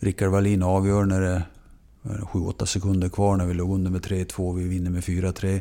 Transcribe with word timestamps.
Rickard 0.00 0.30
Wallin 0.30 0.62
avgör 0.62 1.04
när 1.04 1.20
det 1.20 1.42
är 2.02 2.18
7-8 2.18 2.64
sekunder 2.64 3.08
kvar 3.08 3.36
när 3.36 3.46
vi 3.46 3.54
låg 3.54 3.74
under 3.74 3.90
med 3.90 4.00
3-2. 4.00 4.56
Vi 4.56 4.64
vinner 4.64 4.90
med 4.90 5.02
4-3. 5.02 5.60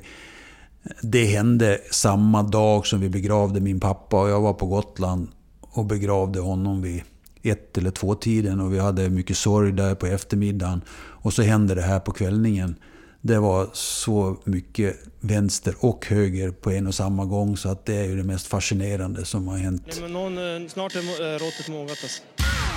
Det 1.02 1.26
hände 1.26 1.82
samma 1.92 2.44
dag 2.44 2.88
som 2.88 3.02
vi 3.02 3.10
begravde 3.10 3.60
min 3.60 3.80
pappa 3.80 4.22
och 4.22 4.30
jag 4.30 4.42
var 4.42 4.54
på 4.54 4.66
Gotland 4.66 5.28
och 5.62 5.86
begravde 5.86 6.40
honom 6.40 6.82
vid 6.82 7.04
ett 7.44 7.78
eller 7.78 7.92
två 7.92 8.16
tiden 8.16 8.60
och 8.60 8.74
vi 8.74 8.80
hade 8.80 9.10
mycket 9.10 9.38
sorg 9.38 9.72
där 9.72 9.96
på 9.96 10.06
eftermiddagen. 10.06 10.82
Och 10.92 11.34
så 11.34 11.42
hände 11.42 11.76
det 11.76 11.82
här 11.82 12.00
på 12.00 12.12
kvällningen. 12.12 12.76
Det 13.22 13.40
var 13.40 13.70
så 13.74 14.38
mycket 14.44 14.96
vänster 15.20 15.76
och 15.80 16.06
höger 16.06 16.52
på 16.52 16.72
en 16.72 16.88
och 16.88 16.96
samma 16.96 17.26
gång 17.26 17.58
så 17.58 17.70
att 17.70 17.86
det 17.86 17.96
är 17.96 18.06
ju 18.06 18.18
det 18.18 18.24
mest 18.24 18.48
fascinerande 18.48 19.26
som 19.26 19.48
har 19.48 19.58
hänt. 19.58 19.84
Nej, 19.88 20.02
men 20.02 20.14
någon, 20.14 20.38
eh, 20.38 20.70
snart 20.70 20.96
är 20.96 21.00
eh, 21.00 21.40
råttet 21.40 21.68
mogat 21.68 21.98
alltså. 22.04 22.22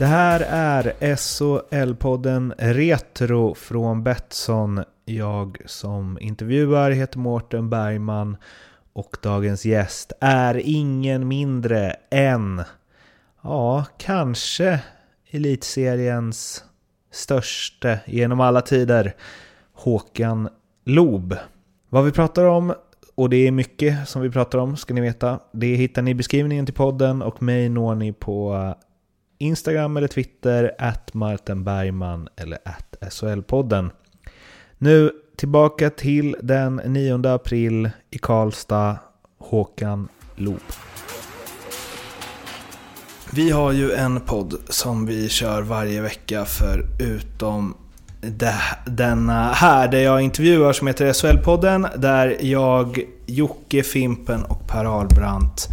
Det 0.00 0.06
här 0.06 0.40
är 0.48 0.94
SHL-podden 1.00 2.54
Retro 2.58 3.54
från 3.54 4.02
Betsson. 4.02 4.84
Jag 5.04 5.58
som 5.66 6.18
intervjuar 6.20 6.90
heter 6.90 7.18
Mårten 7.18 7.70
Bergman 7.70 8.36
och 8.92 9.16
dagens 9.22 9.64
gäst 9.64 10.12
är 10.20 10.62
ingen 10.64 11.28
mindre 11.28 11.96
än, 12.10 12.62
ja, 13.42 13.84
kanske 13.98 14.80
elitseriens 15.30 16.64
störste 17.12 18.00
genom 18.06 18.40
alla 18.40 18.60
tider, 18.60 19.14
Håkan 19.72 20.48
Loob. 20.84 21.36
Vad 21.88 22.04
vi 22.04 22.12
pratar 22.12 22.44
om, 22.44 22.74
och 23.14 23.30
det 23.30 23.46
är 23.46 23.50
mycket 23.50 24.08
som 24.08 24.22
vi 24.22 24.30
pratar 24.30 24.58
om 24.58 24.76
ska 24.76 24.94
ni 24.94 25.00
veta, 25.00 25.40
det 25.52 25.74
hittar 25.74 26.02
ni 26.02 26.10
i 26.10 26.14
beskrivningen 26.14 26.66
till 26.66 26.74
podden 26.74 27.22
och 27.22 27.42
mig 27.42 27.68
når 27.68 27.94
ni 27.94 28.12
på 28.12 28.74
Instagram 29.44 29.96
eller 29.96 30.08
Twitter, 30.08 30.74
att 30.78 31.14
Martin 31.14 31.64
Bergman 31.64 32.28
eller 32.36 32.58
att 32.64 32.96
SHL-podden. 33.12 33.90
Nu 34.78 35.10
tillbaka 35.36 35.90
till 35.90 36.36
den 36.42 36.76
9 36.84 37.26
april 37.28 37.90
i 38.10 38.18
Karlstad, 38.18 38.96
Håkan 39.38 40.08
Loob. 40.36 40.60
Vi 43.32 43.50
har 43.50 43.72
ju 43.72 43.92
en 43.92 44.20
podd 44.20 44.54
som 44.68 45.06
vi 45.06 45.28
kör 45.28 45.62
varje 45.62 46.00
vecka 46.00 46.44
förutom 46.44 47.74
det- 48.20 48.76
denna 48.86 49.52
här 49.52 49.88
där 49.88 49.98
jag 50.00 50.20
intervjuar 50.22 50.72
som 50.72 50.86
heter 50.86 51.12
SHL-podden 51.12 51.88
där 51.96 52.36
jag, 52.40 53.00
Jocke 53.26 53.82
Fimpen 53.82 54.42
och 54.44 54.66
Per 54.68 55.00
Albrandt 55.00 55.68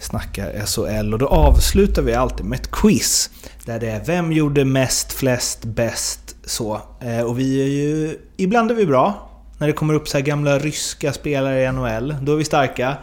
snackar 0.00 0.66
SHL 0.66 1.12
och 1.12 1.18
då 1.18 1.26
avslutar 1.26 2.02
vi 2.02 2.14
alltid 2.14 2.46
med 2.46 2.60
ett 2.60 2.70
quiz. 2.70 3.30
Där 3.64 3.80
det 3.80 3.90
är 3.90 4.04
vem 4.04 4.32
gjorde 4.32 4.64
mest, 4.64 5.12
flest, 5.12 5.64
bäst, 5.64 6.36
så. 6.44 6.80
Eh, 7.00 7.20
och 7.20 7.38
vi 7.38 7.62
är 7.62 7.66
ju... 7.66 8.18
Ibland 8.36 8.70
är 8.70 8.74
vi 8.74 8.86
bra. 8.86 9.30
När 9.58 9.66
det 9.66 9.72
kommer 9.72 9.94
upp 9.94 10.08
så 10.08 10.18
här 10.18 10.24
gamla 10.24 10.58
ryska 10.58 11.12
spelare 11.12 11.62
i 11.62 11.72
NHL, 11.72 12.16
då 12.22 12.32
är 12.32 12.36
vi 12.36 12.44
starka. 12.44 12.96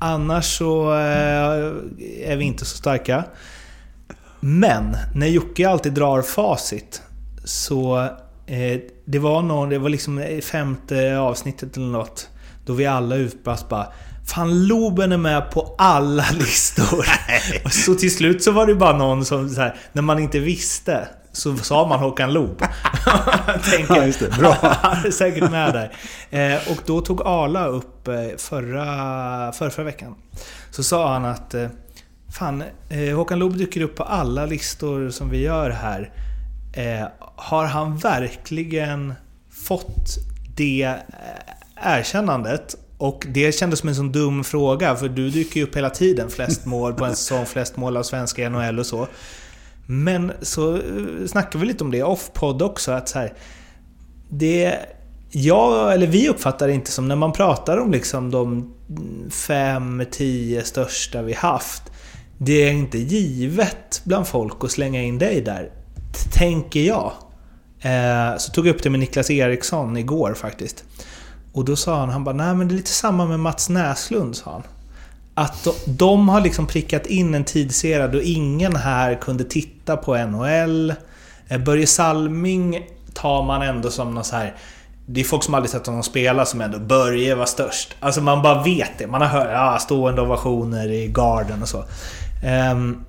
Annars 0.00 0.58
så 0.58 0.92
eh, 0.92 1.72
är 2.24 2.36
vi 2.36 2.44
inte 2.44 2.64
så 2.64 2.76
starka. 2.76 3.24
Men 4.40 4.96
när 5.14 5.26
Jocke 5.26 5.68
alltid 5.68 5.92
drar 5.92 6.22
facit 6.22 7.02
så 7.44 7.98
eh, 8.46 8.80
det 9.04 9.18
var 9.18 9.42
någon, 9.42 9.68
det 9.68 9.78
var 9.78 9.88
liksom 9.88 10.40
femte 10.42 11.18
avsnittet 11.18 11.76
eller 11.76 11.86
något. 11.86 12.28
Då 12.66 12.72
vi 12.72 12.86
alla 12.86 13.16
utbrast 13.16 13.68
bara 13.68 13.86
Fan 14.26 14.66
Loben 14.66 15.12
är 15.12 15.16
med 15.16 15.50
på 15.50 15.74
alla 15.78 16.24
listor. 16.32 17.06
och 17.64 17.72
så 17.72 17.94
till 17.94 18.14
slut 18.16 18.42
så 18.42 18.50
var 18.50 18.66
det 18.66 18.74
bara 18.74 18.96
någon 18.96 19.24
som 19.24 19.48
så 19.48 19.60
här, 19.60 19.76
när 19.92 20.02
man 20.02 20.18
inte 20.18 20.38
visste 20.38 21.08
så 21.32 21.56
sa 21.56 21.88
man 21.88 21.98
Håkan 21.98 22.32
Loob. 22.32 22.58
Tänker, 23.70 23.96
Ja, 23.96 24.06
just 24.06 24.20
det. 24.20 24.28
Bra. 24.38 24.56
Han 24.82 25.06
är 25.06 25.10
säkert 25.10 25.50
med 25.50 25.72
där. 25.72 25.92
Eh, 26.30 26.70
och 26.70 26.78
då 26.86 27.00
tog 27.00 27.22
Arla 27.26 27.66
upp 27.66 28.08
eh, 28.08 28.14
förra, 28.38 28.84
förra, 29.52 29.70
förra 29.70 29.84
veckan. 29.84 30.14
Så 30.70 30.82
sa 30.82 31.12
han 31.12 31.24
att 31.24 31.54
eh, 31.54 31.68
Fan, 32.32 32.64
eh, 32.88 33.16
Håkan 33.16 33.38
Loob 33.38 33.56
dyker 33.56 33.80
upp 33.80 33.96
på 33.96 34.02
alla 34.02 34.46
listor 34.46 35.10
som 35.10 35.30
vi 35.30 35.42
gör 35.42 35.70
här. 35.70 36.12
Eh, 36.72 37.08
har 37.36 37.64
han 37.64 37.96
verkligen 37.98 39.14
fått 39.66 40.18
det 40.56 40.82
eh, 40.82 41.94
erkännandet? 41.98 42.74
Och 43.02 43.26
det 43.28 43.54
kändes 43.54 43.78
som 43.78 43.88
en 43.88 43.94
sån 43.94 44.12
dum 44.12 44.44
fråga, 44.44 44.96
för 44.96 45.08
du 45.08 45.30
dyker 45.30 45.56
ju 45.56 45.66
upp 45.66 45.76
hela 45.76 45.90
tiden. 45.90 46.30
Flest 46.30 46.66
mål 46.66 46.94
på 46.94 47.04
en 47.04 47.16
säsong, 47.16 47.46
flest 47.46 47.76
mål 47.76 47.96
av 47.96 48.02
svenska 48.02 48.42
i 48.42 48.48
NHL 48.48 48.78
och 48.78 48.86
så. 48.86 49.08
Men 49.86 50.32
så 50.42 50.74
eh, 50.74 50.80
snackar 51.26 51.58
vi 51.58 51.66
lite 51.66 51.84
om 51.84 51.90
det 51.90 52.02
off-podd 52.02 52.62
också, 52.62 52.92
att 52.92 53.08
så 53.08 53.18
här, 53.18 53.32
det... 54.28 54.78
Jag, 55.30 55.92
eller 55.92 56.06
vi 56.06 56.28
uppfattar 56.28 56.68
det 56.68 56.74
inte 56.74 56.90
som 56.90 57.08
när 57.08 57.16
man 57.16 57.32
pratar 57.32 57.78
om 57.78 57.92
liksom 57.92 58.30
de 58.30 58.74
fem, 59.30 60.04
tio 60.10 60.64
största 60.64 61.22
vi 61.22 61.32
haft. 61.32 61.82
Det 62.38 62.68
är 62.68 62.72
inte 62.72 62.98
givet 62.98 64.02
bland 64.04 64.26
folk 64.26 64.64
att 64.64 64.70
slänga 64.70 65.02
in 65.02 65.18
dig 65.18 65.40
där, 65.40 65.70
tänker 66.32 66.80
jag. 66.80 67.12
Eh, 67.80 68.36
så 68.38 68.52
tog 68.52 68.66
jag 68.66 68.74
upp 68.74 68.82
det 68.82 68.90
med 68.90 69.00
Niklas 69.00 69.30
Eriksson 69.30 69.96
igår 69.96 70.34
faktiskt. 70.34 70.84
Och 71.52 71.64
då 71.64 71.76
sa 71.76 72.00
han, 72.00 72.08
han 72.08 72.24
bara, 72.24 72.34
nej 72.34 72.54
men 72.54 72.68
det 72.68 72.74
är 72.74 72.76
lite 72.76 72.90
samma 72.90 73.26
med 73.26 73.40
Mats 73.40 73.68
Näslund, 73.68 74.36
sa 74.36 74.52
han. 74.52 74.62
Att 75.34 75.64
de, 75.64 75.72
de 75.86 76.28
har 76.28 76.40
liksom 76.40 76.66
prickat 76.66 77.06
in 77.06 77.34
en 77.34 77.44
tidsera 77.44 78.08
då 78.08 78.22
ingen 78.22 78.76
här 78.76 79.14
kunde 79.14 79.44
titta 79.44 79.96
på 79.96 80.16
NHL. 80.16 80.94
Eh, 81.48 81.58
Börje 81.58 81.86
Salming 81.86 82.86
tar 83.14 83.42
man 83.42 83.62
ändå 83.62 83.90
som 83.90 84.14
någon 84.14 84.24
så 84.24 84.36
här... 84.36 84.54
Det 85.06 85.20
är 85.20 85.24
folk 85.24 85.42
som 85.42 85.54
aldrig 85.54 85.70
sett 85.70 85.86
honom 85.86 86.02
spela 86.02 86.44
som 86.44 86.60
ändå 86.60 86.78
Börje 86.78 87.34
var 87.34 87.46
störst. 87.46 87.94
Alltså 88.00 88.20
man 88.20 88.42
bara 88.42 88.62
vet 88.62 88.98
det. 88.98 89.06
Man 89.06 89.20
har 89.20 89.28
hört 89.28 89.48
ja, 89.52 89.78
stående 89.78 90.22
ovationer 90.22 90.88
i 90.90 91.08
garden 91.08 91.62
och 91.62 91.68
så. 91.68 91.84
Um, 92.72 93.04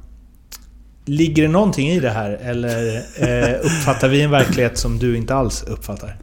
ligger 1.05 1.43
det 1.43 1.49
någonting 1.49 1.89
i 1.89 1.99
det 1.99 2.09
här? 2.09 2.29
Eller 2.29 2.95
uh, 2.95 3.65
uppfattar 3.65 4.07
vi 4.07 4.21
en 4.21 4.31
verklighet 4.31 4.77
som 4.77 4.99
du 4.99 5.17
inte 5.17 5.35
alls 5.35 5.63
uppfattar? 5.63 6.17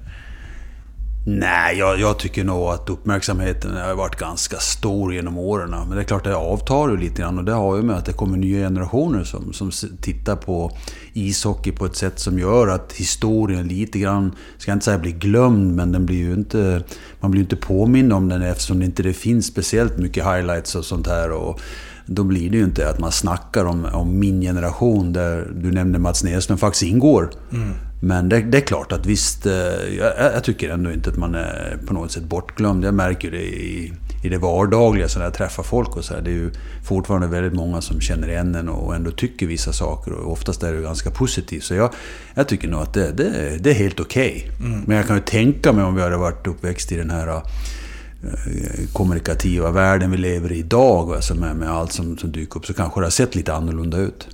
Nej, 1.24 1.78
jag, 1.78 2.00
jag 2.00 2.18
tycker 2.18 2.44
nog 2.44 2.68
att 2.68 2.90
uppmärksamheten 2.90 3.76
har 3.76 3.94
varit 3.94 4.16
ganska 4.16 4.56
stor 4.56 5.14
genom 5.14 5.38
åren. 5.38 5.70
Men 5.70 5.90
det 5.90 6.00
är 6.00 6.04
klart, 6.04 6.24
det 6.24 6.36
avtar 6.36 6.88
ju 6.88 6.96
lite 6.96 7.22
grann 7.22 7.38
och 7.38 7.44
det 7.44 7.52
har 7.52 7.76
ju 7.76 7.82
med 7.82 7.96
att 7.96 8.04
det 8.04 8.12
kommer 8.12 8.38
nya 8.38 8.58
generationer 8.58 9.24
som, 9.24 9.52
som 9.52 9.70
tittar 10.00 10.36
på 10.36 10.76
ishockey 11.12 11.72
på 11.72 11.86
ett 11.86 11.96
sätt 11.96 12.18
som 12.18 12.38
gör 12.38 12.68
att 12.68 12.92
historien 12.92 13.68
lite 13.68 13.98
grann, 13.98 14.32
ska 14.58 14.70
jag 14.70 14.76
inte 14.76 14.84
säga 14.84 14.98
blir 14.98 15.12
glömd, 15.12 15.76
men 15.76 15.92
den 15.92 16.06
blir 16.06 16.18
ju 16.18 16.32
inte, 16.32 16.82
man 17.20 17.30
blir 17.30 17.40
ju 17.40 17.44
inte 17.44 17.56
påmind 17.56 18.12
om 18.12 18.28
den 18.28 18.42
eftersom 18.42 18.78
det 18.78 18.84
inte 18.84 19.02
det 19.02 19.12
finns 19.12 19.46
speciellt 19.46 19.98
mycket 19.98 20.24
highlights 20.24 20.74
och 20.74 20.84
sånt 20.84 21.06
här. 21.06 21.32
Och, 21.32 21.60
då 22.12 22.24
blir 22.24 22.50
det 22.50 22.56
ju 22.56 22.64
inte 22.64 22.88
att 22.88 22.98
man 22.98 23.12
snackar 23.12 23.64
om, 23.64 23.84
om 23.84 24.18
min 24.18 24.40
generation 24.40 25.12
där 25.12 25.52
du 25.54 25.72
nämnde 25.72 25.98
Mats 25.98 26.24
Näslund 26.24 26.60
faktiskt 26.60 26.82
ingår. 26.82 27.30
Mm. 27.52 27.74
Men 28.00 28.28
det, 28.28 28.40
det 28.40 28.58
är 28.58 28.62
klart 28.62 28.92
att 28.92 29.06
visst, 29.06 29.46
eh, 29.46 29.52
jag, 29.98 30.12
jag 30.34 30.44
tycker 30.44 30.70
ändå 30.70 30.92
inte 30.92 31.10
att 31.10 31.16
man 31.16 31.34
är 31.34 31.78
på 31.86 31.94
något 31.94 32.12
sätt 32.12 32.24
bortglömd. 32.24 32.84
Jag 32.84 32.94
märker 32.94 33.30
det 33.30 33.42
i, 33.42 33.92
i 34.24 34.28
det 34.28 34.38
vardagliga 34.38 35.08
så 35.08 35.18
när 35.18 35.26
jag 35.26 35.34
träffar 35.34 35.62
folk 35.62 35.96
och 35.96 36.04
så 36.04 36.14
här. 36.14 36.22
Det 36.22 36.30
är 36.30 36.34
ju 36.34 36.50
fortfarande 36.84 37.26
väldigt 37.26 37.52
många 37.52 37.80
som 37.80 38.00
känner 38.00 38.28
igen 38.28 38.54
en 38.54 38.68
och 38.68 38.94
ändå 38.94 39.10
tycker 39.10 39.46
vissa 39.46 39.72
saker 39.72 40.12
och 40.12 40.32
oftast 40.32 40.62
är 40.62 40.72
det 40.72 40.82
ganska 40.82 41.10
positivt. 41.10 41.64
Så 41.64 41.74
jag, 41.74 41.90
jag 42.34 42.48
tycker 42.48 42.68
nog 42.68 42.80
att 42.80 42.94
det, 42.94 43.12
det, 43.12 43.58
det 43.60 43.70
är 43.70 43.74
helt 43.74 44.00
okej. 44.00 44.50
Men 44.86 44.96
jag 44.96 45.06
kan 45.06 45.16
ju 45.16 45.22
tänka 45.22 45.72
mig 45.72 45.84
om 45.84 45.94
vi 45.94 46.02
hade 46.02 46.16
varit 46.16 46.46
uppväxt 46.46 46.92
i 46.92 46.96
den 46.96 47.10
här 47.10 47.28
eh, 47.28 47.42
kommunikativa 48.92 49.70
världen 49.70 50.10
vi 50.10 50.16
lever 50.16 50.52
i 50.52 50.58
idag, 50.58 51.14
alltså 51.14 51.34
med, 51.34 51.56
med 51.56 51.70
allt 51.70 51.92
som, 51.92 52.18
som 52.18 52.32
dyker 52.32 52.56
upp, 52.56 52.66
så 52.66 52.74
kanske 52.74 53.00
det 53.00 53.06
har 53.06 53.10
sett 53.10 53.34
lite 53.34 53.54
annorlunda 53.54 53.98
ut. 53.98 54.28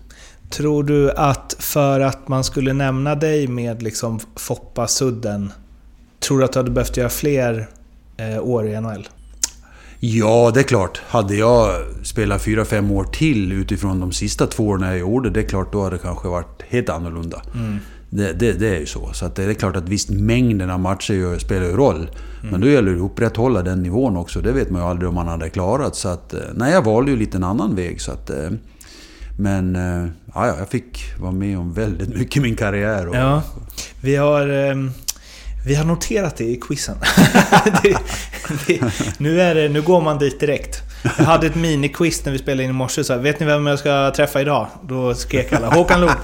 Tror 0.51 0.85
du 0.85 1.11
att 1.11 1.57
för 1.59 2.01
att 2.01 2.29
man 2.29 2.45
skulle 2.45 2.73
nämna 2.73 3.15
dig 3.15 3.47
med 3.49 3.83
liksom 3.83 4.21
Foppa-sudden, 4.37 5.53
tror 6.21 6.39
du 6.39 6.45
att 6.45 6.53
du 6.53 6.59
hade 6.59 6.71
behövt 6.71 6.97
göra 6.97 7.09
fler 7.09 7.69
eh, 8.17 8.43
år 8.43 8.69
i 8.69 8.81
NHL? 8.81 9.09
Ja, 10.01 10.51
det 10.55 10.61
är 10.61 10.65
klart. 10.65 11.03
Hade 11.09 11.35
jag 11.35 11.75
spelat 12.03 12.43
fyra 12.43 12.65
fem 12.65 12.91
år 12.91 13.05
till 13.05 13.53
utifrån 13.53 14.01
de 14.01 14.13
sista 14.13 14.47
två 14.47 14.67
åren 14.67 14.83
jag 14.83 14.99
gjorde, 14.99 15.31
det 15.31 15.41
är 15.41 15.49
klart 15.49 15.73
då 15.73 15.83
hade 15.83 15.97
det 15.97 16.03
kanske 16.03 16.29
varit 16.29 16.63
helt 16.69 16.89
annorlunda. 16.89 17.43
Det, 18.11 18.33
det, 18.33 18.53
det 18.53 18.69
är 18.69 18.81
ju 18.81 18.87
så. 18.87 19.13
Så 19.13 19.29
det 19.35 19.45
är 19.45 19.55
klart 19.55 19.77
att 19.77 19.89
visst, 19.89 20.11
mängden 20.11 20.71
av 20.71 20.81
matcher 20.81 21.39
spelar 21.39 21.67
ju 21.67 21.77
roll. 21.77 22.11
Men 22.51 22.61
då 22.61 22.69
gäller 22.69 22.91
det 22.91 22.97
att 22.97 23.11
upprätthålla 23.11 23.63
den 23.63 23.83
nivån 23.83 24.17
också. 24.17 24.41
Det 24.41 24.53
vet 24.53 24.71
man 24.71 24.83
ju 24.83 24.89
aldrig 24.89 25.09
om 25.09 25.15
man 25.15 25.29
hade 25.29 25.51
klarat. 25.51 25.97
Så 25.97 26.09
att, 26.09 26.35
eh, 26.35 26.41
nej, 26.55 26.73
jag 26.73 26.83
valde 26.83 27.11
ju 27.11 27.17
lite 27.17 27.37
en 27.37 27.45
annan 27.45 27.77
väg. 27.77 28.01
Så 28.01 28.13
att, 28.13 28.31
eh, 28.31 28.51
men 29.37 29.77
eh, 29.77 30.11
ja, 30.35 30.47
jag 30.59 30.69
fick 30.69 31.15
vara 31.19 31.33
med 31.33 31.59
om 31.59 31.73
väldigt 31.73 32.09
mycket 32.09 32.37
i 32.37 32.41
min 32.41 32.57
karriär. 32.57 33.09
Och, 33.09 33.17
Ja, 33.17 33.43
vi 34.01 34.17
har, 34.17 34.49
ehm, 34.49 34.93
vi 35.67 35.75
har 35.75 35.85
noterat 35.85 36.37
det 36.37 36.45
i 36.45 36.57
quizen. 36.57 36.97
det, 37.83 37.97
det, 38.67 38.81
nu, 39.19 39.41
är 39.41 39.55
det, 39.55 39.69
nu 39.69 39.83
går 39.83 40.01
man 40.01 40.19
dit 40.19 40.41
direkt. 40.41 40.83
Jag 41.19 41.25
hade 41.25 41.47
ett 41.47 41.55
miniquiz 41.55 42.25
när 42.25 42.33
vi 42.33 42.39
spelade 42.39 42.63
in 42.63 42.71
i 42.71 42.73
morse. 42.73 43.05
Så 43.05 43.13
här, 43.13 43.21
vet 43.21 43.41
ni 43.41 43.47
vem 43.47 43.67
jag 43.67 43.79
ska 43.79 44.13
träffa 44.17 44.41
idag? 44.41 44.67
Då 44.83 45.15
skrek 45.15 45.53
alla 45.53 45.71
Håkan 45.71 46.01
Loob. 46.01 46.11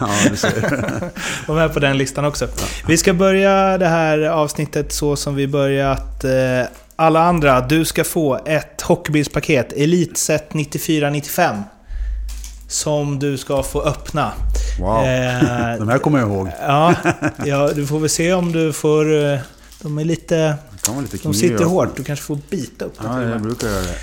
ja, 0.00 0.08
du 0.30 0.36
ser. 0.36 0.60
Var 1.46 1.54
med 1.54 1.74
på 1.74 1.80
den 1.80 1.98
listan 1.98 2.24
också. 2.24 2.48
Vi 2.86 2.96
ska 2.96 3.14
börja 3.14 3.78
det 3.78 3.88
här 3.88 4.18
avsnittet 4.18 4.92
så 4.92 5.16
som 5.16 5.34
vi 5.34 5.48
börjat 5.48 6.24
eh, 6.24 6.30
alla 6.96 7.20
andra. 7.20 7.60
Du 7.60 7.84
ska 7.84 8.04
få 8.04 8.40
ett 8.46 8.80
hockeybilspaket, 8.80 9.72
Elitset 9.72 10.48
94-95. 10.52 11.62
Som 12.74 13.18
du 13.18 13.36
ska 13.38 13.62
få 13.62 13.82
öppna. 13.82 14.32
Wow. 14.80 15.04
Eh, 15.04 15.78
De 15.78 15.88
här 15.88 15.98
kommer 15.98 16.18
jag 16.18 16.28
ihåg. 16.28 16.48
Ja, 16.60 16.94
ja, 17.44 17.70
du 17.74 17.86
får 17.86 17.98
väl 18.00 18.10
se 18.10 18.32
om 18.32 18.52
du 18.52 18.72
får... 18.72 19.24
eh, 19.32 19.38
De 19.82 19.98
är 19.98 20.04
lite... 20.04 20.54
Lite 21.02 21.16
De 21.22 21.34
sitter 21.34 21.64
hårt. 21.64 21.96
Du 21.96 22.04
kanske 22.04 22.24
får 22.24 22.38
bita 22.50 22.84
upp 22.84 22.98
dem 23.02 23.22
Ja, 23.22 23.28
jag 23.30 23.42
brukar 23.42 23.66
göra 23.68 23.80
det. 23.82 23.94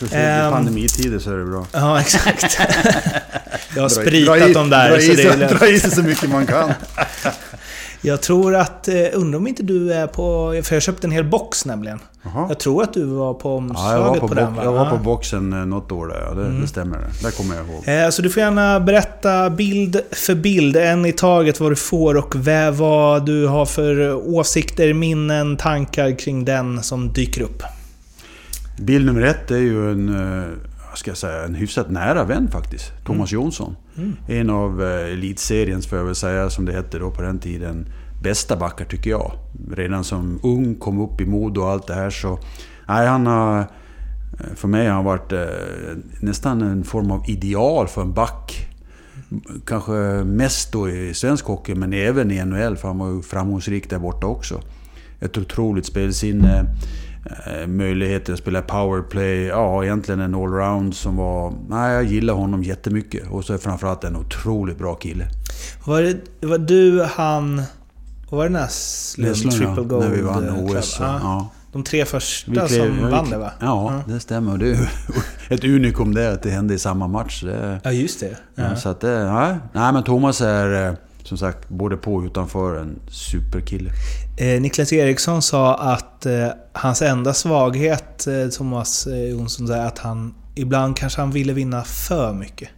I 0.00 0.08
Ehm. 0.12 0.52
pandemitider 0.52 1.18
så 1.18 1.30
är 1.32 1.36
det 1.36 1.44
bra. 1.44 1.66
Ja, 1.72 2.00
exakt. 2.06 2.58
Jag 3.76 3.82
har 3.82 3.88
spritat 3.88 4.54
dem 4.54 4.70
där, 4.70 4.90
Dra 4.90 4.96
så 5.00 5.02
i, 5.02 5.14
det 5.14 5.22
är 5.22 5.30
sig, 5.30 5.38
lugnt. 5.38 5.58
dra 5.60 5.68
i 5.68 5.80
sig 5.80 5.90
så 5.90 6.02
mycket 6.02 6.30
man 6.30 6.46
kan. 6.46 6.72
Jag 8.06 8.22
tror 8.22 8.54
att... 8.54 8.88
eh, 8.88 8.94
Undrar 9.12 9.38
om 9.38 9.46
inte 9.46 9.62
du 9.62 9.92
är 9.92 10.06
på... 10.06 10.54
För 10.64 10.76
jag 10.76 10.82
köpte 10.82 11.06
en 11.06 11.10
hel 11.10 11.24
box 11.24 11.66
nämligen. 11.66 11.98
Jaha. 12.22 12.46
Jag 12.48 12.58
tror 12.58 12.82
att 12.82 12.92
du 12.92 13.04
var 13.04 13.34
på 13.34 13.48
Ja, 13.48 13.54
omslaget 13.56 13.92
jag 14.00 14.08
var 14.10 14.18
på, 14.18 14.28
på, 14.28 14.34
den 14.34 14.54
va? 14.54 14.64
jag 14.64 14.72
var 14.72 14.84
Ja. 14.84 14.90
på 14.90 14.96
boxen 14.96 15.52
eh, 15.52 15.66
något 15.66 15.92
år 15.92 16.06
där, 16.06 16.20
ja, 16.28 16.34
det, 16.34 16.46
Mm. 16.46 16.60
det 16.60 16.66
stämmer. 16.66 16.98
Det. 17.22 17.36
Kommer 17.36 17.54
jag 17.56 17.66
ihåg. 17.66 18.04
Eh, 18.04 18.08
Så 18.10 18.22
du 18.22 18.30
får 18.30 18.42
gärna 18.42 18.80
berätta 18.80 19.50
bild 19.50 20.00
för 20.10 20.34
bild, 20.34 20.76
en 20.76 21.06
i 21.06 21.12
taget, 21.12 21.60
vad 21.60 21.70
du 21.72 21.76
får 21.76 22.16
och 22.16 22.34
vad 22.72 23.26
du 23.26 23.46
har 23.46 23.66
för 23.66 24.14
åsikter, 24.14 24.92
minnen, 24.94 25.56
tankar 25.56 26.18
kring 26.18 26.44
den 26.44 26.82
som 26.82 27.12
dyker 27.12 27.42
upp. 27.42 27.62
Bild 28.78 29.06
nummer 29.06 29.22
ett 29.22 29.50
är 29.50 29.56
ju 29.56 29.90
en, 29.92 30.08
eh, 30.08 30.48
ska 30.98 31.10
jag 31.10 31.18
säga, 31.18 31.44
en 31.44 31.54
hyfsat 31.54 31.90
nära 31.90 32.24
vän 32.24 32.48
faktiskt. 32.48 32.92
Thomas 33.04 33.32
Jonsson. 33.32 33.76
En 34.28 34.50
av 34.50 34.82
eh, 34.82 35.12
elitseriens, 35.12 35.86
får 35.86 35.98
jag 35.98 36.04
väl 36.04 36.14
säga, 36.14 36.50
som 36.50 36.64
det 36.64 36.72
hette 36.72 36.98
då 36.98 37.10
på 37.10 37.22
den 37.22 37.38
tiden, 37.38 37.86
bästa 38.22 38.56
backar 38.56 38.84
tycker 38.84 39.10
jag. 39.10 39.32
Redan 39.72 40.04
som 40.04 40.40
ung, 40.42 40.74
kom 40.74 41.00
upp 41.00 41.20
i 41.20 41.26
mod 41.26 41.58
och 41.58 41.68
allt 41.70 41.86
det 41.86 41.94
här 41.94 42.10
så... 42.10 42.38
Nej, 42.88 43.06
han 43.06 43.26
har... 43.26 43.58
eh, 43.58 43.66
För 44.54 44.68
mig 44.68 44.86
har 44.86 44.94
han 44.94 45.04
varit 45.04 45.32
eh, 45.32 45.40
nästan 46.20 46.62
en 46.62 46.84
form 46.84 47.10
av 47.10 47.24
ideal 47.30 47.88
för 47.88 48.02
en 48.02 48.12
back. 48.12 48.68
Kanske 49.66 49.92
mest 50.24 50.72
då 50.72 50.88
i 50.88 51.14
svensk 51.14 51.44
hockey, 51.44 51.74
men 51.74 51.92
även 51.92 52.30
i 52.30 52.44
NHL, 52.44 52.76
för 52.76 52.88
han 52.88 52.98
var 52.98 53.10
ju 53.10 53.22
framgångsrik 53.22 53.90
där 53.90 53.98
borta 53.98 54.26
också. 54.26 54.60
Ett 55.20 55.38
otroligt 55.38 55.86
spelsinne, 55.86 56.64
möjligheter 57.66 58.32
att 58.32 58.38
spela 58.38 58.62
powerplay, 58.62 59.42
ja 59.46 59.84
egentligen 59.84 60.20
en 60.20 60.34
allround 60.34 60.94
som 60.94 61.16
var... 61.16 61.52
Nej, 61.68 61.92
jag 61.94 62.04
gillar 62.04 62.34
honom 62.34 62.62
jättemycket. 62.62 63.28
Och 63.30 63.44
så 63.44 63.54
är 63.54 63.58
framförallt 63.58 64.04
en 64.04 64.16
otroligt 64.16 64.78
bra 64.78 64.94
kille. 64.94 65.26
Var 65.84 66.02
det, 66.02 66.16
var 66.46 66.58
du, 66.58 67.02
han... 67.16 67.62
Vad 68.30 68.38
var 68.38 68.44
det 68.44 68.50
Näslund? 68.52 69.28
Näslund, 69.30 69.54
ja, 69.54 69.58
Triple 69.74 69.84
Gold? 69.84 70.04
när 70.08 70.10
vi 70.16 70.22
vann 70.22 70.48
eh, 70.48 70.64
OS. 70.64 70.96
Ja. 71.00 71.18
Ja. 71.22 71.48
De 71.72 71.82
tre 71.84 72.04
första 72.04 72.52
klev- 72.52 72.66
som 72.68 72.78
ja, 73.00 73.06
vi- 73.06 73.10
vann 73.12 73.30
det 73.30 73.38
va? 73.38 73.50
Ja, 73.60 74.02
det 74.08 74.20
stämmer. 74.20 74.58
Det 74.58 74.70
är 74.70 74.88
ett 75.48 75.64
unikum 75.64 76.14
det, 76.14 76.32
att 76.32 76.42
det 76.42 76.50
hände 76.50 76.74
i 76.74 76.78
samma 76.78 77.06
match. 77.08 77.42
Det, 77.42 77.80
Ja, 77.84 77.92
just 77.92 78.20
det. 78.20 78.36
Ja. 78.54 78.62
ja. 78.70 78.76
Så 78.76 78.88
att 78.88 79.00
det, 79.00 79.32
nej. 79.32 79.56
nej, 79.72 79.92
men 79.92 80.02
Thomas 80.02 80.40
är 80.40 80.86
eh, 80.88 80.94
som 81.22 81.38
sagt 81.38 81.68
både 81.68 81.96
på 81.96 82.14
och 82.14 82.24
utanför 82.24 82.76
en 82.76 82.98
superkille. 83.08 83.90
Eh, 84.36 84.60
Niklas 84.60 84.92
Eriksson 84.92 85.42
sa 85.42 85.74
att 85.74 86.26
eh, 86.26 86.48
hans 86.72 87.02
enda 87.02 87.34
svaghet, 87.34 88.26
eh, 88.26 88.48
Thomas 88.48 89.08
Jonsson, 89.30 89.70
är 89.70 89.86
att 89.86 89.98
han 89.98 90.34
ibland 90.54 90.96
kanske 90.96 91.20
han 91.20 91.30
ville 91.30 91.52
vinna 91.52 91.84
för 91.84 92.32
mycket. 92.32 92.68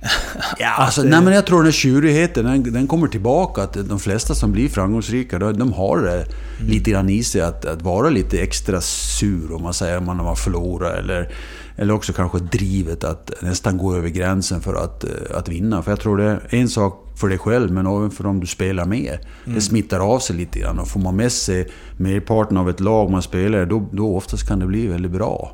Ja, 0.58 0.68
alltså, 0.68 1.02
nej, 1.02 1.20
men 1.20 1.34
jag 1.34 1.46
tror 1.46 1.58
den 1.58 1.64
här 1.64 1.72
tjurigheten, 1.72 2.44
den, 2.44 2.72
den 2.72 2.86
kommer 2.86 3.08
tillbaka. 3.08 3.62
Att 3.62 3.88
de 3.88 3.98
flesta 3.98 4.34
som 4.34 4.52
blir 4.52 4.68
framgångsrika, 4.68 5.38
de, 5.38 5.72
har 5.72 5.98
det 5.98 6.26
lite 6.60 6.90
grann 6.90 7.10
i 7.10 7.24
sig 7.24 7.40
att, 7.40 7.64
att 7.64 7.82
vara 7.82 8.10
lite 8.10 8.38
extra 8.38 8.80
sur 8.80 9.52
om 9.52 9.62
man 9.62 9.74
säger 9.74 9.98
om 9.98 10.04
man 10.04 10.18
har 10.18 10.34
förlorat. 10.34 10.94
Eller, 10.98 11.32
eller 11.76 11.94
också 11.94 12.12
kanske 12.12 12.38
drivet 12.38 13.04
att 13.04 13.30
nästan 13.40 13.78
gå 13.78 13.96
över 13.96 14.08
gränsen 14.08 14.60
för 14.60 14.74
att, 14.74 15.04
att 15.34 15.48
vinna. 15.48 15.82
För 15.82 15.90
jag 15.90 16.00
tror 16.00 16.16
det 16.16 16.24
är 16.24 16.40
en 16.50 16.68
sak 16.68 17.05
för 17.16 17.28
dig 17.28 17.38
själv, 17.38 17.72
men 17.72 17.86
även 17.86 18.10
för 18.10 18.24
dem 18.24 18.40
du 18.40 18.46
spelar 18.46 18.84
med. 18.84 19.18
Det 19.44 19.60
smittar 19.60 20.00
av 20.00 20.18
sig 20.18 20.36
lite 20.36 20.58
grann. 20.58 20.78
Och 20.78 20.88
får 20.88 21.00
man 21.00 21.16
med 21.16 21.32
sig 21.32 21.68
merparten 21.96 22.56
av 22.56 22.70
ett 22.70 22.80
lag 22.80 23.10
man 23.10 23.22
spelar 23.22 23.66
då, 23.66 23.88
då 23.92 24.16
oftast 24.16 24.48
kan 24.48 24.58
det 24.58 24.66
bli 24.66 24.86
väldigt 24.86 25.12
bra. 25.12 25.52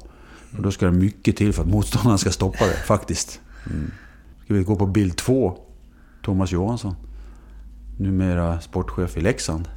Och 0.57 0.63
då 0.63 0.71
ska 0.71 0.87
det 0.87 0.93
mycket 0.93 1.37
till 1.37 1.53
för 1.53 1.63
att 1.63 1.69
motståndaren 1.69 2.19
ska 2.19 2.31
stoppa 2.31 2.67
det, 2.67 2.87
faktiskt. 2.87 3.41
Ska 4.45 4.55
vi 4.55 4.63
gå 4.63 4.77
på 4.77 4.87
bild 4.87 5.17
två? 5.17 5.59
Thomas 6.23 6.53
Johansson. 6.53 6.95
Numera 7.99 8.61
sportchef 8.61 9.17
i 9.17 9.21
Leksand. 9.21 9.69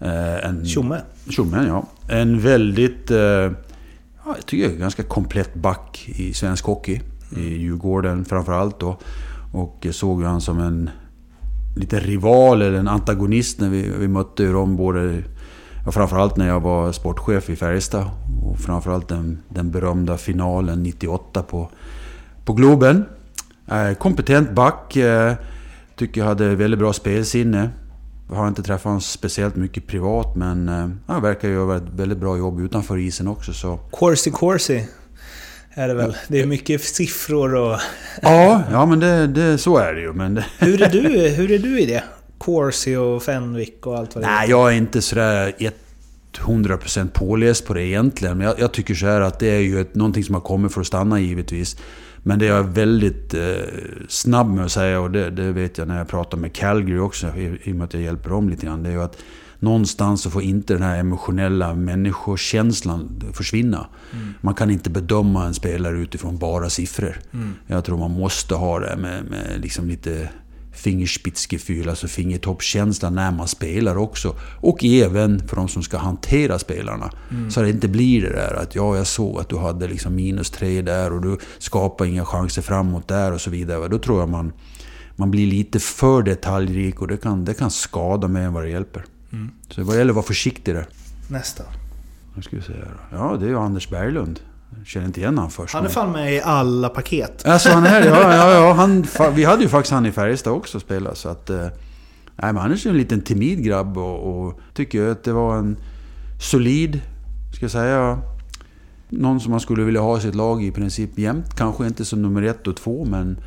Eh, 0.00 0.48
en, 0.48 0.66
Tjomme. 0.66 1.00
Tjommen, 1.28 1.66
ja. 1.66 1.86
En 2.08 2.40
väldigt, 2.40 3.10
eh, 3.10 3.18
ja, 3.18 3.52
jag 4.24 4.46
tycker 4.46 4.68
jag, 4.68 4.78
ganska 4.78 5.02
komplett 5.02 5.54
back 5.54 6.08
i 6.08 6.34
svensk 6.34 6.64
hockey. 6.64 7.00
I 7.36 7.40
Djurgården 7.40 8.24
framförallt 8.24 8.80
då. 8.80 8.98
Och 9.52 9.86
såg 9.90 10.20
ju 10.20 10.26
han 10.26 10.40
som 10.40 10.58
en 10.58 10.90
lite 11.74 12.00
rival 12.00 12.62
eller 12.62 12.78
en 12.78 12.88
antagonist 12.88 13.60
när 13.60 13.68
vi, 13.68 13.90
vi 13.98 14.08
mötte 14.08 14.42
ju 14.42 14.52
dem 14.52 14.76
både... 14.76 15.22
Ja, 15.84 15.92
framförallt 15.92 16.36
när 16.36 16.48
jag 16.48 16.60
var 16.60 16.92
sportchef 16.92 17.50
i 17.50 17.56
Färjestad. 17.56 18.10
Och 18.44 18.58
framförallt 18.58 19.08
den, 19.08 19.38
den 19.48 19.70
berömda 19.70 20.16
finalen 20.16 20.82
98 20.82 21.42
på, 21.42 21.70
på 22.44 22.52
Globen. 22.52 23.04
Eh, 23.66 23.94
kompetent 23.94 24.50
back. 24.50 24.96
Eh, 24.96 25.34
tycker 25.96 26.20
jag 26.20 26.28
hade 26.28 26.54
väldigt 26.56 26.80
bra 26.80 26.92
spelsinne. 26.92 27.70
Jag 28.28 28.36
har 28.36 28.48
inte 28.48 28.62
träffat 28.62 28.84
honom 28.84 29.00
speciellt 29.00 29.56
mycket 29.56 29.86
privat 29.86 30.36
men 30.36 30.68
eh, 30.68 30.88
han 31.06 31.22
verkar 31.22 31.48
göra 31.48 31.76
ett 31.76 31.88
väldigt 31.96 32.18
bra 32.18 32.36
jobb 32.36 32.60
utanför 32.60 32.98
isen 32.98 33.28
också. 33.28 33.52
Så. 33.52 33.76
Corsi 33.76 34.30
Corsi 34.30 34.88
är 35.74 35.88
det 35.88 35.94
väl. 35.94 36.16
Det 36.28 36.40
är 36.40 36.46
mycket 36.46 36.84
siffror 36.84 37.54
och... 37.54 37.78
Ja, 38.22 38.62
ja 38.70 38.86
men 38.86 39.00
det, 39.00 39.26
det, 39.26 39.58
så 39.58 39.76
är 39.76 39.94
det 39.94 40.00
ju. 40.00 40.12
Men 40.12 40.34
det, 40.34 40.44
Hur 40.58 40.82
är 40.82 40.90
du, 40.90 41.28
hur 41.28 41.50
är 41.50 41.58
du 41.58 41.80
i 41.80 41.86
det? 41.86 42.04
Corsi 42.38 42.96
och 42.96 43.22
Fenwick 43.22 43.86
och 43.86 43.98
allt 43.98 44.14
vad 44.14 44.24
det 44.24 44.28
Nej, 44.28 44.50
jag 44.50 44.72
är 44.72 44.76
inte 44.76 45.02
sådär 45.02 45.54
100% 46.38 47.08
påläst 47.08 47.66
på 47.66 47.74
det 47.74 47.82
egentligen. 47.82 48.38
Men 48.38 48.46
jag, 48.46 48.60
jag 48.60 48.72
tycker 48.72 48.94
så 48.94 49.06
här 49.06 49.20
att 49.20 49.38
det 49.38 49.50
är 49.50 49.60
ju 49.60 49.80
ett, 49.80 49.94
någonting 49.94 50.24
som 50.24 50.34
har 50.34 50.42
kommit 50.42 50.72
för 50.72 50.80
att 50.80 50.86
stanna 50.86 51.20
givetvis. 51.20 51.76
Men 52.22 52.38
det 52.38 52.46
jag 52.46 52.58
är 52.58 52.62
väldigt 52.62 53.34
eh, 53.34 53.42
snabb 54.08 54.54
med 54.54 54.64
att 54.64 54.72
säga, 54.72 55.00
och 55.00 55.10
det, 55.10 55.30
det 55.30 55.52
vet 55.52 55.78
jag 55.78 55.88
när 55.88 55.98
jag 55.98 56.08
pratar 56.08 56.38
med 56.38 56.52
Calgary 56.52 56.98
också, 56.98 57.26
i, 57.26 57.58
i 57.62 57.72
och 57.72 57.76
med 57.76 57.84
att 57.84 57.94
jag 57.94 58.02
hjälper 58.02 58.30
dem 58.30 58.48
lite 58.48 58.66
grann. 58.66 58.82
Det 58.82 58.88
är 58.88 58.92
ju 58.92 59.02
att 59.02 59.18
någonstans 59.62 60.22
så 60.22 60.30
får 60.30 60.42
inte 60.42 60.72
den 60.74 60.82
här 60.82 60.98
emotionella 60.98 61.74
människokänslan 61.74 63.22
försvinna. 63.32 63.86
Man 64.40 64.54
kan 64.54 64.70
inte 64.70 64.90
bedöma 64.90 65.46
en 65.46 65.54
spelare 65.54 65.98
utifrån 65.98 66.38
bara 66.38 66.70
siffror. 66.70 67.20
Jag 67.66 67.84
tror 67.84 67.98
man 67.98 68.10
måste 68.10 68.54
ha 68.54 68.78
det 68.78 68.96
med, 68.96 69.24
med 69.24 69.60
liksom 69.60 69.88
lite 69.88 70.28
fingerspitzgefühl, 70.72 71.88
alltså 71.88 72.08
fingertoppskänsla 72.08 73.10
när 73.10 73.30
man 73.30 73.48
spelar 73.48 73.96
också. 73.96 74.36
Och 74.60 74.84
även 74.84 75.48
för 75.48 75.56
de 75.56 75.68
som 75.68 75.82
ska 75.82 75.98
hantera 75.98 76.58
spelarna. 76.58 77.10
Så 77.50 77.60
att 77.60 77.66
det 77.66 77.70
inte 77.70 77.88
blir 77.88 78.22
det 78.22 78.32
där 78.32 78.54
att 78.54 78.74
ja, 78.74 78.96
jag 78.96 79.06
såg 79.06 79.40
att 79.40 79.48
du 79.48 79.56
hade 79.56 79.88
liksom 79.88 80.14
minus 80.14 80.50
tre 80.50 80.82
där 80.82 81.12
och 81.12 81.22
du 81.22 81.38
skapar 81.58 82.04
inga 82.04 82.24
chanser 82.24 82.62
framåt 82.62 83.08
där 83.08 83.32
och 83.32 83.40
så 83.40 83.50
vidare. 83.50 83.88
Då 83.88 83.98
tror 83.98 84.20
jag 84.20 84.28
man, 84.28 84.52
man 85.16 85.30
blir 85.30 85.46
lite 85.46 85.80
för 85.80 86.22
detaljrik 86.22 87.00
och 87.00 87.08
det 87.08 87.16
kan, 87.16 87.44
det 87.44 87.54
kan 87.54 87.70
skada 87.70 88.28
mer 88.28 88.40
än 88.40 88.52
vad 88.52 88.62
det 88.62 88.70
hjälper. 88.70 89.04
Så 89.68 89.82
vad 89.82 89.96
gäller 89.96 90.10
att 90.10 90.16
vara 90.16 90.26
försiktig 90.26 90.74
där. 90.74 90.86
Nästa. 91.28 91.64
Nu 92.34 92.42
ska 92.42 92.56
vi 92.56 92.62
här. 92.62 92.98
då. 93.10 93.16
Ja, 93.16 93.36
det 93.40 93.46
är 93.46 93.48
ju 93.48 93.58
Anders 93.58 93.88
Berglund. 93.90 94.40
Jag 94.78 94.86
känner 94.86 95.06
inte 95.06 95.20
igen 95.20 95.36
honom 95.38 95.50
först. 95.50 95.74
Han 95.74 95.80
är 95.80 95.84
men- 95.84 95.92
fan 95.92 96.12
med 96.12 96.34
i 96.34 96.40
alla 96.40 96.88
paket. 96.88 97.46
Alltså 97.46 97.70
han 97.70 97.86
är 97.86 98.06
ja, 98.06 98.34
ja, 98.34 98.52
ja. 98.54 98.72
Han, 98.76 99.06
vi 99.34 99.44
hade 99.44 99.62
ju 99.62 99.68
faktiskt 99.68 99.92
han 99.92 100.06
i 100.06 100.12
Färjestad 100.12 100.52
också 100.52 100.80
spela 100.80 101.14
så 101.14 101.28
att... 101.28 101.50
Eh, 101.50 101.56
nej 102.36 102.52
men 102.52 102.56
han 102.56 102.72
är 102.72 102.76
ju 102.76 102.90
en 102.90 102.96
liten 102.96 103.20
timid 103.20 103.64
grabb 103.64 103.98
och, 103.98 104.46
och 104.46 104.60
tycker 104.74 105.08
att 105.08 105.24
det 105.24 105.32
var 105.32 105.56
en 105.56 105.76
solid, 106.40 107.00
ska 107.54 107.64
jag 107.64 107.70
säga... 107.70 108.18
Någon 109.08 109.40
som 109.40 109.50
man 109.50 109.60
skulle 109.60 109.84
vilja 109.84 110.00
ha 110.00 110.18
i 110.18 110.20
sitt 110.20 110.34
lag 110.34 110.64
i 110.64 110.70
princip 110.70 111.18
jämt. 111.18 111.56
Kanske 111.56 111.86
inte 111.86 112.04
som 112.04 112.22
nummer 112.22 112.42
ett 112.42 112.66
och 112.66 112.76
två 112.76 113.04
men... 113.04 113.38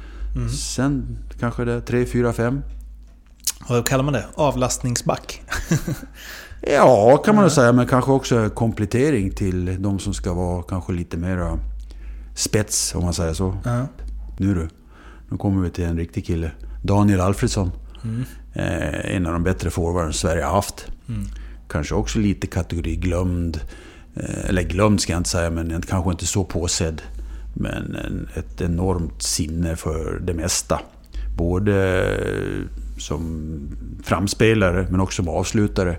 Sen 0.50 1.18
kanske 1.40 1.66
det 1.66 1.74
är 1.74 1.82
tre, 1.82 2.06
fyra, 2.06 2.34
fem. 2.34 2.62
Vad 3.70 3.88
kallar 3.88 4.04
man 4.04 4.14
det? 4.14 4.26
Avlastningsback? 4.36 5.42
Ja, 6.68 7.18
kan 7.26 7.36
man 7.36 7.42
nog 7.44 7.52
säga. 7.52 7.72
Men 7.72 7.88
kanske 7.88 8.12
också 8.12 8.50
komplettering 8.50 9.32
till 9.32 9.82
de 9.82 10.00
som 10.00 10.14
ska 10.14 10.34
vara 10.34 10.64
kanske 10.64 10.94
lite 10.94 11.18
mera 11.18 11.60
spets, 12.36 12.96
om 12.96 13.04
man 13.04 13.14
säger 13.14 13.34
så. 13.34 13.58
Ja. 13.66 13.88
Nu 14.38 14.54
du. 14.56 14.70
Nu 15.30 15.38
kommer 15.38 15.62
vi 15.64 15.70
till 15.70 15.84
en 15.84 15.98
riktig 15.98 16.26
kille. 16.26 16.52
Daniel 16.84 17.22
Alfredsson. 17.22 17.72
Eh, 18.54 19.16
en 19.16 19.26
av 19.26 19.34
de 19.34 19.44
bättre 19.44 19.70
forwarden 19.70 20.14
Sverige 20.14 20.44
har 20.44 20.52
haft. 20.52 20.88
Kanske 21.70 21.96
också 21.96 22.20
lite 22.20 22.48
kategori 22.48 22.96
glömd. 22.96 23.60
Eh, 24.16 24.50
eller 24.50 24.62
glömd 24.64 25.02
ska 25.02 25.14
jag 25.14 25.20
inte 25.20 25.30
säga, 25.30 25.50
men 25.50 25.72
en- 25.72 25.82
kanske 25.82 26.12
inte 26.12 26.26
så 26.26 26.44
påsedd. 26.44 27.02
Men 27.54 27.96
en, 27.96 28.30
ett 28.34 28.62
enormt 28.62 29.22
sinne 29.24 29.76
för 29.76 30.20
det 30.24 30.34
mesta. 30.34 30.80
Både 31.38 31.74
som 32.98 33.60
framspelare 34.04 34.88
men 34.90 35.00
också 35.00 35.24
som 35.24 35.34
avslutare. 35.34 35.98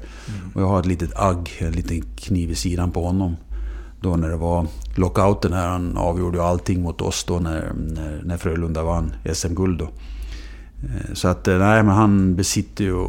Och 0.54 0.62
jag 0.62 0.66
har 0.66 0.80
ett 0.80 0.86
litet 0.86 1.16
agg, 1.16 1.50
en 1.58 1.72
liten 1.72 2.02
kniv 2.16 2.50
i 2.50 2.54
sidan 2.54 2.90
på 2.90 3.04
honom. 3.04 3.36
Då 4.00 4.16
när 4.16 4.28
det 4.28 4.36
var 4.36 4.66
lockouten 4.96 5.52
här, 5.52 5.68
han 5.68 5.96
avgjorde 5.96 6.38
ju 6.38 6.44
allting 6.44 6.82
mot 6.82 7.00
oss 7.00 7.24
då 7.24 7.38
när, 7.38 7.72
när, 7.74 8.22
när 8.24 8.36
Frölunda 8.36 8.82
vann 8.82 9.12
SM-guld. 9.32 9.80
Eh, 9.82 9.88
Så 11.14 11.28
att, 11.28 11.48
eh, 11.48 11.58
nej 11.58 11.82
men 11.82 11.94
han 11.94 12.36
besitter 12.36 12.84
ju 12.84 13.06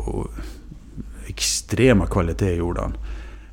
extrema 1.28 2.06
kvaliteter 2.06 2.54
gjorde 2.54 2.82
han 2.82 2.98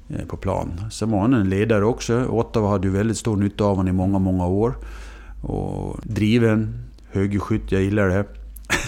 eh, 0.09 0.27
på 0.27 0.37
plan. 0.37 0.81
Sen 0.91 1.11
var 1.11 1.21
han 1.21 1.35
en 1.35 1.49
ledare 1.49 1.85
också. 1.85 2.25
Ottawa 2.25 2.69
hade 2.69 2.87
ju 2.87 2.93
väldigt 2.93 3.17
stor 3.19 3.37
nytta 3.37 3.65
av 3.65 3.77
honom 3.77 3.89
i 3.89 3.93
många, 3.93 4.19
många 4.19 4.47
år. 4.47 4.75
Och 5.43 6.01
driven, 6.03 6.85
högerskytt, 7.11 7.73
jag 7.73 7.83
gillar 7.83 8.09
det. 8.09 8.25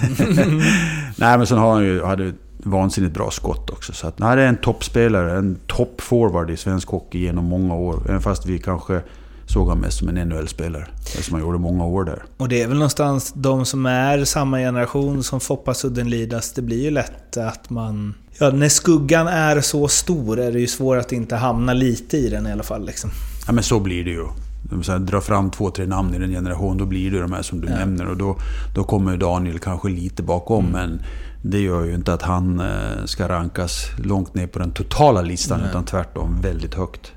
nej 1.16 1.38
men 1.38 1.46
sen 1.46 1.58
har 1.58 1.72
han 1.72 1.84
ju, 1.84 2.04
hade 2.04 2.32
vansinnigt 2.58 3.14
bra 3.14 3.30
skott 3.30 3.70
också. 3.70 3.92
Så 3.92 4.06
att, 4.06 4.18
nej, 4.18 4.36
det 4.36 4.42
är 4.42 4.48
en 4.48 4.56
toppspelare, 4.56 5.38
en 5.38 5.58
toppforward 5.66 6.50
i 6.50 6.56
svensk 6.56 6.88
hockey 6.88 7.18
genom 7.18 7.44
många 7.44 7.74
år. 7.74 8.02
Även 8.08 8.22
fast 8.22 8.46
vi 8.46 8.58
kanske 8.58 9.00
såg 9.46 9.66
honom 9.66 9.80
mest 9.80 9.98
som 9.98 10.08
en 10.08 10.28
NHL-spelare. 10.28 10.86
Eftersom 10.98 11.34
han 11.34 11.42
gjorde 11.42 11.58
många 11.58 11.84
år 11.84 12.04
där. 12.04 12.22
Och 12.36 12.48
det 12.48 12.62
är 12.62 12.68
väl 12.68 12.76
någonstans 12.76 13.32
de 13.36 13.66
som 13.66 13.86
är 13.86 14.24
samma 14.24 14.58
generation 14.58 15.22
som 15.22 15.40
Foppa 15.40 15.74
Sudden-Lidas. 15.74 16.52
Det 16.52 16.62
blir 16.62 16.82
ju 16.82 16.90
lätt 16.90 17.36
att 17.36 17.70
man... 17.70 18.14
Ja, 18.38 18.50
när 18.50 18.68
skuggan 18.68 19.28
är 19.28 19.60
så 19.60 19.88
stor 19.88 20.40
är 20.40 20.52
det 20.52 20.60
ju 20.60 20.66
svårt 20.66 20.98
att 20.98 21.12
inte 21.12 21.36
hamna 21.36 21.72
lite 21.72 22.16
i 22.16 22.28
den 22.28 22.46
i 22.46 22.52
alla 22.52 22.62
fall. 22.62 22.86
Liksom. 22.86 23.10
Ja 23.46 23.52
men 23.52 23.64
så 23.64 23.80
blir 23.80 24.04
det 24.04 24.10
ju. 24.10 24.26
Här, 24.70 24.98
drar 24.98 25.20
fram 25.20 25.50
två, 25.50 25.70
tre 25.70 25.86
namn 25.86 26.14
i 26.14 26.18
den 26.18 26.30
generation, 26.30 26.78
då 26.78 26.86
blir 26.86 27.10
det 27.10 27.20
de 27.20 27.32
här 27.32 27.42
som 27.42 27.60
du 27.60 27.68
nämner. 27.68 28.06
Och 28.08 28.16
då, 28.16 28.36
då 28.74 28.84
kommer 28.84 29.16
Daniel 29.16 29.58
kanske 29.58 29.88
lite 29.88 30.22
bakom, 30.22 30.64
men 30.66 31.02
det 31.42 31.60
gör 31.60 31.84
ju 31.84 31.94
inte 31.94 32.12
att 32.14 32.22
han 32.22 32.60
eh, 32.60 33.04
ska 33.04 33.28
rankas 33.28 33.86
långt 33.98 34.34
ner 34.34 34.46
på 34.46 34.58
den 34.58 34.70
totala 34.70 35.22
listan, 35.22 35.60
utan 35.70 35.84
tvärtom 35.84 36.40
väldigt 36.40 36.74
högt. 36.74 37.12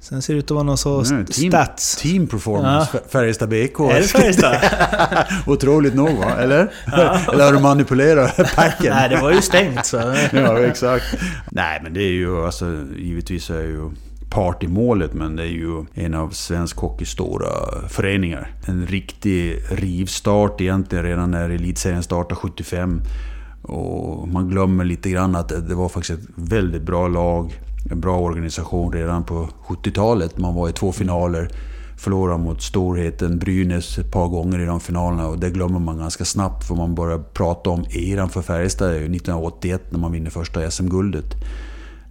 Sen 0.00 0.22
ser 0.22 0.32
det 0.34 0.38
ut 0.38 0.44
att 0.44 0.50
vara 0.50 0.62
någon 0.62 0.78
så 0.78 1.00
det 1.02 1.24
team, 1.24 1.50
stats... 1.50 1.96
team 1.96 2.26
performance, 2.26 2.90
Ja. 2.92 2.98
Fär- 3.00 3.08
Färjestad 3.08 3.48
BK. 3.48 3.80
Är 3.80 4.00
det 4.00 4.02
Färjestad? 4.06 4.56
Otroligt 5.46 5.94
nog 5.94 6.18
va? 6.18 6.34
Eller? 6.38 6.72
Eller 7.32 7.44
har 7.44 7.52
du 7.52 7.58
manipulerat 7.58 8.36
packen? 8.56 8.92
Nej, 8.94 9.08
det 9.08 9.16
var 9.20 9.32
ju 9.32 9.42
stängt 9.42 9.86
så... 9.86 9.96
Ja, 10.32 10.58
exakt. 10.58 11.04
Nej, 11.50 11.80
men 11.82 11.94
det 11.94 12.00
är 12.02 12.12
ju 12.12 12.44
alltså... 12.44 12.66
Givetvis 12.98 13.50
är 13.50 13.62
ju 13.62 13.90
part 14.30 14.62
i 14.62 14.68
målet, 14.68 15.14
men 15.14 15.36
det 15.36 15.42
är 15.42 15.46
ju 15.46 15.84
en 15.94 16.14
av 16.14 16.30
svensk 16.30 16.76
hockeys 16.76 17.10
stora 17.10 17.48
föreningar. 17.88 18.50
En 18.66 18.86
riktig 18.86 19.58
rivstart 19.70 20.60
egentligen 20.60 21.04
redan 21.04 21.30
när 21.30 21.50
elitserien 21.50 22.02
startade 22.02 22.34
75. 22.34 23.00
Och 23.62 24.28
man 24.28 24.48
glömmer 24.48 24.84
lite 24.84 25.10
grann 25.10 25.36
att 25.36 25.68
det 25.68 25.74
var 25.74 25.88
faktiskt 25.88 26.22
ett 26.22 26.28
väldigt 26.34 26.82
bra 26.82 27.08
lag. 27.08 27.60
En 27.90 28.00
bra 28.00 28.18
organisation 28.18 28.92
redan 28.92 29.24
på 29.24 29.48
70-talet. 29.66 30.38
Man 30.38 30.54
var 30.54 30.68
i 30.68 30.72
två 30.72 30.92
finaler. 30.92 31.50
Förlorade 31.98 32.38
mot 32.38 32.62
storheten 32.62 33.38
Brynäs 33.38 33.98
ett 33.98 34.12
par 34.12 34.28
gånger 34.28 34.58
i 34.58 34.64
de 34.64 34.80
finalerna 34.80 35.28
och 35.28 35.38
det 35.38 35.50
glömmer 35.50 35.78
man 35.78 35.98
ganska 35.98 36.24
snabbt 36.24 36.64
för 36.64 36.74
man 36.74 36.94
börjar 36.94 37.18
prata 37.18 37.70
om 37.70 37.84
eran 37.90 38.28
för 38.28 38.42
Färjestad 38.42 38.90
1981 38.90 39.82
när 39.90 39.98
man 39.98 40.12
vinner 40.12 40.30
första 40.30 40.70
SM-guldet. 40.70 41.34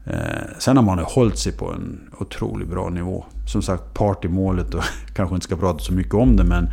Eh, 0.06 0.18
sen 0.60 0.78
har 0.78 0.84
man 0.84 0.98
ju 0.98 1.04
hållit 1.04 1.38
sig 1.38 1.52
på 1.52 1.72
en 1.72 2.10
otroligt 2.20 2.68
bra 2.68 2.90
nivå. 2.90 3.26
Som 3.48 3.62
sagt, 3.62 3.94
partymålet 3.94 4.74
och 4.74 4.84
kanske 5.16 5.36
inte 5.36 5.46
ska 5.46 5.56
prata 5.56 5.80
så 5.80 5.94
mycket 5.94 6.14
om 6.14 6.36
det 6.36 6.44
men 6.44 6.70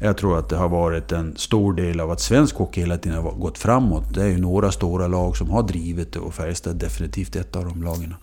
jag 0.00 0.16
tror 0.16 0.38
att 0.38 0.48
det 0.48 0.56
har 0.56 0.68
varit 0.68 1.12
en 1.12 1.36
stor 1.36 1.72
del 1.72 2.00
av 2.00 2.10
att 2.10 2.20
svensk 2.20 2.56
hockey 2.56 2.80
hela 2.80 2.98
tiden 2.98 3.18
har 3.18 3.32
gått 3.32 3.58
framåt. 3.58 4.14
Det 4.14 4.22
är 4.22 4.28
ju 4.28 4.38
några 4.38 4.72
stora 4.72 5.06
lag 5.06 5.36
som 5.36 5.50
har 5.50 5.62
drivit 5.62 6.12
det 6.12 6.18
och 6.18 6.34
Färjestad 6.34 6.74
är 6.74 6.78
definitivt 6.78 7.36
ett 7.36 7.56
av 7.56 7.64
de 7.64 7.82
lagen. 7.82 8.14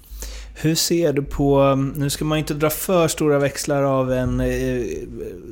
Hur 0.55 0.75
ser 0.75 1.13
du 1.13 1.22
på... 1.22 1.75
Nu 1.96 2.10
ska 2.10 2.25
man 2.25 2.38
inte 2.38 2.53
dra 2.53 2.69
för 2.69 3.08
stora 3.08 3.39
växlar 3.39 3.84
av 3.84 4.12
en 4.12 4.39
eh, 4.39 4.84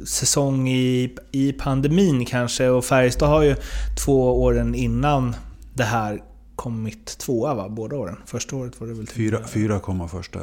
säsong 0.06 0.70
i, 0.70 1.15
i 1.32 1.53
pandemin 1.53 2.25
kanske. 2.25 2.70
Och 2.70 2.86
Färjestad 2.86 3.29
har 3.29 3.44
ju 3.44 3.56
två 4.06 4.44
åren 4.44 4.75
innan 4.75 5.36
det 5.74 5.84
här 5.84 6.22
kommit 6.58 7.06
tvåa 7.18 7.54
va? 7.54 7.70
Båda 7.70 7.96
åren. 7.96 8.16
Första 8.26 8.56
året 8.56 8.80
var 8.80 8.88
det 8.88 8.94
väl... 8.94 9.08
Fyra, 9.08 9.40
fyra 9.48 9.80
kom 9.80 10.10
första... 10.10 10.40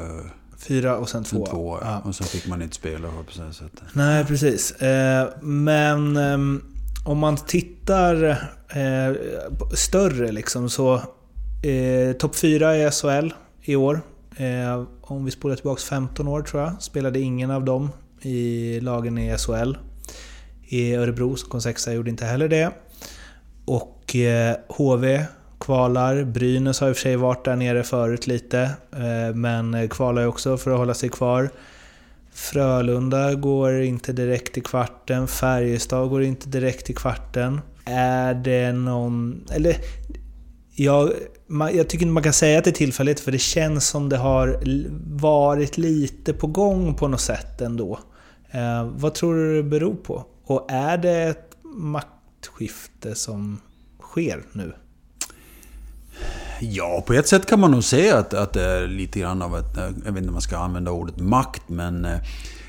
Fyra 0.58 0.96
och 0.98 1.08
sen 1.08 1.24
Sen 1.24 1.38
tvåa. 1.38 1.50
två, 1.50 1.78
ja. 1.82 2.00
Och 2.04 2.14
sen 2.14 2.26
fick 2.26 2.46
man 2.48 2.62
inte 2.62 2.74
spela 2.76 3.08
på 3.08 3.32
så 3.32 3.52
sätt. 3.52 3.82
Nej, 3.92 4.24
precis. 4.24 4.70
Eh, 4.72 5.28
Men 5.42 6.16
ehm, 6.16 6.62
om 7.04 7.18
man 7.18 7.36
tittar 7.36 8.24
eh, 8.68 9.16
större 9.74 10.32
liksom 10.32 10.70
så... 10.70 10.94
eh, 11.62 12.12
Topp 12.18 12.36
4 12.36 12.76
i 12.76 12.90
SHL 12.90 13.30
i 13.62 13.76
år. 13.76 14.00
Om 15.00 15.24
vi 15.24 15.30
spolar 15.30 15.56
tillbaka 15.56 15.80
15 15.80 16.28
år 16.28 16.42
tror 16.42 16.62
jag, 16.62 16.82
spelade 16.82 17.20
ingen 17.20 17.50
av 17.50 17.64
dem 17.64 17.90
i 18.20 18.80
lagen 18.80 19.18
i 19.18 19.36
SHL. 19.38 19.72
I 20.62 20.94
Örebro 20.94 21.36
som 21.36 21.50
kom 21.50 21.60
sexa 21.60 21.92
gjorde 21.92 22.10
inte 22.10 22.24
heller 22.24 22.48
det. 22.48 22.70
Och 23.64 24.16
HV 24.68 25.24
kvalar. 25.60 26.24
Brynäs 26.24 26.80
har 26.80 26.88
i 26.88 26.92
och 26.92 26.96
för 26.96 27.02
sig 27.02 27.16
varit 27.16 27.44
där 27.44 27.56
nere 27.56 27.82
förut 27.82 28.26
lite, 28.26 28.60
eh, 28.92 29.34
men 29.34 29.88
kvalar 29.88 30.22
ju 30.22 30.28
också 30.28 30.56
för 30.56 30.70
att 30.70 30.78
hålla 30.78 30.94
sig 30.94 31.08
kvar. 31.08 31.50
Frölunda 32.32 33.34
går 33.34 33.80
inte 33.80 34.12
direkt 34.12 34.58
i 34.58 34.60
kvarten, 34.60 35.26
Färjestad 35.26 36.10
går 36.10 36.22
inte 36.22 36.48
direkt 36.48 36.90
i 36.90 36.94
kvarten. 36.94 37.60
Är 37.84 38.34
det 38.34 38.72
någon... 38.72 39.44
Eller... 39.52 39.76
Jag, 40.76 41.10
jag 41.48 41.88
tycker 41.88 42.02
inte 42.02 42.12
man 42.12 42.22
kan 42.22 42.32
säga 42.32 42.58
att 42.58 42.64
det 42.64 42.70
är 42.70 42.72
tillfälligt, 42.72 43.20
för 43.20 43.32
det 43.32 43.38
känns 43.38 43.88
som 43.88 44.08
det 44.08 44.16
har 44.16 44.60
varit 45.20 45.78
lite 45.78 46.32
på 46.32 46.46
gång 46.46 46.94
på 46.94 47.08
något 47.08 47.20
sätt 47.20 47.60
ändå. 47.60 47.98
Eh, 48.50 48.84
vad 48.96 49.14
tror 49.14 49.34
du 49.34 49.56
det 49.56 49.68
beror 49.68 49.94
på? 49.94 50.24
Och 50.44 50.66
är 50.70 50.98
det 50.98 51.22
ett 51.22 51.56
maktskifte 51.74 53.14
som 53.14 53.60
sker 54.02 54.42
nu? 54.52 54.72
Ja, 56.60 57.04
på 57.06 57.12
ett 57.12 57.28
sätt 57.28 57.46
kan 57.46 57.60
man 57.60 57.70
nog 57.70 57.84
säga 57.84 58.18
att, 58.18 58.34
att 58.34 58.52
det 58.52 58.62
är 58.62 58.86
lite 58.86 59.20
grann 59.20 59.42
av 59.42 59.58
ett... 59.58 59.76
Eh, 59.76 59.84
jag 59.84 60.12
vet 60.12 60.16
inte 60.16 60.28
om 60.28 60.32
man 60.32 60.42
ska 60.42 60.58
använda 60.58 60.90
ordet 60.90 61.18
makt, 61.18 61.62
men 61.66 62.04
eh, 62.04 62.18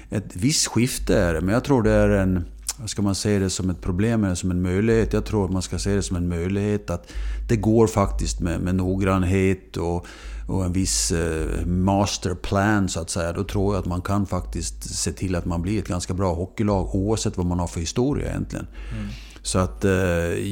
ett 0.09 0.35
visst 0.35 0.67
skifte 0.67 1.19
är 1.19 1.33
det. 1.33 1.41
Men 1.41 1.53
jag 1.53 1.63
tror 1.63 1.83
det 1.83 1.91
är 1.91 2.09
en... 2.09 2.45
Ska 2.85 3.01
man 3.01 3.15
se 3.15 3.39
det 3.39 3.49
som 3.49 3.69
ett 3.69 3.81
problem 3.81 4.23
eller 4.23 4.35
som 4.35 4.51
en 4.51 4.61
möjlighet? 4.61 5.13
Jag 5.13 5.25
tror 5.25 5.45
att 5.45 5.51
man 5.51 5.61
ska 5.61 5.79
se 5.79 5.95
det 5.95 6.01
som 6.01 6.17
en 6.17 6.29
möjlighet 6.29 6.89
att 6.89 7.11
det 7.49 7.55
går 7.55 7.87
faktiskt 7.87 8.39
med, 8.39 8.59
med 8.59 8.75
noggrannhet 8.75 9.77
och, 9.77 10.05
och 10.47 10.65
en 10.65 10.73
viss 10.73 11.11
eh, 11.11 11.65
masterplan 11.65 12.89
så 12.89 12.99
att 12.99 13.09
säga. 13.09 13.33
Då 13.33 13.43
tror 13.43 13.73
jag 13.75 13.79
att 13.79 13.85
man 13.85 14.01
kan 14.01 14.25
faktiskt 14.25 14.95
se 14.95 15.11
till 15.11 15.35
att 15.35 15.45
man 15.45 15.61
blir 15.61 15.79
ett 15.79 15.87
ganska 15.87 16.13
bra 16.13 16.33
hockeylag 16.33 16.95
oavsett 16.95 17.37
vad 17.37 17.45
man 17.45 17.59
har 17.59 17.67
för 17.67 17.79
historia 17.79 18.29
egentligen. 18.29 18.67
Mm. 18.91 19.07
Så 19.45 19.59
att 19.59 19.85
eh, 19.85 19.91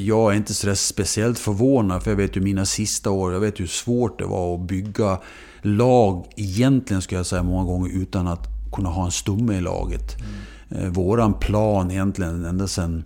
jag 0.06 0.32
är 0.32 0.36
inte 0.36 0.54
så 0.54 0.74
speciellt 0.74 1.38
förvånad, 1.38 2.02
för 2.02 2.10
jag 2.10 2.16
vet 2.16 2.36
ju 2.36 2.40
mina 2.40 2.64
sista 2.64 3.10
år, 3.10 3.32
jag 3.32 3.40
vet 3.40 3.60
hur 3.60 3.66
svårt 3.66 4.18
det 4.18 4.24
var 4.24 4.54
att 4.54 4.60
bygga 4.60 5.20
lag, 5.62 6.26
egentligen 6.36 7.02
skulle 7.02 7.18
jag 7.18 7.26
säga 7.26 7.42
många 7.42 7.64
gånger, 7.64 7.90
utan 7.90 8.28
att 8.28 8.48
kunna 8.72 8.88
ha 8.88 9.04
en 9.04 9.10
stumme 9.10 9.56
i 9.56 9.60
laget. 9.60 10.16
Eh, 10.68 10.88
våran 10.88 11.34
plan 11.34 11.90
egentligen, 11.90 12.44
ända 12.44 12.68
sedan 12.68 13.04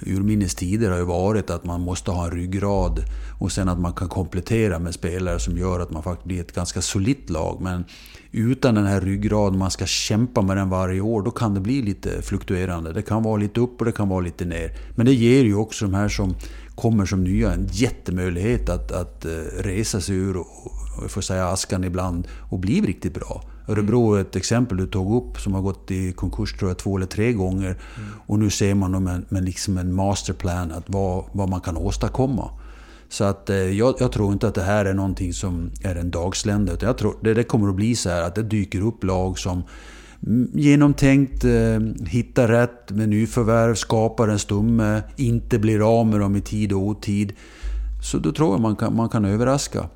urminnes 0.00 0.54
tider, 0.54 0.90
har 0.90 0.98
ju 0.98 1.04
varit 1.04 1.50
att 1.50 1.64
man 1.64 1.80
måste 1.80 2.10
ha 2.10 2.24
en 2.24 2.30
ryggrad 2.30 3.04
och 3.38 3.52
sen 3.52 3.68
att 3.68 3.80
man 3.80 3.92
kan 3.92 4.08
komplettera 4.08 4.78
med 4.78 4.94
spelare 4.94 5.38
som 5.38 5.58
gör 5.58 5.80
att 5.80 5.90
man 5.90 6.02
faktiskt 6.02 6.26
blir 6.26 6.40
ett 6.40 6.54
ganska 6.54 6.82
solitt 6.82 7.30
lag. 7.30 7.60
Men 7.60 7.84
utan 8.32 8.74
den 8.74 8.86
här 8.86 9.00
ryggraden, 9.00 9.58
man 9.58 9.70
ska 9.70 9.86
kämpa 9.86 10.42
med 10.42 10.56
den 10.56 10.70
varje 10.70 11.00
år, 11.00 11.22
då 11.22 11.30
kan 11.30 11.54
det 11.54 11.60
bli 11.60 11.82
lite 11.82 12.22
fluktuerande. 12.22 12.92
Det 12.92 13.02
kan 13.02 13.22
vara 13.22 13.36
lite 13.36 13.60
upp 13.60 13.78
och 13.78 13.84
det 13.84 13.92
kan 13.92 14.08
vara 14.08 14.20
lite 14.20 14.44
ner. 14.44 14.70
Men 14.96 15.06
det 15.06 15.14
ger 15.14 15.44
ju 15.44 15.54
också 15.54 15.84
de 15.84 15.94
här 15.94 16.08
som 16.08 16.34
kommer 16.74 17.06
som 17.06 17.24
nya 17.24 17.52
en 17.52 17.68
jättemöjlighet 17.72 18.68
att, 18.68 18.92
att 18.92 19.24
eh, 19.24 19.30
resa 19.58 20.00
sig 20.00 20.16
ur, 20.16 20.36
och, 20.36 20.46
och 21.04 21.10
får 21.10 21.20
säga 21.20 21.48
askan 21.48 21.84
ibland, 21.84 22.28
och 22.50 22.58
bli 22.58 22.80
riktigt 22.80 23.14
bra. 23.14 23.42
Örebro 23.68 24.14
är 24.14 24.20
ett 24.20 24.36
exempel 24.36 24.76
du 24.76 24.86
tog 24.86 25.16
upp 25.16 25.40
som 25.40 25.54
har 25.54 25.62
gått 25.62 25.90
i 25.90 26.12
konkurs 26.12 26.52
tror 26.52 26.70
jag 26.70 26.78
två 26.78 26.96
eller 26.96 27.06
tre 27.06 27.32
gånger. 27.32 27.76
Och 28.26 28.38
nu 28.38 28.50
ser 28.50 28.74
man 28.74 28.92
dem 28.92 29.04
med, 29.04 29.24
med 29.28 29.44
liksom 29.44 29.78
en 29.78 29.94
masterplan 29.94 30.72
att 30.72 30.84
vad, 30.86 31.24
vad 31.32 31.48
man 31.48 31.60
kan 31.60 31.76
åstadkomma. 31.76 32.50
Så 33.08 33.24
att 33.24 33.50
eh, 33.50 33.56
jag, 33.56 33.94
jag, 33.98 34.12
tror 34.12 34.32
inte 34.32 34.48
att 34.48 34.54
det 34.54 34.62
här 34.62 34.84
är 34.84 34.94
någonting 34.94 35.32
som 35.32 35.70
är 35.82 35.94
en 35.94 36.10
dagslända. 36.10 36.72
Utan 36.72 36.86
jag 36.86 36.98
tror 36.98 37.16
det, 37.20 37.34
det 37.34 37.44
kommer 37.44 37.68
att 37.68 37.74
bli 37.74 37.96
så 37.96 38.10
här 38.10 38.22
att 38.22 38.34
det 38.34 38.42
dyker 38.42 38.80
upp 38.86 39.04
lag 39.04 39.38
som 39.38 39.62
mm, 40.26 40.50
genomtänkt, 40.54 41.44
eh, 41.44 41.80
hittar 42.06 42.48
rätt 42.48 42.90
med 42.90 43.08
nyförvärv, 43.08 43.74
skapar 43.74 44.28
en 44.28 44.38
stumme, 44.38 45.02
inte 45.16 45.58
blir 45.58 45.98
av 45.98 46.06
med 46.06 46.20
dem 46.20 46.36
i 46.36 46.40
tid 46.40 46.72
och 46.72 46.82
otid. 46.82 47.32
Så 48.02 48.18
då 48.18 48.32
tror 48.32 48.50
jag 48.54 48.60
man 48.60 48.76
kan, 48.76 48.96
man 48.96 49.08
kan 49.08 49.24
överraska. 49.24 49.88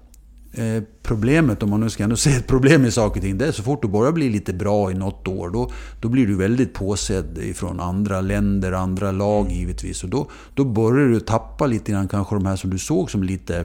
Eh, 0.54 0.82
problemet, 1.02 1.62
om 1.62 1.70
man 1.70 1.80
nu 1.80 1.90
ska 1.90 2.04
ändå 2.04 2.16
se 2.26 2.30
ett 2.30 2.46
problem 2.46 2.84
i 2.84 2.90
saker 2.90 3.20
och 3.20 3.24
ting, 3.24 3.38
det 3.38 3.46
är 3.46 3.52
så 3.52 3.62
fort 3.62 3.82
du 3.82 3.88
börjar 3.88 4.12
bli 4.12 4.30
lite 4.30 4.52
bra 4.52 4.90
i 4.90 4.94
något 4.94 5.28
år, 5.28 5.50
då, 5.50 5.70
då 6.00 6.08
blir 6.08 6.26
du 6.26 6.36
väldigt 6.36 6.74
påsedd 6.74 7.38
ifrån 7.38 7.80
andra 7.80 8.20
länder, 8.20 8.72
andra 8.72 9.12
lag 9.12 9.50
givetvis. 9.50 10.04
Och 10.04 10.10
då, 10.10 10.30
då 10.54 10.64
börjar 10.64 11.08
du 11.08 11.20
tappa 11.20 11.66
lite 11.66 11.92
grann 11.92 12.08
kanske 12.08 12.34
de 12.34 12.46
här 12.46 12.56
som 12.56 12.70
du 12.70 12.78
såg 12.78 13.10
som 13.10 13.22
lite 13.22 13.64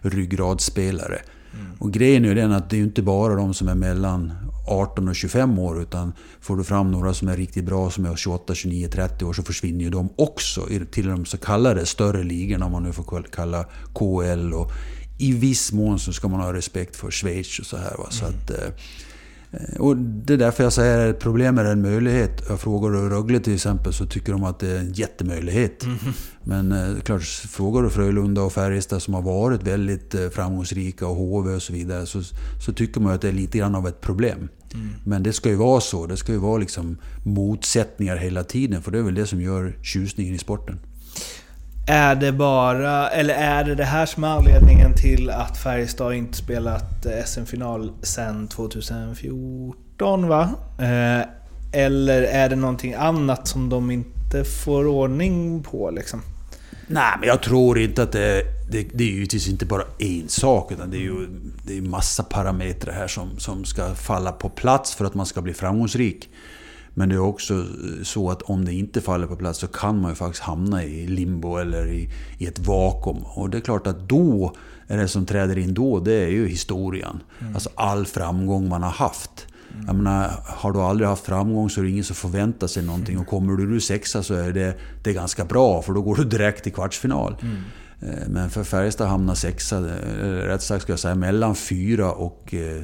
ryggradsspelare. 0.00 1.18
Mm. 1.54 1.66
Och 1.78 1.92
grejen 1.92 2.24
är 2.24 2.28
ju 2.28 2.34
den 2.34 2.52
att 2.52 2.70
det 2.70 2.76
är 2.76 2.80
inte 2.80 3.02
bara 3.02 3.34
de 3.34 3.54
som 3.54 3.68
är 3.68 3.74
mellan 3.74 4.32
18 4.68 5.08
och 5.08 5.16
25 5.16 5.58
år, 5.58 5.82
utan 5.82 6.12
får 6.40 6.56
du 6.56 6.64
fram 6.64 6.90
några 6.90 7.14
som 7.14 7.28
är 7.28 7.36
riktigt 7.36 7.64
bra, 7.64 7.90
som 7.90 8.06
är 8.06 8.16
28, 8.16 8.54
29, 8.54 8.88
30 8.88 9.24
år, 9.24 9.32
så 9.32 9.42
försvinner 9.42 9.84
ju 9.84 9.90
de 9.90 10.08
också 10.16 10.66
till 10.90 11.08
de 11.08 11.24
så 11.24 11.38
kallade 11.38 11.86
större 11.86 12.22
ligorna, 12.22 12.66
om 12.66 12.72
man 12.72 12.82
nu 12.82 12.92
får 12.92 13.22
kalla 13.22 13.64
KL 13.94 14.52
och 14.54 14.70
i 15.22 15.32
viss 15.32 15.72
mån 15.72 15.98
så 15.98 16.12
ska 16.12 16.28
man 16.28 16.40
ha 16.40 16.52
respekt 16.52 16.96
för 16.96 17.10
Schweiz 17.10 17.58
och 17.58 17.66
så 17.66 17.76
här. 17.76 17.96
Va? 17.98 18.06
Så 18.10 18.24
mm. 18.24 18.38
att, 18.38 18.50
eh, 18.50 18.68
och 19.78 19.96
det 19.96 20.32
är 20.32 20.38
därför 20.38 20.64
jag 20.64 20.72
säger 20.72 21.10
att 21.10 21.18
problem 21.18 21.58
är 21.58 21.64
en 21.64 21.82
möjlighet. 21.82 22.42
Jag 22.48 22.60
frågar 22.60 22.90
Rögle 22.90 23.40
till 23.40 23.54
exempel 23.54 23.92
så 23.92 24.06
tycker 24.06 24.32
de 24.32 24.44
att 24.44 24.58
det 24.58 24.68
är 24.68 24.78
en 24.78 24.92
jättemöjlighet. 24.92 25.84
Mm. 25.84 25.98
Men 26.44 26.72
eh, 26.72 27.00
klart, 27.00 27.22
frågar 27.22 27.82
du 27.82 27.90
Frölunda 27.90 28.42
och 28.42 28.52
Färjestad 28.52 29.02
som 29.02 29.14
har 29.14 29.22
varit 29.22 29.62
väldigt 29.62 30.14
eh, 30.14 30.28
framgångsrika 30.28 31.06
och 31.06 31.16
HV 31.16 31.54
och 31.54 31.62
så 31.62 31.72
vidare 31.72 32.06
så, 32.06 32.22
så 32.66 32.72
tycker 32.72 33.00
man 33.00 33.12
att 33.12 33.20
det 33.20 33.28
är 33.28 33.32
lite 33.32 33.58
grann 33.58 33.74
av 33.74 33.88
ett 33.88 34.00
problem. 34.00 34.48
Mm. 34.74 34.88
Men 35.04 35.22
det 35.22 35.32
ska 35.32 35.48
ju 35.48 35.56
vara 35.56 35.80
så. 35.80 36.06
Det 36.06 36.16
ska 36.16 36.32
ju 36.32 36.38
vara 36.38 36.58
liksom 36.58 36.98
motsättningar 37.24 38.16
hela 38.16 38.44
tiden 38.44 38.82
för 38.82 38.90
det 38.90 38.98
är 38.98 39.02
väl 39.02 39.14
det 39.14 39.26
som 39.26 39.40
gör 39.40 39.78
tjusningen 39.82 40.34
i 40.34 40.38
sporten. 40.38 40.78
Är 41.92 42.14
det 42.14 42.32
bara, 42.32 43.08
eller 43.08 43.34
är 43.34 43.64
det 43.64 43.74
det 43.74 43.84
här 43.84 44.06
som 44.06 44.24
är 44.24 44.28
anledningen 44.28 44.94
till 44.94 45.30
att 45.30 45.58
Färjestad 45.58 46.14
inte 46.14 46.36
spelat 46.36 47.06
SM-final 47.26 47.92
sedan 48.02 48.48
2014 48.48 50.28
va? 50.28 50.50
Eh, 50.78 51.26
eller 51.72 52.22
är 52.22 52.48
det 52.48 52.56
någonting 52.56 52.94
annat 52.94 53.48
som 53.48 53.68
de 53.68 53.90
inte 53.90 54.44
får 54.44 54.86
ordning 54.86 55.62
på 55.62 55.90
liksom? 55.90 56.22
Nej, 56.86 57.12
men 57.20 57.28
jag 57.28 57.42
tror 57.42 57.78
inte 57.78 58.02
att 58.02 58.12
det, 58.12 58.42
det, 58.70 58.88
det 58.94 59.04
är 59.04 59.08
ju 59.08 59.14
givetvis 59.14 59.48
inte 59.48 59.66
bara 59.66 59.82
en 59.98 60.28
sak, 60.28 60.72
utan 60.72 60.90
det 60.90 60.96
är 60.96 61.00
ju 61.00 61.26
det 61.66 61.76
är 61.76 61.82
massa 61.82 62.22
parametrar 62.22 62.94
här 62.94 63.08
som, 63.08 63.38
som 63.38 63.64
ska 63.64 63.94
falla 63.94 64.32
på 64.32 64.48
plats 64.48 64.94
för 64.94 65.04
att 65.04 65.14
man 65.14 65.26
ska 65.26 65.42
bli 65.42 65.54
framgångsrik. 65.54 66.28
Men 66.94 67.08
det 67.08 67.14
är 67.14 67.20
också 67.20 67.66
så 68.02 68.30
att 68.30 68.42
om 68.42 68.64
det 68.64 68.72
inte 68.72 69.00
faller 69.00 69.26
på 69.26 69.36
plats 69.36 69.58
så 69.58 69.66
kan 69.66 70.00
man 70.00 70.10
ju 70.10 70.14
faktiskt 70.14 70.42
hamna 70.42 70.84
i 70.84 71.06
limbo 71.06 71.56
eller 71.56 71.86
i, 71.86 72.08
i 72.38 72.46
ett 72.46 72.58
vakuum. 72.58 73.22
Och 73.24 73.50
det 73.50 73.58
är 73.58 73.60
klart 73.60 73.86
att 73.86 74.08
då, 74.08 74.54
är 74.86 74.96
det 74.96 75.08
som 75.08 75.26
träder 75.26 75.58
in 75.58 75.74
då, 75.74 76.00
det 76.00 76.12
är 76.12 76.28
ju 76.28 76.48
historien. 76.48 77.22
Mm. 77.40 77.54
Alltså 77.54 77.70
all 77.74 78.06
framgång 78.06 78.68
man 78.68 78.82
har 78.82 78.90
haft. 78.90 79.46
Mm. 79.74 79.86
Jag 79.86 79.96
menar, 79.96 80.30
har 80.46 80.72
du 80.72 80.80
aldrig 80.80 81.08
haft 81.08 81.26
framgång 81.26 81.70
så 81.70 81.80
är 81.80 81.84
det 81.84 81.90
ingen 81.90 82.04
som 82.04 82.16
förväntar 82.16 82.66
sig 82.66 82.82
någonting. 82.82 83.18
Och 83.18 83.26
kommer 83.26 83.56
du 83.56 83.80
sexa 83.80 84.22
så 84.22 84.34
är 84.34 84.52
det, 84.52 84.74
det 85.04 85.10
är 85.10 85.14
ganska 85.14 85.44
bra, 85.44 85.82
för 85.82 85.92
då 85.92 86.02
går 86.02 86.16
du 86.16 86.24
direkt 86.24 86.62
till 86.62 86.72
kvartsfinal. 86.72 87.36
Mm. 87.42 87.56
Eh, 88.00 88.28
men 88.28 88.50
för 88.50 88.64
Färjestad 88.64 89.08
hamna 89.08 89.34
sexa, 89.34 89.80
rätt 90.20 90.62
sagt 90.62 90.82
ska 90.82 90.92
jag 90.92 91.00
säga 91.00 91.14
mellan 91.14 91.54
fyra 91.54 92.12
och 92.12 92.54
eh, 92.54 92.82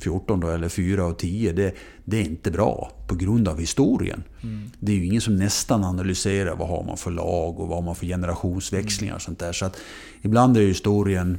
14 0.00 0.40
då, 0.40 0.48
eller 0.48 0.68
4 0.68 1.04
och 1.04 1.18
10, 1.18 1.52
det, 1.52 1.74
det, 2.10 2.16
är 2.16 2.24
inte 2.24 2.50
bra 2.50 2.92
på 3.06 3.14
grund 3.14 3.48
av 3.48 3.60
historien. 3.60 4.24
Mm. 4.42 4.70
Det 4.80 4.92
är 4.92 4.96
ju 4.96 5.04
ingen 5.04 5.20
som 5.20 5.36
nästan 5.36 5.84
analyserar 5.84 6.56
vad 6.56 6.68
har 6.68 6.84
man 6.84 6.96
för 6.96 7.10
lag 7.10 7.60
och 7.60 7.68
vad 7.68 7.76
har 7.76 7.82
man 7.82 7.94
för 7.94 8.06
generationsväxlingar 8.06 9.14
och 9.14 9.22
sånt 9.22 9.38
där. 9.38 9.52
Så 9.52 9.64
att 9.64 9.76
ibland 10.22 10.56
är 10.56 10.60
historien, 10.60 11.38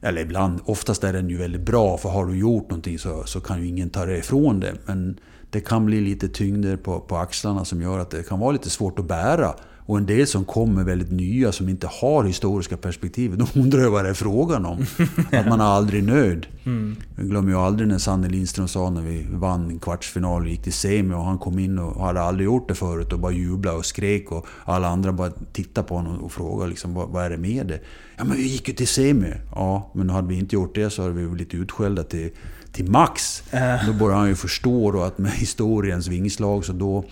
eller 0.00 0.22
ibland, 0.22 0.60
oftast 0.64 1.04
är 1.04 1.12
den 1.12 1.30
ju 1.30 1.36
väldigt 1.36 1.60
bra, 1.60 1.98
för 1.98 2.08
har 2.08 2.26
du 2.26 2.38
gjort 2.38 2.70
någonting 2.70 2.98
så, 2.98 3.24
så 3.24 3.40
kan 3.40 3.62
ju 3.62 3.68
ingen 3.68 3.90
ta 3.90 4.06
det 4.06 4.18
ifrån 4.18 4.60
det. 4.60 4.74
Men 4.86 5.18
det 5.50 5.60
kan 5.60 5.86
bli 5.86 6.00
lite 6.00 6.28
tyngder 6.28 6.76
på, 6.76 7.00
på 7.00 7.16
axlarna 7.16 7.64
som 7.64 7.82
gör 7.82 7.98
att 7.98 8.10
det 8.10 8.28
kan 8.28 8.38
vara 8.38 8.52
lite 8.52 8.70
svårt 8.70 8.98
att 8.98 9.08
bära 9.08 9.54
och 9.92 9.98
en 9.98 10.06
del 10.06 10.26
som 10.26 10.44
kommer 10.44 10.84
väldigt 10.84 11.10
nya, 11.10 11.52
som 11.52 11.68
inte 11.68 11.86
har 11.86 12.24
historiska 12.24 12.76
perspektiv, 12.76 13.36
de 13.36 13.60
undrar 13.60 13.88
vad 13.88 14.04
det 14.04 14.10
är 14.10 14.14
frågan 14.14 14.66
om. 14.66 14.86
Att 15.32 15.46
man 15.46 15.60
är 15.60 15.64
aldrig 15.64 16.04
nöjd. 16.04 16.46
Mm. 16.64 16.96
Jag 17.16 17.26
glömmer 17.26 17.50
ju 17.50 17.58
aldrig 17.58 17.88
när 17.88 17.98
Sanne 17.98 18.28
Lindström 18.28 18.68
sa 18.68 18.90
när 18.90 19.02
vi 19.02 19.26
vann 19.30 19.70
en 19.70 19.78
kvartsfinal 19.78 20.42
och 20.42 20.48
gick 20.48 20.62
till 20.62 20.72
semi 20.72 21.14
och 21.14 21.24
han 21.24 21.38
kom 21.38 21.58
in 21.58 21.78
och 21.78 22.06
hade 22.06 22.22
aldrig 22.22 22.44
gjort 22.44 22.68
det 22.68 22.74
förut 22.74 23.12
och 23.12 23.18
bara 23.18 23.32
jublade 23.32 23.76
och 23.76 23.86
skrek 23.86 24.32
och 24.32 24.46
alla 24.64 24.88
andra 24.88 25.12
bara 25.12 25.30
tittade 25.52 25.88
på 25.88 25.96
honom 25.96 26.18
och 26.18 26.32
frågade 26.32 26.70
liksom, 26.70 26.94
vad, 26.94 27.08
vad 27.08 27.24
är 27.24 27.30
det 27.30 27.38
med 27.38 27.66
det? 27.66 27.80
Ja 28.16 28.24
men 28.24 28.36
vi 28.36 28.42
gick 28.42 28.68
ju 28.68 28.74
till 28.74 28.88
semi. 28.88 29.34
Ja, 29.54 29.90
men 29.94 30.10
hade 30.10 30.28
vi 30.28 30.38
inte 30.38 30.54
gjort 30.54 30.74
det 30.74 30.90
så 30.90 31.02
hade 31.02 31.14
vi 31.14 31.26
blivit 31.26 31.54
utskällda 31.54 32.02
till, 32.02 32.30
till 32.72 32.90
max. 32.90 33.42
Äh. 33.50 33.86
Då 33.86 33.92
började 33.92 34.18
han 34.18 34.28
ju 34.28 34.34
förstå 34.34 34.92
då 34.92 35.02
att 35.02 35.18
med 35.18 35.32
historiens 35.32 36.08
vingslag 36.08 36.64
så 36.64 36.72
då 36.72 37.04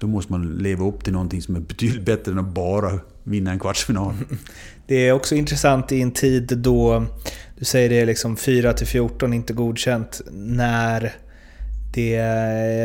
då 0.00 0.06
måste 0.06 0.32
man 0.32 0.58
leva 0.58 0.84
upp 0.84 1.04
till 1.04 1.12
någonting 1.12 1.42
som 1.42 1.56
är 1.56 1.60
betydligt 1.60 2.04
bättre 2.04 2.32
än 2.32 2.38
att 2.38 2.54
bara 2.54 3.00
vinna 3.24 3.50
en 3.50 3.58
kvartsfinal. 3.58 4.14
Det 4.86 5.08
är 5.08 5.12
också 5.12 5.34
intressant 5.34 5.92
i 5.92 6.02
en 6.02 6.10
tid 6.10 6.58
då, 6.58 7.04
du 7.58 7.64
säger 7.64 7.88
det 7.88 8.00
är 8.00 8.06
liksom 8.06 8.36
4 8.36 8.74
14 8.76 9.32
inte 9.32 9.52
godkänt, 9.52 10.20
när 10.32 11.12
det, 11.94 12.16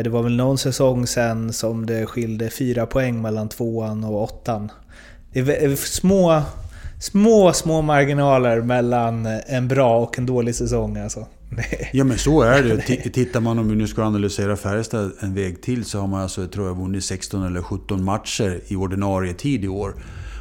det 0.02 0.10
var 0.10 0.22
väl 0.22 0.36
någon 0.36 0.58
säsong 0.58 1.06
sen 1.06 1.52
som 1.52 1.86
det 1.86 2.06
skilde 2.06 2.50
fyra 2.50 2.86
poäng 2.86 3.22
mellan 3.22 3.48
tvåan 3.48 4.04
och 4.04 4.22
åttan. 4.22 4.72
Det 5.32 5.40
är 5.40 5.76
små, 5.76 6.42
små, 7.00 7.52
små 7.52 7.82
marginaler 7.82 8.60
mellan 8.60 9.26
en 9.46 9.68
bra 9.68 9.98
och 9.98 10.18
en 10.18 10.26
dålig 10.26 10.54
säsong 10.54 10.96
alltså. 10.96 11.26
Ja 11.92 12.04
men 12.04 12.18
så 12.18 12.42
är 12.42 12.62
det 12.62 12.76
Tittar 13.12 13.40
man 13.40 13.58
om 13.58 13.68
vi 13.68 13.76
nu 13.76 13.86
ska 13.86 14.02
analysera 14.02 14.56
Färjestad 14.56 15.12
en 15.20 15.34
väg 15.34 15.62
till 15.62 15.84
så 15.84 16.00
har 16.00 16.06
man 16.06 16.20
alltså, 16.20 16.46
tror 16.46 16.66
jag, 16.66 16.74
vunnit 16.74 17.04
16 17.04 17.44
eller 17.44 17.62
17 17.62 18.04
matcher 18.04 18.60
i 18.66 18.76
ordinarie 18.76 19.34
tid 19.34 19.64
i 19.64 19.68
år. 19.68 19.94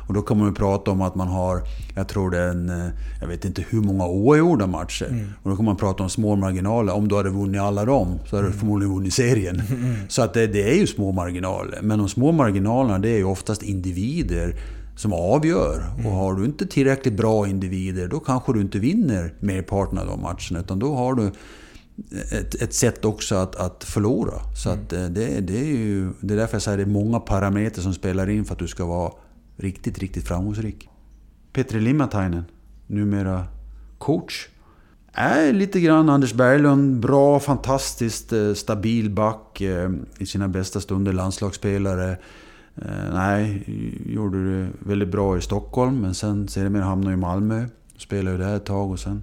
Och 0.08 0.13
då 0.13 0.21
kan 0.21 0.38
man 0.38 0.47
ju 0.47 0.54
prata 0.54 0.91
om 0.91 1.02
att 1.02 1.15
man 1.15 1.28
har, 1.28 1.62
jag 1.95 2.08
tror 2.08 2.30
det 2.30 2.38
är 2.38 2.49
en, 2.49 2.69
eh, 2.69 2.91
jag 3.21 3.28
vet 3.28 3.45
inte 3.45 3.65
hur 3.69 3.82
många 3.82 4.08
oavgjorda 4.08 4.67
matcher. 4.67 5.08
Mm. 5.10 5.30
Och 5.43 5.49
då 5.49 5.56
kan 5.56 5.65
man 5.65 5.76
prata 5.76 6.04
om 6.04 6.10
små 6.10 6.36
marginaler. 6.36 6.93
Om 6.93 7.08
du 7.08 7.15
hade 7.15 7.30
vunnit 7.30 7.62
alla 7.62 7.86
dem 7.86 8.19
så 8.26 8.36
hade 8.36 8.47
du 8.47 8.52
mm. 8.52 8.60
förmodligen 8.60 8.93
vunnit 8.95 9.13
serien. 9.13 9.62
Mm. 9.69 9.95
Så 10.08 10.21
att 10.21 10.34
det, 10.34 10.47
det, 10.47 10.71
är 10.71 10.76
ju 10.76 10.88
små 10.88 11.12
marginaler. 11.12 11.80
Men 11.82 11.99
de 11.99 12.10
små 12.10 12.32
marginalerna 12.32 12.99
det 12.99 13.10
är 13.10 13.17
ju 13.17 13.23
oftast 13.23 13.63
individer 13.63 14.56
som 14.95 15.13
avgör. 15.13 15.86
Mm. 15.93 16.06
Och 16.06 16.12
har 16.12 16.34
du 16.34 16.45
inte 16.45 16.65
tillräckligt 16.65 17.13
bra 17.13 17.47
individer, 17.47 18.08
då 18.08 18.19
kanske 18.19 18.53
du 18.53 18.62
inte 18.62 18.79
vinner 18.79 19.34
merparten 19.39 19.97
av 19.97 20.06
de 20.06 20.21
matcherna. 20.21 20.60
Utan 20.60 20.79
då 20.79 20.95
har 20.95 21.15
du 21.15 21.32
ett, 22.32 22.56
ett 22.56 22.73
sätt 22.73 23.06
också 23.06 23.36
att, 23.36 23.56
att 23.56 23.84
förlora. 23.84 24.34
Så 24.56 24.69
mm. 24.69 24.84
att 24.84 24.93
eh, 24.93 25.06
det, 25.06 25.39
det, 25.39 25.60
är 25.60 25.65
ju, 25.65 26.12
det 26.21 26.34
är 26.34 26.38
därför 26.38 26.56
jag 26.56 26.62
säger 26.62 26.77
att 26.77 26.86
det 26.86 26.91
är 26.91 26.93
många 26.93 27.19
parametrar 27.19 27.84
som 27.84 27.93
spelar 27.93 28.29
in 28.29 28.45
för 28.45 28.53
att 28.53 28.60
du 28.60 28.67
ska 28.67 28.86
vara 28.86 29.12
riktigt, 29.58 29.99
riktigt 29.99 30.27
framgångsrik. 30.27 30.89
Petri 31.53 31.79
Limatainen, 31.79 32.43
numera 32.88 33.45
coach. 33.97 34.47
Är 35.15 35.53
lite 35.53 35.79
grann 35.79 36.10
Anders 36.10 36.34
Berglund. 36.34 36.99
Bra, 36.99 37.39
fantastiskt 37.39 38.34
eh, 38.34 38.53
stabil 38.53 39.10
back. 39.10 39.62
Eh, 39.62 39.91
I 40.17 40.25
sina 40.25 40.47
bästa 40.47 40.82
stunder 40.82 41.13
landslagsspelare. 41.13 42.17
Eh, 42.76 43.14
nej, 43.14 43.64
gjorde 44.06 44.52
det 44.52 44.70
väldigt 44.80 45.10
bra 45.10 45.38
i 45.38 45.42
Stockholm 45.42 46.02
men 46.02 46.14
sen 46.14 46.48
sedermera 46.48 46.84
hamnade 46.84 47.12
jag 47.12 47.18
i 47.18 47.22
Malmö. 47.22 47.66
Spelade 47.98 48.38
där 48.38 48.56
ett 48.56 48.66
tag 48.66 48.92
och 48.92 49.00
sen 49.00 49.22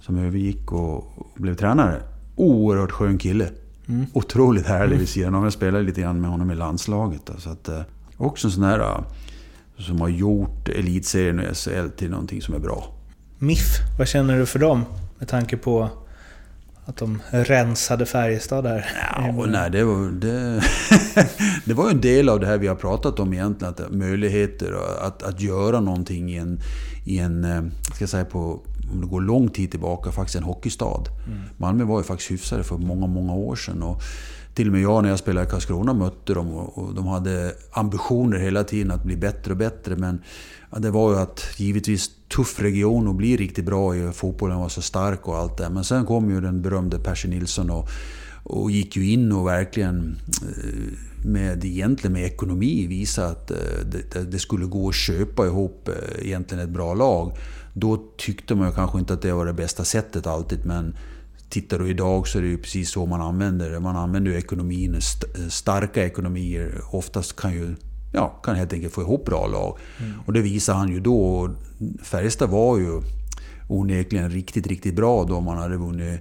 som 0.00 0.18
övergick 0.18 0.72
och 0.72 1.04
blev 1.34 1.54
tränare. 1.54 2.02
Oerhört 2.36 2.90
skön 2.90 3.18
kille. 3.18 3.48
Mm. 3.88 4.06
Otroligt 4.12 4.66
härlig 4.66 4.98
vid 4.98 5.08
sidan 5.08 5.34
om. 5.34 5.44
Jag 5.44 5.52
spelade 5.52 5.84
lite 5.84 6.00
grann 6.00 6.20
med 6.20 6.30
honom 6.30 6.50
i 6.50 6.54
landslaget. 6.54 7.26
Då, 7.26 7.32
så 7.40 7.50
att, 7.50 7.68
eh, 7.68 7.80
också 8.16 8.46
en 8.46 8.52
sån 8.52 8.62
här 8.62 8.80
eh, 8.80 9.00
som 9.78 10.00
har 10.00 10.08
gjort 10.08 10.68
elitserien 10.68 11.38
och 11.38 11.56
SHL 11.56 11.88
till 11.96 12.10
någonting 12.10 12.42
som 12.42 12.54
är 12.54 12.58
bra. 12.58 12.92
MIF, 13.38 13.66
vad 13.98 14.08
känner 14.08 14.38
du 14.38 14.46
för 14.46 14.58
dem? 14.58 14.84
Med 15.18 15.28
tanke 15.28 15.56
på 15.56 15.90
att 16.84 16.96
de 16.96 17.18
rensade 17.30 18.06
Färjestad 18.06 18.64
där. 18.64 18.86
Ja, 19.12 19.32
och 19.38 19.48
nej, 19.48 19.70
det, 19.70 19.84
var, 19.84 20.10
det, 20.10 20.62
det 21.64 21.74
var 21.74 21.90
en 21.90 22.00
del 22.00 22.28
av 22.28 22.40
det 22.40 22.46
här 22.46 22.58
vi 22.58 22.66
har 22.66 22.74
pratat 22.74 23.20
om 23.20 23.32
egentligen. 23.32 23.74
Att 23.74 23.92
möjligheter 23.92 24.74
att, 25.02 25.22
att 25.22 25.40
göra 25.40 25.80
någonting 25.80 26.30
i 26.30 26.36
en, 26.36 26.60
i 27.04 27.18
en 27.18 27.44
eh, 27.44 27.62
ska 27.94 28.06
säga 28.06 28.24
på, 28.24 28.60
om 28.92 29.00
det 29.00 29.06
går 29.06 29.20
lång 29.20 29.48
tid 29.48 29.70
tillbaka, 29.70 30.12
faktiskt 30.12 30.36
en 30.36 30.42
hockeystad. 30.42 31.08
Mm. 31.26 31.38
Malmö 31.56 31.84
var 31.84 31.98
ju 31.98 32.04
faktiskt 32.04 32.30
hyfsade 32.30 32.64
för 32.64 32.76
många, 32.76 33.06
många 33.06 33.34
år 33.34 33.56
sedan. 33.56 33.82
Och 33.82 34.02
till 34.54 34.66
och 34.66 34.72
med 34.72 34.82
jag 34.82 35.02
när 35.02 35.10
jag 35.10 35.18
spelade 35.18 35.46
i 35.46 35.50
Karlskrona 35.50 35.94
mötte 35.94 36.34
dem 36.34 36.54
och, 36.54 36.78
och 36.78 36.94
de 36.94 37.06
hade 37.06 37.52
ambitioner 37.72 38.38
hela 38.38 38.64
tiden 38.64 38.90
att 38.90 39.04
bli 39.04 39.16
bättre 39.16 39.50
och 39.50 39.56
bättre. 39.56 39.96
Men 39.96 40.22
ja, 40.70 40.78
det 40.78 40.90
var 40.90 41.12
ju 41.12 41.18
att 41.18 41.46
givetvis 41.56 42.10
tuff 42.36 42.60
region 42.60 43.08
och 43.08 43.14
bli 43.14 43.36
riktigt 43.36 43.64
bra 43.64 43.96
i 43.96 44.12
fotbollen 44.12 44.58
var 44.58 44.68
så 44.68 44.82
stark 44.82 45.28
och 45.28 45.36
allt 45.36 45.56
det. 45.56 45.70
Men 45.70 45.84
sen 45.84 46.06
kom 46.06 46.30
ju 46.30 46.40
den 46.40 46.62
berömde 46.62 46.98
Percy 46.98 47.28
Nilsson 47.28 47.70
och, 47.70 47.88
och 48.44 48.70
gick 48.70 48.96
ju 48.96 49.10
in 49.10 49.32
och 49.32 49.46
verkligen 49.46 50.18
eh, 50.42 51.26
med, 51.26 51.64
egentligen 51.64 52.12
med 52.12 52.24
ekonomi 52.24 52.86
visa 52.86 53.26
att 53.26 53.50
eh, 53.50 53.56
det, 53.84 54.30
det, 54.30 54.38
skulle 54.38 54.66
gå 54.66 54.88
att 54.88 54.94
köpa 54.94 55.46
ihop 55.46 55.88
eh, 55.88 56.26
egentligen 56.26 56.64
ett 56.64 56.70
bra 56.70 56.94
lag. 56.94 57.32
Då 57.74 58.04
tyckte 58.16 58.54
man 58.54 58.72
kanske 58.72 58.98
inte 58.98 59.14
att 59.14 59.22
det 59.22 59.32
var 59.32 59.46
det 59.46 59.52
bästa 59.52 59.84
sättet 59.84 60.26
alltid, 60.26 60.66
men 60.66 60.96
tittar 61.48 61.78
du 61.78 61.90
idag 61.90 62.28
så 62.28 62.38
är 62.38 62.42
det 62.42 62.48
ju 62.48 62.58
precis 62.58 62.90
så 62.90 63.06
man 63.06 63.20
använder 63.20 63.70
det. 63.70 63.80
Man 63.80 63.96
använder 63.96 64.30
ju 64.30 64.38
ekonomin, 64.38 65.00
starka 65.48 66.04
ekonomier. 66.04 66.80
Oftast 66.90 67.36
kan 67.36 67.52
ju 67.52 67.74
ja, 68.12 68.28
kan 68.28 68.56
helt 68.56 68.72
enkelt 68.72 68.94
få 68.94 69.00
ihop 69.02 69.24
bra 69.24 69.46
lag. 69.46 69.78
Mm. 69.98 70.12
Och 70.26 70.32
det 70.32 70.40
visar 70.40 70.74
han 70.74 70.88
ju 70.88 71.00
då. 71.00 71.50
Färjestad 72.02 72.50
var 72.50 72.78
ju 72.78 73.02
onekligen 73.68 74.30
riktigt, 74.30 74.66
riktigt 74.66 74.96
bra 74.96 75.24
då 75.24 75.40
man 75.40 75.58
hade 75.58 75.76
vunnit 75.76 76.20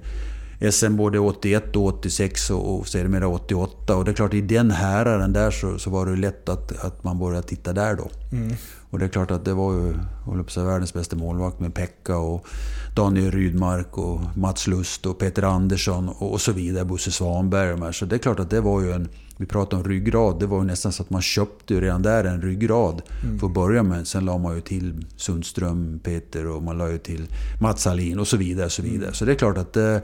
SM 0.72 0.96
både 0.96 1.20
81 1.20 1.76
och 1.76 1.86
86 1.86 2.50
och, 2.50 2.88
sedermera 2.88 3.28
88. 3.28 3.96
Och 3.96 4.06
det 4.06 4.12
är 4.12 4.16
klart, 4.16 4.34
i 4.34 4.42
den 4.42 4.72
häraden 4.72 5.34
där 5.34 5.52
så, 5.52 5.80
så 5.80 5.90
var 5.90 6.06
det 6.06 6.16
lätt 6.16 6.50
att, 6.50 6.86
att 6.86 7.04
man 7.04 7.20
började 7.20 7.48
titta 7.48 7.74
där 7.74 7.96
då. 7.96 8.10
Mm. 8.32 8.56
Och 8.90 9.00
det 9.00 9.06
är 9.06 9.10
klart 9.10 9.32
att 9.32 9.46
det 9.46 9.54
var 9.54 9.74
ju 9.74 9.94
på 10.26 10.64
världens 10.64 10.94
bästa 10.94 11.16
målvakt 11.16 11.60
med 11.60 11.74
Pekka 11.74 12.18
och 12.18 12.48
Daniel 12.96 13.32
Rydmark 13.32 13.98
och 13.98 14.22
Mats 14.38 14.68
Lust 14.68 15.06
och 15.06 15.20
Peter 15.20 15.44
Andersson 15.44 16.10
och, 16.10 16.34
och 16.34 16.42
så 16.42 16.52
vidare. 16.52 16.86
Bosse 16.86 17.12
Svanberg 17.12 17.72
och 17.72 17.80
de 17.80 17.86
här. 17.86 17.92
Så 17.92 18.06
det 18.06 18.16
är 18.16 18.20
klart 18.20 18.40
att 18.40 18.50
det 18.50 18.62
var 18.62 18.82
ju 18.82 18.92
en... 18.92 19.10
Vi 19.38 19.46
pratar 19.46 19.78
om 19.78 19.84
ryggrad. 19.84 20.40
Det 20.40 20.46
var 20.46 20.60
ju 20.60 20.66
nästan 20.66 20.92
så 20.92 21.04
att 21.04 21.10
man 21.10 21.22
köpte 21.22 21.74
ju 21.74 21.82
redan 21.82 22.02
där 22.02 22.24
en 22.24 22.42
ryggrad 22.42 23.02
mm. 23.24 23.40
för 23.40 23.48
att 23.48 23.54
börja 23.54 23.84
med. 23.84 24.08
Sen 24.08 24.26
la 24.26 24.38
man 24.38 24.56
ju 24.56 24.62
till 24.62 25.06
Sundström, 25.18 26.00
Peter 26.04 26.48
och 26.48 26.64
man 26.64 26.78
la 26.78 26.90
ju 26.90 26.98
till 26.98 27.28
Mats 27.62 27.86
Hallin 27.86 28.20
och 28.20 28.28
så 28.28 28.38
vidare. 28.38 28.70
så 28.70 28.82
vidare. 28.82 29.14
Så 29.14 29.26
det 29.26 29.32
är 29.32 29.36
klart 29.36 29.58
att 29.58 29.74
det, 29.74 30.02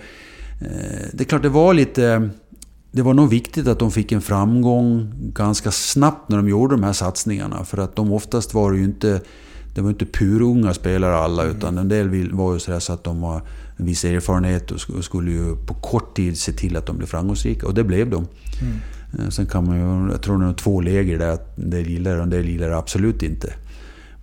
Eh, 0.61 1.07
det 1.13 1.23
är 1.23 1.25
klart, 1.25 1.41
det 1.41 1.49
var 1.49 1.73
lite... 1.73 2.29
Det 2.95 3.01
var 3.01 3.13
nog 3.13 3.29
viktigt 3.29 3.67
att 3.67 3.79
de 3.79 3.91
fick 3.91 4.11
en 4.11 4.21
framgång 4.21 5.13
ganska 5.33 5.71
snabbt 5.71 6.29
när 6.29 6.37
de 6.37 6.49
gjorde 6.49 6.75
de 6.75 6.83
här 6.83 6.93
satsningarna. 6.93 7.65
För 7.65 7.77
att 7.77 7.95
de 7.95 8.11
oftast 8.11 8.53
var 8.53 8.73
ju 8.73 8.83
inte... 8.83 9.21
Det 9.73 9.81
var 9.81 9.89
inte 9.89 10.05
purunga 10.05 10.73
spelare 10.73 11.15
alla, 11.15 11.43
mm. 11.43 11.57
utan 11.57 11.77
en 11.77 11.89
del 11.89 12.31
var 12.33 12.53
ju 12.53 12.59
sådär 12.59 12.79
så 12.79 12.93
att 12.93 13.03
de 13.03 13.23
har 13.23 13.41
en 13.77 13.85
viss 13.85 14.05
erfarenhet 14.05 14.71
och 14.71 15.03
skulle 15.03 15.31
ju 15.31 15.55
på 15.55 15.73
kort 15.73 16.15
tid 16.15 16.37
se 16.37 16.51
till 16.51 16.77
att 16.77 16.85
de 16.85 16.97
blev 16.97 17.07
framgångsrika. 17.07 17.67
Och 17.67 17.73
det 17.73 17.83
blev 17.83 18.09
de. 18.09 18.27
Mm. 18.61 18.73
Eh, 19.19 19.29
sen 19.29 19.45
kan 19.45 19.67
man 19.67 19.77
ju... 19.77 20.11
Jag 20.11 20.21
tror 20.21 20.39
det 20.39 20.45
är 20.45 20.53
två 20.53 20.81
läger 20.81 21.19
där. 21.19 21.37
En 21.55 21.69
del 21.69 21.87
gillar 21.87 22.11
det 22.11 22.17
och 22.17 22.23
en 22.23 22.29
del 22.29 22.49
gillar 22.49 22.69
det 22.69 22.77
absolut 22.77 23.23
inte 23.23 23.53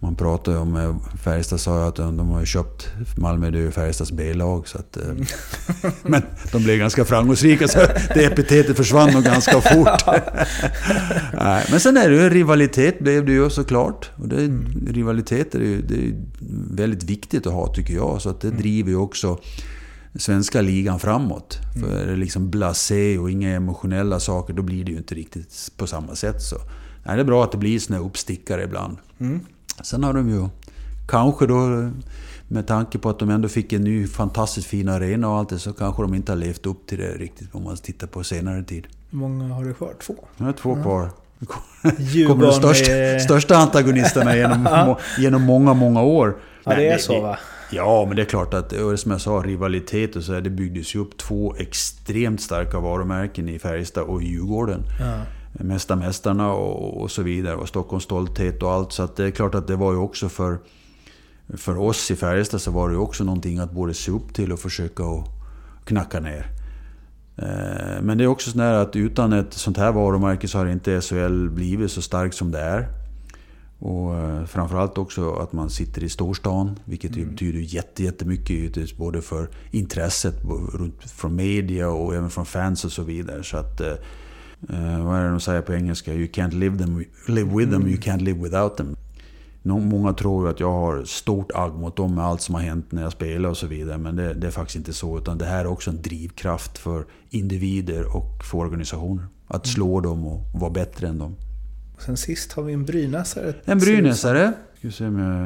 man 0.03 0.15
pratar 0.15 0.53
ju 0.53 0.59
om, 0.59 0.77
eh, 0.77 0.97
Färjestad 1.25 1.61
sa 1.61 1.81
ju 1.81 1.89
att 1.89 1.97
de, 1.97 2.29
har 2.29 2.45
köpt 2.45 2.89
Malmö, 3.17 3.51
det 3.51 3.59
är 3.59 3.63
ju 3.63 3.71
Färjestads 3.71 4.13
B-lag. 4.13 4.69
Så 4.69 4.79
att, 4.79 4.97
mm. 4.97 5.25
men 6.03 6.23
de 6.53 6.65
blev 6.65 6.79
ganska 6.79 7.05
framgångsrika 7.05 7.69
så 7.69 7.79
det 8.15 8.25
epitetet 8.25 8.77
försvann 8.77 9.13
nog 9.13 9.25
ganska 9.25 9.61
fort. 9.61 10.07
Nej, 11.35 11.67
men 11.71 11.81
sen 11.81 11.97
är 11.97 12.11
det 12.11 12.17
ju 12.17 12.31
rivalitet 12.31 12.99
blev 12.99 13.27
det 13.27 13.33
ju 13.33 13.51
såklart. 13.51 14.11
Och 14.17 14.29
det, 14.29 14.37
mm. 14.37 14.89
Rivalitet 14.91 15.55
är 15.55 15.61
ju, 15.61 15.83
det 15.83 15.95
är 15.95 16.15
väldigt 16.77 17.05
viktigt 17.05 17.47
att 17.47 17.53
ha 17.53 17.75
tycker 17.75 17.95
jag. 17.95 18.23
Så 18.23 18.29
att 18.29 18.41
det 18.41 18.49
mm. 18.49 18.61
driver 18.61 18.91
ju 18.91 18.97
också 18.97 19.39
svenska 20.15 20.61
ligan 20.61 20.99
framåt. 20.99 21.59
Mm. 21.77 21.89
För 21.89 21.97
är 21.97 22.07
det 22.07 22.17
liksom 22.17 22.51
blasé 22.51 23.19
och 23.19 23.31
inga 23.31 23.51
emotionella 23.51 24.21
saker, 24.21 24.55
då 24.55 24.63
blir 24.63 24.85
det 24.85 24.91
ju 24.91 24.97
inte 24.97 25.15
riktigt 25.15 25.73
på 25.77 25.87
samma 25.87 26.15
sätt. 26.15 26.43
Så. 26.43 26.57
Nej, 27.05 27.17
det 27.17 27.23
är 27.23 27.25
bra 27.25 27.45
att 27.45 27.53
det 27.53 27.59
blir 27.59 27.79
såna 27.79 27.99
uppstickare 27.99 28.65
ibland. 28.65 28.97
Mm. 29.21 29.41
Sen 29.83 30.05
har 30.05 30.13
de 30.13 30.29
ju 30.29 30.49
kanske 31.09 31.47
då 31.47 31.91
med 32.49 32.67
tanke 32.67 32.99
på 32.99 33.11
att 33.11 33.19
de 33.19 33.31
ändå 33.31 33.49
fick 33.49 33.73
en 33.73 33.85
ny 33.85 34.07
fantastiskt 34.07 34.67
fin 34.67 34.89
arena 34.89 35.29
och 35.29 35.37
allt 35.37 35.49
det 35.49 35.59
så 35.59 35.73
kanske 35.73 36.03
de 36.03 36.15
inte 36.15 36.33
har 36.33 36.37
levt 36.37 36.67
upp 36.67 36.87
till 36.87 36.99
det 36.99 37.13
riktigt 37.13 37.55
om 37.55 37.65
man 37.65 37.77
tittar 37.77 38.07
på 38.07 38.25
senare 38.25 38.63
tid. 38.63 38.87
Hur 39.11 39.19
många 39.19 39.55
har 39.55 39.65
du 39.65 39.75
kvar? 39.75 39.95
Två? 40.07 40.15
Har 40.39 40.53
två 40.53 40.77
ja. 40.77 40.83
kvar. 40.83 41.11
kommer 42.27 42.47
de 42.47 42.53
största, 42.53 42.93
är... 42.93 43.19
största 43.19 43.57
antagonisterna 43.57 44.37
genom, 44.37 44.97
genom 45.19 45.43
många, 45.43 45.75
många 45.75 46.03
år. 46.03 46.37
Ja, 46.65 46.75
det 46.75 46.89
är 46.89 46.99
så 46.99 47.21
va? 47.21 47.39
Ja, 47.71 48.05
men 48.07 48.17
det 48.17 48.23
är 48.23 48.27
klart 48.27 48.55
att, 48.55 48.73
som 48.97 49.11
jag 49.11 49.21
sa, 49.21 49.31
rivalitet 49.31 50.17
och 50.17 50.23
så 50.23 50.33
här, 50.33 50.41
det 50.41 50.51
byggdes 50.51 50.95
ju 50.95 50.99
upp 50.99 51.17
två 51.17 51.55
extremt 51.59 52.41
starka 52.41 52.81
varumärken 52.81 53.49
i 53.49 53.59
Färjestad 53.59 54.05
och 54.05 54.23
Djurgården. 54.23 54.83
Ja. 55.01 55.21
Mästa 55.53 55.97
Mästarna 55.97 56.53
och, 56.53 57.03
och 57.03 57.11
så 57.11 57.23
vidare. 57.23 57.57
Och 57.57 57.69
Stockholms 57.69 58.05
stolthet 58.05 58.63
och 58.63 58.71
allt. 58.71 58.93
Så 58.93 59.03
att 59.03 59.17
det 59.17 59.25
är 59.25 59.31
klart 59.31 59.55
att 59.55 59.67
det 59.67 59.77
var 59.77 59.93
ju 59.93 59.99
också 59.99 60.29
för, 60.29 60.59
för 61.49 61.79
oss 61.79 62.11
i 62.11 62.17
Färjestad 62.17 62.61
så 62.61 62.71
var 62.71 62.89
det 62.89 62.95
ju 62.95 63.01
också 63.01 63.25
någonting 63.25 63.59
att 63.59 63.73
både 63.73 63.95
se 63.95 64.11
upp 64.11 64.35
till 64.35 64.53
och 64.53 64.59
försöka 64.59 65.05
att 65.05 65.29
knacka 65.85 66.21
ner. 66.21 66.47
Eh, 67.37 68.03
men 68.03 68.19
det 68.19 68.25
är 68.25 68.29
också 68.29 68.51
så 68.51 68.61
att 68.61 68.97
utan 68.97 69.33
ett 69.33 69.53
sånt 69.53 69.77
här 69.77 69.93
varumärke 69.93 70.49
så 70.49 70.59
har 70.59 70.67
inte 70.67 71.01
SHL 71.01 71.49
blivit 71.49 71.91
så 71.91 72.03
starkt 72.03 72.35
som 72.35 72.51
det 72.51 72.61
är. 72.61 72.89
Och 73.79 74.15
eh, 74.15 74.45
framförallt 74.45 74.99
också 74.99 75.33
att 75.33 75.53
man 75.53 75.71
sitter 75.71 76.05
i 76.05 76.09
storstan, 76.09 76.79
vilket 76.85 77.17
mm. 77.17 77.31
betyder 77.31 77.61
jättemycket 78.01 78.97
både 78.97 79.23
för 79.23 79.49
intresset 79.71 80.35
från 81.07 81.37
media 81.37 81.89
och 81.89 82.15
även 82.15 82.31
från 82.31 82.47
fans 82.47 82.85
och 82.85 82.93
så 82.93 83.03
vidare. 83.03 83.43
Så 83.43 83.57
att 83.57 83.81
eh, 83.81 83.95
Uh, 84.71 85.05
vad 85.05 85.19
är 85.19 85.25
det 85.25 85.31
de 85.31 85.41
säger 85.41 85.63
på 85.63 85.75
engelska? 85.75 86.15
You 86.15 86.27
can't 86.27 86.55
live, 86.55 86.79
them, 86.79 87.05
live 87.29 87.57
with 87.57 87.73
them, 87.73 87.87
you 87.87 87.97
can't 87.97 88.23
live 88.23 88.43
without 88.43 88.77
them. 88.77 88.97
Många 89.65 90.13
tror 90.13 90.49
att 90.49 90.61
jag 90.61 90.73
har 90.73 91.05
stort 91.05 91.51
agg 91.55 91.73
mot 91.73 91.97
dem 91.97 92.15
med 92.15 92.25
allt 92.25 92.41
som 92.41 92.55
har 92.55 92.63
hänt 92.63 92.93
när 92.93 93.03
jag 93.03 93.13
spelar 93.13 93.49
och 93.49 93.57
så 93.57 93.67
vidare. 93.67 93.99
Men 93.99 94.17
det, 94.17 94.35
det, 94.35 94.47
är 94.47 94.51
faktiskt 94.51 94.77
inte 94.77 94.93
så. 94.93 95.19
Utan 95.19 95.39
det 95.39 95.45
här 95.45 95.61
är 95.61 95.67
också 95.67 95.91
en 95.91 96.03
drivkraft 96.03 96.79
för 96.79 97.07
individer 97.31 98.17
och 98.17 98.45
för 98.51 98.59
organisationer. 98.59 99.27
Att 99.47 99.67
slå 99.67 100.01
dem 100.01 100.27
och 100.27 100.41
vara 100.61 100.71
bättre 100.71 101.09
än 101.09 101.19
dem. 101.19 101.37
Sen 101.99 102.17
sist 102.17 102.53
har 102.53 102.63
vi 102.63 102.73
en 102.73 102.85
brynäsare. 102.85 103.55
En 103.65 103.79
brynäsare. 103.79 104.53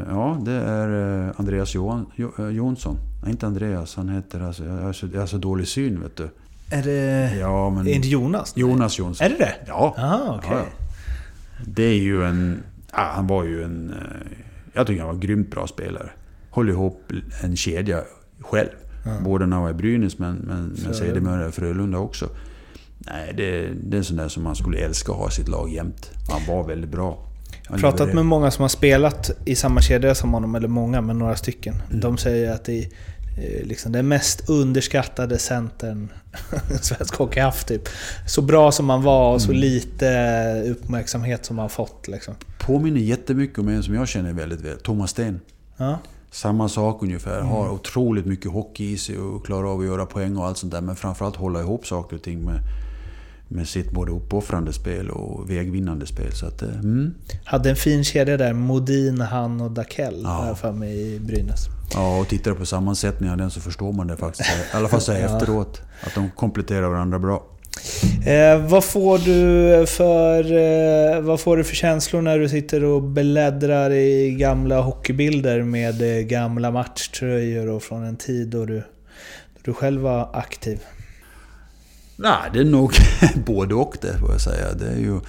Ja, 0.08 0.38
det 0.44 0.52
är 0.52 1.26
eh, 1.26 1.32
Andreas 1.36 1.74
Johan, 1.74 2.06
eh, 2.38 2.48
Jonsson. 2.48 2.96
Nej, 3.22 3.30
inte 3.30 3.46
Andreas. 3.46 3.96
Han 3.96 4.08
heter... 4.08 4.40
Alltså, 4.40 4.64
jag, 4.64 4.72
har 4.72 4.92
så, 4.92 5.06
jag 5.12 5.20
har 5.20 5.26
så 5.26 5.38
dålig 5.38 5.68
syn, 5.68 6.00
vet 6.00 6.16
du. 6.16 6.28
Är 6.70 6.82
det... 6.82 7.36
Ja, 7.40 7.70
men... 7.70 7.86
Är 7.86 7.92
inte 7.92 8.08
Jonas? 8.08 8.52
Jonas 8.56 8.98
Jonsson. 8.98 9.26
Är 9.26 9.30
det 9.30 9.36
det? 9.38 9.54
Ja. 9.66 9.94
Aha, 9.98 10.38
okay. 10.38 10.56
Ja, 10.56 10.64
Det 11.66 11.84
är 11.84 11.98
ju 11.98 12.24
en... 12.24 12.62
Ja, 12.92 13.10
han 13.14 13.26
var 13.26 13.44
ju 13.44 13.64
en... 13.64 13.90
Eh, 13.90 13.96
jag 14.72 14.86
tycker 14.86 15.00
han 15.00 15.08
var 15.08 15.14
en 15.14 15.20
grymt 15.20 15.50
bra 15.50 15.66
spelare. 15.66 16.10
Håller 16.50 16.72
ihop 16.72 17.12
en 17.42 17.56
kedja 17.56 18.02
själv. 18.40 18.68
Ja. 19.04 19.12
Både 19.24 19.46
när 19.46 19.56
han 19.56 19.62
var 19.62 19.70
i 19.70 19.74
Brynäs 19.74 20.18
men, 20.18 20.36
men, 20.36 20.76
men 20.84 20.94
sedermera 20.94 21.52
Frölunda 21.52 21.98
också. 21.98 22.28
Nej, 22.98 23.34
det, 23.36 23.68
det 23.82 23.96
är 23.96 23.98
en 23.98 24.04
sån 24.04 24.16
där 24.16 24.28
som 24.28 24.42
man 24.42 24.56
skulle 24.56 24.78
älska 24.78 25.12
att 25.12 25.18
ha 25.18 25.28
i 25.28 25.30
sitt 25.30 25.48
lag 25.48 25.72
jämt. 25.72 26.10
Han 26.28 26.56
var 26.56 26.68
väldigt 26.68 26.90
bra. 26.90 27.26
Jag 27.64 27.72
har 27.72 27.78
pratat 27.78 28.14
med 28.14 28.26
många 28.26 28.50
som 28.50 28.62
har 28.62 28.68
spelat 28.68 29.30
i 29.44 29.54
samma 29.54 29.80
kedja 29.80 30.14
som 30.14 30.32
honom, 30.32 30.54
eller 30.54 30.68
många, 30.68 31.00
men 31.00 31.18
några 31.18 31.36
stycken. 31.36 31.74
Mm. 31.88 32.00
De 32.00 32.18
säger 32.18 32.52
att 32.52 32.64
det 32.64 32.90
liksom 33.64 33.92
den 33.92 34.08
mest 34.08 34.50
underskattade 34.50 35.38
centern 35.38 36.12
svensk 36.80 37.14
hockey 37.14 37.40
haft. 37.40 37.68
Typ. 37.68 37.88
Så 38.26 38.42
bra 38.42 38.72
som 38.72 38.86
man 38.86 39.02
var 39.02 39.34
och 39.34 39.42
så 39.42 39.50
mm. 39.50 39.60
lite 39.60 40.62
uppmärksamhet 40.66 41.44
som 41.44 41.56
man 41.56 41.70
fått. 41.70 42.08
Liksom. 42.08 42.34
Påminner 42.58 43.00
jättemycket 43.00 43.58
om 43.58 43.68
en 43.68 43.82
som 43.82 43.94
jag 43.94 44.08
känner 44.08 44.32
väldigt 44.32 44.60
väl, 44.60 44.78
Thomas 44.78 45.10
Sten. 45.10 45.40
Ja. 45.76 45.98
Samma 46.30 46.68
sak 46.68 47.02
ungefär. 47.02 47.38
Mm. 47.38 47.48
Har 47.48 47.70
otroligt 47.70 48.26
mycket 48.26 48.50
hockey 48.50 48.92
i 48.92 48.98
sig 48.98 49.18
och 49.18 49.46
klarar 49.46 49.72
av 49.72 49.80
att 49.80 49.86
göra 49.86 50.06
poäng 50.06 50.36
och 50.36 50.46
allt 50.46 50.58
sånt 50.58 50.72
där. 50.72 50.80
Men 50.80 50.96
framförallt 50.96 51.36
hålla 51.36 51.60
ihop 51.60 51.86
saker 51.86 52.16
och 52.16 52.22
ting 52.22 52.44
med, 52.44 52.60
med 53.48 53.68
sitt 53.68 53.90
både 53.90 54.12
uppoffrande 54.12 54.72
spel 54.72 55.10
och 55.10 55.50
vägvinnande 55.50 56.06
spel. 56.06 56.32
Så 56.32 56.46
att, 56.46 56.62
eh, 56.62 56.68
mm. 56.68 57.14
Hade 57.44 57.70
en 57.70 57.76
fin 57.76 58.04
kedja 58.04 58.36
där. 58.36 58.52
Modin, 58.52 59.20
han 59.20 59.60
och 59.60 59.70
Dakell 59.70 60.20
ja. 60.24 60.54
för 60.54 60.72
mig 60.72 61.14
i 61.14 61.20
Brynäs. 61.20 61.75
Ja, 61.94 62.18
och 62.18 62.28
tittar 62.28 62.54
på 62.54 62.66
sammansättningen 62.66 63.32
av 63.32 63.38
den 63.38 63.50
så 63.50 63.60
förstår 63.60 63.92
man 63.92 64.06
det 64.06 64.16
faktiskt. 64.16 64.50
I 64.50 64.76
alla 64.76 64.88
fall 64.88 65.00
så 65.00 65.12
ja. 65.12 65.18
efteråt. 65.18 65.82
Att 66.02 66.14
de 66.14 66.30
kompletterar 66.30 66.88
varandra 66.88 67.18
bra. 67.18 67.42
Eh, 68.26 68.66
vad, 68.66 68.84
får 68.84 69.18
du 69.18 69.86
för, 69.86 70.52
eh, 70.52 71.20
vad 71.20 71.40
får 71.40 71.56
du 71.56 71.64
för 71.64 71.76
känslor 71.76 72.22
när 72.22 72.38
du 72.38 72.48
sitter 72.48 72.84
och 72.84 73.02
beläddrar 73.02 73.90
i 73.90 74.30
gamla 74.30 74.80
hockeybilder 74.80 75.62
med 75.62 76.02
eh, 76.02 76.22
gamla 76.22 76.70
matchtröjor 76.70 77.68
och 77.68 77.82
från 77.82 78.04
en 78.04 78.16
tid 78.16 78.48
då 78.48 78.64
du, 78.64 78.78
då 78.78 79.60
du 79.62 79.72
själv 79.72 80.00
var 80.00 80.30
aktiv? 80.32 80.80
Nej, 82.16 82.50
det 82.52 82.60
är 82.60 82.64
nog 82.64 82.92
både 83.46 83.74
och 83.74 83.96
det 84.00 84.18
får 84.18 84.30
jag 84.30 84.40
säga. 84.40 84.72
Det 84.72 84.86
är 84.86 84.98
ju 84.98 85.20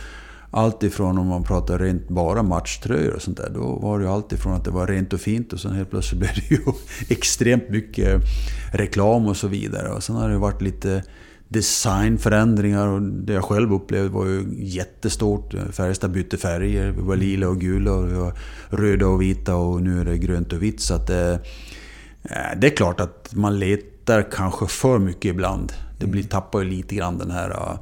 allt 0.51 0.83
ifrån 0.83 1.17
om 1.17 1.27
man 1.27 1.43
pratar 1.43 1.79
rent 1.79 2.09
bara 2.09 2.43
matchtröjor 2.43 3.13
och 3.13 3.21
sånt 3.21 3.37
där. 3.37 3.49
Då 3.53 3.79
var 3.81 3.99
det 3.99 4.05
ju 4.05 4.11
allt 4.11 4.31
ifrån 4.31 4.53
att 4.53 4.63
det 4.63 4.71
var 4.71 4.87
rent 4.87 5.13
och 5.13 5.21
fint 5.21 5.53
och 5.53 5.59
sen 5.59 5.75
helt 5.75 5.89
plötsligt 5.89 6.19
blev 6.19 6.31
det 6.35 6.55
ju 6.55 6.61
extremt 7.09 7.69
mycket 7.69 8.21
reklam 8.73 9.25
och 9.25 9.37
så 9.37 9.47
vidare. 9.47 9.89
Och 9.89 10.03
sen 10.03 10.15
har 10.15 10.29
det 10.29 10.37
varit 10.37 10.61
lite 10.61 11.03
designförändringar 11.47 12.87
och 12.87 13.01
det 13.01 13.33
jag 13.33 13.43
själv 13.43 13.73
upplevde 13.73 14.09
var 14.09 14.25
ju 14.25 14.45
jättestort. 14.57 15.53
Färjestad 15.71 16.11
bytte 16.11 16.37
färger. 16.37 16.91
Vi 16.91 17.01
var 17.01 17.15
lila 17.15 17.47
och 17.47 17.59
gula 17.59 17.91
och 17.91 18.09
vi 18.09 18.13
var 18.13 18.33
röda 18.69 19.07
och 19.07 19.21
vita 19.21 19.55
och 19.55 19.81
nu 19.81 20.01
är 20.01 20.05
det 20.05 20.17
grönt 20.17 20.53
och 20.53 20.63
vitt. 20.63 20.81
Så 20.81 20.93
att 20.93 21.07
det, 21.07 21.39
det 22.57 22.67
är 22.67 22.75
klart 22.75 22.99
att 22.99 23.35
man 23.35 23.59
letar 23.59 24.31
kanske 24.31 24.67
för 24.67 24.99
mycket 24.99 25.25
ibland. 25.25 25.73
Det 25.99 26.07
blir, 26.07 26.23
tappar 26.23 26.59
ju 26.59 26.69
lite 26.69 26.95
grann 26.95 27.17
den 27.17 27.31
här 27.31 27.77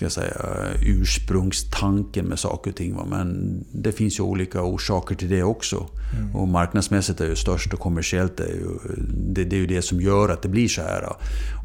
ska 0.00 0.04
jag 0.04 0.12
säga, 0.12 0.46
ursprungstanken 0.82 2.26
med 2.26 2.38
saker 2.38 2.70
och 2.70 2.76
ting. 2.76 2.98
Men 3.10 3.60
det 3.72 3.92
finns 3.92 4.18
ju 4.18 4.22
olika 4.22 4.62
orsaker 4.62 5.14
till 5.14 5.28
det 5.28 5.42
också. 5.42 5.86
Mm. 6.18 6.36
Och 6.36 6.48
marknadsmässigt 6.48 7.20
är 7.20 7.26
ju 7.26 7.36
störst 7.36 7.74
och 7.74 7.80
kommersiellt 7.80 8.40
är 8.40 8.46
ju, 8.46 8.68
det, 9.08 9.44
det, 9.44 9.56
är 9.56 9.60
ju 9.60 9.66
det 9.66 9.82
som 9.82 10.00
gör 10.00 10.28
att 10.28 10.42
det 10.42 10.48
blir 10.48 10.68
så 10.68 10.82
här. 10.82 11.12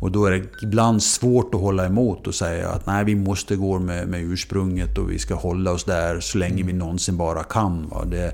Och 0.01 0.11
då 0.11 0.25
är 0.25 0.31
det 0.31 0.45
ibland 0.63 1.03
svårt 1.03 1.55
att 1.55 1.61
hålla 1.61 1.85
emot 1.85 2.27
och 2.27 2.35
säga 2.35 2.69
att 2.69 2.85
nej, 2.85 3.05
vi 3.05 3.15
måste 3.15 3.55
gå 3.55 3.79
med, 3.79 4.07
med 4.07 4.21
ursprunget 4.21 4.97
och 4.97 5.11
vi 5.11 5.19
ska 5.19 5.35
hålla 5.35 5.71
oss 5.71 5.83
där 5.83 6.19
så 6.19 6.37
länge 6.37 6.61
mm. 6.61 6.67
vi 6.67 6.73
någonsin 6.73 7.17
bara 7.17 7.43
kan. 7.43 7.89
Va? 7.89 8.05
Det, 8.05 8.31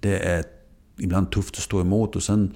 det 0.00 0.18
är 0.18 0.44
ibland 0.98 1.30
tufft 1.30 1.56
att 1.56 1.62
stå 1.62 1.80
emot. 1.80 2.16
Och 2.16 2.22
sen 2.22 2.54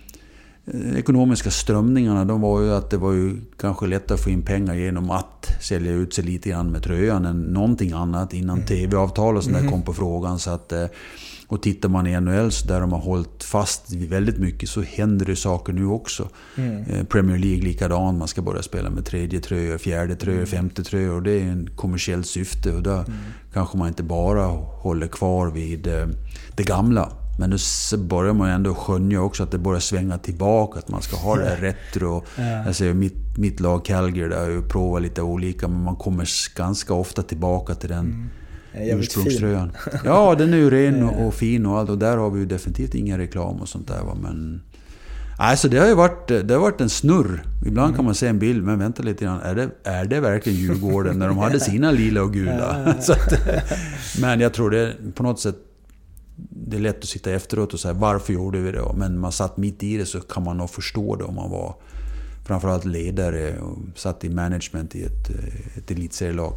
ekonomiska 0.74 1.50
strömningarna 1.50 2.24
de 2.24 2.40
var 2.40 2.60
ju 2.60 2.72
att 2.72 2.90
det 2.90 2.96
var 2.96 3.12
ju 3.12 3.36
kanske 3.60 3.86
lättare 3.86 4.14
att 4.14 4.24
få 4.24 4.30
in 4.30 4.42
pengar 4.42 4.74
genom 4.74 5.10
att 5.10 5.48
sälja 5.60 5.92
ut 5.92 6.14
sig 6.14 6.24
lite 6.24 6.48
grann 6.48 6.70
med 6.70 6.82
tröjan 6.82 7.24
än 7.24 7.40
någonting 7.40 7.92
annat 7.92 8.32
innan 8.34 8.56
mm. 8.56 8.66
TV-avtal 8.66 9.36
och 9.36 9.44
sånt 9.44 9.56
mm. 9.56 9.70
kom 9.70 9.82
på 9.82 9.94
frågan. 9.94 10.38
Så 10.38 10.50
att, 10.50 10.72
eh, 10.72 10.86
och 11.48 11.62
tittar 11.62 11.88
man 11.88 12.06
i 12.06 12.20
NHL 12.20 12.52
så 12.52 12.66
där 12.66 12.80
de 12.80 12.92
har 12.92 13.00
hållit 13.00 13.44
fast 13.44 13.92
väldigt 13.92 14.38
mycket 14.38 14.68
så 14.68 14.82
händer 14.82 15.26
det 15.26 15.36
saker 15.36 15.72
nu 15.72 15.86
också. 15.86 16.28
Mm. 16.56 16.84
Eh, 16.84 17.04
Premier 17.04 17.38
League 17.38 17.62
likadant, 17.62 18.18
man 18.18 18.28
ska 18.28 18.42
börja 18.42 18.62
spela 18.62 18.90
med 18.90 19.04
tredje 19.04 19.40
tröjor, 19.40 19.78
fjärde 19.78 20.16
tröjor, 20.16 20.38
mm. 20.38 20.46
femte 20.46 20.84
tröjor. 20.84 21.14
Och 21.14 21.22
det 21.22 21.40
är 21.40 21.44
en 21.44 21.70
kommersiellt 21.76 22.26
syfte 22.26 22.72
och 22.72 22.82
där 22.82 22.98
mm. 22.98 23.12
kanske 23.52 23.78
man 23.78 23.88
inte 23.88 24.02
bara 24.02 24.46
håller 24.82 25.06
kvar 25.06 25.50
vid 25.50 25.88
det 26.56 26.62
gamla. 26.62 27.12
Men 27.38 27.50
nu 27.50 27.56
börjar 27.98 28.34
man 28.34 28.48
ju 28.48 28.54
ändå 28.54 28.74
skönja 28.74 29.20
också 29.20 29.42
att 29.42 29.50
det 29.50 29.58
börjar 29.58 29.80
svänga 29.80 30.18
tillbaka. 30.18 30.78
Att 30.78 30.88
man 30.88 31.02
ska 31.02 31.16
ha 31.16 31.36
det 31.36 31.44
här 31.44 31.56
retro. 31.56 32.24
Ja. 32.36 32.42
Jag 32.44 32.74
ser 32.74 32.94
mitt, 32.94 33.38
mitt 33.38 33.60
lag 33.60 33.84
Calgary, 33.84 34.28
där 34.28 34.40
har 34.40 34.50
ju 34.50 34.62
provat 34.62 35.02
lite 35.02 35.22
olika. 35.22 35.68
Men 35.68 35.82
man 35.82 35.96
kommer 35.96 36.28
ganska 36.56 36.94
ofta 36.94 37.22
tillbaka 37.22 37.74
till 37.74 37.88
den 37.88 38.30
mm. 38.74 38.98
ursprungströjan. 39.00 39.72
Ja, 40.04 40.34
den 40.34 40.52
är 40.52 40.56
ju 40.56 40.70
ren 40.70 41.02
och, 41.02 41.26
och, 41.26 41.34
fin 41.34 41.66
och 41.66 41.78
allt. 41.78 41.90
Och 41.90 41.98
där 41.98 42.16
har 42.16 42.30
vi 42.30 42.40
ju 42.40 42.46
definitivt 42.46 42.94
ingen 42.94 43.18
reklam 43.18 43.56
och 43.56 43.68
sånt 43.68 43.88
där. 43.88 44.02
Va? 44.02 44.16
Men... 44.22 44.62
Alltså 45.38 45.68
det 45.68 45.78
har 45.78 45.86
ju 45.86 45.94
varit, 45.94 46.28
det 46.28 46.54
har 46.54 46.60
varit 46.60 46.80
en 46.80 46.90
snurr. 46.90 47.44
Ibland 47.66 47.86
mm. 47.86 47.96
kan 47.96 48.04
man 48.04 48.14
se 48.14 48.26
en 48.26 48.38
bild, 48.38 48.64
men 48.64 48.78
vänta 48.78 49.02
lite 49.02 49.24
grann. 49.24 49.40
Är 49.40 49.54
det, 49.54 49.70
är 49.84 50.04
det 50.04 50.20
verkligen 50.20 50.58
Djurgården 50.58 51.18
när 51.18 51.28
de 51.28 51.38
hade 51.38 51.60
sina 51.70 51.90
lila 51.90 52.22
och 52.22 52.32
gula? 52.32 52.68
att, 52.84 53.32
men 54.20 54.40
jag 54.40 54.52
tror 54.52 54.70
det 54.70 54.94
på 55.14 55.22
något 55.22 55.40
sätt 55.40 55.56
det 56.36 56.76
är 56.76 56.80
lätt 56.80 56.98
att 56.98 57.08
sitta 57.08 57.30
efteråt 57.30 57.74
och 57.74 57.80
säga 57.80 57.94
varför 57.94 58.32
gjorde 58.32 58.58
vi 58.58 58.72
det? 58.72 58.92
Men 58.94 59.18
man 59.18 59.32
satt 59.32 59.56
mitt 59.56 59.82
i 59.82 59.96
det 59.96 60.06
så 60.06 60.20
kan 60.20 60.44
man 60.44 60.56
nog 60.56 60.70
förstå 60.70 61.16
det 61.16 61.24
om 61.24 61.34
man 61.34 61.50
var 61.50 61.76
framförallt 62.46 62.84
ledare 62.84 63.58
och 63.58 63.78
satt 63.94 64.24
i 64.24 64.28
management 64.28 64.94
i 64.94 65.02
ett, 65.02 65.30
eh, 65.30 65.78
ett 65.78 65.90
elitserielag. 65.90 66.52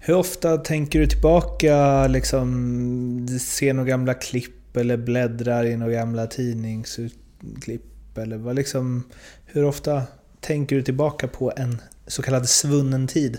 Hur 0.00 0.14
ofta 0.14 0.56
tänker 0.56 1.00
du 1.00 1.06
tillbaka, 1.06 2.06
liksom, 2.06 3.28
ser 3.40 3.74
några 3.74 3.88
gamla 3.88 4.14
klipp 4.14 4.76
eller 4.76 4.96
bläddrar 4.96 5.64
i 5.64 5.76
några 5.76 5.92
gamla 5.92 6.26
tidningsklipp? 6.26 7.82
Eller 8.14 8.36
vad 8.36 8.56
liksom, 8.56 9.04
hur 9.44 9.64
ofta 9.64 10.02
tänker 10.40 10.76
du 10.76 10.82
tillbaka 10.82 11.28
på 11.28 11.52
en 11.56 11.78
så 12.06 12.22
kallad 12.22 12.48
svunnen 12.48 13.06
tid? 13.06 13.38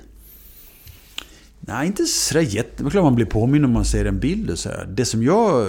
Nej, 1.62 1.88
inte 1.88 2.06
sådär 2.06 2.42
jätte... 2.42 2.84
Det 2.84 2.88
är 2.88 2.90
klart 2.90 3.04
man 3.04 3.16
blir 3.16 3.26
påminn 3.26 3.66
om 3.66 3.72
man 3.72 3.86
ser 3.86 4.06
en 4.06 4.20
bild 4.20 4.50
och 4.50 4.60
så 4.60 4.70
här. 4.70 4.86
Det 4.86 5.06
som 5.06 5.24
jag... 5.24 5.68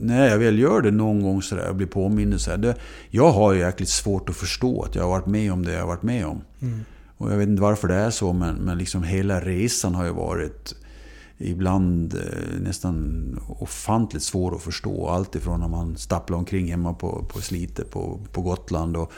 När 0.00 0.28
jag 0.28 0.38
väl 0.38 0.58
gör 0.58 0.80
det 0.82 0.90
någon 0.90 1.22
gång 1.22 1.42
sådär 1.42 1.68
och 1.68 1.76
blir 1.76 1.86
påmind 1.86 2.40
så 2.40 2.50
här, 2.50 2.58
det, 2.58 2.74
Jag 3.10 3.32
har 3.32 3.52
ju 3.52 3.60
jäkligt 3.60 3.88
svårt 3.88 4.28
att 4.28 4.36
förstå 4.36 4.82
att 4.82 4.94
jag 4.94 5.02
har 5.02 5.10
varit 5.10 5.26
med 5.26 5.52
om 5.52 5.64
det 5.64 5.72
jag 5.72 5.80
har 5.80 5.86
varit 5.86 6.02
med 6.02 6.26
om. 6.26 6.40
Mm. 6.60 6.80
Och 7.16 7.32
jag 7.32 7.36
vet 7.36 7.48
inte 7.48 7.62
varför 7.62 7.88
det 7.88 7.94
är 7.94 8.10
så, 8.10 8.32
men, 8.32 8.56
men 8.56 8.78
liksom 8.78 9.02
hela 9.02 9.40
resan 9.40 9.94
har 9.94 10.04
ju 10.04 10.12
varit 10.12 10.74
ibland 11.38 12.14
eh, 12.14 12.60
nästan 12.60 13.38
ofantligt 13.48 14.24
svår 14.24 14.54
att 14.54 14.62
förstå. 14.62 15.08
Allt 15.08 15.34
ifrån 15.34 15.60
när 15.60 15.68
man 15.68 15.96
stapplar 15.96 16.38
omkring 16.38 16.70
hemma 16.70 16.94
på, 16.94 17.24
på 17.32 17.40
Slite 17.40 17.84
på, 17.84 18.20
på 18.32 18.42
Gotland 18.42 18.96
och, 18.96 19.12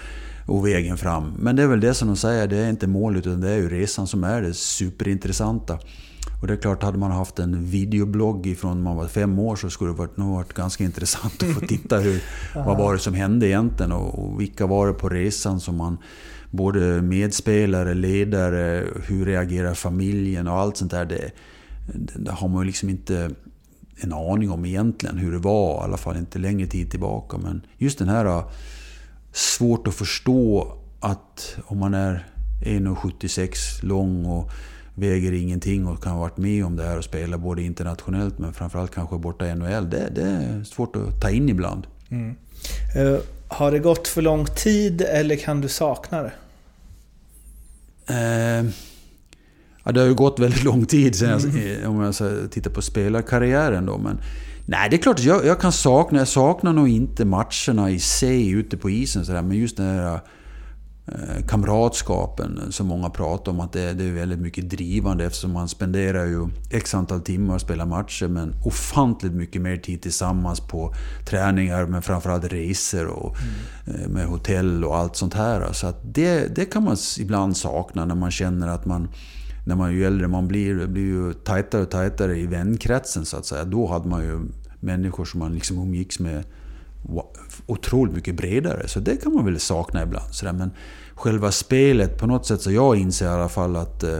och 0.46 0.66
vägen 0.66 0.96
fram. 0.96 1.32
Men 1.38 1.56
det 1.56 1.62
är 1.62 1.66
väl 1.66 1.80
det 1.80 1.94
som 1.94 2.08
de 2.08 2.16
säger, 2.16 2.46
det 2.46 2.56
är 2.56 2.70
inte 2.70 2.86
målet 2.86 3.26
utan 3.26 3.40
det 3.40 3.50
är 3.50 3.56
ju 3.56 3.68
resan 3.68 4.06
som 4.06 4.24
är 4.24 4.42
det 4.42 4.54
superintressanta. 4.54 5.78
Och 6.40 6.48
det 6.48 6.52
är 6.52 6.56
klart, 6.56 6.82
hade 6.82 6.98
man 6.98 7.10
haft 7.10 7.38
en 7.38 7.66
videoblogg 7.66 8.46
ifrån 8.46 8.82
man 8.82 8.96
var 8.96 9.06
fem 9.06 9.38
år 9.38 9.56
så 9.56 9.70
skulle 9.70 9.90
det 9.90 9.96
varit, 9.96 10.16
nog 10.16 10.34
varit 10.34 10.52
ganska 10.52 10.84
intressant 10.84 11.42
att 11.42 11.54
få 11.54 11.60
titta 11.66 11.98
hur, 11.98 12.22
vad 12.54 12.78
var 12.78 12.92
det 12.92 12.98
som 12.98 13.14
hände 13.14 13.46
egentligen 13.46 13.92
och, 13.92 14.18
och 14.18 14.40
vilka 14.40 14.66
var 14.66 14.86
det 14.86 14.92
på 14.92 15.08
resan 15.08 15.60
som 15.60 15.76
man 15.76 15.98
både 16.50 17.02
medspelare, 17.02 17.94
ledare, 17.94 18.86
hur 19.06 19.26
reagerar 19.26 19.74
familjen 19.74 20.48
och 20.48 20.54
allt 20.54 20.76
sånt 20.76 20.90
där. 20.90 21.04
Det, 21.04 21.30
det 21.94 22.30
har 22.30 22.48
man 22.48 22.62
ju 22.62 22.66
liksom 22.66 22.88
inte 22.88 23.30
en 23.96 24.12
aning 24.12 24.50
om 24.50 24.64
egentligen 24.64 25.18
hur 25.18 25.32
det 25.32 25.38
var, 25.38 25.80
i 25.80 25.84
alla 25.84 25.96
fall 25.96 26.16
inte 26.16 26.38
längre 26.38 26.66
tid 26.66 26.90
tillbaka. 26.90 27.38
Men 27.38 27.66
just 27.78 27.98
den 27.98 28.08
här 28.08 28.44
svårt 29.32 29.86
att 29.86 29.94
förstå 29.94 30.72
att 31.00 31.56
om 31.64 31.78
man 31.78 31.94
är 31.94 32.26
1,76 32.60 33.84
lång 33.84 34.26
och 34.26 34.50
väger 34.94 35.32
ingenting 35.32 35.86
och 35.86 36.02
kan 36.02 36.12
ha 36.12 36.20
varit 36.20 36.36
med 36.36 36.64
om 36.64 36.76
det 36.76 36.84
här 36.84 36.98
och 36.98 37.04
spela 37.04 37.38
både 37.38 37.62
internationellt 37.62 38.38
men 38.38 38.52
framförallt 38.52 38.94
kanske 38.94 39.18
borta 39.18 39.46
i 39.46 39.54
NHL. 39.54 39.90
Det, 39.90 40.12
det 40.14 40.22
är 40.22 40.64
svårt 40.64 40.96
att 40.96 41.20
ta 41.20 41.30
in 41.30 41.48
ibland. 41.48 41.86
Mm. 42.10 42.34
Uh, 42.96 43.18
har 43.48 43.72
det 43.72 43.78
gått 43.78 44.08
för 44.08 44.22
lång 44.22 44.46
tid 44.46 45.00
eller 45.00 45.36
kan 45.36 45.60
du 45.60 45.68
sakna 45.68 46.22
det? 46.22 46.32
Uh, 48.10 48.70
ja, 49.84 49.92
det 49.92 50.00
har 50.00 50.06
ju 50.06 50.14
gått 50.14 50.38
väldigt 50.38 50.64
lång 50.64 50.86
tid 50.86 51.14
sen 51.14 51.40
mm. 51.40 51.90
om 51.90 52.00
jag 52.00 52.14
tittar 52.50 52.70
på 52.70 52.82
spelarkarriären 52.82 53.86
då. 53.86 53.98
Men, 53.98 54.20
nej, 54.66 54.90
det 54.90 54.96
är 54.96 55.02
klart 55.02 55.18
att 55.18 55.24
jag, 55.24 55.46
jag, 55.46 55.60
kan 55.60 55.72
sakna, 55.72 56.18
jag 56.18 56.28
saknar 56.28 56.72
nog 56.72 56.88
inte 56.88 57.24
matcherna 57.24 57.90
i 57.90 57.98
sig 57.98 58.50
ute 58.50 58.76
på 58.76 58.90
isen. 58.90 59.26
Så 59.26 59.32
där, 59.32 59.42
men 59.42 59.56
just 59.56 59.76
den 59.76 59.86
här 59.86 60.20
Eh, 61.06 61.46
kamratskapen 61.46 62.72
som 62.72 62.86
många 62.86 63.10
pratar 63.10 63.52
om. 63.52 63.60
Att 63.60 63.72
det, 63.72 63.92
det, 63.92 64.04
är 64.04 64.12
väldigt 64.12 64.38
mycket 64.38 64.70
drivande 64.70 65.24
eftersom 65.24 65.52
man 65.52 65.68
spenderar 65.68 66.24
ju 66.24 66.48
x 66.70 66.94
antal 66.94 67.20
timmar 67.20 67.54
och 67.54 67.60
spelar 67.60 67.86
matcher 67.86 68.28
men 68.28 68.54
ofantligt 68.64 69.34
mycket 69.34 69.62
mer 69.62 69.76
tid 69.76 70.02
tillsammans 70.02 70.60
på 70.60 70.94
träningar 71.28 71.86
men 71.86 72.02
framförallt 72.02 72.44
resor 72.44 73.06
och 73.06 73.36
mm. 73.86 74.10
med 74.10 74.26
hotell 74.26 74.84
och 74.84 74.96
allt 74.96 75.16
sånt 75.16 75.34
här. 75.34 75.72
Så 75.72 75.86
att 75.86 76.14
det, 76.14 76.56
det 76.56 76.64
kan 76.64 76.84
man 76.84 76.96
ibland 77.18 77.56
sakna 77.56 78.04
när 78.04 78.14
man 78.14 78.30
känner 78.30 78.68
att 78.68 78.86
man 78.86 79.08
när 79.66 79.76
man 79.76 79.92
ju 79.92 80.04
äldre 80.04 80.28
man 80.28 80.48
blir, 80.48 80.86
blir 80.86 81.02
ju 81.02 81.32
tajtare 81.32 81.82
och 81.82 81.90
tajtare 81.90 82.38
i 82.38 82.46
vänkretsen 82.46 83.24
så 83.24 83.36
att 83.36 83.46
säga. 83.46 83.64
Då 83.64 83.86
hade 83.86 84.08
man 84.08 84.22
ju 84.22 84.40
människor 84.80 85.24
som 85.24 85.40
man 85.40 85.54
liksom 85.54 85.78
umgicks 85.78 86.18
med 86.18 86.44
otroligt 87.66 88.14
mycket 88.14 88.34
bredare. 88.34 88.88
Så 88.88 89.00
det 89.00 89.16
kan 89.16 89.34
man 89.34 89.44
väl 89.44 89.60
sakna 89.60 90.02
ibland. 90.02 90.34
Så. 90.34 90.52
Men 90.52 90.70
själva 91.14 91.52
spelet, 91.52 92.18
på 92.18 92.26
något 92.26 92.46
sätt 92.46 92.62
så 92.62 92.72
jag 92.72 92.96
inser 92.96 93.26
i 93.26 93.28
alla 93.28 93.48
fall 93.48 93.76
att 93.76 94.02
eh, 94.02 94.18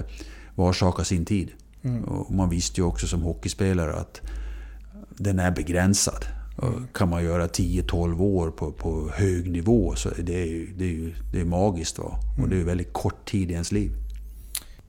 var 0.54 0.72
sak 0.72 0.96
har 0.96 1.04
sin 1.04 1.24
tid. 1.24 1.50
Mm. 1.82 2.04
Och 2.04 2.34
man 2.34 2.48
visste 2.48 2.80
ju 2.80 2.86
också 2.86 3.06
som 3.06 3.22
hockeyspelare 3.22 3.92
att 3.92 4.20
den 5.08 5.38
är 5.38 5.50
begränsad. 5.50 6.24
Mm. 6.62 6.86
Kan 6.92 7.08
man 7.08 7.24
göra 7.24 7.46
10-12 7.46 8.20
år 8.20 8.50
på, 8.50 8.72
på 8.72 9.10
hög 9.14 9.50
nivå 9.50 9.94
så 9.96 10.08
det 10.18 10.42
är 10.42 10.46
ju, 10.46 10.72
det 10.76 10.84
är 10.84 10.88
ju 10.88 11.14
det 11.32 11.40
är 11.40 11.44
magiskt. 11.44 11.98
Va? 11.98 12.18
Och 12.42 12.48
det 12.48 12.54
är 12.54 12.58
ju 12.58 12.64
väldigt 12.64 12.92
kort 12.92 13.30
tid 13.30 13.50
i 13.50 13.52
ens 13.52 13.72
liv. 13.72 13.92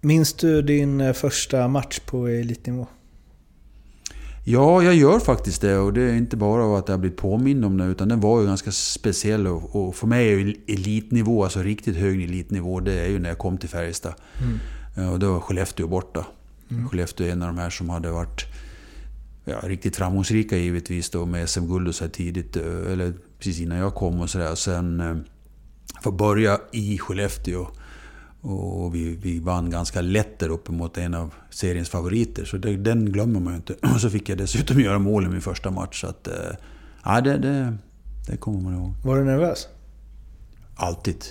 Minns 0.05 0.33
du 0.33 0.61
din 0.61 1.01
eh, 1.01 1.13
första 1.13 1.67
match 1.67 1.99
på 1.99 2.27
elitnivå? 2.27 2.87
Ja, 4.43 4.83
jag 4.83 4.95
gör 4.95 5.19
faktiskt 5.19 5.61
det. 5.61 5.77
Och 5.77 5.93
det 5.93 6.01
är 6.01 6.13
inte 6.13 6.37
bara 6.37 6.77
att 6.79 6.89
jag 6.89 6.99
blivit 6.99 7.17
påmind 7.17 7.65
om 7.65 7.77
det, 7.77 7.85
utan 7.85 8.07
den 8.07 8.19
var 8.19 8.41
ju 8.41 8.47
ganska 8.47 8.71
speciell. 8.71 9.47
Och, 9.47 9.95
för 9.95 10.07
mig 10.07 10.27
är 10.27 10.37
ju 10.37 10.55
elitnivå, 10.67 11.43
alltså 11.43 11.61
riktigt 11.61 11.95
hög 11.95 12.23
elitnivå, 12.23 12.79
det 12.79 12.93
är 12.93 13.07
ju 13.07 13.19
när 13.19 13.29
jag 13.29 13.37
kom 13.37 13.57
till 13.57 13.69
Färjestad. 13.69 14.13
Mm. 14.95 15.09
Och 15.09 15.19
då 15.19 15.33
var 15.33 15.39
Skellefteå 15.39 15.87
borta. 15.87 16.25
Mm. 16.71 16.89
Skellefteå 16.89 17.27
är 17.27 17.31
en 17.31 17.41
av 17.41 17.47
de 17.47 17.57
här 17.57 17.69
som 17.69 17.89
hade 17.89 18.11
varit 18.11 18.45
ja, 19.45 19.59
riktigt 19.63 19.95
framgångsrika 19.95 20.57
givetvis 20.57 21.09
då 21.09 21.25
med 21.25 21.49
SM-guld 21.49 21.87
och 21.87 21.95
så 21.95 22.03
här 22.03 22.11
tidigt, 22.11 22.55
eller 22.55 23.13
precis 23.37 23.59
innan 23.59 23.77
jag 23.77 23.95
kom 23.95 24.21
och 24.21 24.29
sådär. 24.29 24.55
Sen 24.55 24.99
eh, 24.99 25.15
få 26.03 26.11
börja 26.11 26.59
i 26.71 26.97
Skellefteå 26.97 27.67
och 28.43 28.95
vi, 28.95 29.15
vi 29.15 29.39
vann 29.39 29.69
ganska 29.69 30.01
lätt 30.01 30.39
där 30.39 30.49
uppe 30.49 30.71
mot 30.71 30.97
en 30.97 31.13
av 31.13 31.33
seriens 31.49 31.89
favoriter. 31.89 32.45
Så 32.45 32.57
det, 32.57 32.77
den 32.77 33.11
glömmer 33.11 33.39
man 33.39 33.53
ju 33.53 33.57
inte. 33.57 33.73
Och 33.73 33.89
så 34.01 34.09
fick 34.09 34.29
jag 34.29 34.37
dessutom 34.37 34.79
göra 34.79 34.99
mål 34.99 35.25
i 35.25 35.27
min 35.27 35.41
första 35.41 35.71
match. 35.71 36.01
Så 36.01 36.07
att, 36.07 36.27
eh, 36.27 36.33
ja, 37.05 37.21
det, 37.21 37.37
det, 37.37 37.77
det 38.27 38.37
kommer 38.37 38.61
man 38.61 38.73
ihåg. 38.73 38.93
Var 39.03 39.17
du 39.17 39.23
nervös? 39.23 39.67
Alltid. 40.75 41.25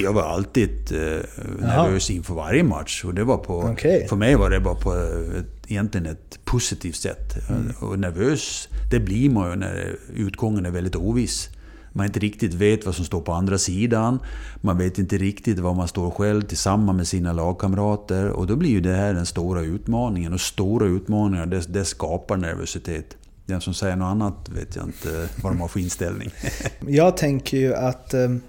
Jag 0.00 0.12
var 0.12 0.22
alltid 0.22 0.92
eh, 0.92 1.22
nervös 1.58 2.10
inför 2.10 2.34
varje 2.34 2.64
match. 2.64 3.04
Och 3.04 3.14
det 3.14 3.24
var 3.24 3.38
på, 3.38 3.58
Okej. 3.60 4.06
För 4.08 4.16
mig 4.16 4.36
var 4.36 4.50
det 4.50 4.60
bara 4.60 4.74
på 4.74 4.94
ett, 5.38 5.70
egentligen 5.70 6.06
ett 6.06 6.38
positivt 6.44 6.96
sätt. 6.96 7.36
Och 7.80 7.98
nervös, 7.98 8.68
det 8.90 9.00
blir 9.00 9.30
man 9.30 9.50
ju 9.50 9.56
när 9.56 9.96
utgången 10.14 10.66
är 10.66 10.70
väldigt 10.70 10.96
oviss. 10.96 11.48
Man 11.92 12.06
inte 12.06 12.20
riktigt 12.20 12.54
vet 12.54 12.86
vad 12.86 12.94
som 12.94 13.04
står 13.04 13.20
på 13.20 13.32
andra 13.32 13.58
sidan. 13.58 14.18
Man 14.60 14.78
vet 14.78 14.98
inte 14.98 15.18
riktigt 15.18 15.58
var 15.58 15.74
man 15.74 15.88
står 15.88 16.10
själv 16.10 16.42
tillsammans 16.42 16.96
med 16.96 17.08
sina 17.08 17.32
lagkamrater. 17.32 18.28
Och 18.28 18.46
då 18.46 18.56
blir 18.56 18.70
ju 18.70 18.80
det 18.80 18.94
här 18.94 19.14
den 19.14 19.26
stora 19.26 19.60
utmaningen. 19.60 20.32
Och 20.32 20.40
stora 20.40 20.86
utmaningar, 20.86 21.46
det, 21.46 21.72
det 21.72 21.84
skapar 21.84 22.36
nervositet. 22.36 23.16
Den 23.46 23.60
som 23.60 23.74
säger 23.74 23.96
något 23.96 24.06
annat 24.06 24.48
vet 24.48 24.76
jag 24.76 24.84
inte 24.84 25.28
vad 25.42 25.52
de 25.52 25.60
har 25.60 25.68
för 25.68 25.80
inställning. 25.80 26.30
Jag 26.88 27.16
tänker 27.16 27.56
ju 27.56 27.74
att... 27.74 28.14
Ehm, 28.14 28.40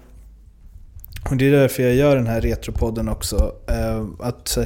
och 1.30 1.36
det 1.36 1.46
är 1.46 1.52
därför 1.52 1.82
jag 1.82 1.94
gör 1.94 2.16
den 2.16 2.26
här 2.26 2.40
Retropodden 2.40 3.08
också. 3.08 3.52
Ehm, 3.68 4.16
att 4.20 4.56
eh, 4.56 4.64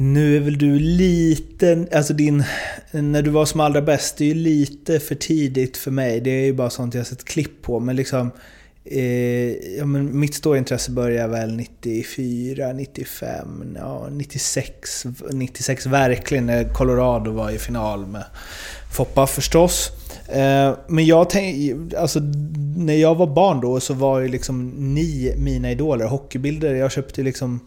nu 0.00 0.36
är 0.36 0.40
väl 0.40 0.58
du 0.58 0.78
lite... 0.78 1.86
Alltså 1.92 2.14
din... 2.14 2.44
När 2.90 3.22
du 3.22 3.30
var 3.30 3.46
som 3.46 3.60
allra 3.60 3.82
bäst, 3.82 4.16
det 4.16 4.24
är 4.24 4.28
ju 4.28 4.34
lite 4.34 5.00
för 5.00 5.14
tidigt 5.14 5.76
för 5.76 5.90
mig. 5.90 6.20
Det 6.20 6.30
är 6.30 6.44
ju 6.44 6.52
bara 6.52 6.70
sånt 6.70 6.94
jag 6.94 7.06
sett 7.06 7.24
klipp 7.24 7.62
på. 7.62 7.80
Men 7.80 7.96
liksom... 7.96 8.30
Eh, 8.84 9.50
ja, 9.78 9.84
men 9.84 10.18
mitt 10.18 10.34
stora 10.34 10.58
intresse 10.58 10.90
började 10.90 11.28
väl 11.28 11.56
94, 11.56 12.72
95, 12.72 13.76
ja, 13.78 14.08
96, 14.10 15.04
96 15.32 15.86
verkligen 15.86 16.46
när 16.46 16.64
Colorado 16.64 17.30
var 17.30 17.50
i 17.50 17.58
final 17.58 18.06
med 18.06 18.24
Foppa 18.92 19.26
förstås. 19.26 19.90
Eh, 20.28 20.74
men 20.88 21.06
jag 21.06 21.30
tänkte... 21.30 22.00
alltså 22.00 22.20
när 22.76 22.94
jag 22.94 23.14
var 23.14 23.26
barn 23.26 23.60
då 23.60 23.80
så 23.80 23.94
var 23.94 24.20
ju 24.20 24.28
liksom 24.28 24.68
ni 24.94 25.34
mina 25.36 25.70
idoler. 25.70 26.06
Hockeybilder, 26.06 26.74
jag 26.74 26.92
köpte 26.92 27.22
liksom 27.22 27.60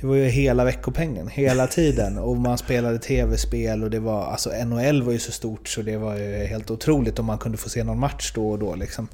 det 0.00 0.06
var 0.06 0.14
ju 0.14 0.24
hela 0.24 0.64
veckopengen, 0.64 1.28
hela 1.28 1.66
tiden. 1.66 2.18
Och 2.18 2.36
man 2.36 2.58
spelade 2.58 2.98
tv-spel 2.98 3.84
och 3.84 3.90
det 3.90 3.98
var... 3.98 4.24
Alltså 4.24 4.50
NHL 4.64 5.02
var 5.02 5.12
ju 5.12 5.18
så 5.18 5.32
stort 5.32 5.68
så 5.68 5.82
det 5.82 5.96
var 5.96 6.16
ju 6.16 6.44
helt 6.46 6.70
otroligt 6.70 7.18
om 7.18 7.26
man 7.26 7.38
kunde 7.38 7.58
få 7.58 7.68
se 7.68 7.84
någon 7.84 7.98
match 7.98 8.32
då 8.34 8.50
och 8.50 8.58
då 8.58 8.74
liksom. 8.74 9.08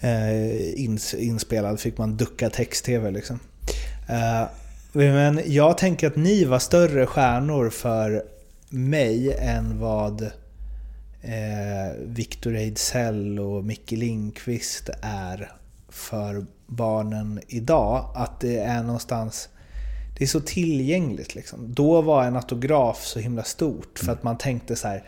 Eh, 0.00 0.80
ins, 0.84 1.14
inspelad 1.14 1.80
fick 1.80 1.98
man 1.98 2.16
ducka 2.16 2.50
text-tv 2.50 3.10
liksom. 3.10 3.38
Eh, 4.08 4.48
men 4.92 5.40
jag 5.46 5.78
tänker 5.78 6.06
att 6.06 6.16
ni 6.16 6.44
var 6.44 6.58
större 6.58 7.06
stjärnor 7.06 7.70
för 7.70 8.22
mig 8.68 9.32
än 9.32 9.78
vad 9.78 10.22
eh, 11.22 11.92
Victor 12.06 12.56
Ejdsell 12.56 13.38
och 13.40 13.64
Micke 13.64 13.90
Lindqvist 13.90 14.90
är 15.02 15.52
för 15.88 16.46
barnen 16.66 17.40
idag. 17.48 18.12
Att 18.14 18.40
det 18.40 18.58
är 18.58 18.82
någonstans... 18.82 19.48
Det 20.20 20.24
är 20.24 20.28
så 20.28 20.40
tillgängligt 20.40 21.34
liksom. 21.34 21.74
Då 21.74 22.02
var 22.02 22.24
en 22.24 22.36
autograf 22.36 23.04
så 23.04 23.18
himla 23.18 23.42
stort 23.42 23.98
för 23.98 24.12
att 24.12 24.22
man 24.22 24.38
tänkte 24.38 24.76
så 24.76 24.88
här. 24.88 25.04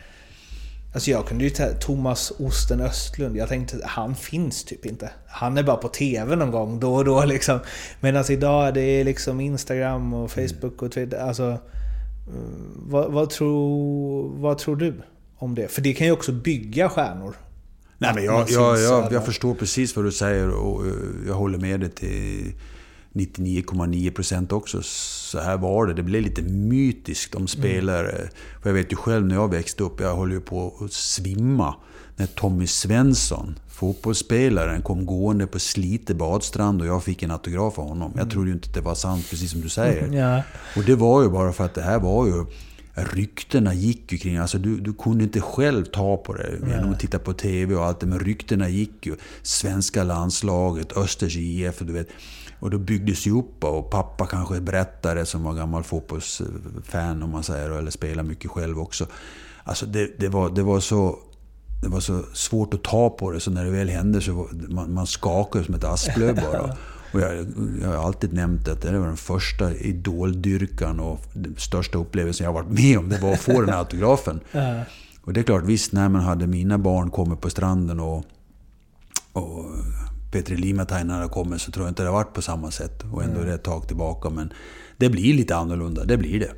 Alltså 0.95 1.11
jag 1.11 1.27
kunde 1.27 1.45
ju 1.45 1.51
ta 1.51 1.67
Thomas 1.67 2.33
Osten 2.39 2.81
Östlund, 2.81 3.37
jag 3.37 3.49
tänkte 3.49 3.81
han 3.85 4.15
finns 4.15 4.65
typ 4.65 4.87
inte. 4.87 5.11
Han 5.27 5.59
är 5.59 5.63
bara 5.63 5.77
på 5.77 5.89
TV 5.89 6.37
någon 6.37 6.51
gång 6.51 6.81
då 6.81 6.95
och 6.95 7.05
då 7.05 7.25
liksom. 7.25 7.59
Medan 8.01 8.25
idag 8.29 8.75
det 8.75 8.81
är 8.81 9.05
liksom 9.05 9.41
Instagram 9.41 10.15
och 10.15 10.31
Facebook 10.31 10.83
och 10.83 10.93
Twitter. 10.93 11.19
Alltså, 11.19 11.43
mm, 11.43 11.59
vad, 12.77 13.13
vad, 13.13 13.31
tror, 13.31 14.41
vad 14.41 14.59
tror 14.59 14.77
du 14.77 15.03
om 15.37 15.55
det? 15.55 15.69
För 15.69 15.83
det 15.83 15.93
kan 15.93 16.07
ju 16.07 16.13
också 16.13 16.33
bygga 16.33 16.89
stjärnor. 16.89 17.37
Nej, 17.99 18.15
men 18.15 18.25
jag, 18.25 18.51
jag, 18.51 18.81
jag, 18.81 19.13
jag 19.13 19.25
förstår 19.25 19.55
precis 19.55 19.97
vad 19.97 20.05
du 20.05 20.13
säger 20.13 20.51
och 20.51 20.87
eh, 20.87 20.93
jag 21.27 21.35
håller 21.35 21.59
med 21.59 21.81
dig 21.81 21.91
till 21.91 22.53
99,9% 23.13 24.53
också. 24.53 24.83
Så 24.83 25.41
här 25.41 25.57
var 25.57 25.87
det. 25.87 25.95
Det 25.95 26.03
blev 26.03 26.23
lite 26.23 26.43
mytiskt 26.43 27.35
om 27.35 27.49
spelare. 27.49 28.29
För 28.63 28.71
jag 28.71 28.75
vet 28.75 28.93
ju 28.93 28.97
själv 28.97 29.27
när 29.27 29.35
jag 29.35 29.51
växte 29.51 29.83
upp, 29.83 30.01
jag 30.01 30.17
höll 30.17 30.33
ju 30.33 30.41
på 30.41 30.75
att 30.81 30.93
svimma. 30.93 31.75
När 32.17 32.27
Tommy 32.27 32.67
Svensson, 32.67 33.59
fotbollsspelaren, 33.69 34.83
kom 34.83 35.07
gående 35.07 35.47
på 35.47 35.59
Slite 35.59 36.15
badstrand 36.15 36.81
och 36.81 36.87
jag 36.87 37.05
fick 37.05 37.23
en 37.23 37.31
autograf 37.31 37.79
av 37.79 37.89
honom. 37.89 38.13
Jag 38.17 38.31
trodde 38.31 38.49
ju 38.49 38.55
inte 38.55 38.69
att 38.69 38.75
det 38.75 38.81
var 38.81 38.95
sant, 38.95 39.31
precis 39.31 39.51
som 39.51 39.61
du 39.61 39.69
säger. 39.69 40.13
Ja. 40.13 40.43
Och 40.77 40.85
det 40.85 40.95
var 40.95 41.23
ju 41.23 41.29
bara 41.29 41.53
för 41.53 41.65
att 41.65 41.75
det 41.75 41.83
här 41.83 41.99
var 41.99 42.27
ju... 42.27 42.47
Ryktena 42.95 43.75
gick 43.75 44.13
ju 44.13 44.19
kring... 44.19 44.37
Alltså 44.37 44.59
du, 44.59 44.77
du 44.77 44.93
kunde 44.93 45.25
inte 45.25 45.41
själv 45.41 45.85
ta 45.85 46.17
på 46.17 46.35
det 46.35 46.51
genom 46.69 46.93
att 46.93 47.01
titta 47.01 47.19
på 47.19 47.33
TV 47.33 47.75
och 47.75 47.85
allt 47.85 48.01
det. 48.01 48.07
Men 48.07 48.19
ryktena 48.19 48.69
gick 48.69 49.07
ju. 49.07 49.17
Svenska 49.43 50.05
landslaget, 50.05 50.97
Östers 50.97 51.37
IF, 51.37 51.79
du 51.79 51.93
vet. 51.93 52.09
Och 52.63 52.71
då 52.71 52.79
byggdes 52.79 53.27
ju 53.27 53.39
upp 53.39 53.65
och 53.65 53.91
pappa 53.91 54.27
kanske 54.27 54.61
berättade 54.61 55.27
som 55.27 55.43
var 55.43 55.55
gammal 55.55 55.83
fotbollsfan 55.83 57.23
om 57.23 57.31
man 57.31 57.43
säger. 57.43 57.71
Eller 57.71 57.91
spelar 57.91 58.23
mycket 58.23 58.51
själv 58.51 58.79
också. 58.81 59.07
Alltså 59.65 59.87
det, 59.87 60.11
det, 60.19 60.29
var, 60.29 60.51
det 60.51 60.63
var 60.63 60.81
så... 60.81 61.19
Det 61.83 61.89
var 61.89 62.01
så 62.01 62.23
svårt 62.33 62.75
att 62.75 62.83
ta 62.83 63.11
på 63.11 63.31
det, 63.31 63.41
så 63.41 63.51
när 63.51 63.65
det 63.65 63.71
väl 63.71 63.89
hände 63.89 64.21
så 64.21 64.33
var, 64.33 64.49
man, 64.69 64.93
man 64.93 65.07
skakade 65.07 65.65
som 65.65 65.75
ett 65.75 65.85
asplöv 65.85 66.37
bara. 66.37 66.77
Och 67.13 67.21
jag, 67.21 67.47
jag 67.83 67.89
har 67.89 68.07
alltid 68.07 68.33
nämnt 68.33 68.69
att 68.69 68.83
det 68.83 68.99
var 68.99 69.07
den 69.07 69.17
första 69.17 69.75
idoldyrkan 69.75 71.01
och 71.01 71.21
den 71.33 71.57
största 71.59 71.99
upplevelsen 71.99 72.45
jag 72.45 72.53
har 72.53 72.63
varit 72.63 72.79
med 72.79 72.99
om. 72.99 73.09
Det 73.09 73.19
var 73.19 73.33
att 73.33 73.41
få 73.41 73.61
den 73.61 73.71
här 73.71 73.79
autografen. 73.79 74.41
Och 75.25 75.33
det 75.33 75.41
är 75.41 75.45
klart, 75.45 75.65
visst 75.65 75.93
när 75.93 76.09
man 76.09 76.23
hade 76.23 76.47
mina 76.47 76.79
barn 76.79 77.11
kommit 77.11 77.41
på 77.41 77.51
stranden 77.51 78.01
och, 78.01 78.25
och 79.33 79.65
Petri 80.33 80.57
Limatain 80.57 81.11
hade 81.11 81.29
kommit 81.29 81.61
så 81.61 81.73
tror 81.73 81.87
jag 81.87 81.91
inte 81.91 82.03
det 82.03 82.09
har 82.09 82.15
varit 82.17 82.35
på 82.35 82.43
samma 82.43 82.71
sätt. 82.71 83.03
Och 83.13 83.23
ändå 83.23 83.41
är 83.41 83.47
det 83.47 83.55
ett 83.55 83.63
tag 83.65 83.87
tillbaka. 83.89 84.31
Men 84.31 84.53
det 84.97 85.09
blir 85.09 85.35
lite 85.35 85.57
annorlunda, 85.57 86.05
det 86.05 86.17
blir 86.17 86.41
det. 86.41 86.51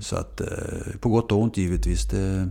Så 0.00 0.16
att 0.16 0.40
eh, 0.40 0.46
på 1.00 1.08
gott 1.08 1.32
och 1.32 1.38
ont 1.40 1.56
givetvis. 1.56 2.04
Det, 2.08 2.50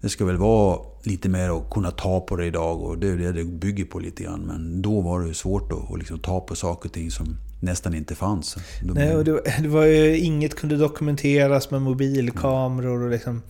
det 0.00 0.08
ska 0.08 0.24
väl 0.24 0.36
vara 0.36 0.78
lite 1.02 1.28
mer 1.28 1.50
att 1.58 1.70
kunna 1.70 1.90
ta 1.90 2.20
på 2.20 2.36
det 2.36 2.46
idag 2.46 2.80
och 2.82 2.98
det 2.98 3.08
är 3.08 3.16
det 3.16 3.32
det 3.32 3.44
bygger 3.44 3.84
på 3.84 3.98
lite 3.98 4.22
grann. 4.22 4.40
Men 4.40 4.82
då 4.82 5.00
var 5.00 5.20
det 5.20 5.34
svårt 5.34 5.72
att, 5.72 5.92
att 5.92 5.98
liksom 5.98 6.18
ta 6.18 6.40
på 6.40 6.54
saker 6.54 6.88
och 6.88 6.92
ting 6.92 7.10
som 7.10 7.36
nästan 7.60 7.94
inte 7.94 8.14
fanns. 8.14 8.56
Då- 8.82 8.94
Nej, 8.94 9.16
och 9.16 9.24
det, 9.24 9.40
det 9.62 9.68
var 9.68 9.84
ju, 9.84 10.18
inget 10.18 10.54
kunde 10.54 10.76
dokumenteras 10.76 11.70
med 11.70 11.82
mobilkameror 11.82 13.02
och 13.02 13.10
liksom... 13.10 13.42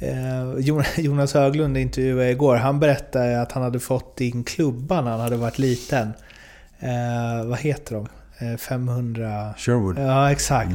Eh, 0.00 0.54
Jon- 0.58 0.84
Jonas 0.96 1.34
Höglund 1.34 1.78
intervjuade 1.78 2.30
igår. 2.30 2.56
Han 2.56 2.80
berättade 2.80 3.42
att 3.42 3.52
han 3.52 3.62
hade 3.62 3.80
fått 3.80 4.16
din 4.16 4.44
klubba 4.44 5.00
när 5.00 5.10
han 5.10 5.20
hade 5.20 5.36
varit 5.36 5.58
liten. 5.58 6.12
Eh, 6.80 7.44
vad 7.46 7.58
heter 7.58 7.94
de? 7.94 8.08
Eh, 8.38 8.56
500... 8.56 9.54
Sherwood. 9.56 9.98
Ja, 9.98 10.30
exakt. 10.32 10.70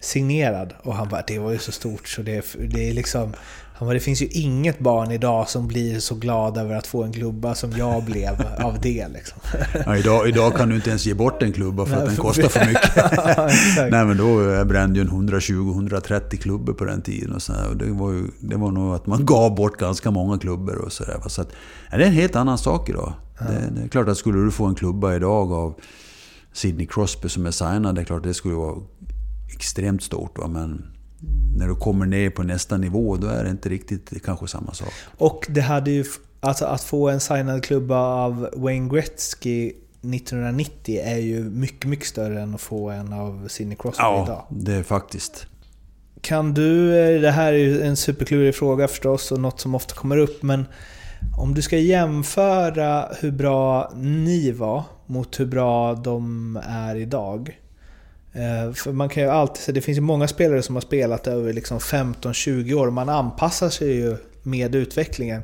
Signerad. 0.00 0.74
Och 0.82 0.94
han 0.94 1.08
bara, 1.08 1.22
det 1.26 1.38
var 1.38 1.52
ju 1.52 1.58
så 1.58 1.72
stort 1.72 2.08
så 2.08 2.22
det, 2.22 2.44
det 2.68 2.88
är 2.88 2.92
liksom... 2.94 3.32
Han 3.78 3.88
bara, 3.88 3.94
det 3.94 4.00
finns 4.00 4.22
ju 4.22 4.26
inget 4.26 4.78
barn 4.78 5.10
idag 5.10 5.48
som 5.48 5.68
blir 5.68 6.00
så 6.00 6.14
glad 6.14 6.58
över 6.58 6.74
att 6.74 6.86
få 6.86 7.02
en 7.02 7.12
klubba 7.12 7.54
som 7.54 7.72
jag 7.72 8.04
blev 8.04 8.46
av 8.58 8.80
det 8.80 9.08
liksom. 9.08 9.38
Ja, 9.86 9.96
idag, 9.96 10.28
idag 10.28 10.56
kan 10.56 10.68
du 10.68 10.74
inte 10.76 10.90
ens 10.90 11.06
ge 11.06 11.14
bort 11.14 11.42
en 11.42 11.52
klubba 11.52 11.86
för 11.86 11.96
att 11.96 12.06
den 12.06 12.16
kostar 12.16 12.48
för 12.48 12.66
mycket. 12.66 12.96
Ja. 13.76 13.88
Nej 13.90 14.04
men 14.04 14.16
då 14.16 14.42
jag 14.42 14.66
brände 14.66 14.98
ju 14.98 15.06
en 15.06 15.28
120-130 15.28 16.36
klubbor 16.36 16.72
på 16.72 16.84
den 16.84 17.02
tiden. 17.02 17.32
Och 17.32 17.42
så 17.42 17.52
här, 17.52 17.68
och 17.68 17.76
det, 17.76 17.90
var 17.90 18.12
ju, 18.12 18.24
det 18.40 18.56
var 18.56 18.70
nog 18.70 18.94
att 18.94 19.06
man 19.06 19.26
gav 19.26 19.54
bort 19.54 19.78
ganska 19.78 20.10
många 20.10 20.38
klubbor 20.38 20.76
och 20.76 20.92
sådär. 20.92 21.20
Så 21.26 21.42
att, 21.42 21.48
ja, 21.90 21.96
det 21.96 22.04
är 22.04 22.08
en 22.08 22.12
helt 22.12 22.36
annan 22.36 22.58
sak 22.58 22.88
idag. 22.88 23.12
Det, 23.38 23.70
det 23.74 23.82
är 23.82 23.88
klart 23.88 24.08
att 24.08 24.16
skulle 24.16 24.38
du 24.38 24.50
få 24.50 24.64
en 24.64 24.74
klubba 24.74 25.14
idag 25.14 25.52
av 25.52 25.74
Sidney 26.52 26.86
Crosby 26.86 27.28
som 27.28 27.46
är 27.46 27.50
signad, 27.50 27.94
det 27.94 28.00
är 28.00 28.04
klart 28.04 28.22
det 28.22 28.34
skulle 28.34 28.54
vara 28.54 28.76
extremt 29.54 30.02
stort. 30.02 30.38
Va? 30.38 30.48
Men 30.48 30.97
när 31.56 31.68
du 31.68 31.74
kommer 31.74 32.06
ner 32.06 32.30
på 32.30 32.42
nästa 32.42 32.76
nivå, 32.76 33.16
då 33.16 33.26
är 33.26 33.44
det 33.44 33.50
inte 33.50 33.68
riktigt 33.68 34.24
kanske 34.24 34.46
samma 34.48 34.72
sak. 34.74 34.92
Och 35.18 35.46
det 35.48 35.60
hade 35.60 35.90
ju... 35.90 36.04
Alltså 36.40 36.64
att 36.64 36.82
få 36.82 37.08
en 37.08 37.20
signad 37.20 37.64
klubba 37.64 37.96
av 37.98 38.48
Wayne 38.56 38.88
Gretzky 38.88 39.66
1990 39.68 41.00
är 41.04 41.18
ju 41.18 41.44
mycket, 41.44 41.84
mycket 41.90 42.06
större 42.06 42.42
än 42.42 42.54
att 42.54 42.60
få 42.60 42.90
en 42.90 43.12
av 43.12 43.48
Sidney 43.48 43.76
Crosby 43.76 44.02
idag. 44.02 44.24
Ja, 44.28 44.46
det 44.50 44.74
är 44.74 44.82
faktiskt. 44.82 45.46
Kan 46.20 46.54
du... 46.54 46.98
eh, 46.98 47.20
Det 47.20 47.30
här 47.30 47.52
är 47.52 47.56
ju 47.58 47.82
en 47.82 47.96
superklurig 47.96 48.54
fråga 48.54 48.88
förstås 48.88 49.32
och 49.32 49.40
något 49.40 49.60
som 49.60 49.74
ofta 49.74 49.94
kommer 49.94 50.16
upp, 50.16 50.42
men 50.42 50.64
om 51.38 51.54
du 51.54 51.62
ska 51.62 51.78
jämföra 51.78 53.08
hur 53.20 53.30
bra 53.30 53.92
ni 53.96 54.52
var 54.52 54.82
mot 55.06 55.40
hur 55.40 55.46
bra 55.46 55.94
de 55.94 56.56
är 56.68 56.96
idag. 56.96 57.58
Eh, 58.38 58.72
för 58.72 58.92
man 58.92 59.08
kan 59.08 59.22
ju 59.22 59.28
alltid 59.28 59.62
säga, 59.62 59.74
det 59.74 59.80
finns 59.80 59.98
ju 59.98 60.02
många 60.02 60.28
spelare 60.28 60.62
som 60.62 60.76
har 60.76 60.80
spelat 60.80 61.26
över 61.26 61.52
liksom 61.52 61.78
15-20 61.78 62.74
år 62.74 62.86
och 62.86 62.92
man 62.92 63.08
anpassar 63.08 63.70
sig 63.70 63.92
ju 63.92 64.16
med 64.42 64.74
utvecklingen. 64.74 65.42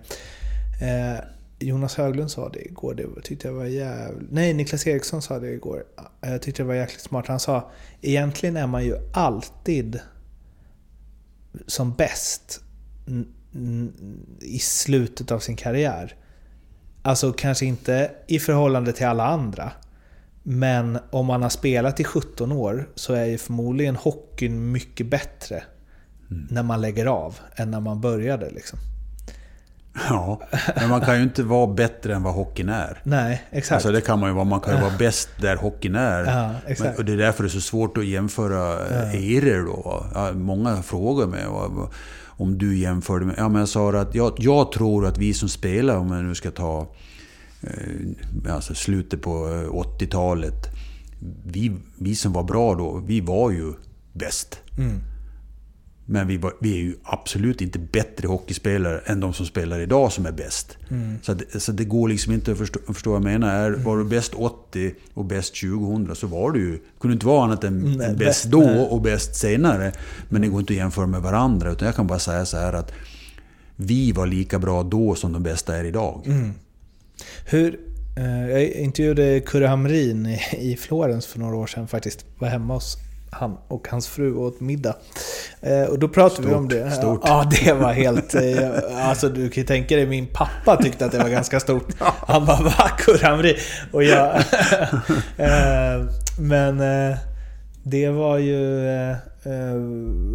Eh, 0.83 1.25
Jonas 1.59 1.95
Höglund 1.95 2.31
sa 2.31 2.49
det 2.49 2.65
igår, 2.65 2.95
det 2.95 3.23
tyckte 3.23 3.49
jag 3.49 3.55
var 3.55 3.65
jävligt... 3.65 4.31
Nej, 4.31 4.55
Niklas 4.55 4.87
Eriksson 4.87 5.23
sa 5.23 5.39
det 5.39 5.51
igår. 5.51 5.85
Eh, 6.23 6.33
jag 6.33 6.43
tyckte 6.43 6.63
det 6.63 6.67
var 6.67 6.75
jäkligt 6.75 7.01
smart. 7.01 7.27
Han 7.27 7.41
sa, 7.41 7.71
egentligen 8.03 8.57
är 8.57 8.67
man 8.67 8.85
ju 8.85 8.97
alltid 9.13 10.01
som 11.67 11.93
bäst 11.93 12.61
i 14.41 14.59
slutet 14.59 15.31
av 15.31 15.39
sin 15.39 15.57
karriär. 15.57 16.17
Alltså 17.03 17.33
kanske 17.33 17.67
inte 17.67 18.11
i 18.27 18.39
förhållande 18.39 18.93
till 18.93 19.07
alla 19.07 19.27
andra. 19.27 19.73
Men 20.47 20.99
om 21.11 21.27
man 21.27 21.43
har 21.43 21.49
spelat 21.49 22.01
i 22.01 22.05
17 22.05 22.53
år 22.53 22.89
så 22.95 23.15
är 23.15 23.25
ju 23.25 23.39
förmodligen 23.39 23.97
hockeyn 23.97 24.73
mycket 24.73 25.07
bättre 25.07 25.63
när 26.51 26.63
man 26.63 26.81
lägger 26.81 27.07
av 27.07 27.39
än 27.57 27.71
när 27.71 27.81
man 27.81 28.01
började. 28.01 28.51
Liksom. 28.51 28.79
Ja, 30.09 30.41
men 30.77 30.89
man 30.89 31.01
kan 31.01 31.17
ju 31.17 31.23
inte 31.23 31.43
vara 31.43 31.67
bättre 31.67 32.15
än 32.15 32.23
vad 32.23 32.35
hockeyn 32.35 32.69
är. 32.69 33.01
Nej, 33.03 33.43
exakt. 33.51 33.73
Alltså 33.75 33.93
det 33.93 34.01
kan 34.01 34.21
man 34.21 34.29
ju 34.29 34.35
vara. 34.35 34.45
Man 34.45 34.61
kan 34.61 34.75
ju 34.75 34.81
vara 34.81 34.97
bäst 34.99 35.29
där 35.41 35.57
hockeyn 35.57 35.95
är. 35.95 36.25
Ja, 36.25 36.51
exakt. 36.67 36.91
Men, 36.91 36.99
och 36.99 37.05
det 37.05 37.13
är 37.13 37.17
därför 37.17 37.43
det 37.43 37.49
är 37.49 37.51
så 37.51 37.61
svårt 37.61 37.99
att 37.99 38.07
jämföra 38.07 38.57
ja. 38.91 39.13
eror 39.13 39.67
då. 39.67 40.07
Många 40.35 40.83
frågar 40.83 41.27
mig 41.27 41.47
om 42.37 42.59
du 42.59 42.79
jämförde 42.79 43.25
med... 43.25 43.35
Ja, 43.39 43.49
men 43.49 43.59
jag 43.59 43.69
sa 43.69 43.93
att 44.01 44.15
jag, 44.15 44.35
jag 44.39 44.73
tror 44.73 45.07
att 45.07 45.19
vi 45.19 45.35
som 45.35 45.49
spelar, 45.49 45.97
om 45.97 46.13
jag 46.13 46.25
nu 46.25 46.35
ska 46.35 46.51
ta 46.51 46.81
eh, 46.81 46.87
alltså 48.49 48.75
slutet 48.75 49.23
på 49.23 49.49
eh, 49.49 50.01
80-talet. 50.01 50.69
Vi, 51.45 51.77
vi 51.99 52.15
som 52.15 52.33
var 52.33 52.45
bra 52.45 52.75
då, 52.75 53.03
vi 53.07 53.21
var 53.21 53.51
ju 53.51 53.73
bäst. 54.13 54.61
Men 56.07 56.27
vi, 56.27 56.37
var, 56.37 56.53
vi 56.61 56.73
är 56.73 56.83
ju 56.83 56.97
absolut 57.03 57.61
inte 57.61 57.79
bättre 57.79 58.29
hockeyspelare 58.29 58.99
än 58.99 59.21
de 59.21 59.33
som 59.33 59.47
spelar 59.47 59.81
idag 59.81 60.13
som 60.13 60.27
är 60.27 60.33
bäst. 60.33 60.77
Så, 61.23 61.33
att, 61.33 61.63
så 61.63 61.73
det 61.73 61.85
går 61.85 62.09
liksom 62.09 62.33
inte 62.33 62.53
att 62.53 62.59
förstå, 62.59 62.81
förstå 62.87 63.11
vad 63.11 63.17
jag 63.17 63.25
menar. 63.25 63.55
Är, 63.55 63.71
var 63.71 63.97
du 63.99 64.05
bäst 64.05 64.35
80 64.35 64.95
och 65.15 65.25
bäst 65.25 65.61
2000 65.61 66.17
så 66.17 66.27
var 66.27 66.51
du 66.51 66.61
ju... 66.61 66.79
kunde 67.01 67.13
inte 67.13 67.27
vara 67.27 67.45
annat 67.45 67.65
än 67.65 67.79
Nej, 67.81 67.97
bäst 67.97 68.19
bäst, 68.19 68.45
då 68.45 68.61
nej. 68.61 68.89
och 68.91 69.01
bäst 69.01 69.37
senare. 69.37 69.93
Men 70.29 70.43
det 70.43 70.49
går 70.49 70.61
inte 70.61 70.73
att 70.73 70.77
jämföra 70.77 71.07
med 71.07 71.23
varandra. 71.23 71.71
Utan 71.71 71.87
jag 71.87 71.95
kan 71.95 72.07
bara 72.07 72.19
säga 72.19 72.47
så 72.47 72.57
här 72.57 72.73
att 72.73 72.93
vi 73.77 74.13
var 74.13 74.27
lika 74.27 74.59
bra 74.59 74.83
då 74.83 75.15
som 75.15 75.33
de 75.33 75.43
bästa 75.43 75.77
är 75.77 75.85
idag. 75.85 76.23
Hur, 77.45 77.81
eh, 78.17 78.51
jag 78.51 78.65
intervjuade 78.65 79.41
Kurre 79.41 79.67
Hamrin 79.67 80.27
i, 80.27 80.41
i 80.59 80.77
Florens 80.77 81.27
för 81.27 81.39
några 81.39 81.57
år 81.57 81.67
sedan 81.67 81.89
faktiskt. 81.89 82.25
Var 82.39 82.49
hemma 82.49 82.75
hos 82.75 82.99
han 83.35 83.57
och 83.69 83.89
hans 83.91 84.09
fru 84.09 84.35
åt 84.35 84.61
middag. 84.61 84.97
Eh, 85.61 85.83
och 85.83 85.99
då 85.99 86.09
pratade 86.09 86.49
vi 86.49 86.55
om 86.55 86.69
det. 86.69 86.91
stort. 86.91 87.21
Ja, 87.25 87.51
det 87.51 87.73
var 87.73 87.93
helt... 87.93 88.35
Eh, 88.35 89.09
alltså 89.09 89.29
du 89.29 89.49
kan 89.49 89.61
ju 89.61 89.67
tänka 89.67 89.97
dig, 89.97 90.07
min 90.07 90.27
pappa 90.27 90.77
tyckte 90.77 91.07
att 91.07 91.13
det 91.13 91.19
var 91.19 91.29
ganska 91.29 91.61
stort. 91.61 91.87
Han 91.99 92.47
bara 92.47 92.63
va? 92.63 92.91
Kurre 92.99 93.27
Hamrin? 93.27 93.57
Och 93.93 94.05
jag... 94.05 94.37
eh, 95.37 96.07
men 96.39 96.83
det 97.83 98.09
var 98.09 98.39
ju... 98.39 98.85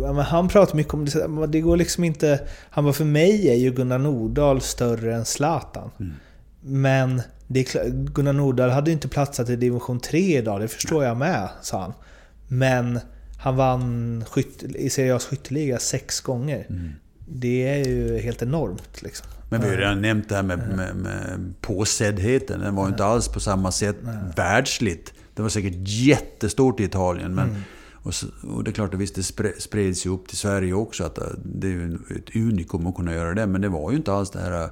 Ja, 0.04 0.14
men 0.14 0.26
han 0.26 0.48
pratade 0.48 0.78
mycket 0.78 0.94
om 0.94 1.06
det. 1.06 1.48
Det 1.48 1.62
går 1.62 1.78
liksom 1.78 2.04
inte... 2.04 2.40
Han 2.70 2.84
bara, 2.84 2.94
för 2.94 3.06
mig 3.06 3.50
är 3.50 3.56
ju 3.56 3.72
Gunnar 3.72 3.98
Nordahl 3.98 4.62
större 4.62 5.16
än 5.16 5.26
Zlatan. 5.26 5.92
Men 6.62 7.22
det 7.48 7.60
är 7.60 7.64
klart, 7.64 7.86
Gunnar 7.86 8.34
Nordahl 8.34 8.70
hade 8.70 8.90
ju 8.90 8.94
inte 8.94 9.08
platsat 9.08 9.50
i 9.50 9.56
division 9.56 10.00
3 10.00 10.38
idag, 10.38 10.62
det 10.62 10.68
förstår 10.68 11.04
jag 11.04 11.18
med, 11.18 11.50
sa 11.62 11.82
han. 11.82 11.94
Men 12.48 13.00
han 13.40 13.56
vann 13.56 14.24
skytt, 14.30 14.64
i 14.64 14.90
Serie 14.90 15.16
A's 15.16 15.30
skytteliga 15.30 15.80
sex 15.80 16.22
gånger. 16.22 16.66
Det 17.28 17.68
är 17.68 17.86
ju 17.86 18.20
helt 18.20 18.42
enormt 18.42 19.02
liksom. 19.02 19.28
Men 19.50 19.62
vi 19.62 19.68
har 19.68 19.74
ju 19.74 19.82
redan 19.82 20.02
nämnt 20.02 20.30
det 20.30 20.36
här 20.36 20.44
med, 20.44 20.58
med, 20.76 20.96
med 20.96 21.54
påseddheten. 21.62 22.60
Den 22.60 22.76
var 22.76 22.84
ju 22.84 22.90
inte 22.90 23.06
alls 23.06 23.28
på 23.28 23.40
samma 23.40 23.72
sätt 23.72 23.96
världsligt. 24.36 25.14
Det 25.34 25.42
var 25.42 25.50
säkert 25.50 25.74
jättestort 25.78 26.80
i 26.80 26.84
Italien. 26.84 27.36
Men, 27.36 27.56
och, 27.94 28.14
så, 28.14 28.28
och 28.44 28.64
det 28.64 28.72
är 28.72 28.74
klart 28.74 28.94
att 28.94 29.00
visst, 29.00 29.16
det 29.16 29.22
spre- 29.22 29.60
spreds 29.60 30.06
ju 30.06 30.10
upp 30.10 30.28
till 30.28 30.38
Sverige 30.38 30.74
också. 30.74 31.04
Att 31.04 31.20
det 31.44 31.68
är 31.68 31.72
ju 31.72 31.94
ett 31.94 32.36
unikum 32.36 32.88
att 32.88 32.96
kunna 32.96 33.14
göra 33.14 33.34
det. 33.34 33.48
Men 33.48 33.62
det 33.62 33.70
var 33.70 33.92
ju 33.92 33.98
inte 33.98 34.14
alls 34.14 34.30
det 34.30 34.40
här 34.40 34.70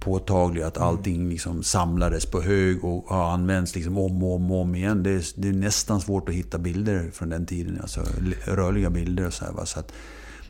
påtagliga 0.00 0.66
att 0.66 0.78
allting 0.78 1.28
liksom 1.28 1.62
samlades 1.62 2.26
på 2.26 2.40
hög 2.40 2.84
och 2.84 3.04
har 3.08 3.32
använts 3.32 3.74
liksom 3.74 3.98
om 3.98 4.22
och 4.22 4.34
om, 4.34 4.50
och 4.50 4.60
om 4.60 4.74
igen. 4.74 5.02
Det 5.02 5.10
är, 5.10 5.24
det 5.34 5.48
är 5.48 5.52
nästan 5.52 6.00
svårt 6.00 6.28
att 6.28 6.34
hitta 6.34 6.58
bilder 6.58 7.10
från 7.12 7.28
den 7.28 7.46
tiden. 7.46 7.78
Alltså 7.80 8.00
rörliga 8.44 8.90
bilder 8.90 9.26
och 9.26 9.32
så 9.32 9.44
här. 9.44 9.52
Va? 9.52 9.66
Så 9.66 9.80
att, 9.80 9.92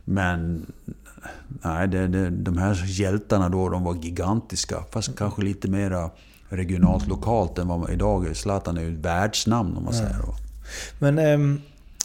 men 0.04 0.66
nej, 1.46 1.88
det, 1.88 2.08
det, 2.08 2.30
de 2.30 2.58
här 2.58 2.84
hjältarna 2.86 3.48
då, 3.48 3.68
de 3.68 3.84
var 3.84 3.94
gigantiska. 3.94 4.84
Fast 4.90 5.16
kanske 5.16 5.42
lite 5.42 5.68
mera 5.68 6.10
regionalt, 6.48 7.08
lokalt 7.08 7.58
än 7.58 7.68
vad 7.68 7.80
man 7.80 7.90
idag 7.90 8.26
är. 8.26 8.34
Zlatan 8.34 8.76
är 8.76 8.82
ju 8.82 8.94
ett 8.94 9.04
världsnamn 9.04 9.76
om 9.76 9.84
man 9.84 9.94
säger 9.94 10.14
så. 10.14 10.34
Men 10.98 11.18
ehm, 11.18 11.60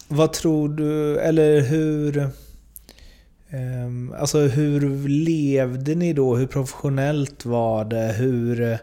vad 0.08 0.34
tror 0.34 0.70
du, 0.70 1.20
eller 1.20 1.62
hur... 1.62 2.30
Ehm, 3.50 4.14
alltså 4.20 4.40
hur 4.40 5.08
levde 5.08 5.96
ni 5.96 6.14
då? 6.14 6.36
Hur 6.36 6.48
professionellt 6.48 7.46
var 7.46 7.86
det? 7.86 8.14
Hur... 8.18 8.62
Eh, 8.72 8.78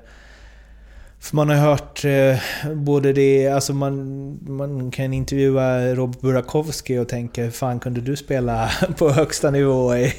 för 1.21 1.37
man 1.37 1.49
har 1.49 1.57
hört 1.57 2.05
eh, 2.05 2.37
både 2.75 3.13
det, 3.13 3.49
alltså 3.49 3.73
man, 3.73 4.39
man 4.43 4.91
kan 4.91 5.13
intervjua 5.13 5.95
Rob 5.95 6.17
Burakovsky 6.21 6.99
och 6.99 7.09
tänka 7.09 7.43
hur 7.43 7.51
fan 7.51 7.81
kunde 7.81 8.01
du 8.01 8.17
spela 8.17 8.71
på 8.99 9.11
högsta 9.11 9.51
nivå 9.51 9.97
i, 9.97 10.15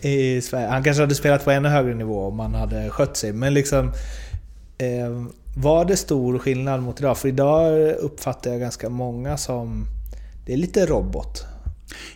i 0.00 0.40
Sverige? 0.40 0.66
Han 0.66 0.82
kanske 0.82 1.02
hade 1.02 1.14
spelat 1.14 1.44
på 1.44 1.50
ännu 1.50 1.68
högre 1.68 1.94
nivå 1.94 2.26
om 2.26 2.36
man 2.36 2.54
hade 2.54 2.90
skött 2.90 3.16
sig, 3.16 3.32
men 3.32 3.54
liksom... 3.54 3.92
Eh, 4.78 5.24
var 5.56 5.84
det 5.84 5.96
stor 5.96 6.38
skillnad 6.38 6.82
mot 6.82 7.00
idag? 7.00 7.18
För 7.18 7.28
idag 7.28 7.90
uppfattar 7.90 8.50
jag 8.50 8.60
ganska 8.60 8.88
många 8.88 9.36
som... 9.36 9.86
Det 10.46 10.52
är 10.52 10.56
lite 10.56 10.86
robot. 10.86 11.51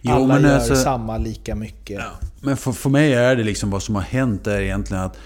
Jo, 0.01 0.13
Alla 0.13 0.41
gör 0.41 0.55
alltså- 0.55 0.77
samma 0.77 1.19
lika 1.19 1.55
mycket. 1.55 2.03
Men 2.41 2.57
för, 2.57 2.73
för 2.73 2.91
mig 2.91 3.15
är 3.15 3.37
det 3.37 3.45
liksom 3.45 3.71
vad 3.71 3.83
som 3.83 3.95
har 3.95 4.03
hänt 4.03 4.47
är 4.47 4.61
egentligen 4.61 5.03
att 5.03 5.17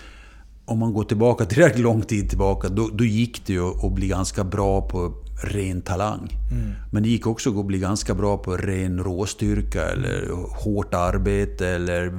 om 0.64 0.78
man 0.78 0.92
går 0.92 1.04
tillbaka 1.04 1.44
tillräckligt 1.46 1.82
lång 1.82 2.02
tid 2.02 2.28
tillbaka, 2.28 2.68
då, 2.68 2.88
då 2.92 3.04
gick 3.04 3.46
det 3.46 3.52
ju 3.52 3.86
att 3.86 3.92
bli 3.92 4.08
ganska 4.08 4.44
bra 4.44 4.88
på 4.88 5.12
ren 5.42 5.82
talang. 5.82 6.28
Men 6.92 7.02
det 7.02 7.08
gick 7.08 7.26
också 7.26 7.60
att 7.60 7.66
bli 7.66 7.78
ganska 7.78 8.14
bra 8.14 8.38
på 8.38 8.56
ren 8.56 8.98
råstyrka 9.04 9.86
eller 9.86 10.28
hårt 10.64 10.94
arbete 10.94 11.68
eller 11.68 12.10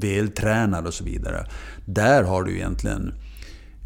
vältränad 0.00 0.86
och 0.86 0.94
så 0.94 1.04
vidare. 1.04 1.46
Där 1.84 2.22
har 2.22 2.42
du 2.42 2.56
egentligen 2.56 3.14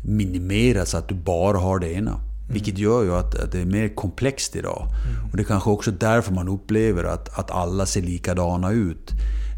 minimerat 0.04 0.88
så 0.88 0.96
att 0.96 1.08
du 1.08 1.14
bara 1.14 1.58
har 1.58 1.78
det 1.78 1.92
ena. 1.92 2.20
Vilket 2.52 2.78
gör 2.78 3.02
ju 3.02 3.14
att, 3.14 3.34
att 3.34 3.52
det 3.52 3.60
är 3.60 3.64
mer 3.64 3.88
komplext 3.88 4.56
idag. 4.56 4.86
Och 5.30 5.36
det 5.36 5.42
är 5.42 5.44
kanske 5.44 5.70
också 5.70 5.90
därför 5.90 6.32
man 6.34 6.48
upplever 6.48 7.04
att, 7.04 7.38
att 7.38 7.50
alla 7.50 7.86
ser 7.86 8.02
likadana 8.02 8.70
ut. 8.70 9.10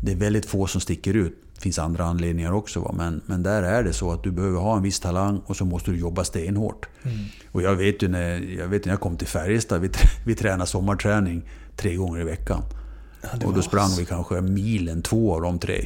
Det 0.05 0.12
är 0.12 0.16
väldigt 0.16 0.47
få 0.47 0.66
som 0.66 0.80
sticker 0.80 1.14
ut. 1.14 1.43
Det 1.55 1.61
finns 1.61 1.78
andra 1.78 2.05
anledningar 2.05 2.53
också. 2.53 2.80
Va? 2.80 2.95
Men, 2.97 3.20
men 3.26 3.43
där 3.43 3.62
är 3.62 3.82
det 3.82 3.93
så 3.93 4.12
att 4.12 4.22
du 4.22 4.30
behöver 4.30 4.61
ha 4.61 4.76
en 4.76 4.82
viss 4.82 5.01
talang 5.01 5.43
och 5.47 5.57
så 5.57 5.64
måste 5.64 5.90
du 5.90 5.99
jobba 5.99 6.24
stenhårt. 6.24 6.88
Och 7.53 7.62
jag 7.62 7.76
vet 7.76 8.03
ju 8.03 8.09
när 8.09 8.40
jag, 8.59 8.68
vet 8.68 8.84
när 8.84 8.93
jag 8.93 9.01
kom 9.01 9.16
till 9.16 9.28
Färjestad, 9.28 9.80
vi, 9.80 9.90
vi 10.26 10.34
tränade 10.34 10.66
sommarträning 10.66 11.43
tre 11.76 11.95
gånger 11.95 12.20
i 12.20 12.24
veckan. 12.24 12.62
och 13.45 13.55
då 13.55 13.62
sprang 13.62 13.90
vi 13.99 14.05
kanske 14.05 14.40
milen 14.40 15.03
två 15.03 15.34
av 15.34 15.43
de 15.43 15.59
tre. 15.59 15.84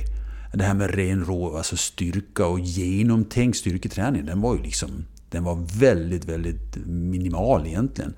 Det 0.55 0.65
här 0.65 0.75
med 0.75 0.95
ren 0.95 1.25
rå 1.25 1.57
alltså 1.57 1.77
styrka 1.77 2.47
och 2.47 2.61
genomtänkt 2.61 3.59
styrketräning, 3.59 4.27
den 4.27 4.41
var 4.41 4.57
ju 4.57 4.63
liksom... 4.63 5.05
Den 5.31 5.45
var 5.45 5.79
väldigt, 5.79 6.24
väldigt 6.24 6.77
minimal 6.87 7.66
egentligen. 7.66 8.14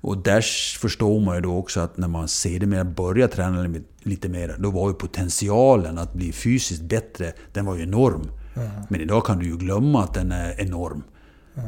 Och 0.00 0.18
där 0.18 0.40
förstår 0.78 1.20
man 1.20 1.34
ju 1.34 1.40
då 1.40 1.56
också 1.56 1.80
att 1.80 1.96
när 1.96 2.08
man 2.08 2.28
sedermera 2.28 2.84
börjar 2.84 3.28
träna 3.28 3.68
lite 4.02 4.28
mer, 4.28 4.56
då 4.58 4.70
var 4.70 4.88
ju 4.88 4.94
potentialen 4.94 5.98
att 5.98 6.14
bli 6.14 6.32
fysiskt 6.32 6.82
bättre, 6.82 7.32
den 7.52 7.64
var 7.64 7.76
ju 7.76 7.82
enorm. 7.82 8.30
Men 8.88 9.00
idag 9.00 9.26
kan 9.26 9.38
du 9.38 9.46
ju 9.46 9.56
glömma 9.56 10.04
att 10.04 10.14
den 10.14 10.32
är 10.32 10.60
enorm. 10.60 11.02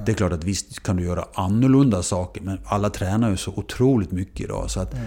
Det 0.07 0.13
är 0.13 0.17
klart 0.17 0.33
att 0.33 0.45
visst 0.45 0.83
kan 0.83 0.97
du 0.97 1.05
göra 1.05 1.25
annorlunda 1.35 2.03
saker, 2.03 2.43
men 2.43 2.59
alla 2.65 2.91
tränar 2.91 3.31
ju 3.31 3.37
så 3.37 3.53
otroligt 3.57 4.13
mycket 4.13 4.41
idag. 4.41 4.71
Så 4.71 4.81
att, 4.81 4.95
eh, 4.95 5.01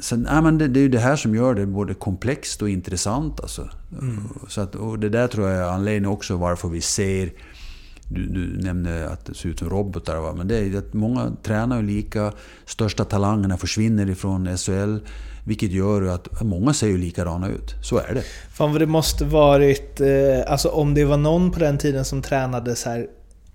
så, 0.00 0.16
nej, 0.16 0.42
men 0.42 0.58
det, 0.58 0.68
det 0.68 0.80
är 0.80 0.82
ju 0.82 0.88
det 0.88 0.98
här 0.98 1.16
som 1.16 1.34
gör 1.34 1.54
det 1.54 1.66
både 1.66 1.94
komplext 1.94 2.62
och 2.62 2.68
intressant. 2.68 3.40
Alltså. 3.40 3.68
Så 4.48 4.60
att, 4.60 4.74
och 4.74 4.98
det 4.98 5.08
där 5.08 5.28
tror 5.28 5.48
jag 5.48 5.58
är 5.58 5.62
anledningen 5.62 6.10
också 6.10 6.36
varför 6.36 6.68
vi 6.68 6.80
ser... 6.80 7.30
Du, 8.12 8.26
du 8.26 8.62
nämnde 8.62 9.08
att 9.08 9.24
det 9.24 9.34
ser 9.34 9.48
ut 9.48 9.58
som 9.58 9.70
robotar, 9.70 10.16
va? 10.16 10.32
men 10.36 10.48
det 10.48 10.58
är 10.58 10.78
att 10.78 10.94
många 10.94 11.32
tränar 11.42 11.76
ju 11.76 11.82
lika. 11.82 12.32
Största 12.66 13.04
talangerna 13.04 13.56
försvinner 13.56 14.10
ifrån 14.10 14.56
SHL. 14.56 14.98
Vilket 15.44 15.70
gör 15.70 16.02
att 16.02 16.42
många 16.42 16.74
ser 16.74 16.86
ju 16.86 16.98
likadana 16.98 17.48
ut. 17.48 17.74
Så 17.82 17.98
är 17.98 18.14
det. 18.14 18.22
Fan 18.52 18.72
vad 18.72 18.80
det 18.80 18.86
måste 18.86 19.24
varit... 19.24 20.00
Eh, 20.00 20.52
alltså 20.52 20.68
om 20.68 20.94
det 20.94 21.04
var 21.04 21.16
någon 21.16 21.50
på 21.50 21.58
den 21.58 21.78
tiden 21.78 22.04
som 22.04 22.22
tränade 22.22 22.76
så 22.76 22.88
här 22.90 23.06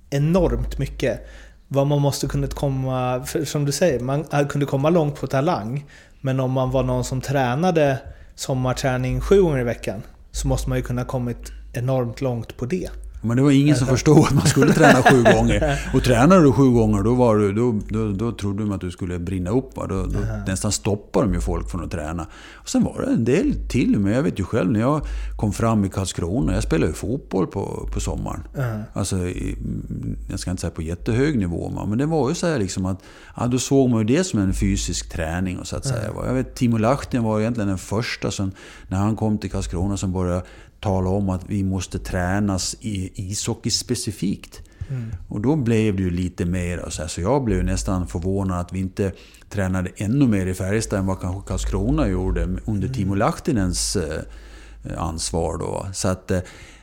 enormt 0.10 0.78
mycket. 0.78 1.28
Vad 1.68 1.88
man 1.88 2.02
måste 2.02 2.28
kunnat 2.28 2.54
komma... 2.54 3.24
För 3.24 3.46
som 3.46 3.66
du 3.66 3.72
säger, 3.72 4.00
man 4.00 4.26
eh, 4.34 4.48
kunde 4.48 4.66
komma 4.66 4.90
långt 4.90 5.16
på 5.16 5.28
talang. 5.28 5.86
Men 6.22 6.40
om 6.40 6.52
man 6.52 6.72
var 6.72 6.84
någon 6.84 7.04
som 7.04 7.22
tränade 7.22 7.98
sommarträning 8.36 9.22
sju 9.22 9.42
gånger 9.42 9.60
i 9.60 9.64
veckan. 9.64 10.02
Så 10.32 10.48
måste 10.48 10.70
man 10.70 10.78
ju 10.78 10.84
kunna 10.84 11.06
kommit 11.06 11.52
enormt 11.74 12.22
långt 12.22 12.58
på 12.58 12.66
det. 12.66 12.90
Men 13.26 13.38
det 13.38 13.44
var 13.44 13.52
ingen 13.52 13.76
som 13.76 13.88
förstod 13.88 14.18
att 14.18 14.34
man 14.34 14.48
skulle 14.48 14.74
träna 14.74 15.04
sju 15.04 15.24
gånger. 15.36 15.80
Och 15.94 16.04
tränade 16.04 16.44
du 16.44 16.52
sju 16.52 16.70
gånger, 16.70 17.04
då, 17.04 17.14
var 17.14 17.38
du, 17.38 17.54
då, 17.54 17.80
då, 17.90 18.12
då 18.12 18.32
trodde 18.32 18.64
de 18.64 18.72
att 18.72 18.82
du 18.82 18.92
skulle 18.92 19.20
brinna 19.20 19.50
upp. 19.50 19.78
Va? 19.78 19.88
Då, 19.88 20.06
då 20.06 20.20
nästan 20.48 20.72
stoppade 20.72 21.26
de 21.26 21.34
ju 21.34 21.42
folk 21.42 21.70
från 21.70 21.84
att 21.84 21.92
träna. 21.92 22.28
Och 22.54 22.70
sen 22.70 22.84
var 22.84 23.02
det 23.02 23.14
en 23.14 23.26
del 23.26 23.54
till, 23.70 24.00
men 24.00 24.14
jag 24.14 24.24
vet 24.24 24.40
ju 24.40 24.44
själv 24.44 24.72
när 24.72 24.80
jag 24.80 25.02
kom 25.36 25.54
fram 25.54 25.86
i 25.86 25.90
Karlskrona. 25.90 26.54
Jag 26.54 26.64
spelade 26.64 26.88
ju 26.88 26.94
fotboll 26.94 27.48
på, 27.48 27.90
på 27.94 28.00
sommaren. 28.00 28.44
Alltså, 28.94 29.18
i, 29.18 29.58
jag 30.30 30.40
ska 30.40 30.52
inte 30.52 30.62
säga 30.62 30.72
på 30.72 30.82
jättehög 30.82 31.40
nivå, 31.40 31.70
va? 31.70 31.86
men 31.86 31.98
det 31.98 32.06
var 32.06 32.30
ju 32.30 32.36
så 32.36 32.48
här 32.48 32.60
liksom 32.60 32.86
att... 32.86 33.00
Ja, 33.38 33.48
då 33.48 33.60
såg 33.60 33.90
man 33.90 34.00
ju 34.00 34.16
det 34.18 34.24
som 34.24 34.40
en 34.40 34.54
fysisk 34.54 35.10
träning, 35.10 35.60
så 35.64 35.76
att 35.76 35.86
säga. 35.86 36.12
va. 36.12 36.26
Jag 36.28 36.34
vet, 36.34 36.56
Timo 36.56 36.78
Lahtinen 36.78 37.24
var 37.24 37.40
egentligen 37.40 37.68
den 37.68 37.78
första 37.78 38.32
som, 38.32 38.52
när 38.88 38.98
han 38.98 39.16
kom 39.16 39.38
till 39.38 39.52
Karlskrona, 39.52 39.98
som 39.98 40.14
började 40.14 40.44
tala 40.80 41.10
om 41.10 41.30
att 41.30 41.50
vi 41.50 41.64
måste 41.64 42.00
tränas 42.00 42.76
i 42.82 43.12
ishockey 43.16 43.70
specifikt. 43.70 44.62
Och 45.28 45.42
då 45.42 45.56
blev 45.56 45.96
det 45.96 46.04
ju 46.04 46.10
lite 46.10 46.46
mer, 46.46 46.86
så, 46.90 47.02
här, 47.02 47.10
så 47.10 47.22
jag 47.22 47.44
blev 47.44 47.64
nästan 47.64 48.08
förvånad 48.08 48.60
att 48.60 48.74
vi 48.74 48.80
inte 48.80 49.12
tränade 49.50 49.92
ännu 49.96 50.28
mer 50.28 50.46
i 50.46 50.54
Färjestad 50.54 51.00
än 51.00 51.06
vad 51.06 51.22
kanske 51.22 51.48
Karlskrona 51.48 52.08
gjorde 52.08 52.48
under 52.66 52.88
Timo 52.88 53.16
Lahtinens 53.16 53.96
eh, 53.96 54.22
ansvar. 54.98 55.58
Då. 55.58 55.88
Så 55.94 56.08
att, 56.08 56.32
eh, 56.32 56.40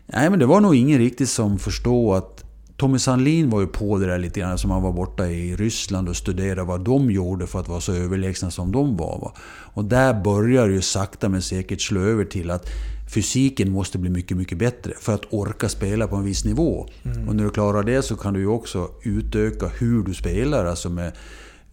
nej 0.07 0.31
men 0.31 0.39
det 0.39 0.47
var 0.47 0.61
nog 0.61 0.75
ingen 0.75 0.99
riktigt 0.99 1.29
som 1.29 1.59
förstod 1.59 2.17
att 2.17 2.45
Tommy 2.77 2.99
Sandlin 2.99 3.51
var 3.51 3.61
ju 3.61 3.67
på 3.67 3.99
det 3.99 4.07
där 4.07 4.19
lite 4.19 4.41
grann, 4.41 4.59
som 4.59 4.71
han 4.71 4.83
var 4.83 4.93
borta 4.93 5.27
i 5.27 5.57
Ryssland 5.57 6.09
och 6.09 6.17
studerade 6.17 6.63
vad 6.63 6.85
de 6.85 7.11
gjorde 7.11 7.47
för 7.47 7.61
att 7.61 7.69
vara 7.69 7.81
så 7.81 7.93
överlägsna 7.93 8.51
som 8.51 8.73
de 8.73 8.97
var. 8.97 9.19
Va? 9.19 9.33
Och 9.75 9.85
där 9.85 10.23
börjar 10.23 10.69
ju 10.69 10.83
sakta 10.83 11.29
men 11.29 11.43
säkert 11.43 11.81
slå 11.81 12.01
över 12.01 12.25
till 12.25 12.51
att 12.51 12.67
fysiken 13.15 13.73
måste 13.73 13.99
bli 13.99 14.11
mycket, 14.11 14.37
mycket 14.37 14.59
bättre 14.59 14.93
för 15.01 15.15
att 15.15 15.25
orka 15.31 15.69
spela 15.69 16.09
på 16.09 16.17
en 16.17 16.25
viss 16.25 16.45
nivå. 16.45 16.89
Och 17.29 17.37
när 17.37 17.45
du 17.45 17.51
klarar 17.51 17.83
det 17.83 18.03
så 18.03 18.17
kan 18.17 18.35
du 18.35 18.41
ju 18.41 18.47
också 18.47 18.89
utöka 19.03 19.67
hur 19.67 20.03
du 20.03 20.15
spelar, 20.15 20.65
alltså 20.67 20.91
med 20.91 21.13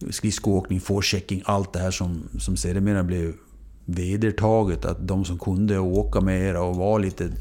skridskoåkning, 0.10 0.80
forechecking, 0.80 1.42
allt 1.46 1.74
det 1.74 1.80
här 1.80 1.92
som, 1.92 2.24
som 2.40 2.58
sedermera 2.58 3.04
blev 3.04 3.34
vedertaget. 3.86 4.86
Att 4.86 5.08
de 5.08 5.26
som 5.26 5.40
kunde 5.40 5.80
åka 5.80 6.22
mera 6.22 6.62
och 6.62 6.76
vara 6.76 6.98
lite, 6.98 7.32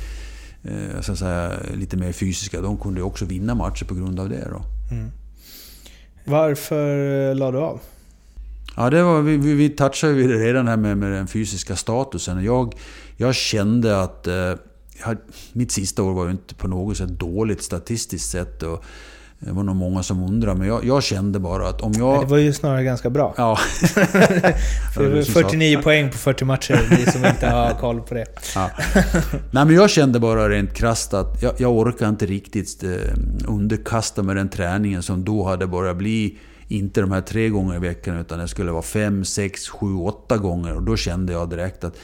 eh, 0.64 1.00
ska 1.00 1.16
säga, 1.16 1.52
lite 1.74 1.96
mer 1.96 2.12
fysiska, 2.12 2.60
de 2.60 2.78
kunde 2.78 3.02
också 3.02 3.24
vinna 3.24 3.54
matcher 3.54 3.84
på 3.84 3.94
grund 3.94 4.20
av 4.20 4.28
det. 4.28 4.48
Då. 4.50 4.62
Varför 6.24 7.34
la 7.34 7.50
du 7.50 7.58
av? 7.58 7.80
Ja, 8.76 8.90
det 8.90 9.02
var, 9.02 9.22
vi, 9.22 9.36
vi, 9.36 9.54
vi 9.54 9.68
touchade 9.68 10.12
ju 10.12 10.38
redan 10.38 10.68
här 10.68 10.76
med, 10.76 10.98
med 10.98 11.12
den 11.12 11.26
fysiska 11.26 11.76
statusen. 11.76 12.44
Jag, 12.44 12.74
jag 13.20 13.34
kände 13.34 14.02
att... 14.02 14.26
Eh, 14.26 14.34
jag, 15.04 15.16
mitt 15.52 15.72
sista 15.72 16.02
år 16.02 16.12
var 16.12 16.24
ju 16.24 16.30
inte 16.30 16.54
på 16.54 16.68
något 16.68 16.96
sätt 16.96 17.08
dåligt 17.08 17.62
statistiskt 17.62 18.30
sett. 18.30 18.62
Och 18.62 18.84
det 19.38 19.52
var 19.52 19.62
nog 19.62 19.76
många 19.76 20.02
som 20.02 20.22
undrade, 20.22 20.58
men 20.58 20.68
jag, 20.68 20.84
jag 20.84 21.02
kände 21.02 21.38
bara 21.38 21.68
att 21.68 21.80
om 21.80 21.92
jag... 21.92 22.20
Det 22.20 22.26
var 22.26 22.38
ju 22.38 22.52
snarare 22.52 22.84
ganska 22.84 23.10
bra. 23.10 23.34
Ja. 23.36 23.56
För 24.94 25.04
det 25.04 25.14
var 25.14 25.22
49 25.22 25.82
poäng 25.82 26.10
på 26.10 26.18
40 26.18 26.44
matcher, 26.44 26.80
ni 26.90 27.12
som 27.12 27.24
inte 27.24 27.46
har 27.46 27.74
koll 27.80 28.00
på 28.00 28.14
det. 28.14 28.26
Ja. 28.54 28.70
Nej, 29.50 29.64
men 29.64 29.74
jag 29.74 29.90
kände 29.90 30.20
bara 30.20 30.48
rent 30.48 30.74
krasst 30.74 31.14
att 31.14 31.42
jag, 31.42 31.52
jag 31.58 31.72
orkar 31.72 32.08
inte 32.08 32.26
riktigt 32.26 32.84
eh, 32.84 32.90
underkasta 33.48 34.22
mig 34.22 34.34
den 34.34 34.48
träningen 34.48 35.02
som 35.02 35.24
då 35.24 35.44
hade 35.44 35.66
börjat 35.66 35.96
bli 35.96 36.38
inte 36.68 37.00
de 37.00 37.12
här 37.12 37.20
tre 37.20 37.48
gånger 37.48 37.76
i 37.76 37.78
veckan 37.78 38.18
utan 38.18 38.38
det 38.38 38.48
skulle 38.48 38.70
vara 38.70 38.82
fem, 38.82 39.24
sex, 39.24 39.68
sju, 39.68 39.94
åtta 39.94 40.36
gånger. 40.36 40.76
Och 40.76 40.82
då 40.82 40.96
kände 40.96 41.32
jag 41.32 41.50
direkt 41.50 41.84
att 41.84 41.96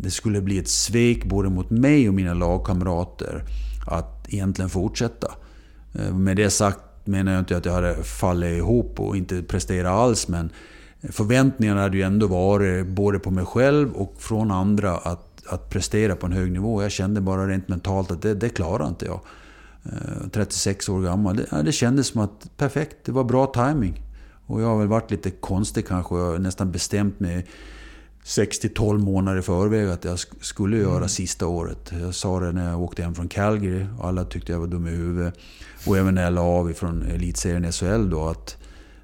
det 0.00 0.10
skulle 0.10 0.40
bli 0.40 0.58
ett 0.58 0.68
svek 0.68 1.24
både 1.24 1.50
mot 1.50 1.70
mig 1.70 2.08
och 2.08 2.14
mina 2.14 2.34
lagkamrater 2.34 3.44
att 3.86 4.26
egentligen 4.28 4.70
fortsätta. 4.70 5.32
Eh, 5.94 6.14
med 6.14 6.36
det 6.36 6.50
sagt 6.50 6.78
menar 7.04 7.32
jag 7.32 7.38
inte 7.38 7.56
att 7.56 7.64
jag 7.64 7.72
hade 7.72 8.02
fallit 8.02 8.58
ihop 8.58 9.00
och 9.00 9.16
inte 9.16 9.42
presterat 9.42 9.92
alls 9.92 10.28
men 10.28 10.50
förväntningarna 11.02 11.80
hade 11.80 11.96
ju 11.96 12.02
ändå 12.02 12.26
varit 12.26 12.86
både 12.86 13.18
på 13.18 13.30
mig 13.30 13.44
själv 13.44 13.92
och 13.92 14.14
från 14.18 14.50
andra 14.50 14.96
att, 14.96 15.46
att 15.46 15.70
prestera 15.70 16.16
på 16.16 16.26
en 16.26 16.32
hög 16.32 16.52
nivå. 16.52 16.82
Jag 16.82 16.92
kände 16.92 17.20
bara 17.20 17.48
rent 17.48 17.68
mentalt 17.68 18.10
att 18.10 18.22
det, 18.22 18.34
det 18.34 18.48
klarar 18.48 18.88
inte 18.88 19.06
jag. 19.06 19.20
Eh, 19.84 20.28
36 20.32 20.88
år 20.88 21.02
gammal. 21.02 21.36
Det, 21.36 21.62
det 21.62 21.72
kändes 21.72 22.06
som 22.06 22.20
att 22.20 22.50
perfekt, 22.56 22.96
det 23.04 23.12
var 23.12 23.24
bra 23.24 23.46
timing. 23.46 24.02
Och 24.46 24.62
jag 24.62 24.66
har 24.66 24.78
väl 24.78 24.88
varit 24.88 25.10
lite 25.10 25.30
konstig 25.30 25.86
kanske. 25.86 26.14
Jag 26.14 26.32
har 26.32 26.38
nästan 26.38 26.72
bestämt 26.72 27.20
mig 27.20 27.46
6-12 28.28 28.98
månader 28.98 29.38
i 29.38 29.42
förväg 29.42 29.88
att 29.88 30.04
jag 30.04 30.16
sk- 30.16 30.34
skulle 30.40 30.76
göra 30.76 31.08
sista 31.08 31.46
året. 31.46 31.92
Jag 32.00 32.14
sa 32.14 32.40
det 32.40 32.52
när 32.52 32.70
jag 32.70 32.82
åkte 32.82 33.02
hem 33.02 33.14
från 33.14 33.28
Calgary 33.28 33.86
och 33.98 34.06
alla 34.08 34.24
tyckte 34.24 34.52
jag 34.52 34.60
var 34.60 34.66
dum 34.66 34.86
i 34.86 34.90
huvudet. 34.90 35.34
Och 35.86 35.98
även 35.98 36.14
när 36.14 36.22
jag 36.24 36.32
la 36.32 36.40
av 36.40 36.70
ifrån 36.70 37.02
elitserien 37.02 37.72
SHL 37.72 38.10
då 38.10 38.28
att 38.28 38.56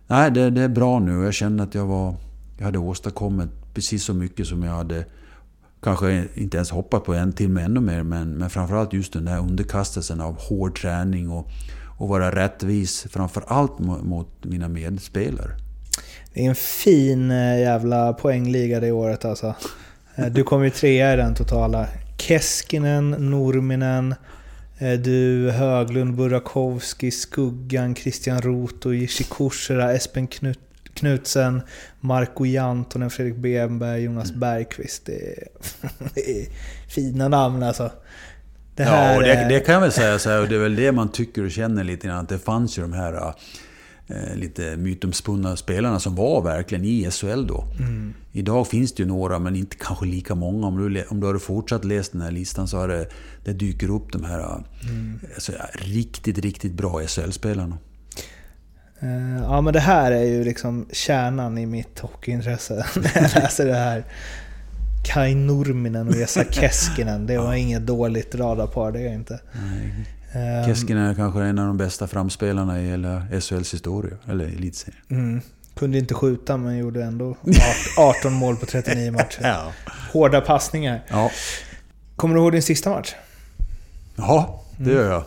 nej, 0.06 0.30
det, 0.30 0.50
det 0.50 0.62
är 0.62 0.68
bra 0.68 0.98
nu. 0.98 1.24
Jag 1.24 1.34
kände 1.34 1.62
att 1.62 1.74
jag, 1.74 1.86
var, 1.86 2.14
jag 2.58 2.64
hade 2.64 2.78
åstadkommit 2.78 3.48
precis 3.74 4.04
så 4.04 4.14
mycket 4.14 4.46
som 4.46 4.62
jag 4.62 4.72
hade 4.72 5.04
kanske 5.82 6.28
inte 6.34 6.56
ens 6.56 6.70
hoppat 6.70 7.04
på, 7.04 7.14
en 7.14 7.32
till 7.32 7.48
med 7.48 7.64
ännu 7.64 7.80
mer. 7.80 8.02
Men, 8.02 8.30
men 8.30 8.50
framförallt 8.50 8.92
just 8.92 9.12
den 9.12 9.24
där 9.24 9.38
underkastelsen 9.38 10.20
av 10.20 10.36
hård 10.40 10.80
träning 10.80 11.30
och, 11.30 11.48
och 11.98 12.08
vara 12.08 12.36
rättvis. 12.36 13.06
Framförallt 13.10 13.78
mot 13.78 14.28
mina 14.44 14.68
medspelare. 14.68 15.50
Det 16.34 16.44
är 16.44 16.48
en 16.48 16.54
fin 16.54 17.30
eh, 17.30 17.60
jävla 17.60 18.12
poängliga 18.12 18.80
det 18.80 18.92
året 18.92 19.24
alltså. 19.24 19.54
Eh, 20.16 20.26
Du 20.26 20.44
kom 20.44 20.64
ju 20.64 20.70
trea 20.70 21.12
i 21.12 21.16
den 21.16 21.34
totala. 21.34 21.86
Keskinen, 22.18 23.10
Nurminen, 23.10 24.14
eh, 24.78 24.92
du, 24.92 25.50
Höglund, 25.50 26.14
Burakovsky, 26.14 27.10
Skuggan, 27.10 27.94
Christian 27.94 28.40
Roth 28.42 28.86
och 28.86 28.94
Jiří 28.94 29.24
Kursera, 29.24 29.92
Espen 29.92 30.26
Knut, 30.26 30.58
Knutsen, 30.94 31.62
Marco 32.00 32.44
Jantonen, 32.44 33.10
Fredrik 33.10 33.36
Benberg, 33.36 34.02
Jonas 34.02 34.32
Bergqvist. 34.32 35.06
Det 35.06 35.12
är, 35.12 35.48
det 36.14 36.40
är 36.40 36.46
fina 36.88 37.28
namn 37.28 37.62
alltså. 37.62 37.90
Det 38.76 38.82
Ja, 38.82 39.16
och 39.16 39.22
det, 39.22 39.46
det 39.48 39.60
kan 39.60 39.74
jag 39.74 39.80
väl 39.80 39.92
säga 39.92 40.18
så 40.18 40.30
här, 40.30 40.40
och 40.40 40.48
det 40.48 40.54
är 40.54 40.60
väl 40.60 40.76
det 40.76 40.92
man 40.92 41.12
tycker 41.12 41.44
och 41.44 41.50
känner 41.50 41.84
lite 41.84 42.06
grann, 42.06 42.18
att 42.18 42.28
det 42.28 42.38
fanns 42.38 42.78
ju 42.78 42.82
de 42.82 42.92
här 42.92 43.14
eh, 43.14 43.34
lite 44.34 44.76
mytomspunna 44.76 45.56
spelarna 45.56 46.00
som 46.00 46.14
var 46.14 46.42
verkligen 46.42 46.84
i 46.84 47.10
SHL 47.10 47.46
då. 47.46 47.64
Idag 48.32 48.66
finns 48.66 48.92
det 48.94 49.02
ju 49.02 49.08
några, 49.08 49.38
men 49.38 49.56
inte 49.56 49.76
kanske 49.76 50.06
lika 50.06 50.34
många. 50.34 50.66
Om 50.66 50.94
du, 50.94 51.04
om 51.04 51.20
du 51.20 51.26
hade 51.26 51.38
fortsatt 51.38 51.84
läsa 51.84 52.12
den 52.12 52.20
här 52.20 52.30
listan 52.30 52.68
så 52.68 52.76
har 52.78 53.06
det, 53.44 53.52
dyker 53.52 53.90
upp 53.90 54.12
de 54.12 54.24
här 54.24 54.40
alltså, 55.34 55.52
ja, 55.52 55.64
riktigt, 55.74 56.38
riktigt 56.38 56.72
bra 56.72 57.00
SHL-spelarna. 57.06 57.78
Eh, 59.00 59.42
Ja 59.42 59.60
men 59.60 59.72
det 59.72 59.80
här 59.80 60.12
är 60.12 60.24
ju 60.24 60.44
liksom 60.44 60.86
kärnan 60.92 61.58
i 61.58 61.66
mitt 61.66 61.98
hockeyintresse 61.98 62.74
när 62.96 63.12
jag 63.14 63.34
läser 63.34 63.66
det 63.66 63.74
här. 63.74 64.04
Kai 65.04 65.34
Nurminen 65.34 66.08
och 66.08 66.14
Esa 66.14 66.44
Keskinen, 66.44 67.26
det 67.26 67.38
var 67.38 67.54
inget 67.54 67.86
dåligt 67.86 68.34
radarpar, 68.34 68.92
det 68.92 69.00
är 69.00 69.14
inte. 69.14 69.40
Ehm, 69.54 70.04
Keskinen 70.66 71.06
är 71.10 71.14
kanske 71.14 71.40
en 71.40 71.58
av 71.58 71.66
de 71.66 71.76
bästa 71.76 72.06
framspelarna 72.06 72.80
i 72.80 72.88
hela 72.88 73.22
SHLs 73.40 73.74
historia, 73.74 74.16
eller 74.26 74.44
elitserien. 74.44 75.02
Mm. 75.08 75.40
Kunde 75.74 75.98
inte 75.98 76.14
skjuta 76.14 76.56
men 76.56 76.76
gjorde 76.78 77.04
ändå 77.04 77.36
18 77.98 78.32
mål 78.32 78.56
på 78.56 78.66
39 78.66 79.12
matcher. 79.12 79.40
Ja. 79.42 79.72
Hårda 80.12 80.40
passningar. 80.40 81.04
Ja. 81.08 81.30
Kommer 82.16 82.34
du 82.34 82.40
ihåg 82.40 82.52
din 82.52 82.62
sista 82.62 82.90
match? 82.90 83.14
Ja, 84.16 84.62
det 84.76 84.90
gör 84.90 85.10
jag. 85.10 85.24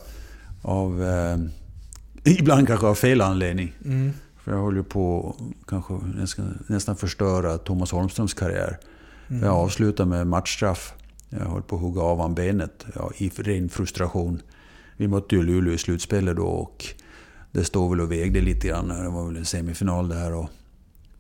Av, 0.62 1.04
eh, 1.04 1.38
ibland 2.24 2.68
kanske 2.68 2.88
av 2.88 2.96
fel 2.96 3.22
anledning. 3.22 3.74
För 4.44 4.52
jag 4.52 4.60
håller 4.60 4.84
på 4.84 5.36
kanske 5.68 5.94
nästan, 5.94 6.64
nästan 6.68 6.96
förstöra 6.96 7.58
Thomas 7.58 7.92
Holmströms 7.92 8.34
karriär. 8.34 8.78
Jag 9.28 9.56
avslutade 9.56 10.10
med 10.10 10.28
matchstraff. 10.28 10.94
Jag 11.30 11.46
höll 11.46 11.62
på 11.62 11.76
att 11.76 11.82
hugga 11.82 12.02
av 12.02 12.22
han 12.22 12.36
benet 12.36 12.86
ja, 12.96 13.12
i 13.18 13.30
ren 13.30 13.70
frustration. 13.70 14.42
Vi 14.98 15.08
mötte 15.08 15.36
ju 15.36 15.44
Luleå 15.44 15.74
i 15.74 15.78
slutspelet 15.78 16.36
då 16.36 16.46
och 16.46 16.86
det 17.52 17.64
stod 17.64 17.90
väl 17.90 18.02
och 18.02 18.12
vägde 18.12 18.42
lite 18.42 18.68
grann. 18.68 18.88
Det 18.88 19.10
var 19.10 19.26
väl 19.26 19.38
en 19.38 19.46
semifinal 19.46 20.10
där. 20.10 20.34
Och, 20.34 20.50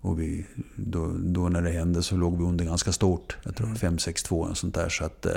och 0.02 0.20
vi, 0.20 0.46
då, 0.76 1.14
då 1.18 1.50
när 1.50 1.62
det 1.62 1.72
hände 1.72 2.04
så 2.04 2.16
låg 2.16 2.38
vi 2.38 2.44
under 2.44 2.66
ganska 2.66 2.92
stort. 2.92 3.38
Jag 3.44 3.56
tror 3.56 3.68
5-6-2 3.68 4.50
och 4.50 4.58
sånt 4.58 4.76
där. 4.76 4.90
Så 4.90 5.06
att, 5.06 5.26
eh, 5.26 5.32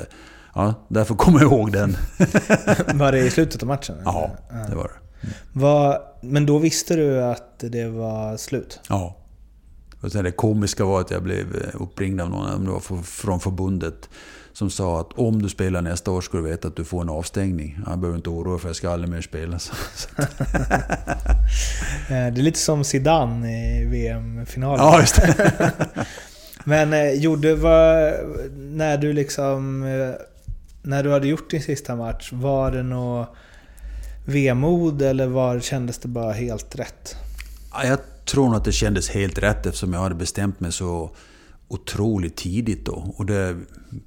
ja, 0.55 0.75
därför 0.89 1.15
kommer 1.15 1.41
jag 1.41 1.53
ihåg 1.53 1.73
den. 1.73 1.97
Var 2.99 3.13
det 3.13 3.19
i 3.27 3.31
slutet 3.31 3.63
av 3.63 3.69
matchen? 3.69 3.97
Ja, 4.05 4.31
det 4.69 4.77
var 4.77 4.85
det. 4.85 5.29
Var, 5.53 5.99
men 6.21 6.47
då 6.47 6.59
visste 6.59 6.97
du 6.97 7.23
att 7.23 7.59
det 7.59 7.89
var 7.89 8.37
slut? 8.37 8.81
Ja. 8.89 9.17
Och 10.01 10.13
sen 10.13 10.25
det 10.25 10.33
komiska 10.33 10.85
var 10.85 11.01
att 11.01 11.11
jag 11.11 11.23
blev 11.23 11.57
eh, 11.57 11.83
uppringd 11.83 12.21
av 12.21 12.31
någon, 12.31 12.55
om 12.55 12.65
det 12.65 12.71
var 12.71 13.03
från 13.03 13.41
förbundet, 13.41 14.09
som 14.61 14.71
sa 14.71 15.01
att 15.01 15.13
om 15.19 15.43
du 15.43 15.49
spelar 15.49 15.83
nästa 15.83 16.11
år 16.11 16.21
ska 16.21 16.37
du 16.37 16.43
veta 16.43 16.69
att 16.69 16.77
du 16.77 16.85
får 16.85 17.01
en 17.03 17.09
avstängning. 17.09 17.79
Jag 17.87 17.99
behöver 17.99 18.17
inte 18.19 18.31
oroa 18.31 18.59
för 18.59 18.69
jag 18.69 18.77
ska 18.77 18.91
aldrig 18.91 19.11
mer 19.11 19.21
spela. 19.21 19.59
Eh, 22.11 22.33
Det 22.33 22.41
är 22.41 22.43
lite 22.43 22.59
som 22.59 22.85
Zidane 22.85 23.81
i 23.81 23.85
VM-finalen. 23.85 24.85
Ja, 24.87 25.01
just 25.01 25.17
det. 25.17 25.73
Men 26.65 26.93
eh, 26.93 27.11
gjorde, 27.13 27.55
vad, 27.55 28.13
när 28.57 28.99
du 28.99 29.13
liksom... 29.13 29.83
eh, 29.83 30.15
När 30.83 31.03
du 31.03 31.13
hade 31.13 31.29
gjort 31.29 31.51
din 31.51 31.63
sista 31.63 31.97
match, 31.97 32.31
var 32.33 32.71
det 32.71 32.83
nå 32.83 33.27
vemod 34.27 35.03
eller 35.03 35.27
var 35.27 35.61
kändes 35.61 35.99
det 35.99 36.09
bara 36.09 36.33
helt 36.33 36.75
rätt? 36.79 37.17
Ja, 37.73 37.85
Jag 37.85 37.99
tror 38.25 38.47
nog 38.47 38.57
att 38.57 38.65
det 38.65 38.73
kändes 38.73 39.11
helt 39.11 39.39
rätt 39.39 39.67
eftersom 39.67 39.93
jag 39.93 40.01
hade 40.01 40.15
bestämt 40.15 40.61
mig 40.61 40.73
så 40.73 41.11
otroligt 41.71 42.37
tidigt 42.37 42.87
då. 42.87 43.15
Och 43.17 43.27
det 43.27 43.57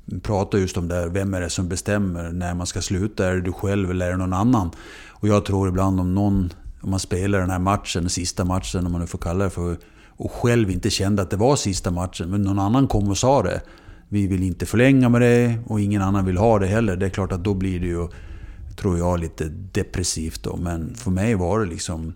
vi 0.05 0.20
pratar 0.20 0.57
just 0.57 0.78
om 0.78 0.88
det 0.88 0.95
här, 0.95 1.07
vem 1.07 1.34
är 1.34 1.41
det 1.41 1.49
som 1.49 1.70
bestämmer 1.70 2.32
när 2.32 2.53
man 2.53 2.68
ska 2.68 2.82
sluta? 2.82 3.28
Är 3.28 3.36
det 3.36 3.41
du 3.41 3.51
själv 3.51 3.91
eller 3.91 4.07
är 4.07 4.11
det 4.11 4.18
någon 4.18 4.34
annan? 4.34 4.72
Och 5.09 5.28
jag 5.28 5.45
tror 5.45 5.70
ibland 5.70 5.99
om 5.99 6.16
någon, 6.16 6.53
om 6.82 6.89
man 6.89 6.99
spelar 6.99 7.39
den 7.39 7.49
här 7.49 7.59
matchen, 7.59 8.03
den 8.03 8.09
sista 8.09 8.45
matchen 8.45 8.86
om 8.86 8.91
man 8.91 9.01
nu 9.01 9.07
får 9.07 9.18
kalla 9.18 9.43
det 9.43 9.49
för, 9.49 9.78
och 10.07 10.32
själv 10.32 10.72
inte 10.72 10.89
kände 10.89 11.22
att 11.22 11.30
det 11.30 11.38
var 11.38 11.55
sista 11.55 11.91
matchen, 11.91 12.30
men 12.30 12.41
någon 12.41 12.59
annan 12.59 12.88
kom 12.88 13.09
och 13.09 13.18
sa 13.18 13.43
det. 13.43 13.61
Vi 14.09 14.28
vill 14.28 14.43
inte 14.43 14.66
förlänga 14.66 15.09
med 15.09 15.22
det 15.22 15.59
och 15.66 15.82
ingen 15.82 16.01
annan 16.01 16.26
vill 16.26 16.38
ha 16.38 16.59
det 16.59 16.68
heller. 16.68 16.95
Det 16.95 17.05
är 17.05 17.09
klart 17.09 17.32
att 17.32 17.43
då 17.43 17.53
blir 17.53 17.80
det 17.80 17.88
ju, 17.88 18.07
tror 18.78 18.97
jag, 18.97 19.20
lite 19.20 19.49
depressivt 19.49 20.43
då. 20.43 20.57
Men 20.57 20.95
för 20.95 21.11
mig 21.11 21.36
var 21.36 21.59
det 21.59 21.66
liksom 21.66 22.14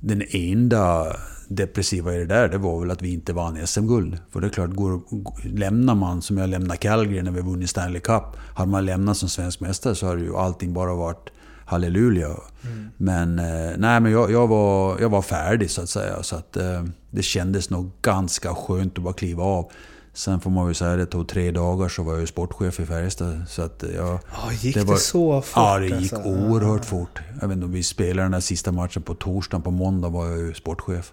den 0.00 0.22
enda 0.30 1.06
depressiva 1.48 2.14
i 2.14 2.18
det 2.18 2.24
där, 2.26 2.48
det 2.48 2.58
var 2.58 2.80
väl 2.80 2.90
att 2.90 3.02
vi 3.02 3.12
inte 3.12 3.32
vann 3.32 3.66
SM-guld. 3.66 4.18
För 4.30 4.40
det 4.40 4.46
är 4.46 4.50
klart, 4.50 4.70
går, 4.70 5.00
lämnar 5.44 5.94
man 5.94 6.22
som 6.22 6.38
jag 6.38 6.50
lämnade 6.50 6.76
Calgary 6.76 7.22
när 7.22 7.30
vi 7.30 7.40
vunnit 7.40 7.70
Stanley 7.70 8.00
Cup. 8.00 8.22
Hade 8.54 8.70
man 8.70 8.86
lämnat 8.86 9.16
som 9.16 9.28
svensk 9.28 9.60
mästare 9.60 9.94
så 9.94 10.06
hade 10.06 10.20
ju 10.20 10.36
allting 10.36 10.72
bara 10.74 10.94
varit 10.94 11.30
halleluja. 11.66 12.26
Mm. 12.26 12.88
Men, 12.96 13.38
eh, 13.38 13.72
nej, 13.78 14.00
men 14.00 14.12
jag, 14.12 14.30
jag, 14.30 14.46
var, 14.48 15.00
jag 15.00 15.08
var 15.08 15.22
färdig 15.22 15.70
så 15.70 15.82
att 15.82 15.88
säga. 15.88 16.22
Så 16.22 16.36
att, 16.36 16.56
eh, 16.56 16.84
det 17.10 17.22
kändes 17.22 17.70
nog 17.70 17.90
ganska 18.02 18.54
skönt 18.54 18.98
att 18.98 19.04
bara 19.04 19.14
kliva 19.14 19.42
av. 19.44 19.70
Sen 20.16 20.40
får 20.40 20.50
man 20.50 20.68
ju 20.68 20.74
säga 20.74 20.96
det 20.96 21.06
tog 21.06 21.28
tre 21.28 21.50
dagar 21.50 21.88
så 21.88 22.02
var 22.02 22.12
jag 22.12 22.20
ju 22.20 22.26
sportchef 22.26 22.80
i 22.80 22.86
Färjestad. 22.86 23.42
Så 23.48 23.62
att 23.62 23.84
jag, 23.96 24.06
Ja, 24.32 24.52
gick 24.52 24.74
det, 24.74 24.84
var- 24.84 24.96
så 24.96 25.40
fort? 25.42 25.52
Ja, 25.56 25.78
det 25.78 25.86
gick 25.86 26.12
alltså? 26.12 26.28
oerhört 26.28 26.84
fort. 26.84 27.20
Jag 27.40 27.48
vet 27.48 27.56
inte 27.56 27.66
vi 27.66 27.82
spelade 27.82 28.22
den 28.22 28.32
där 28.32 28.40
sista 28.40 28.72
matchen 28.72 29.02
på 29.02 29.14
torsdagen. 29.14 29.62
På 29.62 29.70
måndag 29.70 30.08
var 30.08 30.26
jag 30.26 30.38
ju 30.38 30.54
sportchef. 30.54 31.12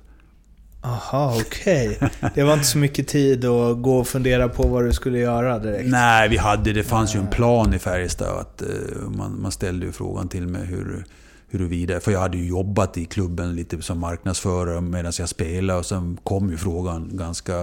Aha, 0.84 1.38
okej. 1.42 2.00
Det 2.36 2.44
var 2.44 2.54
inte 2.54 2.66
så 2.66 2.78
mycket 2.78 3.08
tid 3.08 3.46
att 3.46 3.82
gå 3.82 3.98
och 3.98 4.08
fundera 4.08 4.50
på 4.50 4.68
vad 4.68 4.86
du 4.86 4.94
skulle 4.94 5.20
göra 5.20 5.60
direkt? 5.60 5.90
Nej, 5.90 6.30
vi 6.30 6.38
hade, 6.38 6.74
det 6.74 6.84
fanns 6.84 7.16
ju 7.16 7.20
en 7.20 7.28
plan 7.28 7.74
i 7.74 7.80
Färjestad. 7.80 8.40
Att, 8.40 8.62
eh, 8.62 8.68
man, 9.08 9.42
man 9.42 9.52
ställde 9.52 9.86
ju 9.86 9.92
frågan 9.92 10.28
till 10.28 10.48
mig 10.48 10.66
hur, 10.66 11.06
huruvida... 11.50 12.00
För 12.00 12.12
jag 12.12 12.20
hade 12.20 12.38
ju 12.38 12.48
jobbat 12.48 12.98
i 12.98 13.06
klubben 13.06 13.56
lite 13.56 13.82
som 13.82 14.00
marknadsförare 14.00 14.82
medan 14.82 15.12
jag 15.20 15.30
spelade. 15.30 15.80
Och 15.80 15.86
sen 15.86 16.18
kom 16.24 16.50
ju 16.50 16.58
frågan 16.58 17.10
ganska, 17.14 17.54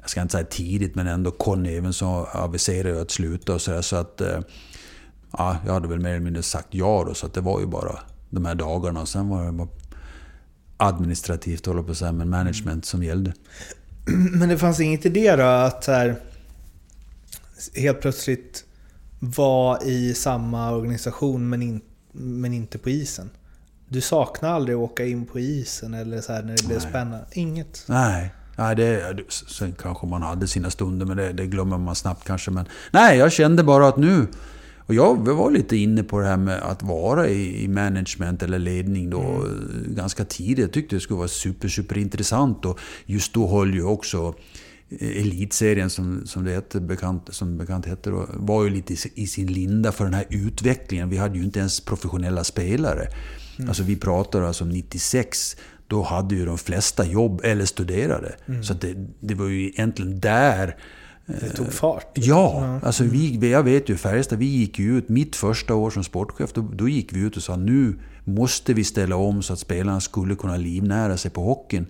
jag 0.00 0.10
ska 0.10 0.22
inte 0.22 0.32
säga 0.32 0.44
tidigt, 0.44 0.94
men 0.94 1.06
ändå 1.06 1.30
Conny 1.30 1.76
Evensson 1.76 2.26
aviserade 2.32 2.94
ju 2.94 3.00
att 3.00 3.10
sluta 3.10 3.54
och 3.54 3.60
sådär. 3.60 3.82
Så 3.82 3.96
att... 3.96 4.20
Eh, 4.20 4.40
ja, 5.38 5.56
jag 5.66 5.72
hade 5.72 5.88
väl 5.88 6.00
mer 6.00 6.10
eller 6.10 6.20
mindre 6.20 6.42
sagt 6.42 6.68
ja 6.70 7.04
då, 7.08 7.14
så 7.14 7.26
att 7.26 7.34
det 7.34 7.40
var 7.40 7.60
ju 7.60 7.66
bara 7.66 7.98
de 8.30 8.44
här 8.44 8.54
dagarna. 8.54 9.00
Och 9.00 9.08
sen 9.08 9.28
var 9.28 9.46
det 9.46 9.52
bara 9.52 9.68
administrativt, 10.82 11.66
håller 11.66 11.82
på 11.82 11.90
att 11.90 11.96
säga, 11.96 12.12
men 12.12 12.30
management 12.30 12.84
som 12.84 13.02
gällde. 13.02 13.32
Men 14.32 14.48
det 14.48 14.58
fanns 14.58 14.80
inget 14.80 15.06
idé 15.06 15.36
då 15.36 15.42
att 15.42 15.86
här, 15.86 16.16
helt 17.74 18.00
plötsligt 18.00 18.64
vara 19.18 19.82
i 19.82 20.14
samma 20.14 20.72
organisation 20.72 21.48
men, 21.48 21.62
in, 21.62 21.80
men 22.12 22.52
inte 22.52 22.78
på 22.78 22.90
isen? 22.90 23.30
Du 23.88 24.00
saknar 24.00 24.48
aldrig 24.48 24.76
att 24.76 24.80
åka 24.80 25.04
in 25.06 25.26
på 25.26 25.38
isen 25.38 25.94
eller 25.94 26.20
så 26.20 26.32
här 26.32 26.42
när 26.42 26.56
det 26.56 26.66
blev 26.66 26.78
Nej. 26.78 26.88
spännande? 26.88 27.26
Inget? 27.32 27.84
Nej, 27.86 28.34
nej 28.56 28.76
det, 28.76 29.16
sen 29.30 29.72
kanske 29.72 30.06
man 30.06 30.22
hade 30.22 30.48
sina 30.48 30.70
stunder, 30.70 31.06
men 31.06 31.16
det, 31.16 31.32
det 31.32 31.46
glömmer 31.46 31.78
man 31.78 31.94
snabbt 31.94 32.24
kanske. 32.26 32.50
Men 32.50 32.68
nej, 32.90 33.18
jag 33.18 33.32
kände 33.32 33.62
bara 33.62 33.88
att 33.88 33.96
nu... 33.96 34.26
Och 34.86 34.94
jag 34.94 35.28
var 35.28 35.50
lite 35.50 35.76
inne 35.76 36.02
på 36.02 36.20
det 36.20 36.26
här 36.26 36.36
med 36.36 36.62
att 36.62 36.82
vara 36.82 37.28
i, 37.28 37.68
management 37.68 38.42
eller 38.42 38.58
ledning 38.58 39.10
då 39.10 39.20
Mm. 39.20 39.94
ganska 39.94 40.24
tidigt. 40.24 40.58
Jag 40.58 40.72
tyckte 40.72 40.96
det 40.96 41.00
skulle 41.00 41.18
vara 41.18 41.28
super, 41.28 41.68
super 41.68 41.98
intressant 41.98 42.64
och 42.64 42.78
just 43.06 43.34
då 43.34 43.48
höll 43.48 43.74
ju 43.74 43.84
också 43.84 44.34
Elitserien 45.00 45.90
som, 45.90 46.26
som 46.26 46.44
det 46.44 46.52
hette, 46.54 46.80
bekant, 46.80 47.28
som 47.34 47.58
bekant 47.58 47.86
hette 47.86 48.10
då, 48.10 48.26
var 48.34 48.64
ju 48.64 48.70
lite 48.70 48.96
i, 49.14 49.26
sin 49.26 49.46
linda 49.46 49.92
för 49.92 50.04
den 50.04 50.14
här 50.14 50.26
utvecklingen. 50.30 51.08
Vi 51.08 51.16
hade 51.16 51.38
ju 51.38 51.44
inte 51.44 51.58
ens 51.58 51.80
professionella 51.80 52.44
spelare. 52.44 53.06
Alltså 53.68 53.82
vi 53.82 53.96
pratar 53.96 54.42
alltså 54.42 54.64
om 54.64 54.70
96. 54.70 55.56
Då 55.86 56.02
hade 56.02 56.34
ju 56.34 56.46
de 56.46 56.58
flesta 56.58 57.06
jobb 57.06 57.40
eller 57.44 57.64
studerade. 57.64 58.34
Så 58.62 58.72
att 58.72 58.80
det, 58.80 58.94
det 59.20 59.34
var 59.34 59.46
ju 59.46 59.68
egentligen 59.68 60.20
där 60.20 60.76
Det 61.26 61.50
tog 61.50 61.72
fart? 61.72 62.10
Ja, 62.14 62.78
alltså 62.82 63.04
vi, 63.04 63.50
jag 63.50 63.62
vet 63.62 63.88
ju 63.88 63.96
Färjestad, 63.96 64.38
vi 64.38 64.46
gick 64.46 64.78
ju 64.78 64.98
ut 64.98 65.08
mitt 65.08 65.36
första 65.36 65.74
år 65.74 65.90
som 65.90 66.04
sportchef. 66.04 66.52
Då, 66.52 66.60
då 66.72 66.88
gick 66.88 67.12
vi 67.12 67.20
ut 67.20 67.36
och 67.36 67.42
sa 67.42 67.56
nu 67.56 67.98
måste 68.24 68.74
vi 68.74 68.84
ställa 68.84 69.16
om 69.16 69.42
så 69.42 69.52
att 69.52 69.58
spelarna 69.58 70.00
skulle 70.00 70.34
kunna 70.34 70.56
livnära 70.56 71.16
sig 71.16 71.30
på 71.30 71.42
hockeyn. 71.42 71.86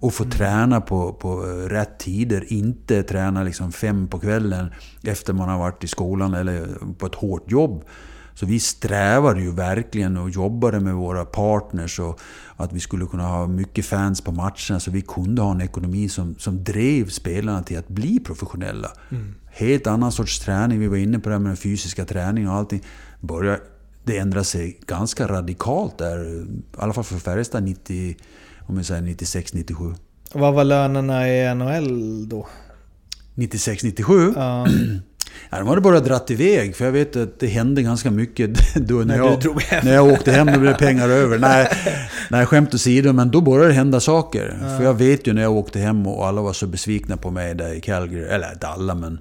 Och 0.00 0.14
få 0.14 0.24
träna 0.24 0.80
på, 0.80 1.12
på 1.12 1.44
eh, 1.44 1.68
rätt 1.68 1.98
tider. 1.98 2.52
Inte 2.52 3.02
träna 3.02 3.42
liksom 3.42 3.72
fem 3.72 4.08
på 4.08 4.18
kvällen 4.18 4.72
efter 5.02 5.32
man 5.32 5.48
har 5.48 5.58
varit 5.58 5.84
i 5.84 5.88
skolan 5.88 6.34
eller 6.34 6.68
på 6.98 7.06
ett 7.06 7.14
hårt 7.14 7.50
jobb. 7.50 7.84
Så 8.36 8.46
vi 8.46 8.60
strävade 8.60 9.40
ju 9.40 9.50
verkligen 9.50 10.16
och 10.16 10.30
jobbade 10.30 10.80
med 10.80 10.94
våra 10.94 11.24
partners 11.24 12.00
och 12.00 12.20
att 12.56 12.72
vi 12.72 12.80
skulle 12.80 13.06
kunna 13.06 13.26
ha 13.26 13.46
mycket 13.46 13.86
fans 13.86 14.20
på 14.20 14.32
matcherna 14.32 14.80
så 14.80 14.90
vi 14.90 15.02
kunde 15.02 15.42
ha 15.42 15.50
en 15.50 15.60
ekonomi 15.60 16.08
som, 16.08 16.34
som 16.38 16.64
drev 16.64 17.08
spelarna 17.08 17.62
till 17.62 17.78
att 17.78 17.88
bli 17.88 18.20
professionella. 18.20 18.88
Helt 19.50 19.86
annan 19.86 20.12
sorts 20.12 20.40
träning. 20.40 20.80
Vi 20.80 20.86
var 20.86 20.96
inne 20.96 21.18
på 21.18 21.28
det 21.28 21.34
här 21.34 21.40
med 21.40 21.50
den 21.50 21.56
fysiska 21.56 22.04
träningen 22.04 22.50
och 22.50 22.56
allting. 22.56 22.82
Började, 23.20 23.60
det 24.04 24.18
ändrade 24.18 24.44
sig 24.44 24.80
ganska 24.86 25.28
radikalt 25.28 25.98
där. 25.98 26.42
I 26.42 26.46
alla 26.76 26.92
fall 26.92 27.04
för 27.04 27.18
Färjestad 27.18 27.62
90, 27.62 28.16
om 28.66 28.76
jag 28.76 28.86
säger 28.86 29.02
96-97. 29.02 29.94
Vad 30.32 30.54
var 30.54 30.64
lönerna 30.64 31.28
i 31.28 31.54
NHL 31.54 32.28
då? 32.28 32.48
96-97? 33.34 34.32
Ja, 34.36 34.66
Ja, 35.50 35.58
de 35.58 35.68
hade 35.68 35.80
bara 35.80 36.00
dratt 36.00 36.30
iväg, 36.30 36.76
för 36.76 36.84
jag 36.84 36.92
vet 36.92 37.16
att 37.16 37.40
det 37.40 37.46
hände 37.46 37.82
ganska 37.82 38.10
mycket 38.10 38.74
då 38.74 38.94
när, 38.94 39.16
jag, 39.16 39.44
när 39.84 39.94
jag 39.94 40.06
åkte 40.06 40.32
hem. 40.32 40.46
Då 40.46 40.58
blev 40.58 40.72
det 40.72 40.78
pengar 40.78 41.08
över. 41.08 41.38
Nej, 41.38 41.68
nej, 42.30 42.46
skämt 42.46 42.74
åsido, 42.74 43.12
men 43.12 43.30
då 43.30 43.40
började 43.40 43.68
det 43.68 43.74
hända 43.74 44.00
saker. 44.00 44.58
För 44.78 44.84
jag 44.84 44.94
vet 44.94 45.26
ju 45.26 45.32
när 45.32 45.42
jag 45.42 45.52
åkte 45.52 45.78
hem 45.78 46.06
och 46.06 46.26
alla 46.26 46.42
var 46.42 46.52
så 46.52 46.66
besvikna 46.66 47.16
på 47.16 47.30
mig 47.30 47.54
där 47.54 47.74
i 47.74 47.80
Calgary, 47.80 48.24
eller 48.24 48.52
inte 48.52 48.66
alla, 48.66 48.94
men 48.94 49.18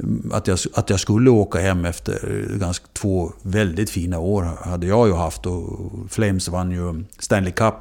mm, 0.00 0.30
att 0.34 0.46
jag, 0.46 0.58
att 0.74 0.90
jag 0.90 1.00
skulle 1.00 1.30
åka 1.30 1.58
hem 1.58 1.84
efter 1.84 2.46
ganska 2.60 2.86
två 2.92 3.32
väldigt 3.42 3.90
fina 3.90 4.18
år 4.18 4.42
hade 4.62 4.86
jag 4.86 5.08
ju 5.08 5.14
haft 5.14 5.46
och 5.46 5.90
Flames 6.10 6.48
vann 6.48 6.70
ju 6.70 7.04
Stanley 7.18 7.52
Cup. 7.52 7.74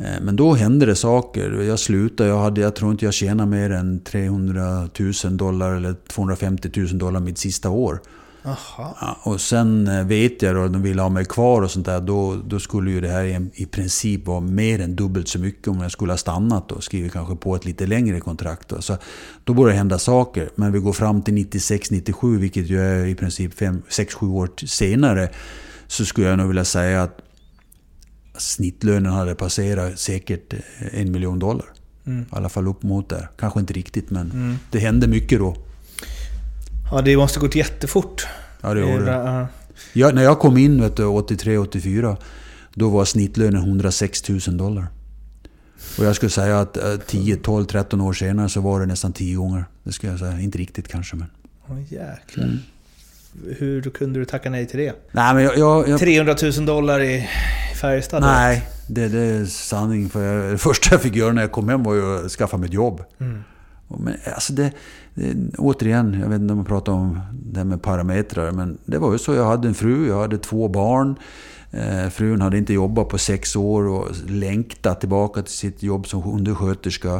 Eh, 0.00 0.20
Men 0.20 0.36
då 0.36 0.54
hände 0.54 0.86
det 0.86 0.96
saker. 0.96 1.50
Jag 1.50 1.78
slutade, 1.78 2.28
jag, 2.28 2.38
hade, 2.38 2.60
jag 2.60 2.76
tror 2.76 2.90
inte 2.90 3.04
jag 3.04 3.14
tjänade 3.14 3.50
mer 3.50 3.70
än 3.70 4.00
300 4.00 4.88
000 5.24 5.36
dollar 5.36 5.74
eller 5.74 5.94
250 6.08 6.70
000 6.76 6.98
dollar 6.98 7.20
mitt 7.20 7.38
sista 7.38 7.70
år. 7.70 8.00
Aha. 8.44 8.96
Ja, 9.00 9.18
och 9.22 9.40
sen 9.40 9.88
eh, 9.88 10.06
vet 10.06 10.42
jag 10.42 10.54
då, 10.54 10.62
att 10.64 10.72
de 10.72 10.82
ville 10.82 11.02
ha 11.02 11.08
mig 11.08 11.24
kvar 11.24 11.62
och 11.62 11.70
sånt 11.70 11.86
där. 11.86 12.00
Då, 12.00 12.36
då 12.46 12.60
skulle 12.60 12.90
ju 12.90 13.00
det 13.00 13.08
här 13.08 13.24
i, 13.24 13.50
i 13.54 13.66
princip 13.66 14.26
vara 14.26 14.40
mer 14.40 14.80
än 14.80 14.96
dubbelt 14.96 15.28
så 15.28 15.38
mycket 15.38 15.68
om 15.68 15.80
jag 15.80 15.92
skulle 15.92 16.12
ha 16.12 16.16
stannat 16.16 16.72
och 16.72 16.84
skrivit 16.84 17.12
kanske 17.12 17.36
på 17.36 17.54
ett 17.54 17.64
lite 17.64 17.86
längre 17.86 18.20
kontrakt. 18.20 18.68
Då. 18.68 18.82
Så 18.82 18.96
då 19.44 19.54
började 19.54 19.72
det 19.72 19.78
hända 19.78 19.98
saker. 19.98 20.50
Men 20.54 20.72
vi 20.72 20.78
går 20.78 20.92
fram 20.92 21.22
till 21.22 21.34
96-97, 21.34 22.38
vilket 22.38 22.70
ju 22.70 22.80
är 22.80 23.06
i 23.06 23.14
princip 23.14 23.60
6-7 23.60 24.32
år 24.32 24.50
senare. 24.66 25.28
Så 25.86 26.04
skulle 26.04 26.26
jag 26.26 26.38
nog 26.38 26.48
vilja 26.48 26.64
säga 26.64 27.02
att 27.02 27.18
snittlönen 28.40 29.12
hade 29.12 29.34
passerat 29.34 29.98
säkert 29.98 30.52
eh, 30.52 31.00
en 31.00 31.12
miljon 31.12 31.38
dollar. 31.38 31.66
I 32.06 32.24
alla 32.30 32.48
fall 32.48 32.68
upp 32.68 32.82
mot 32.82 33.08
där. 33.08 33.28
Kanske 33.38 33.60
inte 33.60 33.72
riktigt, 33.72 34.10
men 34.10 34.58
det 34.70 34.78
hände 34.78 35.06
mycket 35.06 35.38
då. 35.38 35.56
Ja, 36.90 37.02
det 37.02 37.16
måste 37.16 37.40
gått 37.40 37.54
jättefort. 37.54 38.26
Ja, 38.60 38.74
det 38.74 38.80
gjorde 38.80 39.04
det. 39.04 39.10
Ja. 39.10 39.46
Ja, 39.92 40.10
när 40.10 40.22
jag 40.22 40.38
kom 40.38 40.56
in 40.56 40.82
83-84, 40.82 42.16
då 42.74 42.88
var 42.88 43.04
snittlönen 43.04 43.62
106 43.62 44.28
000 44.28 44.40
dollar. 44.56 44.86
Och 45.98 46.04
jag 46.04 46.16
skulle 46.16 46.30
säga 46.30 46.60
att 46.60 46.76
eh, 46.76 46.96
10, 47.06 47.36
12, 47.36 47.64
13 47.64 48.00
år 48.00 48.12
senare 48.12 48.48
så 48.48 48.60
var 48.60 48.80
det 48.80 48.86
nästan 48.86 49.12
10 49.12 49.36
gånger. 49.36 49.64
Det 49.82 49.92
skulle 49.92 50.12
jag 50.12 50.20
säga. 50.20 50.40
Inte 50.40 50.58
riktigt 50.58 50.88
kanske, 50.88 51.16
men... 51.16 51.30
Åh 51.68 51.80
jäklar. 51.92 52.44
Mm. 52.44 52.58
Hur 53.58 53.82
kunde 53.82 54.18
du 54.18 54.24
tacka 54.24 54.50
nej 54.50 54.66
till 54.66 54.78
det? 54.78 54.92
Nej, 55.12 55.34
men 55.34 55.42
jag... 55.44 55.58
jag, 55.58 55.88
jag 55.88 56.00
300 56.00 56.34
000 56.56 56.66
dollar 56.66 57.00
i 57.02 57.28
Färjestad? 57.80 58.22
nej, 58.22 58.68
det, 58.88 59.08
det 59.08 59.20
är 59.20 59.44
sanning. 59.44 60.08
För 60.08 60.22
jag, 60.22 60.52
det 60.52 60.58
första 60.58 60.94
jag 60.94 61.02
fick 61.02 61.16
göra 61.16 61.32
när 61.32 61.42
jag 61.42 61.52
kom 61.52 61.68
hem 61.68 61.82
var 61.82 61.94
ju 61.94 62.24
att 62.24 62.30
skaffa 62.30 62.56
mig 62.56 62.66
ett 62.66 62.74
jobb. 62.74 63.02
Och 63.88 64.00
Men 64.00 64.14
alltså 64.34 64.52
det, 64.52 64.72
det... 65.14 65.58
Återigen, 65.58 66.20
jag 66.20 66.28
vet 66.28 66.40
inte 66.40 66.52
om 66.52 66.56
man 66.58 66.66
pratar 66.66 66.92
om 66.92 67.20
det 67.32 67.58
här 67.58 67.64
med 67.64 67.82
parametrar. 67.82 68.52
Men 68.52 68.78
det 68.84 68.98
var 68.98 69.12
ju 69.12 69.18
så. 69.18 69.34
Jag 69.34 69.44
hade 69.46 69.68
en 69.68 69.74
fru, 69.74 70.08
jag 70.08 70.20
hade 70.20 70.38
två 70.38 70.68
barn. 70.68 71.16
Eh, 71.70 72.08
frun 72.10 72.40
hade 72.40 72.58
inte 72.58 72.72
jobbat 72.72 73.08
på 73.08 73.18
sex 73.18 73.56
år 73.56 73.88
och 73.88 74.08
längtat 74.26 75.00
tillbaka 75.00 75.42
till 75.42 75.52
sitt 75.52 75.82
jobb 75.82 76.06
som 76.06 76.32
undersköterska. 76.34 77.14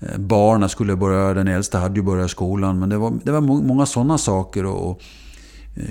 Eh, 0.00 0.18
barnen 0.18 0.68
skulle 0.68 0.96
börja, 0.96 1.34
den 1.34 1.48
äldsta 1.48 1.78
hade 1.78 1.96
ju 1.96 2.02
börjat 2.02 2.30
skolan. 2.30 2.78
Men 2.78 2.88
det 2.88 2.96
var, 2.96 3.12
det 3.22 3.32
var 3.32 3.40
må- 3.40 3.62
många 3.62 3.86
sådana 3.86 4.18
saker. 4.18 4.64
Och, 4.66 4.90
och 4.90 5.02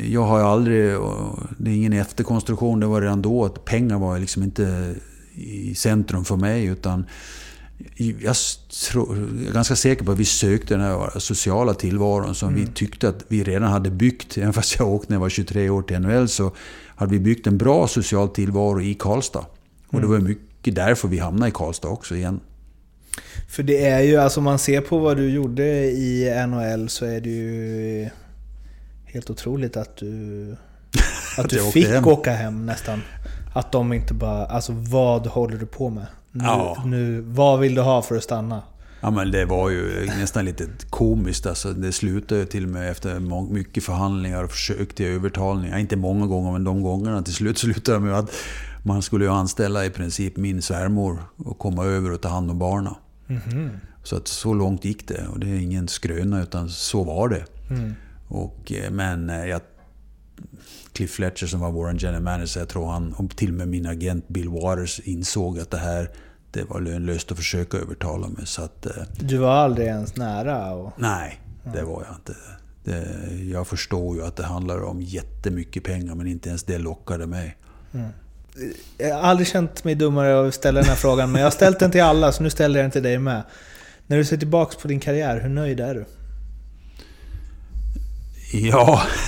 jag 0.09 0.23
har 0.23 0.39
ju 0.39 0.45
aldrig, 0.45 0.95
det 1.57 1.71
är 1.71 1.75
ingen 1.75 1.93
efterkonstruktion, 1.93 2.79
det 2.79 2.85
var 2.85 3.01
redan 3.01 3.21
då 3.21 3.45
att 3.45 3.65
pengar 3.65 3.99
var 3.99 4.19
liksom 4.19 4.43
inte 4.43 4.95
i 5.35 5.75
centrum 5.75 6.25
för 6.25 6.35
mig 6.35 6.65
utan 6.65 7.05
jag 7.95 8.07
är 8.07 9.53
ganska 9.53 9.75
säker 9.75 10.05
på 10.05 10.11
att 10.11 10.17
vi 10.17 10.25
sökte 10.25 10.73
den 10.73 10.83
här 10.83 11.19
sociala 11.19 11.73
tillvaron 11.73 12.35
som 12.35 12.49
mm. 12.49 12.61
vi 12.61 12.67
tyckte 12.67 13.09
att 13.09 13.25
vi 13.27 13.43
redan 13.43 13.71
hade 13.71 13.89
byggt. 13.89 14.37
Även 14.37 14.53
fast 14.53 14.79
jag 14.79 14.87
åkte 14.87 15.09
när 15.09 15.15
jag 15.15 15.21
var 15.21 15.29
23 15.29 15.69
år 15.69 15.81
till 15.81 15.99
NHL 15.99 16.27
så 16.27 16.51
hade 16.95 17.11
vi 17.11 17.19
byggt 17.19 17.47
en 17.47 17.57
bra 17.57 17.87
social 17.87 18.29
tillvaro 18.29 18.81
i 18.81 18.93
Karlstad. 18.93 19.45
Och 19.87 19.99
det 19.99 20.07
mm. 20.07 20.11
var 20.11 20.19
mycket 20.19 20.75
därför 20.75 21.07
vi 21.07 21.19
hamnade 21.19 21.49
i 21.49 21.51
Karlstad 21.51 21.87
också 21.87 22.15
igen. 22.15 22.39
För 23.49 23.63
det 23.63 23.85
är 23.85 24.01
ju, 24.01 24.17
alltså 24.17 24.41
man 24.41 24.59
ser 24.59 24.81
på 24.81 24.97
vad 24.97 25.17
du 25.17 25.29
gjorde 25.29 25.65
i 25.85 26.45
NHL 26.47 26.89
så 26.89 27.05
är 27.05 27.21
det 27.21 27.29
ju 27.29 28.09
helt 29.13 29.29
otroligt 29.29 29.77
att 29.77 29.97
du, 29.97 30.55
att 31.37 31.49
du 31.49 31.71
fick 31.71 31.87
hem. 31.87 32.07
åka 32.07 32.31
hem 32.31 32.65
nästan. 32.65 33.01
Att 33.53 33.71
de 33.71 33.93
inte 33.93 34.13
bara, 34.13 34.45
alltså 34.45 34.71
vad 34.71 35.27
håller 35.27 35.57
du 35.57 35.65
på 35.65 35.89
med? 35.89 36.05
Nu, 36.31 36.43
ja. 36.43 36.83
nu, 36.85 37.21
vad 37.21 37.59
vill 37.59 37.75
du 37.75 37.81
ha 37.81 38.01
för 38.01 38.15
att 38.15 38.23
stanna? 38.23 38.61
Ja 39.01 39.11
men 39.11 39.31
det 39.31 39.45
var 39.45 39.69
ju 39.69 40.05
nästan 40.05 40.45
lite 40.45 40.67
komiskt. 40.89 41.45
Alltså, 41.45 41.73
det 41.73 41.91
slutade 41.91 42.41
ju 42.41 42.45
till 42.45 42.63
och 42.63 42.69
med 42.69 42.91
efter 42.91 43.19
mycket 43.49 43.83
förhandlingar 43.83 44.43
och 44.43 44.51
försök 44.51 44.95
till 44.95 45.05
övertalning. 45.05 45.79
Inte 45.79 45.95
många 45.95 46.27
gånger, 46.27 46.51
men 46.51 46.63
de 46.63 46.83
gångerna 46.83 47.21
till 47.21 47.33
slut 47.33 47.57
slutade 47.57 47.97
det 47.97 48.03
med 48.03 48.19
att 48.19 48.31
man 48.83 49.01
skulle 49.01 49.25
ju 49.25 49.31
anställa 49.31 49.85
i 49.85 49.89
princip 49.89 50.37
min 50.37 50.61
svärmor 50.61 51.19
och 51.37 51.59
komma 51.59 51.85
över 51.85 52.11
och 52.11 52.21
ta 52.21 52.29
hand 52.29 52.51
om 52.51 52.59
barnen. 52.59 52.93
Mm. 53.27 53.69
Så 54.03 54.15
att 54.17 54.27
så 54.27 54.53
långt 54.53 54.85
gick 54.85 55.07
det. 55.07 55.27
Och 55.27 55.39
det 55.39 55.47
är 55.47 55.59
ingen 55.59 55.87
skröna, 55.87 56.43
utan 56.43 56.69
så 56.69 57.03
var 57.03 57.29
det. 57.29 57.45
Mm. 57.69 57.93
Och, 58.27 58.71
eh, 58.71 58.91
men 58.91 59.29
eh, 59.29 59.45
jag, 59.45 59.61
Cliff 60.93 61.11
Fletcher 61.11 61.47
som 61.47 61.59
var 61.59 61.71
vår 61.71 61.95
general 61.99 62.23
manager, 62.23 62.59
jag 62.59 62.69
tror 62.69 62.91
han, 62.91 63.13
och 63.13 63.37
till 63.37 63.49
och 63.49 63.57
med 63.57 63.67
min 63.67 63.85
agent 63.85 64.27
Bill 64.27 64.49
Waters 64.49 64.99
insåg 64.99 65.59
att 65.59 65.71
det 65.71 65.77
här 65.77 66.09
det 66.53 66.63
var 66.63 66.79
lönlöst 66.81 67.31
att 67.31 67.37
försöka 67.37 67.77
övertala 67.77 68.27
mig. 68.27 68.45
Så 68.45 68.61
att, 68.61 68.85
eh, 68.85 68.91
du 69.19 69.37
var 69.37 69.51
aldrig 69.51 69.87
ens 69.87 70.15
nära? 70.15 70.73
Och... 70.73 70.91
Nej, 70.97 71.39
det 71.73 71.83
var 71.83 72.05
jag 72.07 72.15
inte. 72.15 72.35
Det, 72.83 73.05
jag 73.51 73.67
förstår 73.67 74.15
ju 74.15 74.25
att 74.25 74.35
det 74.35 74.43
handlar 74.43 74.83
om 74.83 75.01
jättemycket 75.01 75.83
pengar, 75.83 76.15
men 76.15 76.27
inte 76.27 76.49
ens 76.49 76.63
det 76.63 76.77
lockade 76.77 77.27
mig. 77.27 77.57
Mm. 77.93 78.09
Jag 78.97 79.15
har 79.15 79.21
aldrig 79.21 79.47
känt 79.47 79.83
mig 79.83 79.95
dummare 79.95 80.35
av 80.35 80.47
att 80.47 80.53
ställa 80.53 80.79
den 80.79 80.89
här 80.89 80.95
frågan, 80.95 81.31
men 81.31 81.41
jag 81.41 81.45
har 81.45 81.51
ställt 81.51 81.79
den 81.79 81.91
till 81.91 82.01
alla, 82.01 82.31
så 82.31 82.43
nu 82.43 82.49
ställer 82.49 82.79
jag 82.79 82.83
den 82.83 82.91
till 82.91 83.03
dig 83.03 83.17
med. 83.17 83.43
När 84.07 84.17
du 84.17 84.25
ser 84.25 84.37
tillbaka 84.37 84.79
på 84.81 84.87
din 84.87 84.99
karriär, 84.99 85.39
hur 85.39 85.49
nöjd 85.49 85.79
är 85.79 85.95
du? 85.95 86.05
Ja, 88.55 89.01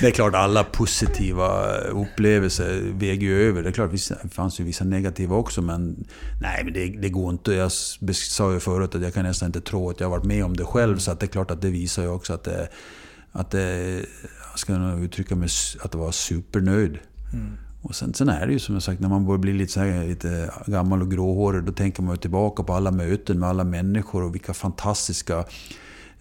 det 0.00 0.06
är 0.06 0.10
klart 0.10 0.34
alla 0.34 0.64
positiva 0.64 1.76
upplevelser 1.76 2.92
väger 2.92 3.26
ju 3.26 3.48
över. 3.48 3.62
Det 3.62 3.68
är 3.68 3.72
klart 3.72 3.90
det 3.90 4.28
fanns 4.28 4.60
ju 4.60 4.64
vissa 4.64 4.84
negativa 4.84 5.36
också, 5.36 5.62
men 5.62 6.04
nej, 6.40 6.64
men 6.64 6.72
det, 6.72 6.86
det 6.86 7.08
går 7.08 7.32
inte. 7.32 7.52
Jag 7.52 7.72
sa 8.12 8.52
ju 8.52 8.60
förut 8.60 8.94
att 8.94 9.02
jag 9.02 9.14
kan 9.14 9.24
nästan 9.24 9.46
inte 9.46 9.60
tro 9.60 9.90
att 9.90 10.00
jag 10.00 10.06
har 10.06 10.16
varit 10.16 10.24
med 10.24 10.44
om 10.44 10.56
det 10.56 10.64
själv, 10.64 10.98
så 10.98 11.10
att 11.10 11.20
det 11.20 11.26
är 11.26 11.28
klart 11.28 11.50
att 11.50 11.62
det 11.62 11.70
visar 11.70 12.02
ju 12.02 12.08
också 12.08 12.32
att 12.32 12.44
det, 12.44 12.68
att 13.32 13.50
det, 13.50 13.94
jag 14.50 14.58
ska 14.58 14.78
nog 14.78 15.04
uttrycka 15.04 15.36
mig, 15.36 15.48
att 15.80 15.92
det 15.92 15.98
var 15.98 16.12
supernöjd. 16.12 16.98
Mm. 17.32 17.56
Och 17.82 17.94
sen, 17.94 18.14
sen 18.14 18.28
är 18.28 18.46
det 18.46 18.52
ju 18.52 18.58
som 18.58 18.74
jag 18.74 18.82
sagt, 18.82 19.00
när 19.00 19.08
man 19.08 19.26
börjar 19.26 19.38
bli 19.38 19.52
lite, 19.52 19.72
så 19.72 19.80
här, 19.80 20.06
lite 20.06 20.50
gammal 20.66 21.02
och 21.02 21.10
gråhårig, 21.10 21.64
då 21.64 21.72
tänker 21.72 22.02
man 22.02 22.14
ju 22.14 22.20
tillbaka 22.20 22.62
på 22.62 22.74
alla 22.74 22.90
möten 22.90 23.38
med 23.38 23.48
alla 23.48 23.64
människor 23.64 24.22
och 24.22 24.34
vilka 24.34 24.54
fantastiska 24.54 25.44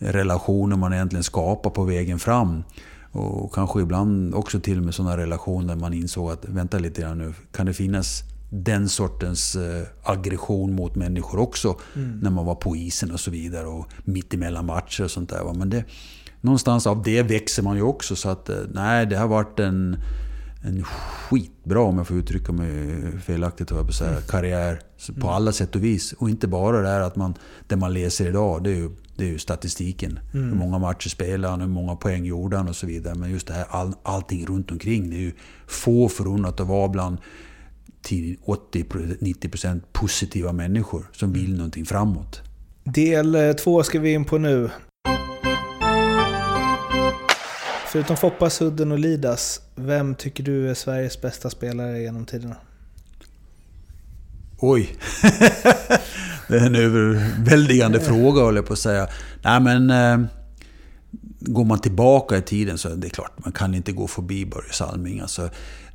relationer 0.04 0.76
man 0.76 0.94
egentligen 0.94 1.24
skapar 1.24 1.70
på 1.70 1.84
vägen 1.84 2.20
fram. 2.20 2.64
Och 3.12 3.54
kanske 3.54 3.82
ibland 3.82 4.36
också 4.36 4.60
till 4.60 4.78
och 4.78 4.84
med 4.84 4.94
sådana 4.94 5.18
relationer 5.18 5.76
man 5.76 5.94
insåg 5.94 6.32
att, 6.32 6.46
vänta 6.46 6.80
lite 6.80 7.02
grann 7.02 7.18
nu, 7.18 7.34
kan 7.52 7.66
det 7.66 7.74
finnas 7.74 8.24
den 8.50 8.90
sortens 8.90 9.56
eh, 9.56 9.84
aggression 10.04 10.76
mot 10.76 10.96
människor 10.96 11.40
också 11.40 11.76
mm. 11.96 12.20
när 12.20 12.30
man 12.30 12.46
var 12.46 12.56
på 12.56 12.76
isen 12.76 13.12
och 13.12 13.20
så 13.20 13.32
vidare 13.32 13.68
och 13.68 13.88
mitt 14.04 14.34
emellan 14.34 14.66
matcher 14.66 15.04
och 15.04 15.12
sånt 15.12 15.30
där. 15.30 15.54
Men 15.54 15.70
det, 15.70 15.86
någonstans 16.42 16.88
av 16.88 17.04
det 17.04 17.24
växer 17.24 17.64
man 17.64 17.76
ju 17.76 17.82
också 17.82 18.16
så 18.16 18.30
att 18.30 18.50
eh, 18.50 18.58
nej, 18.74 19.06
det 19.06 19.18
har 19.18 19.28
varit 19.28 19.60
en 19.60 19.98
en 20.66 20.84
skitbra, 20.84 21.82
om 21.82 21.98
jag 21.98 22.08
får 22.08 22.18
uttrycka 22.18 22.52
mig 22.52 23.02
felaktigt, 23.26 23.70
på 23.70 23.94
säga, 23.94 24.12
mm. 24.12 24.24
karriär 24.28 24.80
på 25.20 25.30
alla 25.30 25.52
sätt 25.52 25.76
och 25.76 25.84
vis. 25.84 26.14
Och 26.14 26.30
inte 26.30 26.48
bara 26.48 26.82
det 26.82 26.88
här 26.88 27.02
att 27.02 27.16
man, 27.16 27.34
det 27.68 27.76
man 27.76 27.94
läser 27.94 28.28
idag, 28.28 28.64
det 28.64 28.70
är 28.70 28.76
ju, 28.76 28.90
det 29.24 29.30
är 29.30 29.32
ju 29.32 29.40
statistiken. 29.40 30.20
Mm. 30.34 30.50
Hur 30.50 30.56
många 30.56 30.80
matcher 30.80 31.10
spelade 31.10 31.52
han, 31.52 31.62
hur 31.62 31.68
många 31.68 31.96
poäng 31.96 32.26
gjorde 32.26 32.58
han 32.58 32.68
och 32.68 32.76
så 32.76 32.88
vidare. 32.88 33.16
Men 33.16 33.32
just 33.32 33.48
det 33.48 33.54
här, 33.54 33.66
all, 33.70 33.94
allting 34.04 34.46
runt 34.46 34.72
omkring. 34.72 35.10
Det 35.10 35.16
är 35.16 35.20
ju 35.20 35.34
få 35.68 36.10
förunnat 36.10 36.60
att 36.60 36.68
vara 36.68 36.88
bland 36.88 37.18
80-90% 38.04 39.82
positiva 39.92 40.52
människor 40.52 41.10
som 41.12 41.34
vill 41.34 41.56
någonting 41.56 41.86
framåt. 41.86 42.42
Del 42.84 43.36
eh, 43.36 43.54
två 43.54 43.84
ska 43.84 44.00
vi 44.00 44.14
in 44.14 44.26
på 44.26 44.38
nu. 44.38 44.70
Förutom 47.88 48.18
Foppa, 48.18 48.50
Sudden 48.50 48.92
och 48.92 49.00
Lidas, 49.00 49.62
vem 49.76 50.16
tycker 50.16 50.44
du 50.44 50.70
är 50.70 50.74
Sveriges 50.74 51.22
bästa 51.22 51.50
spelare 51.50 52.02
genom 52.02 52.26
tiderna? 52.26 52.56
Oj! 54.60 54.98
en 56.54 56.76
överväldigande 56.76 58.00
fråga 58.00 58.42
håller 58.42 58.58
jag 58.58 58.66
på 58.66 58.74
att 58.74 58.80
säga. 58.80 59.08
Nej 59.44 59.60
men... 59.60 59.90
Eh, 59.90 60.28
går 61.46 61.66
man 61.66 61.80
tillbaka 61.80 62.38
i 62.38 62.42
tiden 62.42 62.78
så 62.78 62.90
är 62.90 62.96
det 62.96 63.10
klart, 63.10 63.32
man 63.38 63.52
kan 63.52 63.76
inte 63.76 63.92
gå 63.92 64.08
förbi 64.08 64.46
Börje 64.46 64.72
Salming. 64.72 65.20
Alltså, 65.20 65.50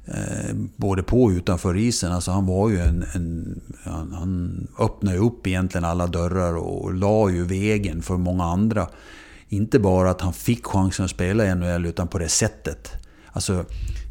eh, 0.04 0.54
både 0.76 1.02
på 1.02 1.24
och 1.24 1.30
utanför 1.30 1.76
isen. 1.76 2.12
Alltså, 2.12 2.30
han 2.30 2.46
var 2.46 2.70
ju 2.70 2.80
en... 2.80 3.04
en 3.14 3.60
han, 3.82 4.12
han 4.12 4.66
öppnade 4.78 5.18
upp 5.18 5.46
egentligen 5.46 5.84
alla 5.84 6.06
dörrar 6.06 6.56
och 6.56 6.94
la 6.94 7.30
ju 7.30 7.44
vägen 7.44 8.02
för 8.02 8.16
många 8.16 8.44
andra. 8.44 8.88
Inte 9.48 9.78
bara 9.78 10.10
att 10.10 10.20
han 10.20 10.32
fick 10.32 10.66
chansen 10.66 11.04
att 11.04 11.10
spela 11.10 11.46
i 11.46 11.54
NHL, 11.54 11.86
utan 11.86 12.08
på 12.08 12.18
det 12.18 12.28
sättet. 12.28 12.92
Alltså, 13.32 13.64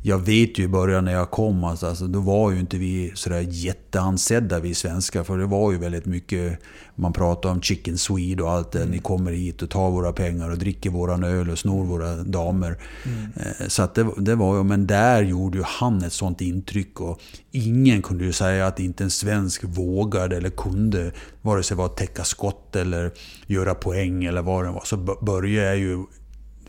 jag 0.07 0.19
vet 0.19 0.59
ju 0.59 0.63
i 0.63 0.67
början 0.67 1.05
när 1.05 1.11
jag 1.13 1.31
kom, 1.31 1.63
alltså, 1.63 1.87
alltså, 1.87 2.07
då 2.07 2.19
var 2.19 2.51
ju 2.51 2.59
inte 2.59 2.77
vi 2.77 3.11
sådär 3.15 3.45
jätteansedda 3.49 4.59
vi 4.59 4.73
svenskar. 4.73 5.23
För 5.23 5.37
det 5.37 5.45
var 5.45 5.71
ju 5.71 5.77
väldigt 5.77 6.05
mycket, 6.05 6.59
man 6.95 7.13
pratade 7.13 7.53
om 7.53 7.61
chicken 7.61 7.97
swede 7.97 8.43
och 8.43 8.51
allt 8.51 8.71
det. 8.71 8.79
Mm. 8.79 8.91
Ni 8.91 8.99
kommer 8.99 9.31
hit 9.31 9.61
och 9.61 9.69
tar 9.69 9.91
våra 9.91 10.13
pengar 10.13 10.49
och 10.49 10.57
dricker 10.57 10.89
våran 10.89 11.23
öl 11.23 11.49
och 11.49 11.59
snor 11.59 11.85
våra 11.85 12.15
damer. 12.15 12.77
Mm. 13.05 13.31
Eh, 13.35 13.67
så 13.67 13.83
att 13.83 13.95
det, 13.95 14.07
det, 14.17 14.35
var 14.35 14.57
ju, 14.57 14.63
men 14.63 14.87
där 14.87 15.21
gjorde 15.21 15.57
ju 15.57 15.63
han 15.67 16.03
ett 16.03 16.13
sånt 16.13 16.41
intryck. 16.41 17.01
Och 17.01 17.21
ingen 17.51 18.01
kunde 18.01 18.25
ju 18.25 18.33
säga 18.33 18.67
att 18.67 18.79
inte 18.79 19.03
en 19.03 19.11
svensk 19.11 19.63
vågade 19.63 20.37
eller 20.37 20.49
kunde, 20.49 21.11
vare 21.41 21.63
sig 21.63 21.77
vara 21.77 21.89
täcka 21.89 22.23
skott 22.23 22.75
eller 22.75 23.11
göra 23.47 23.75
poäng 23.75 24.25
eller 24.25 24.41
vad 24.41 24.65
det 24.65 24.71
var. 24.71 24.83
Så 24.85 24.97
Börje 25.21 25.69
är 25.69 25.75
ju 25.75 26.03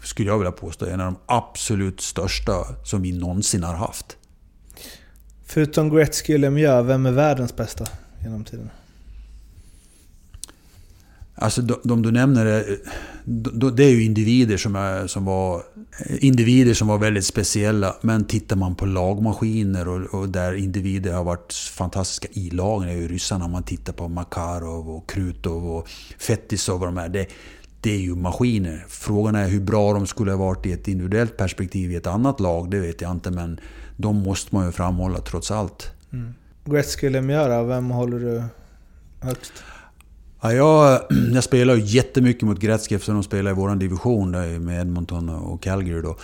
skulle 0.08 0.28
jag 0.28 0.38
vilja 0.38 0.52
påstå, 0.52 0.86
en 0.86 1.00
av 1.00 1.12
de 1.12 1.16
absolut 1.26 2.00
största 2.00 2.52
som 2.84 3.02
vi 3.02 3.12
någonsin 3.12 3.62
har 3.62 3.74
haft. 3.74 4.16
Förutom 5.46 5.88
Gretzky 5.88 6.34
och 6.34 6.38
Lemieux, 6.38 6.88
vem 6.88 7.06
är 7.06 7.12
världens 7.12 7.56
bästa 7.56 7.86
genom 8.24 8.44
tiden? 8.44 8.70
Alltså 11.34 11.62
de, 11.62 11.80
de 11.84 12.02
du 12.02 12.10
nämner, 12.10 12.44
det 13.70 13.84
är 13.84 13.90
ju 13.90 14.04
individer 14.04 14.56
som, 14.56 14.76
är, 14.76 15.06
som 15.06 15.24
var 15.24 15.62
individer 16.08 16.74
som 16.74 16.88
var 16.88 16.98
väldigt 16.98 17.24
speciella. 17.24 17.96
Men 18.00 18.24
tittar 18.24 18.56
man 18.56 18.74
på 18.74 18.86
lagmaskiner 18.86 19.88
och, 19.88 20.20
och 20.20 20.28
där 20.28 20.52
individer 20.52 21.12
har 21.12 21.24
varit 21.24 21.52
fantastiska 21.52 22.28
i 22.32 22.50
lagen, 22.50 22.88
är 22.88 22.92
ju 22.92 23.08
ryssarna. 23.08 23.44
Om 23.44 23.50
man 23.50 23.62
tittar 23.62 23.92
på 23.92 24.08
Makarov 24.08 24.90
och 24.90 25.10
Krutov 25.10 25.70
och 25.70 25.88
Fetisov 26.18 26.80
och 26.80 26.86
de 26.86 26.96
här. 26.96 27.08
Det, 27.08 27.26
det 27.80 27.90
är 27.90 27.98
ju 27.98 28.14
maskiner. 28.14 28.84
Frågan 28.88 29.34
är 29.34 29.48
hur 29.48 29.60
bra 29.60 29.92
de 29.92 30.06
skulle 30.06 30.30
ha 30.30 30.38
varit 30.38 30.66
i 30.66 30.72
ett 30.72 30.88
individuellt 30.88 31.36
perspektiv 31.36 31.92
i 31.92 31.96
ett 31.96 32.06
annat 32.06 32.40
lag, 32.40 32.70
det 32.70 32.78
vet 32.80 33.00
jag 33.00 33.10
inte. 33.10 33.30
Men 33.30 33.60
de 33.96 34.16
måste 34.16 34.54
man 34.54 34.66
ju 34.66 34.72
framhålla 34.72 35.18
trots 35.20 35.50
allt. 35.50 35.90
Mm. 36.12 36.34
Gretzky 36.64 37.10
Lemieux 37.10 37.68
vem 37.68 37.90
håller 37.90 38.18
du 38.18 38.42
högst? 39.20 39.52
Ja, 40.40 40.52
jag, 40.52 41.00
jag 41.34 41.44
spelar 41.44 41.74
ju 41.74 41.82
jättemycket 41.84 42.42
mot 42.42 42.60
Gretzky 42.60 42.94
eftersom 42.94 43.14
de 43.14 43.22
spelar 43.22 43.50
i 43.50 43.54
vår 43.54 43.74
division 43.74 44.30
med 44.64 44.80
Edmonton 44.80 45.28
och 45.28 45.62
Calgary. 45.62 46.02
Då. 46.02 46.16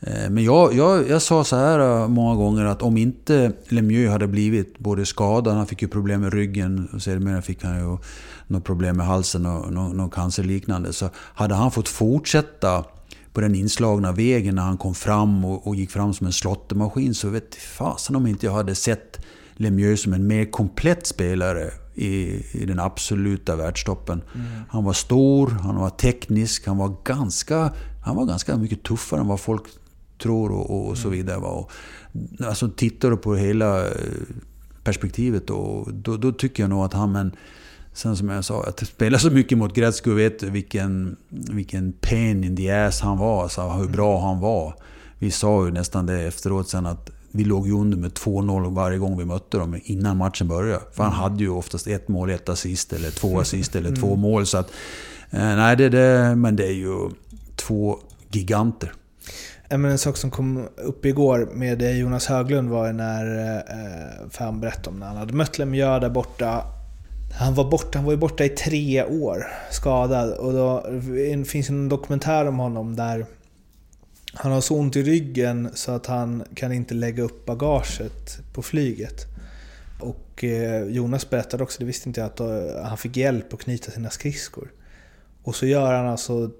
Eh, 0.00 0.30
men 0.30 0.44
jag, 0.44 0.74
jag, 0.74 1.08
jag 1.08 1.22
sa 1.22 1.44
så 1.44 1.56
här 1.56 1.78
eh, 1.78 2.08
många 2.08 2.34
gånger 2.34 2.64
att 2.64 2.82
om 2.82 2.96
inte 2.96 3.52
Lemieux 3.68 4.12
hade 4.12 4.26
blivit 4.26 4.78
både 4.78 5.06
skadad, 5.06 5.54
han 5.54 5.66
fick 5.66 5.82
ju 5.82 5.88
problem 5.88 6.20
med 6.20 6.32
ryggen 6.32 6.88
och 6.92 7.02
sedermera 7.02 7.42
fick 7.42 7.64
han 7.64 7.78
ju 7.78 7.98
något 8.46 8.64
problem 8.64 8.96
med 8.96 9.06
halsen 9.06 9.46
och 9.46 9.72
något, 9.72 9.96
något 9.96 10.14
cancerliknande. 10.14 10.92
Så 10.92 11.10
hade 11.16 11.54
han 11.54 11.70
fått 11.70 11.88
fortsätta 11.88 12.84
på 13.32 13.40
den 13.40 13.54
inslagna 13.54 14.12
vägen 14.12 14.54
när 14.54 14.62
han 14.62 14.76
kom 14.76 14.94
fram 14.94 15.44
och, 15.44 15.66
och 15.66 15.76
gick 15.76 15.90
fram 15.90 16.14
som 16.14 16.26
en 16.26 16.32
slottemaskin 16.32 17.14
så 17.14 17.28
vet 17.28 17.54
fasen 17.54 18.16
om 18.16 18.26
inte 18.26 18.46
jag 18.46 18.52
hade 18.52 18.74
sett 18.74 19.24
Lemieux 19.56 20.02
som 20.02 20.12
en 20.12 20.26
mer 20.26 20.50
komplett 20.50 21.06
spelare 21.06 21.70
i, 21.94 22.42
i 22.52 22.64
den 22.66 22.80
absoluta 22.80 23.56
världstoppen. 23.56 24.22
Mm. 24.34 24.46
Han 24.68 24.84
var 24.84 24.92
stor, 24.92 25.48
han 25.50 25.76
var 25.76 25.90
teknisk, 25.90 26.66
han 26.66 26.78
var 26.78 26.96
ganska, 27.04 27.72
han 28.04 28.16
var 28.16 28.26
ganska 28.26 28.56
mycket 28.56 28.82
tuffare 28.82 29.20
än 29.20 29.26
vad 29.26 29.40
folk 29.40 29.62
tror 30.22 30.52
och, 30.52 30.88
och 30.88 30.98
så 30.98 31.08
vidare. 31.08 31.38
Va? 31.38 31.48
Och, 31.48 31.70
alltså 32.46 32.68
tittar 32.68 33.10
du 33.10 33.16
på 33.16 33.34
hela 33.34 33.86
eh, 33.86 33.92
perspektivet 34.84 35.46
då, 35.46 35.88
då, 35.92 36.16
då 36.16 36.32
tycker 36.32 36.62
jag 36.62 36.70
nog 36.70 36.84
att 36.84 36.92
han... 36.92 37.12
Men, 37.12 37.36
Sen 37.94 38.16
som 38.16 38.28
jag 38.28 38.44
sa, 38.44 38.64
att 38.64 38.86
spela 38.86 39.18
så 39.18 39.30
mycket 39.30 39.58
mot 39.58 39.74
Gretzky 39.74 40.10
och 40.10 40.18
vet 40.18 40.42
vilken, 40.42 41.16
vilken 41.28 41.92
pain 41.92 42.44
in 42.44 42.56
the 42.56 42.70
ass 42.70 43.00
han 43.00 43.18
var. 43.18 43.42
Alltså 43.42 43.62
hur 43.62 43.88
bra 43.88 44.20
han 44.20 44.40
var. 44.40 44.74
Vi 45.18 45.30
sa 45.30 45.64
ju 45.64 45.72
nästan 45.72 46.06
det 46.06 46.22
efteråt 46.22 46.68
sen 46.68 46.86
att 46.86 47.10
vi 47.30 47.44
låg 47.44 47.66
ju 47.66 47.72
under 47.72 47.96
med 47.96 48.12
2-0 48.12 48.74
varje 48.74 48.98
gång 48.98 49.18
vi 49.18 49.24
mötte 49.24 49.58
dem 49.58 49.80
innan 49.84 50.16
matchen 50.16 50.48
började. 50.48 50.80
För 50.92 51.04
han 51.04 51.12
hade 51.12 51.44
ju 51.44 51.48
oftast 51.48 51.86
ett 51.86 52.08
mål, 52.08 52.30
ett 52.30 52.48
assist 52.48 52.92
eller 52.92 53.10
två 53.10 53.40
assist 53.40 53.76
eller 53.76 53.96
två 53.96 54.16
mål. 54.16 54.46
Så 54.46 54.58
att, 54.58 54.70
eh, 55.30 55.56
nej, 55.56 55.76
det, 55.76 55.88
det, 55.88 56.34
men 56.36 56.56
det 56.56 56.66
är 56.66 56.72
ju 56.72 57.10
två 57.56 57.98
giganter. 58.30 58.92
Men 59.70 59.84
en 59.84 59.98
sak 59.98 60.16
som 60.16 60.30
kom 60.30 60.68
upp 60.76 61.04
igår 61.04 61.48
med 61.54 61.98
Jonas 61.98 62.26
Höglund 62.26 62.70
var 62.70 62.92
när, 62.92 63.38
eh, 63.38 64.30
för 64.30 64.44
han 64.44 64.60
berättade 64.60 64.90
om 64.90 65.00
när 65.00 65.06
han 65.06 65.16
hade 65.16 65.32
mött 65.32 65.58
Lemieux 65.58 66.00
där 66.00 66.10
borta. 66.10 66.64
Han 67.36 67.54
var, 67.54 67.70
borta, 67.70 67.98
han 67.98 68.04
var 68.04 68.12
ju 68.12 68.18
borta 68.18 68.44
i 68.44 68.48
tre 68.48 69.04
år, 69.04 69.46
skadad. 69.70 70.32
Och 70.32 70.52
då 70.52 70.86
det 70.90 71.44
finns 71.44 71.68
en 71.68 71.88
dokumentär 71.88 72.46
om 72.46 72.58
honom 72.58 72.96
där 72.96 73.26
han 74.34 74.52
har 74.52 74.60
så 74.60 74.76
ont 74.76 74.96
i 74.96 75.02
ryggen 75.02 75.70
så 75.74 75.92
att 75.92 76.06
han 76.06 76.44
kan 76.54 76.72
inte 76.72 76.94
lägga 76.94 77.22
upp 77.22 77.46
bagaget 77.46 78.38
på 78.52 78.62
flyget. 78.62 79.26
Och 80.00 80.44
eh, 80.44 80.84
Jonas 80.84 81.30
berättade 81.30 81.62
också, 81.62 81.78
det 81.78 81.84
visste 81.84 82.08
inte 82.08 82.20
jag, 82.20 82.26
att 82.26 82.40
eh, 82.40 82.84
han 82.84 82.98
fick 82.98 83.16
hjälp 83.16 83.54
att 83.54 83.60
knyta 83.60 83.90
sina 83.90 84.10
skridskor. 84.10 84.72
Och 85.42 85.54
så 85.54 85.66
gör 85.66 85.94
han 85.94 86.06
alltså 86.06 86.50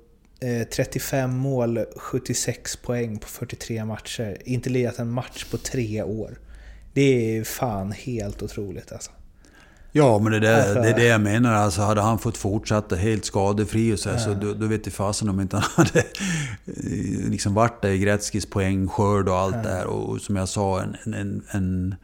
eh, 0.40 0.68
35 0.68 1.36
mål, 1.36 1.84
76 1.96 2.76
poäng 2.76 3.18
på 3.18 3.26
43 3.26 3.84
matcher. 3.84 4.36
Inte 4.44 4.70
lirat 4.70 4.98
en 4.98 5.10
match 5.10 5.44
på 5.50 5.58
tre 5.58 6.02
år. 6.02 6.38
Det 6.92 7.36
är 7.38 7.44
fan 7.44 7.92
helt 7.92 8.42
otroligt 8.42 8.92
alltså. 8.92 9.10
Ja, 9.96 10.18
men 10.18 10.32
det, 10.32 10.40
där, 10.40 10.58
alltså, 10.58 10.74
det 10.74 10.88
är 10.88 10.94
det 10.94 11.04
jag 11.04 11.20
menar. 11.20 11.54
Alltså, 11.54 11.82
hade 11.82 12.00
han 12.00 12.18
fått 12.18 12.36
fortsätta 12.36 12.96
helt 12.96 13.24
skadefri 13.24 13.94
och 13.94 13.98
så, 13.98 14.08
här, 14.08 14.16
ja. 14.16 14.24
så 14.24 14.34
då, 14.34 14.54
då 14.54 14.66
vet 14.66 14.86
jag 14.86 14.94
fasen 14.94 15.28
om 15.28 15.40
inte 15.40 15.56
han 15.56 15.70
hade 15.76 16.00
eh, 16.00 17.30
liksom 17.30 17.54
varit 17.54 17.82
där 17.82 17.88
i 17.88 17.98
Gretzkys 17.98 18.46
poängskörd 18.46 19.28
och 19.28 19.36
allt 19.36 19.56
ja. 19.56 19.62
där. 19.62 19.86
Och 19.86 20.20
som 20.20 20.36
jag 20.36 20.48
sa, 20.48 20.82
en, 20.82 20.96
en, 21.14 21.42
en, 21.50 21.94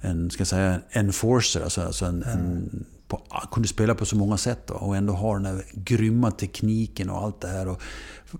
en 0.00 0.30
ska 0.30 0.40
jag 0.40 0.48
säga, 0.48 0.80
enforcer, 0.90 1.60
alltså, 1.60 1.82
alltså 1.82 2.04
en, 2.04 2.24
ja. 2.26 2.32
en 2.32 2.84
på, 3.08 3.22
kunde 3.52 3.68
spela 3.68 3.94
på 3.94 4.04
så 4.04 4.16
många 4.16 4.36
sätt 4.36 4.66
då, 4.66 4.74
och 4.74 4.96
ändå 4.96 5.12
ha 5.12 5.34
den 5.34 5.42
där 5.42 5.64
grymma 5.72 6.30
tekniken 6.30 7.10
och 7.10 7.22
allt 7.22 7.40
det 7.40 7.48
här. 7.48 7.68
Och, 7.68 7.82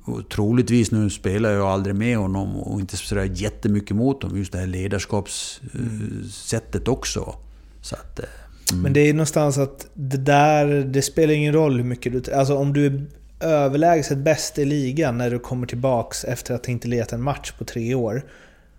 och 0.05 0.29
troligtvis, 0.29 0.91
nu 0.91 1.11
spelar 1.11 1.51
jag 1.51 1.67
aldrig 1.67 1.95
med 1.95 2.19
honom 2.19 2.57
och 2.57 2.81
inte 2.81 2.97
sådär 2.97 3.31
jättemycket 3.35 3.97
mot 3.97 4.23
honom, 4.23 4.39
just 4.39 4.53
det 4.53 4.59
här 4.59 4.67
ledarskapssättet 4.67 6.89
också. 6.89 7.35
Så 7.83 7.95
att, 7.95 8.19
eh, 8.19 8.25
mm. 8.71 8.83
Men 8.83 8.93
det 8.93 9.01
är 9.01 9.15
någonstans 9.15 9.59
att 9.59 9.87
det 9.95 10.17
där, 10.17 10.67
det 10.67 11.03
spelar 11.03 11.35
ingen 11.35 11.53
roll 11.53 11.77
hur 11.77 11.85
mycket 11.85 12.25
du... 12.25 12.33
Alltså 12.33 12.57
om 12.57 12.73
du 12.73 12.87
är 12.87 13.07
överlägset 13.41 14.19
bäst 14.19 14.59
i 14.59 14.65
ligan 14.65 15.19
när 15.19 15.31
du 15.31 15.39
kommer 15.39 15.67
tillbaks 15.67 16.25
efter 16.25 16.55
att 16.55 16.69
inte 16.69 16.89
letat 16.89 17.13
en 17.13 17.23
match 17.23 17.53
på 17.59 17.65
tre 17.65 17.95
år 17.95 18.23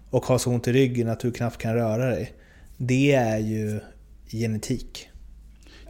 och 0.10 0.26
har 0.26 0.38
så 0.38 0.52
ont 0.52 0.68
i 0.68 0.74
ryggen 0.74 1.10
att 1.10 1.20
du 1.20 1.32
knappt 1.32 1.58
kan 1.58 1.74
röra 1.74 2.10
dig. 2.10 2.34
Det 2.78 3.14
är 3.14 3.38
ju 3.38 3.80
genetik. 4.28 5.11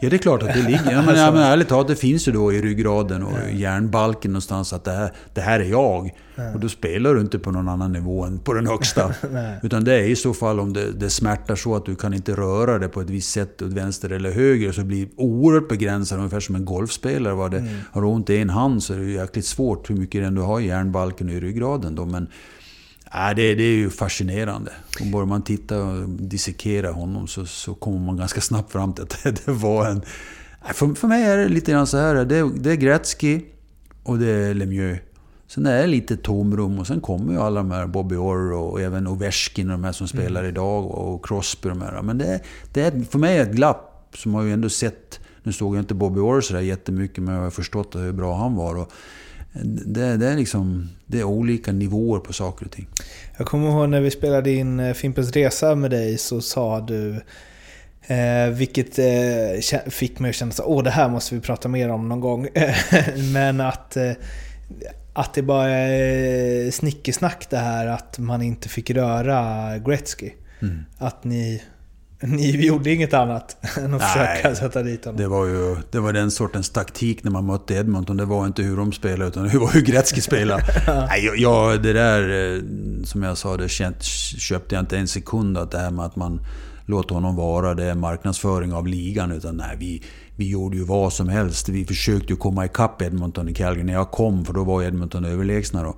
Ja, 0.01 0.09
det 0.09 0.15
är 0.15 0.17
klart 0.17 0.43
att 0.43 0.53
det 0.53 0.61
ligger. 0.61 0.91
Ja, 0.91 1.01
men, 1.01 1.15
ja, 1.15 1.31
men 1.31 1.41
ärligt 1.41 1.67
talat, 1.67 1.87
det 1.87 1.95
finns 1.95 2.27
ju 2.27 2.31
då 2.31 2.53
i 2.53 2.61
ryggraden 2.61 3.23
och 3.23 3.49
i 3.49 3.57
hjärnbalken 3.57 4.31
någonstans 4.31 4.73
att 4.73 4.83
det 4.83 4.91
här, 4.91 5.11
det 5.33 5.41
här 5.41 5.59
är 5.59 5.63
jag. 5.63 6.11
Och 6.53 6.59
då 6.59 6.69
spelar 6.69 7.15
du 7.15 7.21
inte 7.21 7.39
på 7.39 7.51
någon 7.51 7.67
annan 7.67 7.91
nivå 7.91 8.23
än 8.23 8.39
på 8.39 8.53
den 8.53 8.67
högsta. 8.67 9.13
Utan 9.63 9.83
det 9.83 9.93
är 9.93 10.03
i 10.03 10.15
så 10.15 10.33
fall 10.33 10.59
om 10.59 10.73
det, 10.73 10.91
det 10.91 11.09
smärtar 11.09 11.55
så 11.55 11.75
att 11.75 11.85
du 11.85 11.95
kan 11.95 12.13
inte 12.13 12.35
röra 12.35 12.79
dig 12.79 12.89
på 12.89 13.01
ett 13.01 13.09
visst 13.09 13.31
sätt 13.31 13.61
åt 13.61 13.73
vänster 13.73 14.09
eller 14.09 14.31
höger. 14.31 14.71
Så 14.71 14.83
blir 14.83 15.05
det 15.05 15.11
oerhört 15.15 15.69
begränsat, 15.69 16.17
ungefär 16.17 16.39
som 16.39 16.55
en 16.55 16.65
golfspelare. 16.65 17.33
Var 17.33 17.49
det, 17.49 17.57
mm. 17.57 17.73
Har 17.91 18.01
du 18.01 18.07
ont 18.07 18.29
i 18.29 18.37
en 18.37 18.49
hand 18.49 18.83
så 18.83 18.93
är 18.93 18.97
det 18.97 19.05
ju 19.05 19.13
jäkligt 19.13 19.45
svårt 19.45 19.89
hur 19.89 19.95
mycket 19.95 20.23
det 20.23 20.29
du 20.29 20.41
har 20.41 20.59
i 20.59 20.67
hjärnbalken 20.67 21.27
och 21.27 21.33
i 21.33 21.39
ryggraden. 21.39 21.95
Då. 21.95 22.05
Men, 22.05 22.27
Ja, 23.13 23.33
det, 23.33 23.55
det 23.55 23.63
är 23.63 23.75
ju 23.75 23.89
fascinerande. 23.89 24.71
Och 24.99 25.07
bara 25.07 25.25
man 25.25 25.41
tittar 25.41 25.77
och 25.77 26.09
dissekerar 26.09 26.91
honom 26.91 27.27
så, 27.27 27.45
så 27.45 27.73
kommer 27.73 27.99
man 27.99 28.17
ganska 28.17 28.41
snabbt 28.41 28.71
fram 28.71 28.93
till 28.93 29.03
att 29.03 29.23
det, 29.23 29.31
det 29.45 29.51
var 29.51 29.85
en... 29.85 30.01
För, 30.73 30.95
för 30.95 31.07
mig 31.07 31.23
är 31.23 31.37
det 31.37 31.47
lite 31.49 31.71
grann 31.71 31.87
så 31.87 31.97
här. 31.97 32.15
Det, 32.15 32.51
det 32.55 32.71
är 32.71 32.75
Gretzky 32.75 33.41
och 34.03 34.19
det 34.19 34.31
är 34.31 34.53
Lemieux. 34.53 35.01
Sen 35.47 35.65
är 35.65 35.81
det 35.81 35.87
lite 35.87 36.17
tomrum 36.17 36.79
och 36.79 36.87
sen 36.87 37.01
kommer 37.01 37.33
ju 37.33 37.39
alla 37.39 37.59
de 37.59 37.71
här 37.71 37.87
Bobby 37.87 38.15
Orr 38.15 38.53
och 38.53 38.81
även 38.81 39.07
Ovechkin 39.07 39.69
och 39.69 39.71
de 39.71 39.83
här 39.83 39.91
som 39.91 40.07
mm. 40.13 40.25
spelar 40.25 40.43
idag 40.43 40.91
och 40.91 41.25
Crosby 41.25 41.69
och 41.69 41.75
de 41.75 41.81
här. 41.81 42.01
Men 42.01 42.17
det, 42.17 42.41
det 42.73 42.81
är 42.81 43.01
för 43.01 43.19
mig 43.19 43.37
ett 43.37 43.51
glapp 43.51 44.07
som 44.15 44.33
har 44.33 44.43
ju 44.43 44.53
ändå 44.53 44.69
sett... 44.69 45.19
Nu 45.43 45.53
såg 45.53 45.75
jag 45.75 45.81
inte 45.81 45.93
Bobby 45.93 46.19
Orr 46.19 46.41
sådär 46.41 46.61
jättemycket 46.61 47.23
men 47.23 47.35
jag 47.35 47.41
har 47.41 47.49
förstått 47.49 47.95
hur 47.95 48.11
bra 48.11 48.35
han 48.35 48.55
var. 48.55 48.75
Och 48.75 48.91
det, 49.53 50.17
det, 50.17 50.27
är 50.27 50.35
liksom, 50.35 50.89
det 51.05 51.19
är 51.19 51.23
olika 51.23 51.71
nivåer 51.71 52.19
på 52.19 52.33
saker 52.33 52.65
och 52.65 52.71
ting. 52.71 52.87
Jag 53.37 53.47
kommer 53.47 53.69
ihåg 53.69 53.89
när 53.89 54.01
vi 54.01 54.11
spelade 54.11 54.51
in 54.51 54.79
eh, 54.79 54.93
Fimpens 54.93 55.31
Resa 55.31 55.75
med 55.75 55.91
dig 55.91 56.17
så 56.17 56.41
sa 56.41 56.79
du 56.79 57.21
Eh, 58.01 58.49
vilket 58.49 58.99
eh, 58.99 59.81
fick 59.89 60.19
mig 60.19 60.29
att 60.29 60.35
känna 60.35 60.49
att 60.49 60.59
åh 60.59 60.83
det 60.83 60.89
här 60.89 61.09
måste 61.09 61.35
vi 61.35 61.41
prata 61.41 61.69
mer 61.69 61.89
om 61.89 62.09
någon 62.09 62.19
gång. 62.19 62.47
Men 63.33 63.61
att, 63.61 63.97
eh, 63.97 64.11
att 65.13 65.33
det 65.33 65.41
bara 65.41 65.69
är 65.69 66.71
snickesnack 66.71 67.47
det 67.49 67.57
här 67.57 67.87
att 67.87 68.19
man 68.19 68.41
inte 68.41 68.69
fick 68.69 68.89
röra 68.89 69.77
Gretzky. 69.77 70.31
Mm. 70.61 70.85
Att 70.97 71.23
ni 71.23 71.63
ni 72.21 72.65
gjorde 72.65 72.93
inget 72.93 73.13
annat 73.13 73.57
än 73.77 73.93
att 73.93 74.01
Nej, 74.01 74.37
försöka 74.37 74.55
sätta 74.55 74.83
dit 74.83 75.05
honom? 75.05 75.21
Det 75.21 75.27
var 75.27 75.45
ju 75.45 75.75
det 75.91 75.99
var 75.99 76.13
den 76.13 76.31
sortens 76.31 76.69
taktik 76.69 77.23
när 77.23 77.31
man 77.31 77.45
mötte 77.45 77.73
Edmonton. 77.73 78.17
Det 78.17 78.25
var 78.25 78.45
inte 78.45 78.63
hur 78.63 78.77
de 78.77 78.91
spelade, 78.91 79.27
utan 79.29 79.47
det 79.47 79.57
var 79.57 79.71
hur 79.71 79.81
Gretzky 79.81 80.21
spelade. 80.21 80.63
Nej, 81.09 81.25
jag, 81.25 81.37
jag, 81.37 81.83
det 81.83 81.93
där, 81.93 82.53
eh, 82.55 82.61
som 83.03 83.23
jag 83.23 83.37
sa, 83.37 83.57
det 83.57 83.69
köpte 84.39 84.75
jag 84.75 84.81
inte 84.81 84.97
en 84.97 85.07
sekund. 85.07 85.57
Att 85.57 85.71
det 85.71 85.77
här 85.77 85.91
med 85.91 86.05
att 86.05 86.15
man 86.15 86.41
låter 86.85 87.15
honom 87.15 87.35
vara, 87.35 87.73
det 87.73 87.85
är 87.85 87.95
marknadsföring 87.95 88.73
av 88.73 88.87
ligan. 88.87 89.31
Utan 89.31 89.57
nej, 89.57 89.75
vi, 89.79 90.03
vi 90.35 90.49
gjorde 90.49 90.77
ju 90.77 90.83
vad 90.83 91.13
som 91.13 91.29
helst. 91.29 91.69
Vi 91.69 91.85
försökte 91.85 92.33
ju 92.33 92.37
komma 92.37 92.65
ikapp 92.65 93.01
Edmonton 93.01 93.49
i 93.49 93.53
Calgary 93.53 93.83
när 93.83 93.93
jag 93.93 94.11
kom, 94.11 94.45
för 94.45 94.53
då 94.53 94.63
var 94.63 94.83
Edmonton 94.83 95.25
överlägsna. 95.25 95.83
Då. 95.83 95.95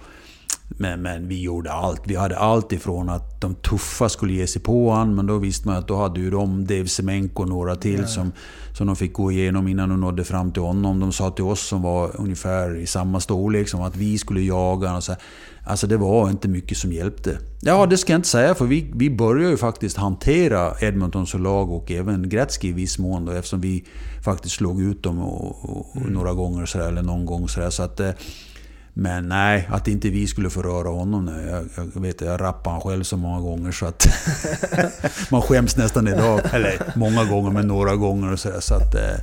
Men, 0.78 1.02
men 1.02 1.28
vi 1.28 1.42
gjorde 1.42 1.72
allt. 1.72 2.02
Vi 2.06 2.16
hade 2.16 2.38
allt 2.38 2.72
ifrån 2.72 3.10
att 3.10 3.42
de 3.42 3.56
tuffa 3.56 4.10
skulle 4.10 4.34
ge 4.34 4.48
sig 4.48 4.62
på 4.62 4.90
honom, 4.90 5.16
men 5.16 5.26
då 5.26 5.38
visste 5.38 5.68
man 5.68 5.78
att 5.78 5.88
då 5.88 5.96
hade 5.96 6.20
ju 6.20 6.32
de, 6.32 6.66
Dave 6.66 6.88
Semenko 6.88 7.44
och 7.44 7.50
några 7.50 7.76
till 7.76 8.00
ja. 8.00 8.08
som, 8.08 8.32
som 8.78 8.88
de 8.88 8.96
fick 8.96 9.14
gå 9.14 9.32
igenom 9.32 9.68
innan 9.68 9.90
de 9.90 10.02
nådde 10.02 10.24
fram 10.24 10.52
till 10.52 10.62
honom. 10.62 11.00
De 11.00 11.12
sa 11.12 11.32
till 11.32 11.44
oss 11.44 11.68
som 11.68 11.82
var 11.82 12.12
ungefär 12.22 12.76
i 12.76 12.86
samma 12.86 13.20
storlek 13.20 13.70
som 13.70 13.82
att 13.82 13.96
vi 13.96 14.18
skulle 14.18 14.42
jaga 14.42 14.88
honom. 14.88 15.02
Alltså 15.66 15.88
det 15.88 15.98
var 15.98 16.30
inte 16.30 16.48
mycket 16.48 16.78
som 16.78 16.92
hjälpte. 16.92 17.38
Ja, 17.62 17.86
det 17.86 17.98
ska 17.98 18.14
jag 18.14 18.18
inte 18.18 18.28
säga 18.28 18.56
för 18.56 18.66
vi, 18.66 18.92
vi 18.96 19.10
började 19.10 19.50
ju 19.50 19.58
faktiskt 19.58 19.98
hantera 19.98 20.74
Edmonton 20.82 21.28
som 21.28 21.44
lag 21.44 21.72
och 21.72 21.92
även 21.92 22.30
Gretzky 22.30 22.70
i 22.70 22.72
viss 22.72 23.00
mån 23.00 23.26
då, 23.26 23.32
eftersom 23.32 23.62
vi 23.62 23.86
faktiskt 24.24 24.56
slog 24.56 24.82
ut 24.82 25.04
dem 25.04 25.20
och, 25.20 25.70
och, 25.70 25.98
mm. 25.98 26.14
några 26.14 26.34
gånger 26.34 26.66
sådär, 26.66 26.88
eller 26.88 27.02
någon 27.02 27.26
gång 27.26 27.48
sådär. 27.48 27.70
Så 27.70 27.84
att, 27.84 28.00
eh, 28.00 28.10
men 28.94 29.30
nej, 29.30 29.68
att 29.72 29.88
inte 29.88 30.10
vi 30.10 30.28
skulle 30.28 30.50
få 30.50 30.62
röra 30.62 30.90
honom. 30.90 31.26
nu. 31.26 31.48
Jag, 31.50 31.90
jag 31.94 32.02
vet 32.02 32.22
jag 32.22 32.42
rappade 32.42 32.70
han 32.70 32.82
själv 32.82 33.04
så 33.04 33.18
många 33.18 33.42
gånger 33.42 33.72
så 33.72 33.86
att... 33.86 34.08
man 35.32 35.42
skäms 35.42 35.78
nästan 35.78 36.08
idag. 36.08 36.42
Eller 36.54 36.94
många 36.96 37.26
gånger, 37.26 37.52
men 37.52 37.68
några 37.68 37.96
gånger 37.96 38.32
och 38.32 38.40
sådär. 38.40 38.60
Så 38.60 38.74
att... 38.74 38.96
Eh, 38.96 39.18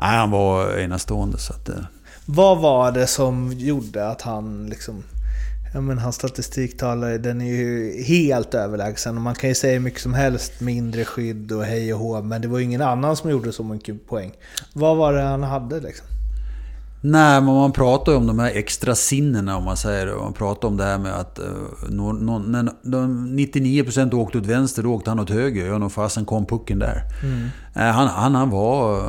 nej, 0.00 0.16
han 0.16 0.30
var 0.30 0.78
enastående. 0.78 1.38
Så 1.38 1.52
att. 1.52 1.68
Eh. 1.68 1.74
Vad 2.26 2.58
var 2.58 2.92
det 2.92 3.06
som 3.06 3.52
gjorde 3.52 4.08
att 4.08 4.22
han 4.22 4.66
liksom... 4.66 5.02
Ja 5.74 5.80
men 5.80 5.98
hans 5.98 6.16
statistiktalare, 6.16 7.18
den 7.18 7.40
är 7.40 7.46
ju 7.46 8.02
helt 8.02 8.54
överlägsen. 8.54 9.16
Och 9.16 9.22
man 9.22 9.34
kan 9.34 9.48
ju 9.48 9.54
säga 9.54 9.80
mycket 9.80 10.00
som 10.00 10.14
helst, 10.14 10.60
mindre 10.60 11.04
skydd 11.04 11.52
och 11.52 11.64
hej 11.64 11.94
och 11.94 12.00
hå. 12.00 12.22
Men 12.22 12.42
det 12.42 12.48
var 12.48 12.58
ju 12.58 12.64
ingen 12.64 12.82
annan 12.82 13.16
som 13.16 13.30
gjorde 13.30 13.52
så 13.52 13.62
mycket 13.62 14.08
poäng. 14.08 14.32
Vad 14.72 14.96
var 14.96 15.12
det 15.12 15.22
han 15.22 15.42
hade 15.42 15.80
liksom? 15.80 16.06
Nej, 17.00 17.40
men 17.40 17.54
man 17.54 17.72
pratar 17.72 18.12
ju 18.12 18.18
om 18.18 18.26
de 18.26 18.38
här 18.38 18.50
extra 18.54 18.94
sinnena 18.94 19.56
om 19.56 19.64
man 19.64 19.76
säger 19.76 20.16
Man 20.16 20.32
pratar 20.32 20.68
om 20.68 20.76
det 20.76 20.84
här 20.84 20.98
med 20.98 21.14
att 21.14 21.38
no, 21.88 22.12
no, 22.12 22.38
när 22.38 22.62
99% 22.62 24.14
åkte 24.14 24.38
åt 24.38 24.46
vänster, 24.46 24.82
då 24.82 24.94
åkte 24.94 25.10
han 25.10 25.20
åt 25.20 25.30
höger. 25.30 25.66
Ja, 25.66 25.78
nog 25.78 25.92
fasen 25.92 26.24
kom 26.24 26.46
pucken 26.46 26.78
där. 26.78 27.02
Mm. 27.22 27.42
Uh, 27.76 27.92
han, 27.92 28.08
han, 28.08 28.34
han 28.34 28.50
var... 28.50 29.02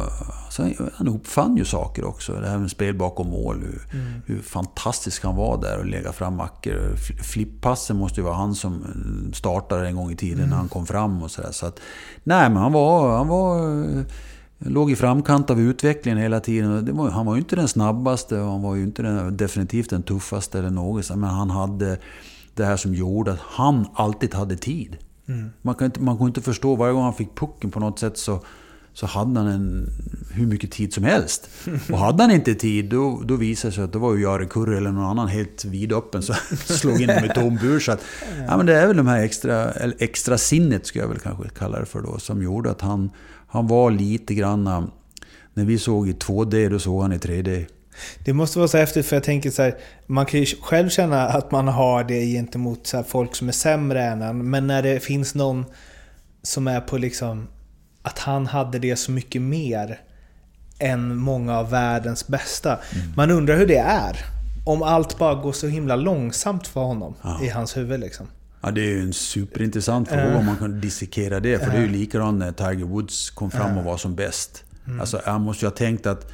Alltså, 0.45 0.69
han 0.95 1.07
uppfann 1.07 1.57
ju 1.57 1.65
saker 1.65 2.05
också. 2.05 2.33
Det 2.33 2.49
här 2.49 2.57
med 2.57 2.71
spel 2.71 2.95
bakom 2.95 3.27
mål. 3.27 3.57
Hur, 3.61 3.99
mm. 3.99 4.21
hur 4.25 4.41
fantastisk 4.41 5.23
han 5.23 5.35
var 5.35 5.61
där 5.61 5.77
och 5.79 5.85
lägga 5.85 6.11
fram 6.11 6.35
mackor. 6.35 6.95
Flippassen 7.23 7.97
måste 7.97 8.19
ju 8.19 8.25
vara 8.25 8.35
han 8.35 8.55
som 8.55 8.85
startade 9.33 9.87
en 9.87 9.95
gång 9.95 10.11
i 10.11 10.15
tiden 10.15 10.37
mm. 10.37 10.49
när 10.49 10.57
han 10.57 10.69
kom 10.69 10.85
fram 10.85 11.23
och 11.23 11.31
sådär. 11.31 11.51
Så 11.51 11.65
att, 11.65 11.79
nej, 12.23 12.49
men 12.49 12.57
han 12.57 12.73
var... 12.73 13.17
Han 13.17 13.27
var 13.27 13.59
låg 14.59 14.91
i 14.91 14.95
framkant 14.95 15.49
av 15.49 15.59
utvecklingen 15.59 16.17
hela 16.19 16.39
tiden. 16.39 16.97
Var, 16.97 17.09
han 17.09 17.25
var 17.25 17.35
ju 17.35 17.39
inte 17.39 17.55
den 17.55 17.67
snabbaste 17.67 18.39
och 18.39 18.51
han 18.51 18.61
var 18.61 18.75
ju 18.75 18.83
inte 18.83 19.01
den, 19.01 19.37
definitivt 19.37 19.89
den 19.89 20.03
tuffaste 20.03 20.59
eller 20.59 20.69
något. 20.69 21.09
Men 21.09 21.23
han 21.29 21.49
hade 21.49 21.97
det 22.53 22.65
här 22.65 22.77
som 22.77 22.93
gjorde 22.93 23.31
att 23.31 23.39
han 23.39 23.87
alltid 23.93 24.33
hade 24.33 24.57
tid. 24.57 24.97
Man, 25.61 25.75
kan 25.75 25.85
inte, 25.85 26.01
man 26.01 26.17
kan 26.17 26.27
inte 26.27 26.41
förstå, 26.41 26.75
varje 26.75 26.93
gång 26.93 27.03
han 27.03 27.13
fick 27.13 27.35
pucken 27.35 27.71
på 27.71 27.79
något 27.79 27.99
sätt 27.99 28.17
så, 28.17 28.43
så 28.93 29.05
hade 29.05 29.39
han 29.39 29.49
en, 29.49 29.89
hur 30.33 30.47
mycket 30.47 30.71
tid 30.71 30.93
som 30.93 31.03
helst. 31.03 31.49
Och 31.91 31.97
hade 31.97 32.23
han 32.23 32.31
inte 32.31 32.55
tid, 32.55 32.85
då, 32.85 33.21
då 33.25 33.35
visade 33.35 33.71
det 33.71 33.75
sig 33.75 33.83
att 33.83 33.93
det 33.93 33.99
var 33.99 34.15
ju 34.15 34.21
Jari 34.21 34.45
Kurri 34.45 34.77
eller 34.77 34.91
någon 34.91 35.05
annan 35.05 35.27
helt 35.27 35.65
vidöppen 35.65 36.21
som 36.21 36.35
slog 36.65 37.01
in 37.01 37.09
i 37.09 37.31
tom 37.35 37.55
bur. 37.55 37.79
Så 37.79 37.91
att, 37.91 38.01
ja, 38.47 38.57
men 38.57 38.65
det 38.65 38.75
är 38.75 38.87
väl 38.87 38.97
de 38.97 39.07
här 39.07 39.23
extra, 39.23 39.71
extra 39.99 40.37
sinnet, 40.37 40.85
skulle 40.85 41.03
jag 41.03 41.09
väl 41.09 41.19
kanske 41.19 41.49
kalla 41.49 41.79
det 41.79 41.85
för 41.85 42.01
då, 42.01 42.19
som 42.19 42.43
gjorde 42.43 42.71
att 42.71 42.81
han, 42.81 43.09
han 43.49 43.67
var 43.67 43.91
lite 43.91 44.33
granna... 44.33 44.87
När 45.53 45.65
vi 45.65 45.77
såg 45.77 46.09
i 46.09 46.13
2D, 46.13 46.69
då 46.69 46.79
såg 46.79 47.01
han 47.01 47.13
i 47.13 47.17
3D. 47.17 47.65
Det 48.25 48.33
måste 48.33 48.59
vara 48.59 48.67
så 48.67 48.77
häftigt 48.77 49.05
för 49.05 49.15
jag 49.15 49.23
tänker 49.23 49.51
så 49.51 49.61
här, 49.61 49.77
man 50.07 50.25
kan 50.25 50.39
ju 50.39 50.45
själv 50.45 50.89
känna 50.89 51.27
att 51.27 51.51
man 51.51 51.67
har 51.67 52.03
det 52.03 52.25
gentemot 52.25 52.87
så 52.87 53.03
folk 53.03 53.35
som 53.35 53.47
är 53.47 53.51
sämre 53.51 54.03
än 54.03 54.21
en. 54.21 54.49
Men 54.49 54.67
när 54.67 54.83
det 54.83 54.99
finns 54.99 55.35
någon 55.35 55.65
som 56.41 56.67
är 56.67 56.81
på 56.81 56.97
liksom 56.97 57.47
att 58.01 58.19
han 58.19 58.47
hade 58.47 58.79
det 58.79 58.95
så 58.95 59.11
mycket 59.11 59.41
mer 59.41 59.99
än 60.79 61.15
många 61.15 61.59
av 61.59 61.69
världens 61.69 62.27
bästa. 62.27 62.79
Man 63.15 63.31
undrar 63.31 63.57
hur 63.57 63.67
det 63.67 63.77
är. 63.77 64.25
Om 64.65 64.83
allt 64.83 65.17
bara 65.17 65.35
går 65.35 65.51
så 65.51 65.67
himla 65.67 65.95
långsamt 65.95 66.67
för 66.67 66.81
honom 66.81 67.15
i 67.43 67.49
hans 67.49 67.77
huvud 67.77 67.99
liksom. 67.99 68.27
Ja, 68.61 68.71
det 68.71 68.81
är 68.81 68.89
ju 68.89 69.01
en 69.01 69.13
superintressant 69.13 70.07
fråga 70.09 70.37
om 70.37 70.45
man 70.45 70.57
kan 70.57 70.81
dissekera 70.81 71.39
det. 71.39 71.59
För 71.63 71.71
det 71.71 71.77
är 71.77 71.81
ju 71.81 71.87
likadant 71.91 72.39
när 72.39 72.51
Tiger 72.51 72.85
Woods 72.85 73.29
kom 73.29 73.51
fram 73.51 73.77
och 73.77 73.83
var 73.83 73.97
som 73.97 74.15
bäst. 74.15 74.63
Alltså, 74.99 75.21
han 75.25 75.41
måste 75.41 75.65
ju 75.65 75.69
ha 75.69 75.75
tänkt 75.75 76.05
att... 76.07 76.31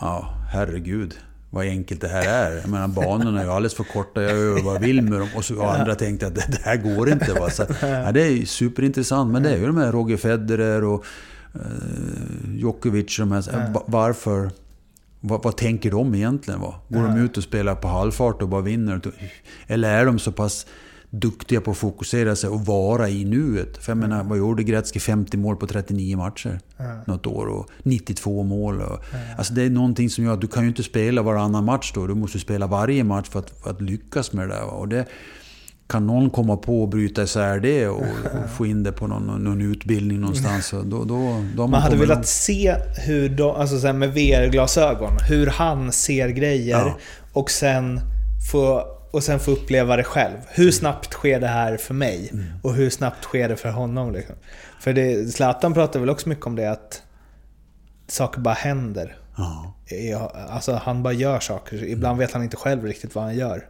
Ja, 0.00 0.34
herregud. 0.52 1.14
Vad 1.50 1.66
enkelt 1.66 2.00
det 2.00 2.08
här 2.08 2.28
är. 2.28 2.56
Jag 2.56 2.68
menar, 2.68 2.88
banorna 2.88 3.40
är 3.40 3.44
ju 3.44 3.50
alldeles 3.50 3.74
för 3.74 3.84
korta. 3.84 4.22
Jag 4.22 4.38
gör 4.38 4.62
vad 4.62 4.74
jag 4.74 4.80
vill 4.80 5.02
med 5.02 5.20
dem. 5.20 5.28
Och 5.36 5.44
så 5.44 5.62
har 5.62 5.74
andra 5.78 5.94
tänkt 5.94 6.22
att 6.22 6.34
det, 6.34 6.58
här 6.64 6.76
går 6.76 7.10
inte. 7.10 7.32
Va? 7.32 7.50
Så, 7.50 7.64
ja, 7.80 8.12
det 8.12 8.22
är 8.22 8.30
ju 8.30 8.46
superintressant. 8.46 9.32
Men 9.32 9.42
det 9.42 9.50
är 9.50 9.56
ju 9.58 9.66
de 9.66 9.76
här 9.76 9.92
Roger 9.92 10.16
Federer 10.16 10.84
och 10.84 11.04
eh, 11.54 11.60
Djokovic. 12.54 13.18
De 13.18 13.32
här, 13.32 13.72
va- 13.72 13.84
varför... 13.86 14.50
Vad, 15.20 15.42
vad 15.42 15.56
tänker 15.56 15.90
de 15.90 16.14
egentligen? 16.14 16.60
Va? 16.60 16.74
Går 16.88 17.02
de 17.02 17.16
ut 17.18 17.36
och 17.36 17.42
spelar 17.42 17.74
på 17.74 17.88
halvfart 17.88 18.42
och 18.42 18.48
bara 18.48 18.60
vinner? 18.60 19.00
Eller 19.66 19.90
är 20.00 20.06
de 20.06 20.18
så 20.18 20.32
pass 20.32 20.66
duktiga 21.14 21.60
på 21.60 21.70
att 21.70 21.76
fokusera 21.76 22.36
sig 22.36 22.50
och 22.50 22.66
vara 22.66 23.08
i 23.08 23.24
nuet? 23.24 23.76
För 23.78 23.90
jag 23.90 23.96
menar, 23.98 24.24
vad 24.24 24.38
gjorde 24.38 24.62
Gretzky? 24.62 25.00
50 25.00 25.36
mål 25.36 25.56
på 25.56 25.66
39 25.66 26.16
matcher 26.16 26.60
något 27.06 27.26
år 27.26 27.46
och 27.46 27.66
92 27.82 28.42
mål. 28.42 28.80
Och, 28.80 28.98
Alltså 29.38 29.54
det 29.54 29.62
är 29.62 29.70
någonting 29.70 30.10
som 30.10 30.24
gör 30.24 30.32
att 30.34 30.40
du 30.40 30.46
kan 30.48 30.62
ju 30.62 30.68
inte 30.68 30.82
spela 30.82 31.22
varannan 31.22 31.64
match 31.64 31.92
då. 31.94 32.06
Du 32.06 32.14
måste 32.14 32.38
spela 32.38 32.66
varje 32.66 33.04
match 33.04 33.28
för 33.28 33.38
att, 33.38 33.50
för 33.62 33.70
att 33.70 33.80
lyckas 33.80 34.32
med 34.32 34.48
det 34.48 34.54
där. 34.54 34.64
Och 34.64 34.88
det, 34.88 35.06
kan 35.88 36.06
någon 36.06 36.30
komma 36.30 36.56
på 36.56 36.84
att 36.84 36.90
bryta 36.90 37.22
isär 37.22 37.60
det 37.60 37.88
och, 37.88 38.00
och 38.00 38.50
få 38.56 38.66
in 38.66 38.82
det 38.82 38.92
på 38.92 39.06
någon, 39.06 39.44
någon 39.44 39.60
utbildning 39.60 40.20
någonstans, 40.20 40.70
då, 40.70 41.04
då, 41.04 41.04
då 41.04 41.62
man, 41.62 41.70
Man 41.70 41.82
hade 41.82 41.96
velat 41.96 42.16
långt. 42.16 42.26
se 42.26 42.76
hur 43.06 43.28
de, 43.28 43.50
alltså 43.56 43.78
så 43.78 43.92
med 43.92 44.14
VR-glasögon, 44.14 45.12
hur 45.28 45.46
han 45.46 45.92
ser 45.92 46.28
grejer 46.28 46.78
Ja. 46.78 46.96
och 47.32 47.50
sen 47.50 48.00
få 48.52 48.82
och 49.12 49.22
sen 49.22 49.40
få 49.40 49.50
uppleva 49.50 49.96
det 49.96 50.04
själv. 50.04 50.36
Hur 50.48 50.70
snabbt 50.70 51.12
sker 51.12 51.40
det 51.40 51.46
här 51.48 51.76
för 51.76 51.94
mig? 51.94 52.28
Mm. 52.32 52.44
Och 52.62 52.74
hur 52.74 52.90
snabbt 52.90 53.24
sker 53.24 53.48
det 53.48 53.56
för 53.56 53.70
honom? 53.70 54.12
Liksom? 54.12 54.36
För 54.80 54.92
det, 54.92 55.32
Zlatan 55.32 55.74
pratar 55.74 56.00
väl 56.00 56.10
också 56.10 56.28
mycket 56.28 56.46
om 56.46 56.56
det 56.56 56.70
att 56.70 57.02
saker 58.08 58.40
bara 58.40 58.54
händer. 58.54 59.16
Ja. 59.88 60.32
Alltså 60.50 60.72
han 60.72 61.02
bara 61.02 61.12
gör 61.12 61.40
saker. 61.40 61.84
Ibland 61.84 62.18
vet 62.18 62.32
han 62.32 62.42
inte 62.42 62.56
själv 62.56 62.84
riktigt 62.84 63.14
vad 63.14 63.24
han 63.24 63.36
gör. 63.36 63.66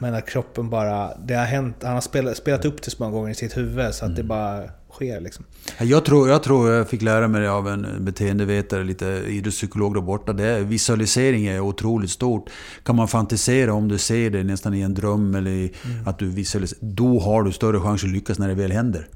Men 0.00 0.14
att 0.14 0.26
kroppen 0.26 0.70
bara... 0.70 1.16
Det 1.16 1.34
har 1.34 1.44
hänt, 1.44 1.76
han 1.82 1.92
har 1.92 2.00
spelat, 2.00 2.36
spelat 2.36 2.64
upp 2.64 2.82
det 2.82 2.90
så 2.90 2.96
många 3.02 3.12
gånger 3.12 3.30
i 3.30 3.34
sitt 3.34 3.56
huvud 3.56 3.94
så 3.94 4.04
att 4.04 4.16
det 4.16 4.22
bara 4.22 4.64
sker 4.92 5.20
liksom. 5.20 5.44
Jag 5.80 6.04
tror, 6.04 6.28
jag 6.28 6.42
tror 6.42 6.70
jag 6.70 6.88
fick 6.88 7.02
lära 7.02 7.28
mig 7.28 7.40
det 7.40 7.52
av 7.52 7.68
en 7.68 7.86
beteendevetare, 8.04 8.84
lite 8.84 9.06
idrottspsykolog 9.28 9.94
där 9.94 10.00
borta. 10.00 10.32
Det 10.32 10.44
är, 10.44 10.60
visualisering 10.60 11.46
är 11.46 11.60
otroligt 11.60 12.10
stort. 12.10 12.50
Kan 12.82 12.96
man 12.96 13.08
fantisera 13.08 13.72
om 13.72 13.88
du 13.88 13.98
ser 13.98 14.30
det 14.30 14.44
nästan 14.44 14.74
i 14.74 14.80
en 14.80 14.94
dröm 14.94 15.34
eller 15.34 15.50
i, 15.50 15.72
att 16.06 16.18
du 16.18 16.26
visualiserar, 16.26 16.80
då 16.82 17.18
har 17.18 17.42
du 17.42 17.52
större 17.52 17.80
chans 17.80 18.04
att 18.04 18.10
lyckas 18.10 18.38
när 18.38 18.48
det 18.48 18.54
väl 18.54 18.72
händer. 18.72 19.08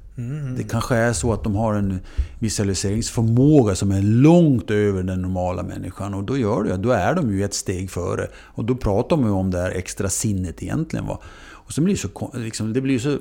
Det 0.57 0.65
kanske 0.65 0.97
är 0.97 1.13
så 1.13 1.33
att 1.33 1.45
de 1.45 1.55
har 1.55 1.75
en 1.75 2.01
visualiseringsförmåga 2.39 3.75
som 3.75 3.91
är 3.91 4.03
långt 4.03 4.71
över 4.71 5.03
den 5.03 5.23
normala 5.23 5.63
människan. 5.63 6.15
Och 6.15 6.25
då 6.25 6.39
gör 6.39 6.65
det, 6.65 6.77
då 6.77 6.91
är 6.91 7.15
de 7.15 7.33
ju 7.33 7.45
ett 7.45 7.55
steg 7.55 7.91
före. 7.91 8.29
Och 8.37 8.65
då 8.65 8.77
pratar 8.77 9.17
man 9.17 9.27
ju 9.27 9.33
om 9.33 9.51
det 9.51 9.59
här 9.59 9.71
extra 9.71 10.09
sinnet 10.09 10.63
egentligen. 10.63 11.07
Va? 11.07 11.21
Och 11.67 11.73
så 11.73 11.81
blir 11.81 11.95
det 11.95 12.01
så, 12.01 12.31
liksom, 12.35 12.73
det 12.73 12.81
blir 12.81 12.99
så 12.99 13.19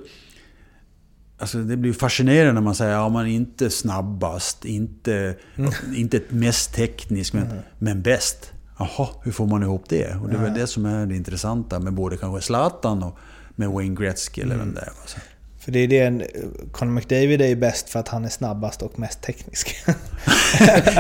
Alltså 1.38 1.58
det 1.58 1.78
blir 1.78 1.94
fascinerande 1.94 2.54
när 2.54 2.62
man 2.62 2.76
säger 2.76 2.92
att 2.92 2.98
ja, 2.98 3.10
man 3.10 3.26
är 3.26 3.30
inte 3.30 3.70
snabbast, 3.70 4.66
inte, 4.66 5.36
inte 5.96 6.22
mest 6.30 6.74
teknisk, 6.74 7.34
men, 7.34 7.48
men 7.80 8.02
bäst. 8.02 8.52
Jaha, 8.80 9.08
hur 9.24 9.32
får 9.32 9.48
man 9.48 9.64
ihop 9.64 9.84
det? 9.90 10.16
Och 10.16 10.30
det 10.30 10.36
är 10.36 10.42
väl 10.42 10.54
det 10.54 10.68
som 10.68 10.86
är 10.86 11.06
det 11.06 11.16
intressanta 11.16 11.80
med 11.80 11.94
både 11.94 12.18
kanske 12.18 12.42
Zlatan 12.42 13.04
och 13.04 13.18
med 13.56 13.70
Wayne 13.70 13.96
Gretzky 13.96 14.42
eller 14.42 14.58
vem 14.58 14.74
det 14.74 14.82
är. 14.82 14.92
För 15.66 15.72
det 15.72 15.80
är 15.80 15.88
det, 15.88 16.00
en- 16.00 16.24
Conor 16.72 16.92
McDavid 16.92 17.42
är 17.42 17.48
ju 17.48 17.56
bäst 17.56 17.90
för 17.90 18.00
att 18.00 18.08
han 18.08 18.26
är 18.26 18.30
snabbast 18.30 18.82
och 18.82 19.00
mest 19.00 19.22
teknisk. 19.22 19.76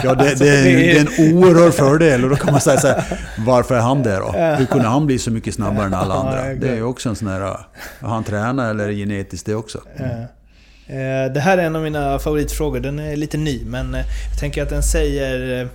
Ja, 0.03 0.16
det, 0.16 0.30
Alltså, 0.30 0.43
det 0.43 0.49
är- 0.49 0.63
det 0.63 0.91
är 0.97 0.99
en 0.99 1.34
oerhörd 1.38 1.74
fördel 1.74 2.24
och 2.24 2.30
då 2.30 2.36
kan 2.36 2.51
man 2.51 2.61
säga 2.61 2.80
så 2.80 2.88
här, 2.88 3.03
varför 3.45 3.76
är 3.76 3.80
han 3.80 4.03
det 4.03 4.16
då? 4.16 4.32
Hur 4.57 4.66
kunde 4.66 4.88
han 4.88 5.05
bli 5.05 5.20
så 5.20 5.32
mycket 5.32 5.53
snabbare 5.53 5.86
än 5.86 5.93
alla 5.93 6.13
andra? 6.16 6.53
Det 6.53 6.70
är 6.70 6.76
ju 6.76 6.84
också 6.84 7.09
en 7.09 7.16
sån 7.16 7.28
här, 7.28 7.57
han 7.99 8.24
tränar 8.24 8.70
eller 8.70 8.84
är 8.84 8.88
det 8.88 8.93
genetiskt 8.95 9.45
det 9.45 9.55
också? 9.55 9.82
Eh, 10.88 11.32
Det 11.34 11.39
här 11.39 11.57
är 11.57 11.63
en 11.63 11.76
av 11.76 11.82
mina 11.84 12.20
favoritfrågor. 12.20 12.80
Den 12.80 12.99
är 12.99 13.16
lite 13.16 13.38
ny, 13.38 13.61
men 13.66 13.93
eh, 13.95 14.01
jag 14.32 14.39
tänker 14.39 14.63
att 14.63 14.70
den 14.70 14.84
säger 14.84 15.61
eh, 15.61 15.68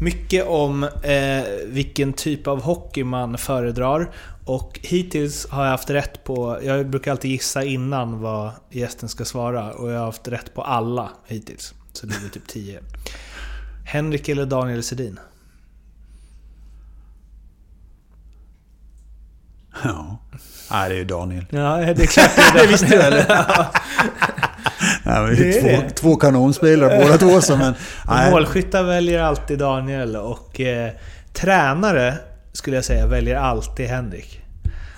mycket 0.00 0.46
om 0.46 0.84
eh, 0.84 1.44
vilken 1.66 2.12
typ 2.12 2.46
av 2.46 2.62
hockey 2.62 3.04
man 3.04 3.38
föredrar. 3.38 4.14
Och 4.44 4.80
hittills 4.82 5.46
har 5.50 5.64
jag 5.64 5.70
haft 5.70 5.90
rätt 5.90 6.24
på... 6.24 6.58
Jag 6.62 6.90
brukar 6.90 7.10
alltid 7.10 7.30
gissa 7.30 7.64
innan 7.64 8.20
vad 8.20 8.50
gästen 8.70 9.08
ska 9.08 9.24
svara 9.24 9.72
och 9.72 9.90
jag 9.90 9.98
har 9.98 10.06
haft 10.06 10.28
rätt 10.28 10.54
på 10.54 10.62
alla 10.62 11.10
hittills. 11.26 11.74
Så 11.92 12.06
det 12.06 12.20
blir 12.20 12.30
typ 12.30 12.46
10. 12.46 12.80
Henrik 13.84 14.28
eller 14.28 14.46
Daniel 14.46 14.82
Sedin? 14.82 15.18
Ja. 19.84 20.18
Nej, 20.70 20.88
det 20.88 20.94
är 20.94 20.98
ju 20.98 21.04
Daniel. 21.04 21.44
Ja, 21.50 21.76
det 21.76 22.02
är 22.02 22.06
klart 22.06 22.30
det 22.36 22.58
är 22.58 22.62
det. 22.66 22.66
visste 22.72 22.86
du 22.86 22.94
eller? 23.02 23.24
Ja, 25.04 25.22
vi 25.22 25.36
Det 25.36 25.58
är 25.58 25.60
två, 25.60 25.68
det. 25.82 25.90
två 25.90 26.16
kanonspelare 26.16 27.02
båda 27.04 27.18
två. 27.18 27.40
Så, 27.40 27.56
men, 27.56 27.74
nej. 28.08 28.30
Målskyttar 28.30 28.82
väljer 28.84 29.22
alltid 29.22 29.58
Daniel 29.58 30.16
och 30.16 30.60
eh, 30.60 30.90
tränare 31.32 32.14
skulle 32.52 32.76
jag 32.76 32.84
säga 32.84 33.06
väljer 33.06 33.36
alltid 33.36 33.86
Henrik. 33.86 34.40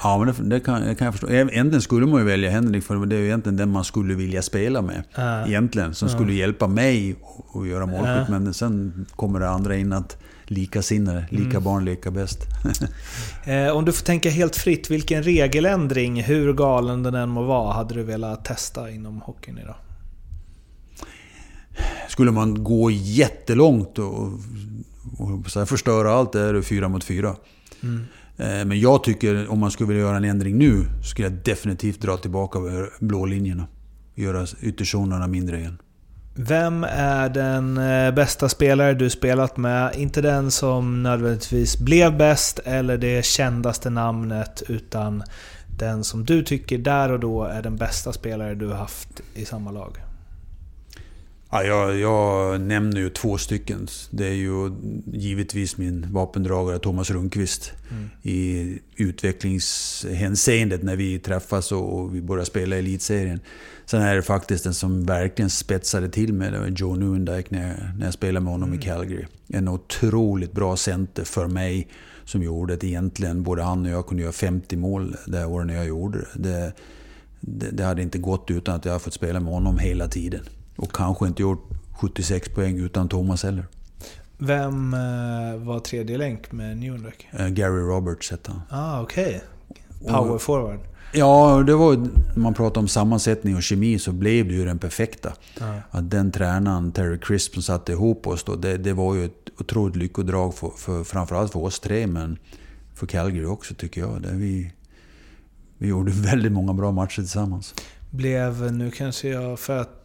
Ja, 0.03 0.19
men 0.19 0.27
det, 0.27 0.57
det, 0.57 0.61
kan, 0.61 0.81
det 0.87 0.95
kan 0.95 1.05
jag 1.05 1.15
förstå. 1.15 1.31
Egentligen 1.31 1.81
skulle 1.83 2.07
man 2.07 2.21
ju 2.21 2.27
välja 2.27 2.51
Henrik 2.51 2.85
för 2.85 3.07
det 3.07 3.17
är 3.17 3.21
ju 3.21 3.27
egentligen 3.27 3.57
den 3.57 3.71
man 3.71 3.85
skulle 3.85 4.15
vilja 4.15 4.43
spela 4.43 4.83
med. 4.83 5.03
Ja. 5.15 5.47
Egentligen. 5.47 5.95
Som 5.95 6.09
skulle 6.09 6.33
hjälpa 6.33 6.67
mig 6.67 7.17
att- 7.55 7.67
göra 7.69 7.87
målskytt. 7.87 8.09
Ja. 8.29 8.39
Men 8.39 8.55
sen 8.55 9.07
kommer 9.17 9.41
det 9.41 9.49
andra 9.49 9.77
in 9.77 9.93
att 9.93 10.17
likasinnade, 10.51 11.27
lika 11.31 11.51
Mm. 11.51 11.65
barn 11.65 11.85
leka 11.85 12.11
bäst. 12.11 12.39
Eh, 13.45 13.69
om 13.77 13.85
du 13.85 13.93
får 13.93 14.05
tänka 14.05 14.31
helt 14.31 14.57
fritt, 14.57 14.91
vilken 14.91 15.23
regeländring, 15.23 16.23
hur 16.23 16.53
galen 16.53 17.03
den 17.03 17.15
än 17.15 17.29
må 17.29 17.43
vara, 17.43 17.73
hade 17.73 17.95
du 17.95 18.03
velat 18.03 18.45
testa 18.45 18.91
inom 18.91 19.21
hockeyn 19.21 19.59
idag? 19.59 19.75
Skulle 22.09 22.31
man 22.31 22.65
gå 22.65 22.91
jättelångt 22.91 23.99
och, 23.99 24.33
och 25.19 25.51
så 25.51 25.67
förstöra 25.67 26.13
allt, 26.13 26.35
är 26.35 26.53
det 26.53 26.63
fyra 26.63 26.89
mot 26.89 27.05
fyra. 27.05 27.37
Mm. 27.83 28.05
Eh, 28.37 28.65
Men 28.65 28.81
jag 28.81 29.05
tycker, 29.05 29.49
om 29.49 29.59
man 29.59 29.71
skulle 29.71 29.89
vilja 29.89 30.03
göra 30.03 30.17
en 30.17 30.25
ändring 30.25 30.59
nu, 30.59 30.85
skulle 31.05 31.29
jag 31.29 31.39
definitivt 31.45 32.01
dra 32.01 32.17
tillbaka 32.17 32.59
blå 33.01 33.25
linjerna. 33.27 33.67
Göra 34.15 34.47
ytterzonerna 34.63 35.27
mindre 35.27 35.59
igen. 35.59 35.79
Vem 36.35 36.85
är 36.91 37.29
den 37.29 37.79
eh, 37.79 38.15
bästa 38.15 38.49
spelare 38.49 38.95
du 38.95 39.11
spelat 39.11 39.57
med? 39.57 39.95
Inte 39.95 40.21
den 40.21 40.51
som 40.51 41.03
nödvändigtvis 41.03 41.79
blev 41.79 42.17
bäst 42.17 42.59
eller 42.65 42.99
det 42.99 43.25
kändaste 43.25 43.91
namnet, 43.91 44.63
utan 44.69 45.23
den 45.79 46.05
som 46.05 46.25
du 46.25 46.43
tycker 46.43 46.79
där 46.79 47.13
och 47.13 47.21
då 47.21 47.45
är 47.45 47.63
den 47.63 47.77
bästa 47.77 48.13
spelare 48.13 48.55
du 48.55 48.69
har 48.69 48.77
haft 48.77 49.21
i 49.35 49.45
samma 49.45 49.71
lag. 49.71 50.10
Ja, 51.53 51.65
jag, 51.65 51.99
jag 51.99 52.61
nämner 52.61 53.01
ju 53.01 53.11
två 53.11 53.39
stycken. 53.39 53.89
Det 54.11 54.27
är 54.27 54.33
ju 54.33 54.71
givetvis 55.13 55.77
min 55.77 56.07
vapendragare 56.13 56.79
Thomas 56.79 57.11
Rundqvist. 57.11 57.73
Mm. 57.91 58.11
I 58.23 58.79
utvecklingshänseendet 58.97 60.83
när 60.83 60.97
vi 60.97 61.19
träffas 61.19 61.73
och 61.73 62.15
vi 62.15 62.23
börjar 62.23 62.45
spela 62.45 62.77
i 62.77 62.79
elitserien. 62.79 63.41
Sen 63.87 64.03
är 64.03 64.17
det 64.17 64.23
faktiskt 64.23 64.65
den 64.65 64.75
som 64.75 65.07
verkligen 65.07 65.51
spetsade 65.51 66.09
till 66.09 66.33
mig. 66.33 66.51
Det 66.51 66.59
var 66.59 66.67
Joe 66.67 66.95
Newendike 66.95 67.49
när 67.49 67.69
jag, 67.69 67.99
när 67.99 68.05
jag 68.05 68.15
spelade 68.15 68.45
med 68.45 68.53
honom 68.53 68.69
mm. 68.69 68.81
i 68.81 68.83
Calgary. 68.83 69.27
En 69.49 69.69
otroligt 69.69 70.53
bra 70.53 70.77
center 70.77 71.25
för 71.25 71.47
mig. 71.47 71.89
Som 72.25 72.43
gjorde 72.43 72.75
att 72.75 72.85
egentligen 72.85 73.43
både 73.43 73.63
han 73.63 73.87
och 73.87 73.93
jag 73.93 74.07
kunde 74.07 74.23
göra 74.23 74.33
50 74.33 74.77
mål 74.77 75.17
det 75.27 75.45
året 75.45 75.67
när 75.67 75.75
jag 75.75 75.87
gjorde 75.87 76.19
det. 76.19 76.49
Det, 76.49 76.73
det. 77.41 77.71
det 77.71 77.85
hade 77.85 78.03
inte 78.03 78.19
gått 78.19 78.51
utan 78.51 78.75
att 78.75 78.85
jag 78.85 79.03
fått 79.03 79.15
spela 79.15 79.41
med 79.41 79.53
honom 79.53 79.79
hela 79.79 80.09
tiden. 80.09 80.41
Och 80.81 80.93
kanske 80.93 81.27
inte 81.27 81.43
gjort 81.43 81.69
76 81.93 82.49
poäng 82.49 82.79
utan 82.79 83.09
Thomas 83.09 83.43
heller. 83.43 83.67
Vem 84.39 84.95
eh, 84.95 85.57
var 85.57 85.81
tredje 85.81 86.19
länk 86.19 86.53
med 86.53 86.77
Newendike? 86.77 87.27
Eh, 87.33 87.49
Gary 87.49 87.81
Roberts 87.81 88.31
hette 88.31 88.51
han. 88.51 88.63
Ah, 88.71 89.03
okej. 89.03 89.43
Okay. 89.69 90.13
Power 90.13 90.35
och, 90.35 90.43
forward. 90.43 90.81
Ja, 91.13 91.63
det 91.67 91.75
var, 91.75 91.97
när 91.97 92.43
man 92.43 92.55
pratar 92.55 92.81
om 92.81 92.89
sammansättning 92.89 93.57
och 93.57 93.63
kemi 93.63 93.99
så 93.99 94.13
blev 94.13 94.49
det 94.49 94.55
ju 94.55 94.65
den 94.65 94.79
perfekta. 94.79 95.33
Ah. 95.61 95.75
Att 95.91 96.11
den 96.11 96.33
tränaren, 96.33 96.93
Terry 96.93 97.19
Crisp, 97.19 97.55
som 97.55 97.63
satte 97.63 97.93
ihop 97.93 98.27
oss 98.27 98.45
då, 98.45 98.57
det, 98.57 98.77
det 98.77 98.93
var 98.93 99.15
ju 99.15 99.25
ett 99.25 99.49
otroligt 99.59 99.97
lyckodrag 99.97 100.55
för, 100.55 100.71
för, 100.71 101.05
framförallt 101.05 101.53
för 101.53 101.61
oss 101.61 101.81
tre, 101.81 102.07
men 102.07 102.39
för 102.95 103.07
Calgary 103.07 103.47
också 103.47 103.75
tycker 103.75 104.01
jag. 104.01 104.23
Det 104.23 104.33
vi, 104.33 104.73
vi 105.79 105.89
gjorde 105.89 106.13
väldigt 106.15 106.53
många 106.53 106.75
bra 106.75 106.93
matcher 106.93 107.17
tillsammans. 107.17 107.75
Blev, 108.11 108.73
nu 108.73 108.91
kanske 108.91 109.29
jag, 109.29 109.59
för 109.59 109.79
att 109.79 110.00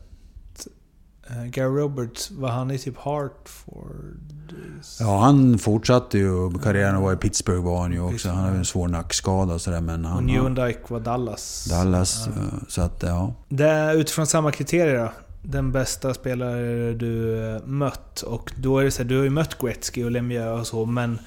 Gary 1.45 1.81
Roberts, 1.81 2.31
var 2.31 2.49
han 2.49 2.71
i 2.71 2.77
typ 2.77 2.97
Hartford? 2.97 4.53
Ja, 4.99 5.19
han 5.19 5.57
fortsatte 5.57 6.17
ju 6.17 6.59
karriären 6.59 6.95
och 6.95 7.01
var 7.01 7.13
i 7.13 7.15
Pittsburgh 7.15 7.63
var 7.63 7.81
han 7.81 7.91
ju 7.91 7.99
också. 7.99 8.29
Han 8.29 8.43
hade 8.43 8.57
en 8.57 8.65
svår 8.65 8.87
nackskada 8.87 9.53
och 9.53 9.61
sådär. 9.61 9.81
Men 9.81 10.05
han, 10.05 10.17
och 10.17 10.23
Newendike 10.23 10.79
var 10.87 10.99
Dallas. 10.99 11.65
Dallas, 11.69 12.29
ja. 12.35 12.59
så 12.67 12.81
att 12.81 13.03
ja. 13.03 13.33
Det, 13.49 13.93
utifrån 13.93 14.27
samma 14.27 14.51
kriterier 14.51 14.97
då? 14.97 15.11
Den 15.41 15.71
bästa 15.71 16.13
spelare 16.13 16.93
du 16.93 17.43
eh, 17.55 17.61
mött. 17.65 18.21
Och 18.21 18.53
då 18.57 18.79
är 18.79 18.83
det 18.83 18.91
så 18.91 19.03
här, 19.03 19.09
du 19.09 19.17
har 19.17 19.23
ju 19.23 19.29
mött 19.29 19.61
Gretzky 19.61 20.03
och 20.03 20.11
Lemieux 20.11 20.59
och 20.59 20.67
så, 20.67 20.85
men... 20.85 21.19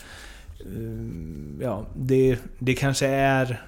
Ja, 1.61 1.87
det, 1.97 2.39
det 2.59 2.75
kanske 2.75 3.07
är 3.07 3.63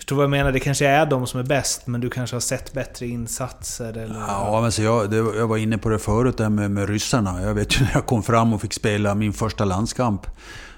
Förstår 0.00 0.16
vad 0.16 0.22
jag 0.22 0.30
menar? 0.30 0.52
Det 0.52 0.60
kanske 0.60 0.86
är 0.86 1.06
de 1.06 1.26
som 1.26 1.40
är 1.40 1.44
bäst, 1.44 1.86
men 1.86 2.00
du 2.00 2.10
kanske 2.10 2.36
har 2.36 2.40
sett 2.40 2.72
bättre 2.72 3.06
insatser? 3.06 3.98
Eller? 3.98 4.20
Ja, 4.28 4.60
men 4.62 4.72
så 4.72 4.82
jag, 4.82 5.10
det, 5.10 5.16
jag 5.16 5.46
var 5.46 5.56
inne 5.56 5.78
på 5.78 5.88
det 5.88 5.98
förut, 5.98 6.36
där 6.36 6.48
med, 6.48 6.70
med 6.70 6.88
ryssarna. 6.88 7.42
Jag 7.42 7.54
vet 7.54 7.80
ju 7.80 7.84
när 7.84 7.90
jag 7.94 8.06
kom 8.06 8.22
fram 8.22 8.52
och 8.52 8.60
fick 8.60 8.72
spela 8.72 9.14
min 9.14 9.32
första 9.32 9.64
landskamp. 9.64 10.26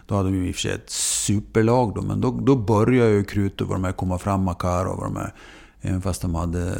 Då 0.06 0.16
hade 0.16 0.28
de 0.28 0.48
i 0.48 0.50
och 0.50 0.54
för 0.54 0.60
sig 0.60 0.72
ett 0.72 0.90
superlag 0.90 1.94
då, 1.94 2.02
men 2.02 2.20
då, 2.20 2.30
då 2.30 2.56
började 2.56 3.10
ju 3.10 3.24
Krutov 3.24 3.68
och 3.68 3.74
de 3.74 3.84
här 3.84 3.92
komma 3.92 4.18
fram, 4.18 4.42
Makarov 4.44 4.98
och 4.98 5.04
de 5.04 5.16
här. 5.16 5.34
Även 5.80 6.02
fast 6.02 6.22
de 6.22 6.34
hade 6.34 6.74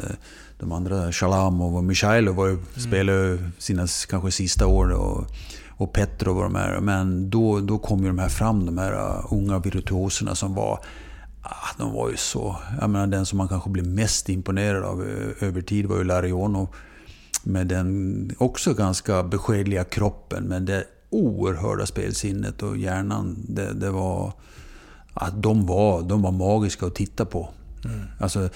de 0.59 0.73
andra, 0.73 1.13
Shalamov 1.13 1.77
och 1.77 1.85
Michailov 1.85 2.35
var 2.37 2.47
ju, 2.47 2.53
mm. 2.53 2.65
spelade 2.77 3.39
sina 3.59 3.87
kanske 4.09 4.31
sista 4.31 4.67
år. 4.67 4.93
Och, 4.93 5.27
och 5.69 5.93
Petrov 5.93 6.37
och 6.37 6.43
de 6.43 6.55
här. 6.55 6.81
Men 6.81 7.31
då, 7.31 7.61
då 7.61 7.79
kom 7.79 8.01
ju 8.03 8.07
de 8.07 8.19
här 8.19 8.29
fram, 8.29 8.67
de 8.67 8.79
här 8.79 8.93
uh, 8.93 9.33
unga 9.33 9.59
virtuoserna 9.59 10.35
som 10.35 10.55
var 10.55 10.79
Ah, 11.43 11.69
de 11.79 11.93
var 11.93 12.11
ju 12.11 12.17
så... 12.17 12.57
Jag 12.81 12.91
menar 12.91 13.07
den 13.07 13.27
som 13.27 13.39
man 13.39 13.49
kanske 13.49 13.71
blev 13.71 13.87
mest 13.87 14.29
imponerad 14.29 14.85
av 14.85 15.03
över 15.41 15.61
tid 15.61 15.87
var 15.87 15.97
ju 15.97 16.05
Larionov. 16.05 16.69
Med 17.43 17.67
den 17.67 18.31
också 18.39 18.75
ganska 18.75 19.23
beskedliga 19.23 19.85
kroppen, 19.85 20.45
men 20.45 20.65
det 20.65 20.85
oerhörda 21.11 21.87
spelsinnet 21.87 22.63
och 22.63 22.77
hjärnan. 22.77 23.37
Det, 23.49 23.73
det 23.73 23.91
var... 23.91 24.33
Att 25.15 25.43
de 25.43 25.67
var, 25.67 26.03
de 26.03 26.23
var 26.23 26.33
magiska 26.33 26.87
att 26.87 26.95
titta 26.95 27.25
på. 27.25 27.49
Mm. 27.85 28.01
Alltså, 28.21 28.49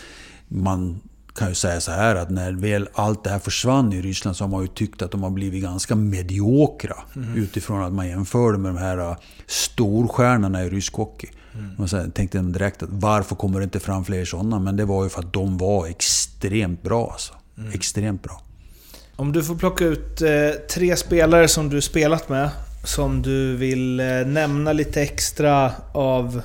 man 0.48 1.00
kan 1.34 1.48
ju 1.48 1.54
säga 1.54 1.80
så 1.80 1.92
här 1.92 2.16
att 2.16 2.30
när 2.30 2.52
väl 2.52 2.88
allt 2.94 3.24
det 3.24 3.30
här 3.30 3.38
försvann 3.38 3.92
i 3.92 4.02
Ryssland 4.02 4.36
så 4.36 4.44
har 4.44 4.48
man 4.48 4.62
ju 4.62 4.68
tyckt 4.68 5.02
att 5.02 5.10
de 5.10 5.22
har 5.22 5.30
blivit 5.30 5.62
ganska 5.62 5.94
mediokra. 5.94 6.96
Mm. 7.16 7.34
Utifrån 7.34 7.82
att 7.82 7.92
man 7.92 8.08
jämförde 8.08 8.58
med 8.58 8.74
de 8.74 8.78
här 8.78 9.16
storstjärnorna 9.46 10.64
i 10.64 10.70
rysk 10.70 10.94
hockey. 10.94 11.28
Mm. 11.58 11.70
Och 11.78 11.90
så 11.90 12.10
tänkte 12.14 12.38
jag 12.38 12.52
direkt 12.52 12.82
att 12.82 12.88
varför 12.92 13.36
kommer 13.36 13.60
det 13.60 13.64
inte 13.64 13.80
fram 13.80 14.04
fler 14.04 14.24
sådana? 14.24 14.58
Men 14.58 14.76
det 14.76 14.84
var 14.84 15.04
ju 15.04 15.10
för 15.10 15.20
att 15.20 15.32
de 15.32 15.58
var 15.58 15.86
extremt 15.86 16.82
bra 16.82 17.10
alltså. 17.12 17.34
Mm. 17.58 17.72
Extremt 17.72 18.22
bra. 18.22 18.42
Om 19.16 19.32
du 19.32 19.44
får 19.44 19.54
plocka 19.54 19.84
ut 19.84 20.22
eh, 20.22 20.50
tre 20.70 20.96
spelare 20.96 21.48
som 21.48 21.68
du 21.68 21.80
spelat 21.80 22.28
med, 22.28 22.50
som 22.84 23.22
du 23.22 23.56
vill 23.56 24.00
eh, 24.00 24.06
nämna 24.26 24.72
lite 24.72 25.02
extra 25.02 25.72
av... 25.92 26.42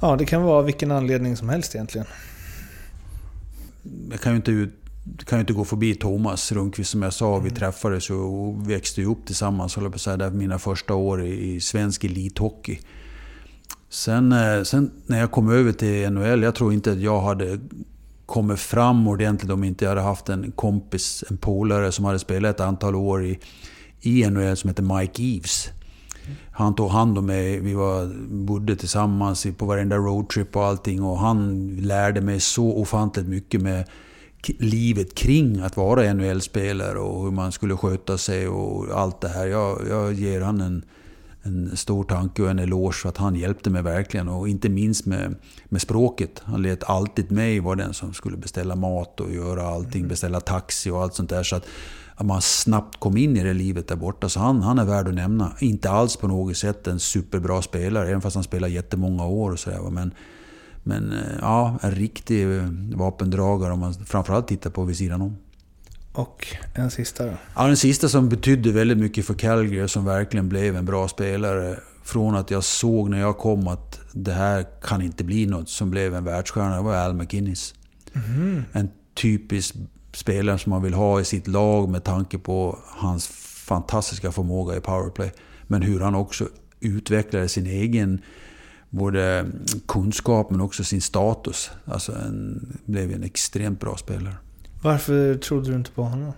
Ja, 0.00 0.16
det 0.16 0.26
kan 0.26 0.42
vara 0.42 0.62
vilken 0.62 0.90
anledning 0.90 1.36
som 1.36 1.48
helst 1.48 1.74
egentligen. 1.74 2.06
Jag 4.10 4.20
kan 4.20 4.32
ju 4.32 4.36
inte, 4.36 4.68
kan 5.24 5.38
ju 5.38 5.40
inte 5.40 5.52
gå 5.52 5.64
förbi 5.64 5.94
Thomas 5.94 6.52
Rundqvist 6.52 6.90
som 6.90 7.02
jag 7.02 7.12
sa. 7.12 7.32
Mm. 7.32 7.44
Vi 7.44 7.50
träffades 7.50 8.10
och 8.10 8.70
växte 8.70 9.02
upp 9.02 9.26
tillsammans, 9.26 9.76
håller 9.76 9.88
på 9.88 9.94
att 9.94 10.00
säga, 10.00 10.16
där 10.16 10.30
mina 10.30 10.58
första 10.58 10.94
år 10.94 11.24
i 11.24 11.60
svensk 11.60 12.04
elithockey. 12.04 12.80
Sen, 13.92 14.32
eh, 14.32 14.62
sen 14.62 14.90
när 15.06 15.20
jag 15.20 15.30
kom 15.30 15.50
över 15.50 15.72
till 15.72 16.10
NHL, 16.10 16.42
jag 16.42 16.54
tror 16.54 16.72
inte 16.72 16.92
att 16.92 17.00
jag 17.00 17.20
hade 17.20 17.58
kommit 18.26 18.60
fram 18.60 19.08
ordentligt 19.08 19.52
om 19.52 19.64
inte 19.64 19.84
jag 19.84 19.90
hade 19.90 20.00
haft 20.00 20.28
en 20.28 20.52
kompis, 20.52 21.24
en 21.30 21.36
polare 21.36 21.92
som 21.92 22.04
hade 22.04 22.18
spelat 22.18 22.54
ett 22.54 22.60
antal 22.60 22.94
år 22.94 23.24
i, 23.24 23.38
i 24.00 24.30
NHL 24.30 24.56
som 24.56 24.68
heter 24.68 24.82
Mike 24.82 25.22
Eves. 25.22 25.68
Han 26.52 26.74
tog 26.74 26.90
hand 26.90 27.18
om 27.18 27.26
mig, 27.26 27.60
vi 27.60 27.74
var, 27.74 28.10
bodde 28.30 28.76
tillsammans 28.76 29.46
på 29.58 29.66
varenda 29.66 29.96
roadtrip 29.96 30.56
och 30.56 30.64
allting 30.64 31.02
och 31.02 31.18
han 31.18 31.68
lärde 31.76 32.20
mig 32.20 32.40
så 32.40 32.72
ofantligt 32.72 33.28
mycket 33.28 33.62
med 33.62 33.84
livet 34.58 35.14
kring 35.14 35.60
att 35.60 35.76
vara 35.76 36.14
NHL-spelare 36.14 36.98
och 36.98 37.24
hur 37.24 37.30
man 37.30 37.52
skulle 37.52 37.76
sköta 37.76 38.18
sig 38.18 38.48
och 38.48 39.00
allt 39.00 39.20
det 39.20 39.28
här. 39.28 39.46
Jag, 39.46 39.78
jag 39.88 40.12
ger 40.12 40.40
han 40.40 40.60
en 40.60 40.84
en 41.42 41.76
stor 41.76 42.04
tanke 42.04 42.42
och 42.42 42.50
en 42.50 42.58
eloge 42.58 42.92
för 42.92 43.08
att 43.08 43.16
han 43.16 43.36
hjälpte 43.36 43.70
mig 43.70 43.82
verkligen. 43.82 44.28
Och 44.28 44.48
inte 44.48 44.68
minst 44.68 45.06
med, 45.06 45.34
med 45.64 45.80
språket. 45.80 46.42
Han 46.44 46.62
lät 46.62 46.84
alltid 46.84 47.30
mig 47.30 47.60
vara 47.60 47.76
den 47.76 47.94
som 47.94 48.14
skulle 48.14 48.36
beställa 48.36 48.76
mat 48.76 49.20
och 49.20 49.32
göra 49.32 49.62
allting. 49.62 50.00
Mm. 50.00 50.08
Beställa 50.08 50.40
taxi 50.40 50.90
och 50.90 51.02
allt 51.02 51.14
sånt 51.14 51.30
där. 51.30 51.42
Så 51.42 51.56
att, 51.56 51.66
att 52.14 52.26
man 52.26 52.42
snabbt 52.42 53.00
kom 53.00 53.16
in 53.16 53.36
i 53.36 53.42
det 53.42 53.52
livet 53.52 53.88
där 53.88 53.96
borta. 53.96 54.28
Så 54.28 54.40
han, 54.40 54.62
han 54.62 54.78
är 54.78 54.84
värd 54.84 55.08
att 55.08 55.14
nämna. 55.14 55.52
Inte 55.60 55.90
alls 55.90 56.16
på 56.16 56.28
något 56.28 56.56
sätt 56.56 56.86
en 56.86 57.00
superbra 57.00 57.62
spelare, 57.62 58.08
även 58.08 58.20
fast 58.20 58.34
han 58.34 58.44
spelar 58.44 58.68
jättemånga 58.68 59.26
år 59.26 59.50
och 59.50 59.58
sådär. 59.58 59.90
Men, 59.90 60.14
men 60.82 61.12
eh, 61.12 61.38
ja, 61.40 61.78
en 61.82 61.90
riktig 61.90 62.46
vapendragare 62.94 63.72
om 63.72 63.78
man 63.78 63.94
framförallt 63.94 64.48
tittar 64.48 64.70
på 64.70 64.84
vid 64.84 64.96
sidan 64.96 65.22
om. 65.22 65.36
Och 66.12 66.46
en 66.74 66.90
sista 66.90 67.26
då? 67.26 67.32
Ja, 67.54 67.66
den 67.66 67.76
sista 67.76 68.08
som 68.08 68.28
betydde 68.28 68.72
väldigt 68.72 68.98
mycket 68.98 69.26
för 69.26 69.34
Calgary, 69.34 69.88
som 69.88 70.04
verkligen 70.04 70.48
blev 70.48 70.76
en 70.76 70.84
bra 70.84 71.08
spelare. 71.08 71.76
Från 72.04 72.36
att 72.36 72.50
jag 72.50 72.64
såg 72.64 73.10
när 73.10 73.20
jag 73.20 73.38
kom 73.38 73.68
att 73.68 74.00
det 74.12 74.32
här 74.32 74.66
kan 74.82 75.02
inte 75.02 75.24
bli 75.24 75.46
något 75.46 75.68
som 75.68 75.90
blev 75.90 76.14
en 76.14 76.24
världsstjärna, 76.24 76.76
det 76.76 76.82
var 76.82 76.96
Al 76.96 77.14
McInnes. 77.14 77.74
Mm. 78.14 78.64
En 78.72 78.90
typisk 79.14 79.74
spelare 80.12 80.58
som 80.58 80.70
man 80.70 80.82
vill 80.82 80.94
ha 80.94 81.20
i 81.20 81.24
sitt 81.24 81.46
lag 81.46 81.88
med 81.88 82.04
tanke 82.04 82.38
på 82.38 82.78
hans 82.86 83.26
fantastiska 83.66 84.32
förmåga 84.32 84.76
i 84.76 84.80
powerplay. 84.80 85.32
Men 85.66 85.82
hur 85.82 86.00
han 86.00 86.14
också 86.14 86.48
utvecklade 86.80 87.48
sin 87.48 87.66
egen 87.66 88.22
både 88.90 89.46
kunskap 89.88 90.50
men 90.50 90.60
också 90.60 90.84
sin 90.84 91.00
status. 91.00 91.70
Alltså 91.84 92.12
en, 92.12 92.78
blev 92.84 93.12
en 93.12 93.22
extremt 93.22 93.80
bra 93.80 93.96
spelare. 93.96 94.36
Varför 94.82 95.34
trodde 95.34 95.70
du 95.70 95.76
inte 95.76 95.90
på 95.90 96.02
honom? 96.02 96.32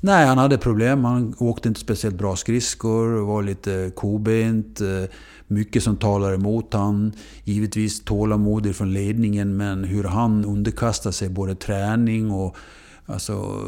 Nej, 0.00 0.26
han 0.26 0.38
hade 0.38 0.58
problem. 0.58 1.04
Han 1.04 1.34
åkte 1.38 1.68
inte 1.68 1.80
speciellt 1.80 2.16
bra 2.16 2.36
skridskor, 2.36 3.26
var 3.26 3.42
lite 3.42 3.92
kobent. 3.94 4.80
Eh, 4.80 5.04
mycket 5.46 5.82
som 5.82 5.96
talar 5.96 6.34
emot 6.34 6.74
han. 6.74 7.12
Givetvis 7.44 8.04
tålamod 8.04 8.76
från 8.76 8.92
ledningen, 8.92 9.56
men 9.56 9.84
hur 9.84 10.04
han 10.04 10.44
underkastar 10.44 11.10
sig 11.10 11.28
både 11.28 11.54
träning 11.54 12.30
och 12.30 12.56
alltså, 13.06 13.60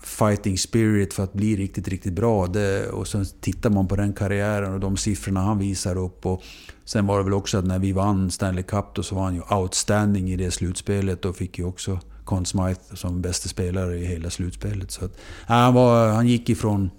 fighting 0.00 0.58
spirit 0.58 1.14
för 1.14 1.24
att 1.24 1.32
bli 1.32 1.56
riktigt, 1.56 1.88
riktigt 1.88 2.12
bra. 2.12 2.46
Det, 2.46 2.88
och 2.88 3.08
sen 3.08 3.26
tittar 3.40 3.70
man 3.70 3.88
på 3.88 3.96
den 3.96 4.12
karriären 4.12 4.74
och 4.74 4.80
de 4.80 4.96
siffrorna 4.96 5.40
han 5.40 5.58
visar 5.58 5.98
upp. 5.98 6.26
Och 6.26 6.42
sen 6.84 7.06
var 7.06 7.18
det 7.18 7.24
väl 7.24 7.34
också 7.34 7.58
att 7.58 7.66
när 7.66 7.78
vi 7.78 7.92
vann 7.92 8.30
Stanley 8.30 8.62
Cup 8.62 8.94
då 8.94 9.02
så 9.02 9.14
var 9.14 9.22
han 9.22 9.34
ju 9.34 9.42
outstanding 9.50 10.30
i 10.30 10.36
det 10.36 10.50
slutspelet 10.50 11.24
och 11.24 11.36
fick 11.36 11.58
ju 11.58 11.64
också 11.64 12.00
Conn 12.26 12.46
Smythe 12.46 12.96
som 12.96 13.22
bästa 13.22 13.48
spelare 13.48 13.98
i 13.98 14.04
hela 14.04 14.30
slutspelet. 14.30 14.90
Så 14.90 15.04
att, 15.04 15.12
han, 15.46 15.74
var, 15.74 16.08
han 16.08 16.28
gick 16.28 16.48
ifrån 16.48 16.90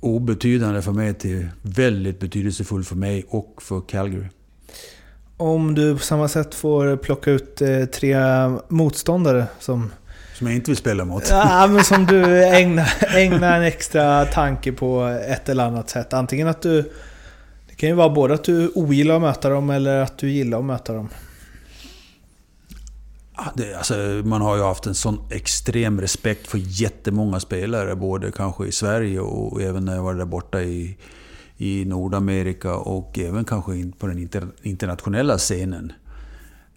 obetydande 0.00 0.82
för 0.82 0.92
mig 0.92 1.14
till 1.14 1.48
väldigt 1.62 2.20
betydelsefull 2.20 2.84
för 2.84 2.96
mig 2.96 3.24
och 3.28 3.62
för 3.62 3.80
Calgary. 3.80 4.26
Om 5.36 5.74
du 5.74 5.96
på 5.96 6.02
samma 6.02 6.28
sätt 6.28 6.54
får 6.54 6.96
plocka 6.96 7.30
ut 7.30 7.62
eh, 7.62 7.84
tre 7.84 8.16
motståndare 8.68 9.46
som 9.58 9.90
Som 10.34 10.46
jag 10.46 10.56
inte 10.56 10.70
vill 10.70 10.76
spela 10.76 11.04
mot. 11.04 11.28
Ja, 11.30 11.66
men 11.66 11.84
som 11.84 12.06
du 12.06 12.44
ägnar, 12.44 13.16
ägnar 13.16 13.56
en 13.56 13.62
extra 13.62 14.24
tanke 14.24 14.72
på 14.72 15.20
ett 15.28 15.48
eller 15.48 15.64
annat 15.64 15.90
sätt. 15.90 16.12
Antingen 16.12 16.48
att 16.48 16.62
du... 16.62 16.82
Det 17.68 17.74
kan 17.76 17.88
ju 17.88 17.94
vara 17.94 18.10
både 18.10 18.34
att 18.34 18.44
du 18.44 18.68
ogillar 18.68 19.14
att 19.14 19.20
möta 19.20 19.48
dem 19.48 19.70
eller 19.70 20.02
att 20.02 20.18
du 20.18 20.30
gillar 20.30 20.58
att 20.58 20.64
möta 20.64 20.92
dem. 20.92 21.08
Det, 23.54 23.74
alltså, 23.74 23.94
man 24.24 24.40
har 24.40 24.56
ju 24.56 24.62
haft 24.62 24.86
en 24.86 24.94
sån 24.94 25.20
extrem 25.30 26.00
respekt 26.00 26.46
för 26.46 26.58
jättemånga 26.62 27.40
spelare, 27.40 27.96
både 27.96 28.32
kanske 28.32 28.66
i 28.66 28.72
Sverige 28.72 29.20
och 29.20 29.62
även 29.62 29.84
när 29.84 29.94
jag 29.94 30.02
var 30.02 30.14
där 30.14 30.24
borta 30.24 30.62
i, 30.62 30.98
i 31.56 31.84
Nordamerika 31.84 32.74
och 32.74 33.18
även 33.18 33.44
kanske 33.44 33.76
in 33.76 33.92
på 33.92 34.06
den 34.06 34.18
inter, 34.18 34.48
internationella 34.62 35.38
scenen. 35.38 35.92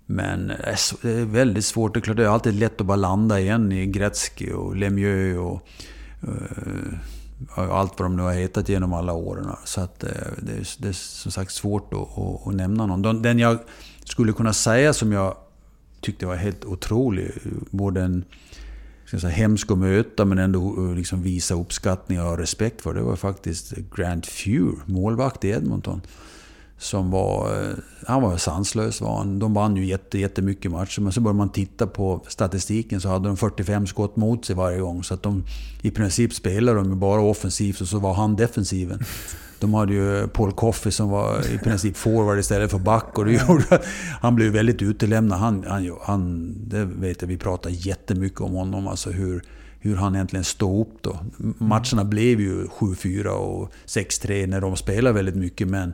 Men 0.05 0.51
eh, 0.51 0.77
det 1.01 1.11
är 1.11 1.25
väldigt 1.25 1.65
svårt. 1.65 1.93
Det 1.93 1.99
är 1.99 2.01
klart, 2.01 2.17
det 2.17 2.23
är 2.23 2.27
alltid 2.27 2.53
lätt 2.53 2.81
att 2.81 2.87
bara 2.87 2.95
landa 2.95 3.39
igen 3.39 3.71
i 3.71 3.85
Gretzky 3.85 4.51
och 4.51 4.75
Lemieux 4.75 5.39
och 5.39 5.67
eh, 6.21 6.97
och 7.55 7.77
allt 7.77 7.99
vad 7.99 8.05
de 8.05 8.15
nu 8.15 8.23
har 8.23 8.33
hetat 8.33 8.69
genom 8.69 8.93
alla 8.93 9.13
åren. 9.13 9.47
Så 9.65 9.81
att 9.81 10.03
eh, 10.03 10.09
det 10.37 10.51
är, 10.51 10.81
det 10.81 10.87
är 10.87 10.93
som 10.93 11.31
sagt 11.31 11.51
svårt 11.51 11.93
att, 11.93 12.17
att, 12.17 12.47
att 12.47 12.53
nämna 12.53 12.85
någon. 12.85 13.21
Den 13.21 13.39
jag 13.39 13.57
skulle 14.03 14.33
kunna 14.33 14.53
säga 14.53 14.93
som 14.93 15.11
jag 15.11 15.35
tyckte 16.03 16.25
var 16.25 16.35
helt 16.35 16.65
otrolig, 16.65 17.31
både 17.71 18.01
en 18.01 18.25
ska 19.05 19.19
säga, 19.19 19.33
hemsk 19.33 19.71
att 19.71 19.77
möta 19.77 20.25
men 20.25 20.37
ändå 20.37 20.89
eh, 20.89 20.95
liksom 20.95 21.21
visa 21.21 21.55
uppskattning 21.55 22.21
och 22.21 22.37
respekt 22.37 22.81
för, 22.81 22.93
det 22.93 23.01
var 23.01 23.15
faktiskt 23.15 23.73
Grant 23.95 24.25
Fuhr, 24.25 24.75
målvakt 24.85 25.45
i 25.45 25.49
Edmonton. 25.49 26.01
Som 26.83 27.11
var, 27.11 27.61
eh, 27.61 27.75
han 28.07 28.21
var 28.21 28.37
sanslös 28.37 29.01
var 29.01 29.17
han. 29.17 29.39
De 29.39 29.53
vann 29.53 29.75
ju 29.75 29.85
jätte, 29.85 30.19
jättemycket 30.19 30.71
matcher 30.71 31.01
men 31.01 31.11
så 31.11 31.21
började 31.21 31.37
man 31.37 31.49
titta 31.49 31.87
på 31.87 32.21
statistiken 32.27 33.01
så 33.01 33.09
hade 33.09 33.27
de 33.27 33.37
45 33.37 33.87
skott 33.87 34.15
mot 34.15 34.45
sig 34.45 34.55
varje 34.55 34.79
gång. 34.79 35.03
Så 35.03 35.13
att 35.13 35.23
de 35.23 35.43
i 35.81 35.91
princip 35.91 36.33
spelade 36.33 36.77
de 36.77 36.99
bara 36.99 37.21
offensivt 37.21 37.81
och 37.81 37.87
så 37.87 37.99
var 37.99 38.13
han 38.13 38.35
defensiven. 38.35 39.03
De 39.59 39.73
hade 39.73 39.93
ju 39.93 40.27
Paul 40.27 40.51
Coffey 40.51 40.91
som 40.91 41.09
var 41.09 41.53
i 41.53 41.57
princip 41.57 41.97
forward 41.97 42.39
istället 42.39 42.71
för 42.71 42.79
back 42.79 43.17
och 43.17 43.25
det 43.25 43.31
gjorde 43.31 43.81
han 44.21 44.35
blev 44.35 44.51
väldigt 44.51 44.81
utelämnad. 44.81 45.39
Han, 45.39 45.63
han, 45.67 45.97
han, 46.01 46.53
det 46.67 46.85
vet 46.85 47.21
jag, 47.21 47.27
vi 47.27 47.37
pratar 47.37 47.69
jättemycket 47.69 48.41
om 48.41 48.53
honom, 48.53 48.87
alltså 48.87 49.11
hur, 49.11 49.43
hur 49.79 49.95
han 49.95 50.15
egentligen 50.15 50.43
stod 50.43 50.81
upp 50.81 50.97
då. 51.01 51.19
Matcherna 51.57 52.05
blev 52.05 52.41
ju 52.41 52.65
7-4 52.65 53.27
och 53.27 53.71
6-3 53.85 54.47
när 54.47 54.61
de 54.61 54.75
spelade 54.75 55.15
väldigt 55.15 55.35
mycket 55.35 55.67
men 55.67 55.93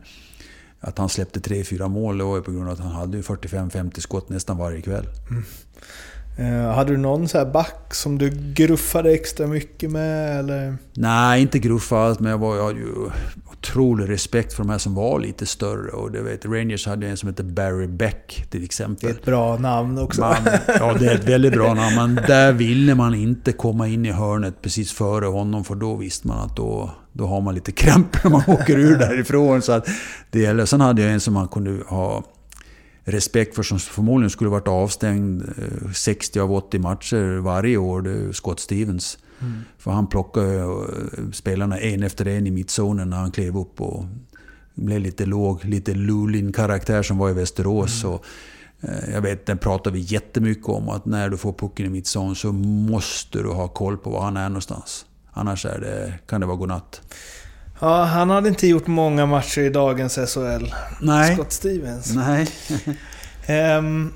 att 0.79 0.97
han 0.97 1.09
släppte 1.09 1.39
3-4 1.39 1.87
mål 1.89 2.17
det 2.17 2.23
var 2.23 2.35
ju 2.35 2.41
på 2.41 2.51
grund 2.51 2.67
av 2.67 2.73
att 2.73 2.79
han 2.79 2.91
hade 2.91 3.17
ju 3.17 3.23
45-50 3.23 3.99
skott 3.99 4.29
nästan 4.29 4.57
varje 4.57 4.81
kväll. 4.81 5.05
Eh, 6.37 6.71
hade 6.75 6.91
du 6.91 6.97
någon 6.97 7.27
så 7.27 7.37
här 7.37 7.45
back 7.45 7.93
som 7.93 8.17
du 8.17 8.29
gruffade 8.53 9.11
extra 9.11 9.47
mycket 9.47 9.91
med 9.91 10.39
eller? 10.39 10.77
Nej, 10.93 11.41
inte 11.41 11.59
gruffa 11.59 11.97
alls, 11.97 12.19
men 12.19 12.31
jag, 12.31 12.37
var, 12.37 12.55
jag 12.55 12.63
hade 12.65 12.79
ju 12.79 13.09
otrolig 13.51 14.09
respekt 14.09 14.53
för 14.53 14.63
de 14.63 14.69
här 14.69 14.77
som 14.77 14.95
var 14.95 15.19
lite 15.19 15.45
större. 15.45 15.91
Och 15.91 16.11
det 16.11 16.21
vet, 16.21 16.45
Rangers 16.45 16.87
hade 16.87 17.07
en 17.07 17.17
som 17.17 17.29
hette 17.29 17.43
Barry 17.43 17.87
Beck 17.87 18.45
till 18.49 18.59
Det 18.59 18.63
är 18.63 18.65
exempel. 18.65 19.09
ett 19.09 19.25
bra 19.25 19.57
namn 19.57 19.97
också. 19.97 20.21
Man, 20.21 20.35
ja, 20.67 20.93
det 20.99 21.05
är 21.05 21.15
ett 21.15 21.27
väldigt 21.27 21.53
bra 21.53 21.73
namn. 21.73 21.95
Men 21.95 22.15
där 22.27 22.53
ville 22.53 22.95
man 22.95 23.15
inte 23.15 23.51
komma 23.51 23.87
in 23.87 24.05
i 24.05 24.11
hörnet 24.11 24.61
precis 24.61 24.91
före 24.91 25.25
honom, 25.25 25.63
för 25.63 25.75
då 25.75 25.95
visste 25.95 26.27
man 26.27 26.37
att 26.39 26.55
då, 26.55 26.91
då 27.19 27.27
har 27.27 27.41
man 27.41 27.55
lite 27.55 27.71
krämpor 27.71 28.19
när 28.23 28.31
man 28.31 28.43
åker 28.47 28.79
ur 28.79 28.97
därifrån. 28.97 29.61
Så 29.61 29.71
att 29.71 29.87
det 30.31 30.39
gäller. 30.39 30.65
Sen 30.65 30.81
hade 30.81 31.01
jag 31.01 31.11
en 31.11 31.19
som 31.19 31.33
man 31.33 31.47
kunde 31.47 31.83
ha 31.87 32.23
respekt 33.03 33.55
för, 33.55 33.63
som 33.63 33.79
förmodligen 33.79 34.29
skulle 34.29 34.49
varit 34.49 34.67
avstängd 34.67 35.41
eh, 35.41 35.91
60 35.91 36.39
av 36.39 36.53
80 36.53 36.79
matcher 36.79 37.37
varje 37.37 37.77
år. 37.77 38.01
Det 38.01 38.11
är 38.11 38.31
Scott 38.31 38.59
Stevens. 38.59 39.17
För 39.77 39.91
han 39.91 40.07
plockade 40.07 40.59
eh, 40.59 40.69
spelarna 41.33 41.79
en 41.79 42.03
efter 42.03 42.27
en 42.27 42.47
i 42.47 42.51
mittzonen 42.51 43.09
när 43.09 43.17
han 43.17 43.31
klev 43.31 43.57
upp 43.57 43.81
och 43.81 44.05
blev 44.75 44.99
lite 44.99 45.25
låg, 45.25 45.65
lite 45.65 45.93
Lulin-karaktär 45.93 47.03
som 47.03 47.17
var 47.17 47.29
i 47.29 47.33
Västerås. 47.33 48.03
Och, 48.03 48.25
eh, 48.81 49.13
jag 49.13 49.21
vet, 49.21 49.45
den 49.45 49.57
pratar 49.57 49.91
vi 49.91 49.99
jättemycket 49.99 50.69
om, 50.69 50.89
att 50.89 51.05
när 51.05 51.29
du 51.29 51.37
får 51.37 51.53
pucken 51.53 51.85
i 51.85 51.89
mittzon 51.89 52.35
så 52.35 52.51
måste 52.51 53.41
du 53.41 53.49
ha 53.49 53.67
koll 53.67 53.97
på 53.97 54.09
var 54.09 54.21
han 54.21 54.37
är 54.37 54.49
någonstans. 54.49 55.05
Annars 55.33 55.65
är 55.65 55.79
det, 55.79 56.13
kan 56.27 56.41
det 56.41 56.47
vara 56.47 56.57
godnatt. 56.57 57.01
Ja, 57.79 58.03
han 58.03 58.29
hade 58.29 58.49
inte 58.49 58.67
gjort 58.67 58.87
många 58.87 59.25
matcher 59.25 59.61
i 59.61 59.69
dagens 59.69 60.15
SHL. 60.15 60.73
Nej. 61.01 61.35
Scott 61.35 61.51
Stevens. 61.51 62.13
Nej. 62.15 62.47
Ehm, 63.45 64.13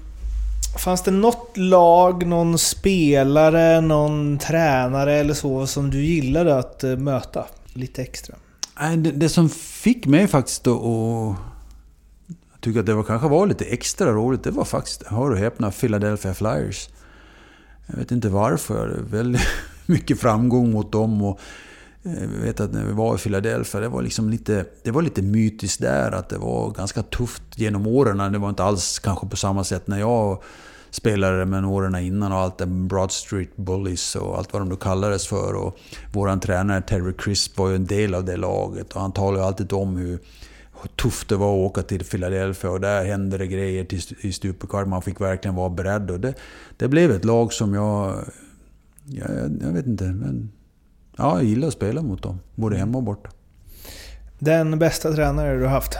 fanns 0.83 1.03
det 1.03 1.11
något 1.11 1.57
lag, 1.57 2.25
någon 2.25 2.57
spelare, 2.57 3.81
någon 3.81 4.37
tränare 4.37 5.13
eller 5.13 5.33
så 5.33 5.67
som 5.67 5.89
du 5.89 6.05
gillade 6.05 6.57
att 6.57 6.83
eh, 6.83 6.97
möta 6.97 7.45
lite 7.73 8.01
extra? 8.01 8.35
Det, 8.79 9.11
det 9.11 9.29
som 9.29 9.49
fick 9.49 10.05
mig 10.05 10.27
faktiskt 10.27 10.67
att 10.67 11.35
tycka 12.61 12.79
att 12.79 12.85
det 12.85 12.93
var, 12.93 13.03
kanske 13.03 13.27
var 13.27 13.47
lite 13.47 13.65
extra 13.65 14.11
roligt, 14.11 14.43
det 14.43 14.51
var 14.51 14.65
faktiskt, 14.65 15.03
hör 15.07 15.31
och 15.31 15.37
häpna, 15.37 15.71
Philadelphia 15.71 16.33
Flyers. 16.33 16.89
Jag 17.87 17.97
vet 17.97 18.11
inte 18.11 18.29
varför. 18.29 18.99
Väldigt 19.09 19.41
mycket 19.85 20.19
framgång 20.19 20.71
mot 20.71 20.91
dem. 20.91 21.21
Och 21.21 21.39
eh, 22.03 22.21
jag 22.21 22.27
vet 22.27 22.59
att 22.59 22.73
när 22.73 22.85
vi 22.85 22.93
var 22.93 23.15
i 23.15 23.17
Philadelphia, 23.17 23.81
det 23.81 23.87
var, 23.87 24.01
liksom 24.01 24.29
lite, 24.29 24.65
det 24.83 24.91
var 24.91 25.01
lite 25.01 25.21
mytiskt 25.21 25.81
där. 25.81 26.11
Att 26.11 26.29
det 26.29 26.37
var 26.37 26.71
ganska 26.71 27.03
tufft 27.03 27.43
genom 27.55 27.87
åren. 27.87 28.31
Det 28.31 28.39
var 28.39 28.49
inte 28.49 28.63
alls 28.63 28.99
kanske 28.99 29.27
på 29.27 29.35
samma 29.35 29.63
sätt 29.63 29.87
när 29.87 29.99
jag 29.99 30.43
spelade, 30.89 31.45
men 31.45 31.65
åren 31.65 31.95
innan 31.95 32.31
och 32.31 32.37
allt 32.37 32.57
det 32.57 32.65
Broad 32.65 33.11
Street 33.11 33.55
Bullies 33.55 34.15
och 34.15 34.37
allt 34.37 34.53
vad 34.53 34.61
de 34.61 34.69
då 34.69 34.75
kallades 34.75 35.27
för. 35.27 35.53
Och 35.53 35.77
våran 36.13 36.39
tränare 36.39 36.81
Terry 36.81 37.13
Crisp 37.13 37.57
var 37.57 37.69
ju 37.69 37.75
en 37.75 37.85
del 37.85 38.13
av 38.13 38.25
det 38.25 38.37
laget 38.37 38.93
och 38.93 39.01
han 39.01 39.11
talade 39.11 39.37
ju 39.37 39.45
alltid 39.45 39.73
om 39.73 39.97
hur 39.97 40.19
hur 40.83 40.89
tufft 40.89 41.29
det 41.29 41.35
var 41.35 41.53
att 41.53 41.71
åka 41.71 41.81
till 41.81 42.03
Philadelphia 42.03 42.71
och 42.71 42.81
där 42.81 43.05
hände 43.05 43.37
det 43.37 43.47
grejer 43.47 43.83
till, 43.83 44.01
i 44.21 44.31
stup. 44.31 44.71
Man 44.87 45.01
fick 45.01 45.21
verkligen 45.21 45.55
vara 45.55 45.69
beredd. 45.69 46.11
Och 46.11 46.19
det, 46.19 46.33
det 46.77 46.87
blev 46.87 47.11
ett 47.11 47.25
lag 47.25 47.53
som 47.53 47.73
jag... 47.73 48.25
Jag, 49.05 49.29
jag 49.61 49.71
vet 49.71 49.85
inte, 49.85 50.03
men... 50.03 50.51
Ja, 51.17 51.35
jag 51.35 51.43
gillar 51.43 51.67
att 51.67 51.73
spela 51.73 52.01
mot 52.01 52.23
dem. 52.23 52.39
Både 52.55 52.77
hemma 52.77 52.97
och 52.97 53.03
borta. 53.03 53.29
Den 54.39 54.79
bästa 54.79 55.13
tränare 55.13 55.59
du 55.59 55.67
haft? 55.67 55.97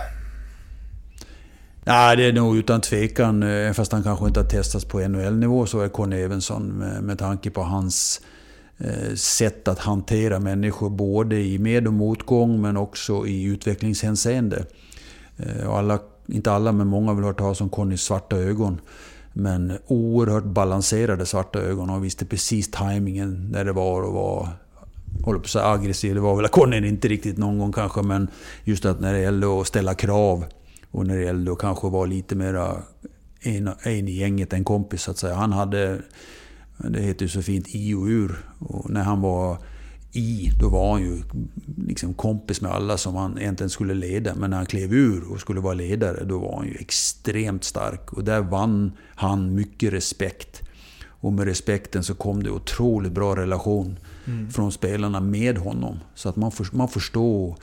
Nej, 1.85 2.17
det 2.17 2.25
är 2.25 2.33
nog 2.33 2.57
utan 2.57 2.81
tvekan, 2.81 3.43
eh, 3.43 3.73
fast 3.73 3.91
han 3.91 4.03
kanske 4.03 4.27
inte 4.27 4.39
har 4.39 4.47
testats 4.47 4.85
på 4.85 4.99
NHL-nivå, 4.99 5.65
så 5.65 5.79
är 5.79 5.89
Conny 5.89 6.21
Evensson 6.21 6.67
med, 6.67 7.03
med 7.03 7.19
tanke 7.19 7.49
på 7.49 7.61
hans 7.61 8.21
eh, 8.77 9.15
sätt 9.15 9.67
att 9.67 9.79
hantera 9.79 10.39
människor 10.39 10.89
både 10.89 11.35
i 11.35 11.59
med 11.59 11.87
och 11.87 11.93
motgång 11.93 12.61
men 12.61 12.77
också 12.77 13.27
i 13.27 13.43
utvecklingshänseende. 13.43 14.65
Eh, 15.37 15.69
alla, 15.69 15.99
inte 16.25 16.51
alla, 16.51 16.71
men 16.71 16.87
många 16.87 17.13
vill 17.13 17.23
ha 17.23 17.29
hört 17.29 17.37
talas 17.37 17.61
om 17.61 17.69
Connys 17.69 18.01
svarta 18.01 18.37
ögon. 18.37 18.81
Men 19.33 19.77
oerhört 19.87 20.43
balanserade 20.43 21.25
svarta 21.25 21.59
ögon 21.59 21.89
och 21.89 22.05
visste 22.05 22.25
precis 22.25 22.71
tajmingen 22.71 23.49
när 23.51 23.65
det 23.65 23.71
var 23.71 24.01
och 24.01 24.13
var 24.13 24.49
håller 25.23 25.39
på 25.39 25.43
att 25.43 25.49
säga 25.49 25.67
aggressiv. 25.67 26.15
Det 26.15 26.21
var 26.21 26.35
väl 26.35 26.47
Conny 26.47 26.87
inte 26.87 27.07
riktigt 27.07 27.37
någon 27.37 27.59
gång 27.59 27.71
kanske, 27.71 28.01
men 28.01 28.27
just 28.63 28.85
att 28.85 28.99
när 28.99 29.13
det 29.13 29.19
gällde 29.19 29.61
att 29.61 29.67
ställa 29.67 29.93
krav 29.93 30.45
och 30.91 31.07
när 31.07 31.17
det 31.17 31.23
gällde 31.23 31.51
att 31.51 31.59
kanske 31.59 31.89
vara 31.89 32.05
lite 32.05 32.35
mera 32.35 32.77
en, 33.39 33.69
en 33.83 34.07
i 34.07 34.11
gänget, 34.11 34.53
en 34.53 34.63
kompis 34.63 35.01
så 35.01 35.11
att 35.11 35.17
säga. 35.17 35.35
Han 35.35 35.51
hade, 35.51 36.01
det 36.77 36.99
heter 36.99 37.25
ju 37.25 37.29
så 37.29 37.41
fint, 37.41 37.65
i 37.69 37.93
och 37.93 38.05
ur. 38.05 38.45
Och 38.59 38.89
när 38.89 39.03
han 39.03 39.21
var 39.21 39.57
i, 40.13 40.51
då 40.59 40.69
var 40.69 40.91
han 40.91 41.01
ju 41.01 41.21
liksom 41.87 42.13
kompis 42.13 42.61
med 42.61 42.71
alla 42.71 42.97
som 42.97 43.15
han 43.15 43.37
egentligen 43.37 43.69
skulle 43.69 43.93
leda. 43.93 44.35
Men 44.35 44.49
när 44.49 44.57
han 44.57 44.65
klev 44.65 44.93
ur 44.93 45.31
och 45.31 45.39
skulle 45.39 45.59
vara 45.59 45.73
ledare, 45.73 46.23
då 46.23 46.39
var 46.39 46.57
han 46.57 46.67
ju 46.67 46.75
extremt 46.79 47.63
stark. 47.63 48.13
Och 48.13 48.23
där 48.23 48.41
vann 48.41 48.91
han 49.15 49.55
mycket 49.55 49.93
respekt. 49.93 50.61
Och 51.05 51.33
med 51.33 51.45
respekten 51.45 52.03
så 52.03 52.15
kom 52.15 52.43
det 52.43 52.49
otroligt 52.49 53.11
bra 53.11 53.35
relation 53.35 53.99
från 54.51 54.71
spelarna 54.71 55.19
med 55.19 55.57
honom. 55.57 55.99
Så 56.15 56.29
att 56.29 56.35
man, 56.35 56.51
för, 56.51 56.67
man 56.71 56.87
förstår 56.87 57.55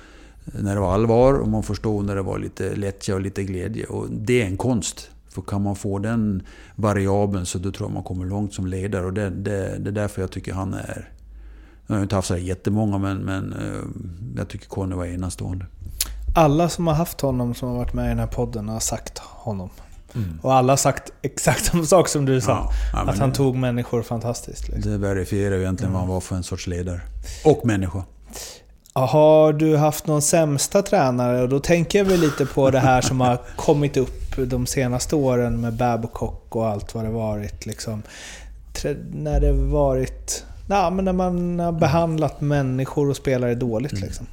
när 0.45 0.75
det 0.75 0.81
var 0.81 0.95
allvar 0.95 1.35
och 1.35 1.49
man 1.49 1.63
förstår 1.63 2.03
när 2.03 2.17
det 2.17 2.23
var 2.23 2.39
lite 2.39 2.77
lättja 2.77 3.15
och 3.15 3.21
lite 3.21 3.45
glädje. 3.45 3.87
Och 3.87 4.11
det 4.11 4.43
är 4.43 4.47
en 4.47 4.57
konst. 4.57 5.11
För 5.29 5.43
kan 5.43 5.63
man 5.63 5.77
få 5.77 5.99
den 5.99 6.43
variabeln 6.77 7.47
så 7.47 7.59
då 7.59 7.73
tror 7.73 7.89
jag 7.89 7.95
man 7.95 8.03
kommer 8.03 8.25
långt 8.25 8.55
som 8.55 8.67
ledare. 8.67 9.07
Och 9.07 9.13
det, 9.13 9.31
det, 9.31 9.79
det 9.79 9.91
är 9.91 9.93
därför 9.93 10.21
jag 10.21 10.31
tycker 10.31 10.53
han 10.53 10.75
är... 10.75 11.11
Jag 11.91 11.97
har 11.97 12.03
inte 12.03 12.15
haft 12.17 12.29
så 12.29 12.37
jättemånga 12.37 12.99
men, 12.99 13.19
men 13.19 13.53
eh, 13.53 13.83
jag 14.37 14.49
tycker 14.49 14.69
Conny 14.69 14.95
var 14.97 15.05
enastående. 15.07 15.67
Alla 16.35 16.69
som 16.69 16.87
har 16.87 16.95
haft 16.95 17.21
honom, 17.21 17.55
som 17.55 17.69
har 17.69 17.77
varit 17.77 17.93
med 17.95 18.07
i 18.07 18.09
den 18.09 18.19
här 18.19 18.27
podden, 18.27 18.69
har 18.69 18.81
sagt 18.81 19.19
honom. 19.19 19.71
Och 20.43 20.55
alla 20.55 20.73
har 20.73 20.77
sagt 20.77 21.13
exakt 21.23 21.65
samma 21.65 21.85
sak 21.85 22.09
som 22.09 22.25
du 22.25 22.41
sa. 22.41 22.53
Mm. 22.53 22.65
Ja, 22.65 22.73
ja, 22.93 23.11
att 23.11 23.19
han 23.19 23.31
det- 23.31 23.37
tog 23.37 23.57
människor 23.57 24.03
fantastiskt. 24.03 24.69
Liksom. 24.69 24.93
Det 24.93 24.99
verifierar 24.99 25.55
ju 25.57 25.61
egentligen 25.63 25.93
vad 25.93 26.01
han 26.03 26.11
var 26.11 26.21
för 26.21 26.37
en 26.37 26.43
sorts 26.43 26.67
ledare. 26.67 27.01
Och 27.45 27.67
människa. 27.67 28.03
Har 28.93 29.53
du 29.53 29.77
haft 29.77 30.07
någon 30.07 30.23
sämsta 30.23 30.83
tränare? 30.83 31.43
Och 31.43 31.49
då 31.49 31.61
tänker 31.61 31.99
jag 31.99 32.07
väl 32.07 32.21
lite 32.21 32.47
på 32.47 32.71
det 32.71 32.79
här 32.79 33.01
som 33.01 33.21
har 33.21 33.37
kommit 33.57 33.97
upp 33.97 34.37
de 34.37 34.67
senaste 34.67 35.17
åren 35.17 35.61
med 35.61 35.77
Babcock 35.77 36.57
och 36.57 36.69
allt 36.69 36.95
vad 36.95 37.05
det 37.05 37.11
varit. 37.11 37.67
Liksom. 37.67 38.03
när 39.13 39.41
det 39.41 39.53
varit... 39.53 40.45
Ja, 40.71 40.91
men 40.91 41.05
när 41.05 41.13
man 41.13 41.59
har 41.59 41.73
behandlat 41.73 42.41
människor 42.41 43.11
och 43.11 43.17
spelare 43.17 43.55
dåligt 43.55 43.93
liksom. 44.01 44.27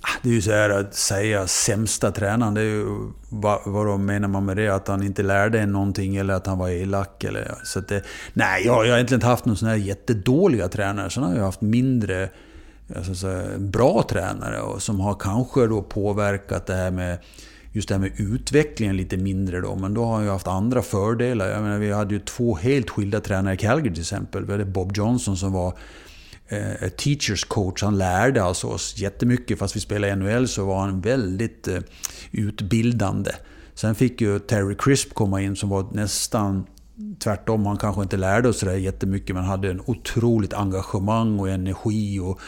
Ah, 0.00 0.18
Det 0.22 0.28
är 0.28 0.32
ju 0.32 0.42
så 0.42 0.50
här 0.52 0.70
att 0.70 0.94
säga 0.94 1.46
sämsta 1.46 2.10
tränaren, 2.10 2.54
det 2.54 2.60
är 2.60 2.64
ju, 2.64 2.84
vad, 3.28 3.60
vad 3.64 4.00
menar 4.00 4.28
man 4.28 4.44
med 4.44 4.56
det? 4.56 4.68
Att 4.68 4.88
han 4.88 5.02
inte 5.02 5.22
lärde 5.22 5.60
en 5.60 5.72
någonting 5.72 6.16
eller 6.16 6.34
att 6.34 6.46
han 6.46 6.58
var 6.58 6.68
elak? 6.68 7.24
Eller, 7.24 7.54
så 7.64 7.80
det, 7.80 8.02
nej, 8.32 8.66
jag, 8.66 8.74
jag 8.86 8.90
har 8.90 8.96
egentligen 8.96 9.18
inte 9.18 9.26
haft 9.26 9.44
någon 9.44 9.56
sån 9.56 9.68
här 9.68 9.76
jättedåliga 9.76 10.68
tränare. 10.68 11.10
Sen 11.10 11.22
har 11.22 11.34
jag 11.34 11.44
haft 11.44 11.60
mindre 11.60 12.28
alltså, 12.96 13.14
så 13.14 13.28
här, 13.28 13.58
bra 13.58 14.04
tränare 14.08 14.60
och 14.60 14.82
som 14.82 15.00
har 15.00 15.14
kanske 15.14 15.66
då 15.66 15.82
påverkat 15.82 16.66
det 16.66 16.74
här 16.74 16.90
med 16.90 17.18
just 17.72 17.88
det 17.88 17.94
här 17.94 18.00
med 18.00 18.12
utvecklingen 18.16 18.96
lite 18.96 19.16
mindre 19.16 19.60
då. 19.60 19.76
Men 19.76 19.94
då 19.94 20.04
har 20.04 20.14
han 20.14 20.24
ju 20.24 20.30
haft 20.30 20.46
andra 20.46 20.82
fördelar. 20.82 21.48
Jag 21.48 21.62
menar, 21.62 21.78
vi 21.78 21.92
hade 21.92 22.14
ju 22.14 22.20
två 22.20 22.56
helt 22.56 22.90
skilda 22.90 23.20
tränare 23.20 23.54
i 23.54 23.56
Calgary 23.56 23.94
till 23.94 24.02
exempel. 24.02 24.44
Vi 24.44 24.52
hade 24.52 24.64
Bob 24.64 24.96
Johnson 24.96 25.36
som 25.36 25.52
var 25.52 25.78
eh, 26.48 26.88
teachers 26.88 27.44
coach. 27.44 27.82
Han 27.82 27.98
lärde 27.98 28.42
alltså 28.42 28.66
oss 28.66 28.98
jättemycket. 28.98 29.58
Fast 29.58 29.76
vi 29.76 29.80
spelade 29.80 30.12
i 30.12 30.16
NHL 30.16 30.48
så 30.48 30.64
var 30.64 30.80
han 30.80 31.00
väldigt 31.00 31.68
eh, 31.68 31.78
utbildande. 32.32 33.30
Sen 33.74 33.94
fick 33.94 34.20
ju 34.20 34.38
Terry 34.38 34.74
Crisp 34.78 35.14
komma 35.14 35.42
in 35.42 35.56
som 35.56 35.68
var 35.68 35.86
nästan 35.92 36.66
tvärtom. 37.18 37.66
Han 37.66 37.76
kanske 37.76 38.02
inte 38.02 38.16
lärde 38.16 38.48
oss 38.48 38.58
sådär 38.58 38.76
jättemycket 38.76 39.36
men 39.36 39.44
hade 39.44 39.70
en 39.70 39.82
otroligt 39.86 40.54
engagemang 40.54 41.38
och 41.38 41.48
energi 41.48 42.18
och, 42.20 42.40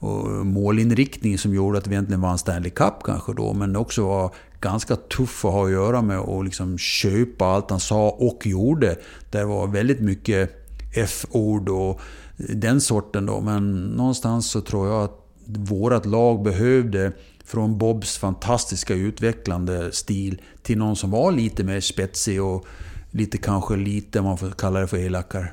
och 0.00 0.46
målinriktning 0.46 1.38
som 1.38 1.54
gjorde 1.54 1.78
att 1.78 1.86
vi 1.86 1.92
egentligen 1.92 2.20
vann 2.20 2.38
Stanley 2.38 2.70
Cup 2.70 2.94
kanske 3.04 3.32
då. 3.32 3.52
Men 3.52 3.76
också 3.76 4.06
var 4.06 4.34
ganska 4.70 4.96
tuff 4.96 5.44
att 5.44 5.52
ha 5.52 5.64
att 5.64 5.72
göra 5.72 6.02
med 6.02 6.18
och 6.18 6.44
liksom 6.44 6.78
köpa 6.78 7.46
allt 7.46 7.70
han 7.70 7.80
sa 7.80 8.10
och 8.10 8.46
gjorde. 8.46 8.98
Det 9.30 9.44
var 9.44 9.66
väldigt 9.66 10.00
mycket 10.00 10.50
F-ord 10.94 11.68
och 11.68 12.00
den 12.36 12.80
sorten 12.80 13.26
då. 13.26 13.40
Men 13.40 13.86
någonstans 13.86 14.50
så 14.50 14.60
tror 14.60 14.88
jag 14.88 15.04
att 15.04 15.20
vårt 15.46 16.06
lag 16.06 16.42
behövde 16.42 17.12
från 17.44 17.78
Bobs 17.78 18.18
fantastiska 18.18 18.94
utvecklande 18.94 19.92
stil 19.92 20.42
till 20.62 20.78
någon 20.78 20.96
som 20.96 21.10
var 21.10 21.32
lite 21.32 21.64
mer 21.64 21.80
spetsig 21.80 22.42
och 22.42 22.66
lite 23.10 23.38
kanske 23.38 23.76
lite, 23.76 24.22
man 24.22 24.38
får 24.38 24.50
kalla 24.50 24.80
det 24.80 24.86
för 24.86 24.98
elakare. 24.98 25.52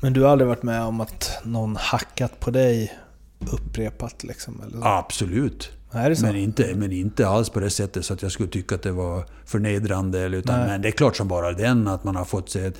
Men 0.00 0.12
du 0.12 0.22
har 0.22 0.28
aldrig 0.28 0.48
varit 0.48 0.62
med 0.62 0.82
om 0.82 1.00
att 1.00 1.30
någon 1.44 1.76
hackat 1.76 2.40
på 2.40 2.50
dig 2.50 2.98
upprepat 3.52 4.24
liksom? 4.24 4.62
Eller? 4.62 4.80
så? 4.80 4.86
Absolut. 4.86 5.77
Men 6.22 6.36
inte, 6.36 6.74
men 6.74 6.92
inte 6.92 7.28
alls 7.28 7.50
på 7.50 7.60
det 7.60 7.70
sättet 7.70 8.04
så 8.04 8.14
att 8.14 8.22
jag 8.22 8.32
skulle 8.32 8.48
tycka 8.48 8.74
att 8.74 8.82
det 8.82 8.92
var 8.92 9.24
förnedrande. 9.44 10.20
Eller, 10.20 10.38
utan, 10.38 10.58
Nej. 10.60 10.68
men 10.68 10.82
det 10.82 10.88
är 10.88 10.92
klart 10.92 11.16
som 11.16 11.28
bara 11.28 11.52
den 11.52 11.88
att 11.88 12.04
man 12.04 12.16
har 12.16 12.24
fått 12.24 12.50
sig 12.50 12.66
ett, 12.66 12.78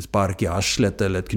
spark 0.00 0.42
i 0.42 0.46
arslet 0.46 1.00
eller 1.00 1.18
ett 1.18 1.28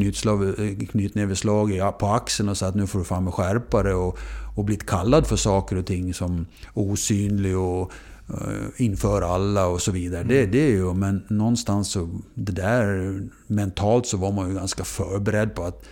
knytnäveslag 0.92 1.98
på 2.00 2.08
axeln 2.08 2.50
och 2.50 2.58
sagt 2.58 2.70
att 2.70 2.76
nu 2.76 2.88
får 2.88 3.00
du 3.00 3.06
fan 3.06 3.24
med 3.24 3.34
skärpa 3.34 3.84
dig 3.84 3.94
och, 3.94 4.18
och 4.56 4.64
blivit 4.64 4.86
kallad 4.86 5.28
för 5.28 5.36
saker 5.36 5.76
och 5.76 5.86
ting 5.86 6.14
som 6.14 6.46
osynlig 6.74 7.58
och 7.58 7.92
eh, 8.30 8.68
inför 8.78 9.22
alla 9.22 9.68
och 9.68 9.82
så 9.82 9.92
vidare. 9.92 10.24
Det, 10.24 10.46
det 10.46 10.60
är 10.60 10.72
ju, 10.72 10.94
men 10.94 11.24
någonstans 11.28 11.92
så, 11.92 12.10
det 12.34 12.52
där 12.52 13.22
mentalt 13.48 14.08
så 14.08 14.18
var 14.18 14.32
man 14.32 14.50
ju 14.50 14.56
ganska 14.56 14.84
förberedd 14.84 15.56
på 15.56 15.64
att 15.64 15.84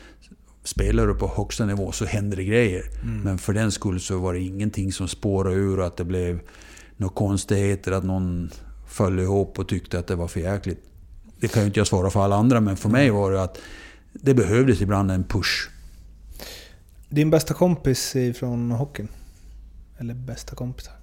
spelar 0.66 1.08
du 1.08 1.16
på 1.16 1.28
högsta 1.36 1.66
nivå 1.66 1.92
så 1.92 2.06
händer 2.06 2.38
det 2.38 2.44
grejer. 2.44 2.84
Men 3.24 3.38
för 3.38 3.54
den 3.54 3.72
skull 3.72 4.00
så 4.00 4.20
var 4.20 4.34
det 4.34 4.40
ingenting 4.40 4.92
som 4.92 5.08
spårade 5.08 5.56
ur 5.56 5.80
och 5.80 5.86
att 5.88 5.98
det 5.98 6.06
blev 6.06 6.40
några 6.98 7.14
konstigheter, 7.14 7.92
att 7.92 8.04
någon 8.04 8.52
föll 8.88 9.20
ihop 9.20 9.60
och 9.60 9.68
tyckte 9.68 10.00
att 10.00 10.08
det 10.08 10.16
var 10.16 10.28
för 10.28 10.40
jäkligt. 10.40 10.84
Det 11.40 11.48
kan 11.48 11.62
ju 11.62 11.68
inte 11.68 11.80
jag 11.80 11.88
svara 11.88 12.10
för 12.10 12.24
alla 12.24 12.36
andra, 12.36 12.60
men 12.60 12.78
för 12.78 12.90
mig 12.90 13.10
var 13.10 13.32
det 13.32 13.44
att 13.44 13.58
det 14.14 14.34
behövdes 14.34 14.82
ibland 14.82 15.12
en 15.12 15.24
push. 15.24 15.70
Din 17.10 17.30
bästa 17.30 17.54
kompis 17.54 18.16
från 18.36 18.72
hockeyn? 18.72 19.08
Eller 19.98 20.14
bästa 20.14 20.56
kompisar? 20.56 20.94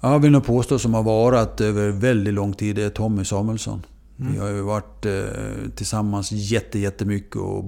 Jag 0.00 0.18
vill 0.18 0.32
nog 0.32 0.44
påstå 0.44 0.78
som 0.78 0.94
har 0.94 1.02
varit 1.02 1.60
över 1.60 1.88
väldigt 1.88 2.34
lång 2.34 2.52
tid 2.52 2.78
är 2.78 2.90
Tommy 2.90 3.24
Samuelsson. 3.24 3.82
Vi 4.30 4.38
har 4.38 4.48
ju 4.48 4.60
varit 4.60 5.06
eh, 5.06 5.70
tillsammans 5.74 6.32
jätte, 6.32 6.78
jättemycket 6.78 7.36
och 7.36 7.64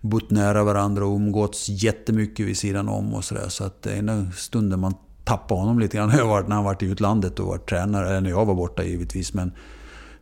bott 0.00 0.30
nära 0.30 0.64
varandra 0.64 1.04
och 1.04 1.16
umgåtts 1.16 1.68
jättemycket 1.68 2.46
vid 2.46 2.56
sidan 2.56 2.88
om 2.88 3.14
och 3.14 3.24
sådär. 3.24 3.48
Så 3.48 3.64
att 3.64 3.86
enda 3.86 4.26
stunden 4.36 4.80
man 4.80 4.94
tappade 5.24 5.60
honom 5.60 5.78
lite 5.78 5.96
grann 5.96 6.10
har 6.20 6.26
varit 6.26 6.48
när 6.48 6.56
han 6.56 6.64
varit 6.64 6.82
i 6.82 6.86
utlandet 6.86 7.38
och 7.38 7.46
varit 7.46 7.68
tränare. 7.68 8.08
Eller 8.08 8.20
när 8.20 8.30
jag 8.30 8.46
var 8.46 8.54
borta 8.54 8.84
givetvis. 8.84 9.34
Men 9.34 9.52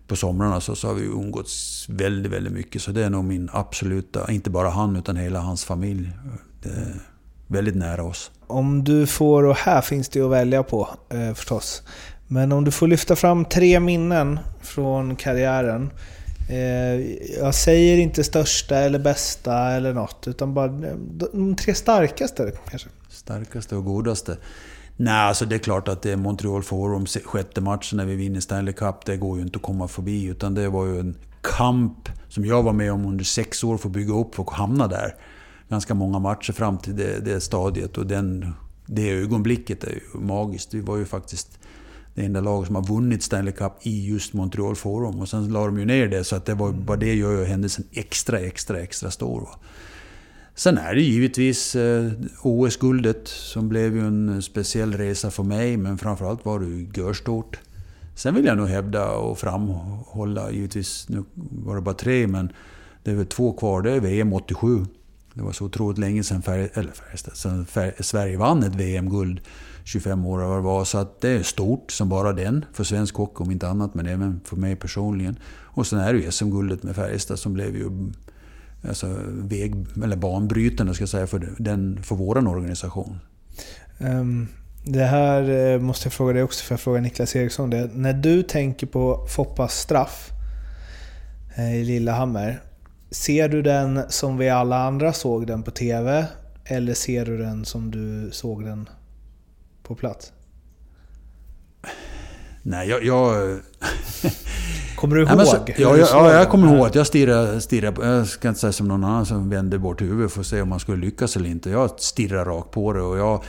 på 0.06 0.16
somrarna 0.16 0.60
så, 0.60 0.74
så 0.74 0.88
har 0.88 0.94
vi 0.94 1.05
umgåtts 1.05 1.86
väldigt, 1.88 2.32
väldigt 2.32 2.52
mycket. 2.52 2.82
Så 2.82 2.90
det 2.90 3.05
är 3.05 3.10
nog 3.10 3.24
min 3.24 3.48
absoluta, 3.52 4.32
inte 4.32 4.50
bara 4.50 4.70
han 4.70 4.96
utan 4.96 5.16
hela 5.16 5.40
hans 5.40 5.64
familj. 5.64 6.10
Väldigt 7.46 7.76
nära 7.76 8.05
oss. 8.05 8.30
Om 8.46 8.84
du 8.84 9.06
får, 9.06 9.44
och 9.44 9.56
här 9.56 9.80
finns 9.80 10.09
det 10.09 10.20
att 10.20 10.30
välja 10.30 10.62
på 10.62 10.88
eh, 11.09 11.34
förstås. 11.34 11.82
Men 12.28 12.52
om 12.52 12.64
du 12.64 12.70
får 12.70 12.86
lyfta 12.86 13.16
fram 13.16 13.44
tre 13.44 13.80
minnen 13.80 14.38
från 14.60 15.16
karriären. 15.16 15.90
Eh, 16.48 17.00
jag 17.40 17.55
säger 17.55 17.98
inte 17.98 18.24
största 18.24 18.76
eller 18.76 18.98
bästa 18.98 19.70
eller 19.70 19.94
något, 19.94 20.28
utan 20.28 20.55
bara 20.55 20.68
de, 21.32 21.56
tre 21.56 21.74
starkaste 21.74 22.52
kanske. 22.70 22.88
Starkaste 23.09 23.76
och 23.76 23.84
godaste? 23.84 24.36
Nej, 24.96 25.14
alltså 25.14 25.44
det 25.44 25.55
är 25.55 25.59
klart 25.59 25.88
att 25.88 26.02
det 26.02 26.12
är 26.12 26.16
Montreal 26.16 26.62
Forum, 26.62 27.06
sjätte 27.06 27.60
matchen 27.60 27.96
när 27.96 28.05
vi 28.05 28.14
vinner 28.14 28.40
Stanley 28.40 28.74
Cup. 28.74 29.05
Det 29.06 29.16
går 29.16 29.36
ju 29.36 29.42
inte 29.42 29.56
att 29.56 29.62
komma 29.62 29.88
förbi. 29.88 30.24
Utan 30.24 30.55
det 30.55 30.68
var 30.68 30.86
ju 30.86 31.00
en 31.00 31.16
kamp 31.40 32.09
som 32.28 32.44
jag 32.44 32.62
var 32.62 32.72
med 32.72 32.92
om 32.92 33.06
under 33.06 33.24
sex 33.24 33.64
år 33.64 33.78
för 33.78 33.88
att 33.88 33.92
bygga 33.92 34.14
upp 34.14 34.38
och 34.38 34.50
hamna 34.50 34.88
där. 34.88 35.14
Ganska 35.68 35.94
många 35.94 36.18
matcher 36.18 36.52
fram 36.52 36.78
till 36.78 36.96
det, 36.96 37.24
det 37.24 37.40
stadiet 37.40 37.98
och 37.98 38.06
den, 38.06 38.55
det 38.86 39.10
ögonblicket 39.10 39.84
är 39.84 39.90
ju 39.90 40.20
magiskt. 40.20 40.74
Vi 40.74 40.80
var 40.80 40.96
ju 40.96 41.05
faktiskt 41.05 41.57
det 42.19 42.24
enda 42.24 42.40
laget 42.40 42.66
som 42.66 42.77
har 42.77 42.82
vunnit 42.82 43.23
Stanley 43.23 43.53
Cup 43.53 43.73
i 43.82 44.07
just 44.07 44.32
Montreal 44.32 44.77
Forum. 44.77 45.20
Och 45.20 45.28
sen 45.28 45.49
la 45.53 45.66
de 45.66 45.78
ju 45.78 45.85
ner 45.85 46.09
det, 46.09 46.24
så 46.24 46.36
att 46.36 46.47
det 46.47 46.55
var, 46.55 46.73
bara 46.73 46.97
det 46.97 47.15
gör 47.15 47.39
ju 47.39 47.45
händelsen 47.45 47.85
extra, 47.93 48.40
extra, 48.40 48.81
extra 48.81 49.11
stor. 49.11 49.40
Va? 49.40 49.59
Sen 50.55 50.78
är 50.78 50.95
det 50.95 51.01
givetvis 51.01 51.77
eh, 51.77 52.11
OS-guldet 52.43 53.28
som 53.28 53.69
blev 53.69 53.97
ju 53.97 54.07
en 54.07 54.43
speciell 54.43 54.93
resa 54.93 55.31
för 55.31 55.43
mig, 55.43 55.77
men 55.77 55.99
framförallt 55.99 56.45
var 56.45 56.61
det 56.61 56.66
ju 56.66 56.89
görstort. 56.95 57.59
Sen 58.15 58.35
vill 58.35 58.45
jag 58.45 58.57
nog 58.57 58.69
hävda 58.69 59.11
och 59.11 59.39
framhålla, 59.39 60.51
givetvis, 60.51 61.09
nu 61.09 61.24
var 61.65 61.74
det 61.74 61.81
bara 61.81 61.95
tre, 61.95 62.27
men 62.27 62.53
det 63.03 63.11
är 63.11 63.15
väl 63.15 63.27
två 63.27 63.53
kvar. 63.53 63.82
Det 63.82 63.93
är 63.93 64.01
VM 64.01 64.32
87. 64.32 64.86
Det 65.35 65.43
var 65.43 65.53
så 65.53 65.65
otroligt 65.65 65.99
länge 65.99 66.24
sedan, 66.24 66.43
Färj, 66.43 66.69
eller 66.74 66.93
Färjestad, 66.93 67.36
sedan 67.36 67.66
Färj, 67.66 67.93
Sverige 68.01 68.36
vann 68.36 68.62
ett 68.62 68.74
VM-guld. 68.74 69.40
25 69.89 70.27
år 70.27 70.39
eller 70.39 70.48
vad 70.48 70.59
det 70.59 70.62
var. 70.62 70.85
Så 70.85 70.98
att 70.98 71.20
det 71.20 71.28
är 71.28 71.43
stort 71.43 71.90
som 71.90 72.09
bara 72.09 72.32
den 72.32 72.65
för 72.73 72.85
svensk 72.85 73.15
hockey 73.15 73.44
om 73.44 73.51
inte 73.51 73.69
annat, 73.69 73.94
men 73.94 74.06
även 74.06 74.40
för 74.44 74.56
mig 74.56 74.77
personligen. 74.77 75.39
Och 75.65 75.86
sen 75.86 75.98
är 75.98 76.12
det 76.12 76.19
ju 76.19 76.31
SM-guldet 76.31 76.82
med 76.82 76.97
Färjestad 76.97 77.39
som 77.39 77.55
blev 77.55 77.77
ju 77.77 77.90
alltså, 78.89 79.06
väg, 79.28 79.86
eller 80.05 80.16
banbrytande 80.16 80.94
ska 80.94 81.02
jag 81.02 81.09
säga, 81.09 81.27
för, 81.27 81.55
den, 81.59 82.02
för 82.02 82.15
vår 82.15 82.48
organisation. 82.48 83.19
Um, 83.98 84.48
det 84.85 85.05
här 85.05 85.51
eh, 85.51 85.81
måste 85.81 86.06
jag 86.06 86.12
fråga 86.12 86.32
dig 86.32 86.43
också, 86.43 86.65
för 86.65 86.73
jag 86.73 86.81
frågar 86.81 87.01
Niklas 87.01 87.36
Eriksson 87.36 87.70
det. 87.70 87.90
När 87.94 88.12
du 88.12 88.43
tänker 88.43 88.86
på 88.86 89.27
Foppas 89.28 89.78
straff 89.78 90.31
eh, 91.56 91.74
i 91.74 91.85
Lillehammer, 91.85 92.62
ser 93.10 93.48
du 93.48 93.62
den 93.62 94.01
som 94.09 94.36
vi 94.36 94.48
alla 94.48 94.78
andra 94.78 95.12
såg 95.12 95.47
den 95.47 95.62
på 95.62 95.70
TV? 95.70 96.27
Eller 96.65 96.94
ser 96.94 97.27
du 97.27 97.39
den 97.39 97.65
som 97.65 97.90
du 97.90 98.31
såg 98.32 98.65
den 98.65 98.89
på 99.89 99.94
plats? 99.94 100.32
Nej, 102.62 102.89
jag... 102.89 103.05
jag 103.05 103.60
Kommer 104.97 105.16
du 105.16 105.23
ihåg? 105.23 105.36
Nej, 105.36 105.47
så, 105.47 105.56
ja, 105.56 105.93
du 105.93 105.98
jag, 105.98 105.98
ja, 105.98 106.32
jag 106.32 106.51
kommer 106.51 106.74
ihåg 106.77 106.86
att 106.86 106.94
jag 106.94 107.06
stirrade, 107.06 107.60
stirrade 107.60 107.97
på... 107.97 108.05
Jag 108.05 108.27
ska 108.27 108.48
inte 108.48 108.60
säga 108.60 108.73
som 108.73 108.89
någon 108.89 109.05
annan 109.05 109.27
som 109.27 109.51
vände 109.51 109.78
bort 109.78 110.02
huvudet 110.02 110.32
för 110.32 110.40
att 110.40 110.47
se 110.47 110.62
om 110.62 110.69
man 110.69 110.81
skulle 110.81 111.05
lyckas 111.05 111.36
eller 111.36 111.48
inte. 111.48 111.70
Jag 111.70 112.01
stirrade 112.01 112.51
rakt 112.51 112.70
på 112.70 112.93
det 112.93 113.01
och 113.01 113.19
jag... 113.19 113.44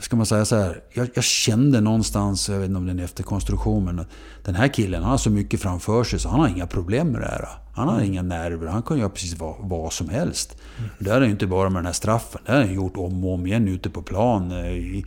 Ska 0.00 0.16
man 0.16 0.26
säga 0.26 0.44
så 0.44 0.56
här, 0.56 0.82
jag, 0.92 1.08
jag 1.14 1.24
kände 1.24 1.80
någonstans, 1.80 2.48
jag 2.48 2.58
vet 2.58 2.68
inte 2.68 2.78
om 2.78 2.86
det 2.86 2.90
är 2.90 2.94
en 2.94 3.04
efterkonstruktion, 3.04 3.84
men 3.84 3.98
att 4.00 4.08
den 4.44 4.54
här 4.54 4.68
killen 4.68 5.02
han 5.02 5.10
har 5.10 5.18
så 5.18 5.30
mycket 5.30 5.60
framför 5.60 6.04
sig 6.04 6.18
så 6.18 6.28
han 6.28 6.40
har 6.40 6.48
inga 6.48 6.66
problem 6.66 7.08
med 7.08 7.20
det 7.20 7.26
här. 7.26 7.48
Han 7.74 7.88
har 7.88 8.00
inga 8.00 8.22
nerver, 8.22 8.66
han 8.66 8.82
kan 8.82 8.98
göra 8.98 9.08
precis 9.08 9.38
vad, 9.38 9.54
vad 9.58 9.92
som 9.92 10.08
helst. 10.08 10.56
Det 10.98 11.10
här 11.10 11.20
är 11.20 11.24
ju 11.24 11.30
inte 11.30 11.46
bara 11.46 11.68
med 11.70 11.78
den 11.78 11.86
här 11.86 11.92
straffen, 11.92 12.40
det 12.46 12.52
har 12.52 12.58
han 12.58 12.74
gjort 12.74 12.96
om 12.96 13.24
och 13.24 13.34
om 13.34 13.46
igen 13.46 13.68
ute 13.68 13.90
på 13.90 14.02
plan. 14.02 14.50
eh, 14.52 14.72
I, 14.72 15.04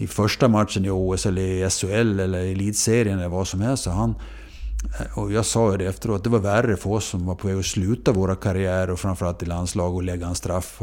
i 0.00 0.06
första 0.06 0.48
matchen 0.48 0.84
i 0.84 0.90
OS 0.90 1.26
eller 1.26 1.42
i 1.42 1.70
SHL 1.70 2.20
eller 2.20 2.38
i 2.38 2.52
elitserien 2.52 3.18
eller 3.18 3.28
vad 3.28 3.48
som 3.48 3.60
helst. 3.60 3.82
Så 3.82 3.90
han, 3.90 4.14
och 5.14 5.32
jag 5.32 5.46
sa 5.46 5.72
ju 5.72 5.78
det 5.78 5.86
efteråt, 5.86 6.24
det 6.24 6.30
var 6.30 6.38
värre 6.38 6.76
för 6.76 6.90
oss 6.90 7.04
som 7.04 7.26
var 7.26 7.34
på 7.34 7.48
väg 7.48 7.58
att 7.58 7.66
sluta 7.66 8.12
våra 8.12 8.34
karriärer 8.34 8.90
och 8.90 8.98
framförallt 8.98 9.42
i 9.42 9.46
landslag 9.46 9.94
och 9.94 10.02
lägga 10.02 10.26
en 10.26 10.34
straff. 10.34 10.82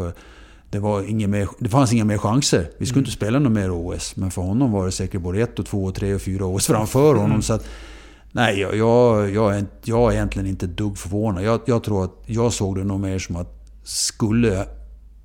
Det, 0.69 0.79
var 0.79 1.09
ingen 1.09 1.31
mer, 1.31 1.47
det 1.59 1.69
fanns 1.69 1.93
inga 1.93 2.05
mer 2.05 2.17
chanser. 2.17 2.69
Vi 2.77 2.85
skulle 2.85 3.01
inte 3.01 3.11
spela 3.11 3.39
något 3.39 3.51
mer 3.51 3.71
OS. 3.71 4.15
Men 4.15 4.31
för 4.31 4.41
honom 4.41 4.71
var 4.71 4.85
det 4.85 4.91
säkert 4.91 5.21
både 5.21 5.41
ett, 5.41 5.59
och 5.59 5.65
två, 5.65 5.85
och 5.85 5.95
tre 5.95 6.15
och 6.15 6.21
fyra 6.21 6.45
OS 6.45 6.67
framför 6.67 7.15
honom. 7.15 7.41
Så 7.41 7.53
att, 7.53 7.67
Nej, 8.31 8.59
jag, 8.59 8.75
jag, 8.75 9.29
jag, 9.29 9.57
är, 9.57 9.65
jag 9.83 10.11
är 10.11 10.15
egentligen 10.15 10.47
inte 10.47 10.65
ett 10.65 10.77
dugg 10.77 10.97
förvånad. 10.97 11.43
Jag, 11.43 11.61
jag 11.65 11.83
tror 11.83 12.03
att 12.03 12.23
jag 12.25 12.53
såg 12.53 12.77
det 12.77 12.83
nog 12.83 12.99
mer 12.99 13.19
som 13.19 13.35
att 13.35 13.69
skulle 13.83 14.65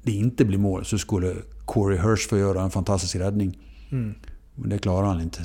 det 0.02 0.12
inte 0.12 0.44
bli 0.44 0.58
mål 0.58 0.84
så 0.84 0.98
skulle 0.98 1.34
Corey 1.64 1.98
Hirsch 1.98 2.28
få 2.28 2.38
göra 2.38 2.62
en 2.62 2.70
fantastisk 2.70 3.16
räddning. 3.16 3.58
Mm. 3.92 4.14
Men 4.54 4.70
det 4.70 4.78
klarar 4.78 5.06
han 5.06 5.20
inte. 5.20 5.40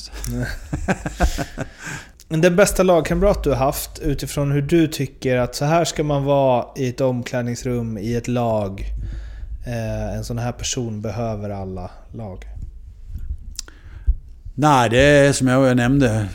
Den 2.41 2.55
bästa 2.55 2.83
lagkamrat 2.83 3.43
du 3.43 3.49
har 3.49 3.57
haft 3.57 3.99
utifrån 3.99 4.51
hur 4.51 4.61
du 4.61 4.87
tycker 4.87 5.37
att 5.37 5.55
så 5.55 5.65
här 5.65 5.85
ska 5.85 6.03
man 6.03 6.23
vara 6.23 6.65
i 6.75 6.89
ett 6.89 7.01
omklädningsrum, 7.01 7.97
i 7.97 8.15
ett 8.15 8.27
lag. 8.27 8.85
Eh, 9.67 10.15
en 10.17 10.23
sån 10.23 10.37
här 10.37 10.51
person 10.51 11.01
behöver 11.01 11.49
alla 11.49 11.91
lag. 12.13 12.45
Nej, 14.57 14.89
det 14.89 15.01
är 15.01 15.33
som 15.33 15.47
jag 15.47 15.77
nämnde, 15.77 16.27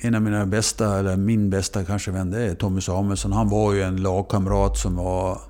en 0.00 0.14
av 0.14 0.22
mina 0.22 0.46
bästa, 0.46 0.98
eller 0.98 1.16
min 1.16 1.50
bästa 1.50 1.84
kanske 1.84 2.10
vän, 2.10 2.30
det 2.30 2.42
är 2.42 2.54
Tommy 2.54 2.80
Samuelsson. 2.80 3.32
Han 3.32 3.48
var 3.48 3.72
ju 3.72 3.82
en 3.82 3.96
lagkamrat 3.96 4.78
som 4.78 4.96
var 4.96 5.40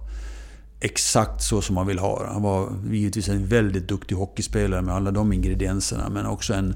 exakt 0.81 1.43
så 1.43 1.63
som 1.63 1.75
man 1.75 1.87
vill 1.87 1.99
ha 1.99 2.27
Han 2.27 2.43
var 2.43 2.73
givetvis 2.91 3.29
en 3.29 3.47
väldigt 3.47 3.89
duktig 3.89 4.17
hockeyspelare 4.17 4.83
med 4.83 4.95
alla 4.95 5.11
de 5.11 5.33
ingredienserna, 5.33 6.09
men 6.09 6.27
också 6.27 6.55
en, 6.55 6.75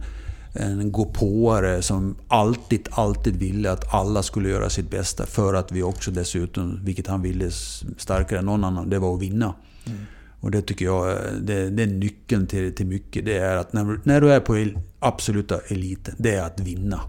en 0.53 0.93
gåpåare 0.93 1.83
som 1.83 2.17
alltid, 2.29 2.89
alltid 2.91 3.37
ville 3.37 3.71
att 3.71 3.95
alla 3.95 4.23
skulle 4.23 4.49
göra 4.49 4.71
sitt 4.71 4.91
bästa. 4.91 5.27
För 5.27 5.55
att 5.55 5.73
vi 5.73 5.83
också 5.83 6.11
dessutom, 6.11 6.81
vilket 6.85 7.07
han 7.07 7.23
ville 7.23 7.51
starkare 7.97 8.39
än 8.39 8.45
någon 8.45 8.65
annan, 8.65 8.91
det 8.91 8.99
var 8.99 9.15
att 9.15 9.23
vinna. 9.23 9.55
Mm. 9.87 9.99
Och 10.41 10.51
det 10.51 10.63
tycker 10.63 10.85
jag 10.85 11.19
det, 11.43 11.71
det 11.71 11.83
är 11.83 11.87
nyckeln 11.87 12.47
till, 12.47 12.75
till 12.75 12.87
mycket. 12.87 13.25
Det 13.25 13.39
är 13.39 13.57
att 13.57 13.73
när, 13.73 14.01
när 14.03 14.21
du 14.21 14.33
är 14.33 14.41
på 14.41 14.67
absoluta 14.99 15.59
eliten, 15.69 16.15
det 16.19 16.35
är 16.35 16.43
att 16.43 16.61
vinna. 16.61 17.01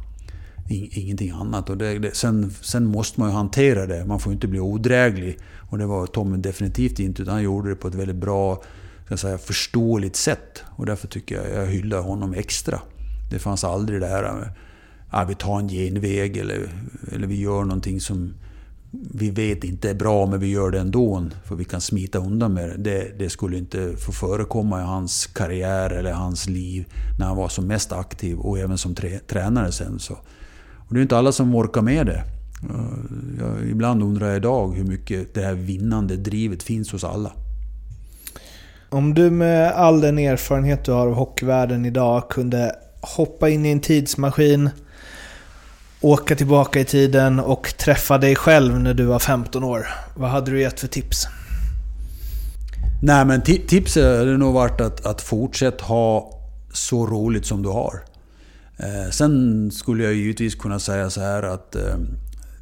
Ingenting 0.69 1.31
annat. 1.31 1.69
Och 1.69 1.77
det, 1.77 1.99
det, 1.99 2.15
sen, 2.15 2.51
sen 2.61 2.85
måste 2.85 3.19
man 3.19 3.29
ju 3.29 3.35
hantera 3.35 3.85
det. 3.85 4.05
Man 4.05 4.19
får 4.19 4.33
inte 4.33 4.47
bli 4.47 4.59
odräglig. 4.59 5.37
Och 5.69 5.77
det 5.77 5.85
var 5.85 6.07
Tommy 6.07 6.37
definitivt 6.37 6.99
inte, 6.99 7.21
utan 7.21 7.33
han 7.33 7.43
gjorde 7.43 7.69
det 7.69 7.75
på 7.75 7.87
ett 7.87 7.95
väldigt 7.95 8.15
bra, 8.15 8.63
ska 9.05 9.17
säga, 9.17 9.37
förståeligt 9.37 10.15
sätt. 10.15 10.63
Och 10.69 10.85
därför 10.85 11.07
tycker 11.07 11.35
jag 11.35 11.63
jag 11.63 11.71
hyllar 11.71 12.01
honom 12.01 12.33
extra. 12.33 12.79
Det 13.31 13.39
fanns 13.39 13.63
aldrig 13.63 14.01
det 14.01 14.07
här 14.07 14.53
att 15.09 15.29
vi 15.29 15.35
tar 15.35 15.59
en 15.59 15.69
genväg 15.69 16.37
eller, 16.37 16.69
eller 17.11 17.27
vi 17.27 17.39
gör 17.39 17.63
någonting 17.63 18.01
som 18.01 18.33
vi 19.13 19.29
vet 19.29 19.63
inte 19.63 19.89
är 19.89 19.93
bra, 19.93 20.25
men 20.25 20.39
vi 20.39 20.47
gör 20.47 20.71
det 20.71 20.79
ändå 20.79 21.25
för 21.45 21.55
vi 21.55 21.65
kan 21.65 21.81
smita 21.81 22.19
undan 22.19 22.53
med 22.53 22.69
det. 22.69 22.77
det. 22.77 23.19
Det 23.19 23.29
skulle 23.29 23.57
inte 23.57 23.97
få 23.97 24.11
förekomma 24.11 24.81
i 24.81 24.83
hans 24.83 25.27
karriär 25.27 25.89
eller 25.89 26.13
hans 26.13 26.49
liv 26.49 26.85
när 27.19 27.25
han 27.25 27.37
var 27.37 27.49
som 27.49 27.67
mest 27.67 27.91
aktiv 27.91 28.37
och 28.37 28.59
även 28.59 28.77
som 28.77 28.95
tränare 29.27 29.71
sen. 29.71 29.99
Så. 29.99 30.17
Och 30.93 30.95
det 30.95 31.01
är 31.01 31.03
inte 31.03 31.17
alla 31.17 31.31
som 31.31 31.55
orkar 31.55 31.81
med 31.81 32.05
det. 32.05 32.23
Jag, 33.39 33.69
ibland 33.69 34.03
undrar 34.03 34.27
jag 34.27 34.37
idag 34.37 34.75
hur 34.75 34.83
mycket 34.83 35.33
det 35.33 35.41
här 35.41 35.53
vinnande 35.53 36.17
drivet 36.17 36.63
finns 36.63 36.91
hos 36.91 37.03
alla. 37.03 37.31
Om 38.89 39.13
du 39.13 39.29
med 39.29 39.71
all 39.71 40.01
den 40.01 40.19
erfarenhet 40.19 40.85
du 40.85 40.91
har 40.91 41.07
av 41.07 41.13
hockeyvärlden 41.13 41.85
idag 41.85 42.29
kunde 42.29 42.75
hoppa 43.01 43.49
in 43.49 43.65
i 43.65 43.69
en 43.69 43.79
tidsmaskin 43.79 44.69
åka 46.01 46.35
tillbaka 46.35 46.79
i 46.79 46.85
tiden 46.85 47.39
och 47.39 47.73
träffa 47.77 48.17
dig 48.17 48.35
själv 48.35 48.79
när 48.79 48.93
du 48.93 49.05
var 49.05 49.19
15 49.19 49.63
år. 49.63 49.87
Vad 50.15 50.29
hade 50.29 50.51
du 50.51 50.61
gett 50.61 50.79
för 50.79 50.87
tips? 50.87 51.27
Nej 53.01 53.25
men 53.25 53.41
tipset 53.41 54.17
hade 54.17 54.37
nog 54.37 54.53
varit 54.53 54.81
att, 54.81 55.05
att 55.05 55.21
fortsätta 55.21 55.85
ha 55.85 56.39
så 56.73 57.07
roligt 57.07 57.45
som 57.45 57.63
du 57.63 57.69
har. 57.69 58.12
Eh, 58.77 59.11
sen 59.11 59.71
skulle 59.71 60.03
jag 60.03 60.13
givetvis 60.13 60.55
kunna 60.55 60.79
säga 60.79 61.09
så 61.09 61.21
här 61.21 61.43
att 61.43 61.75
eh, 61.75 61.97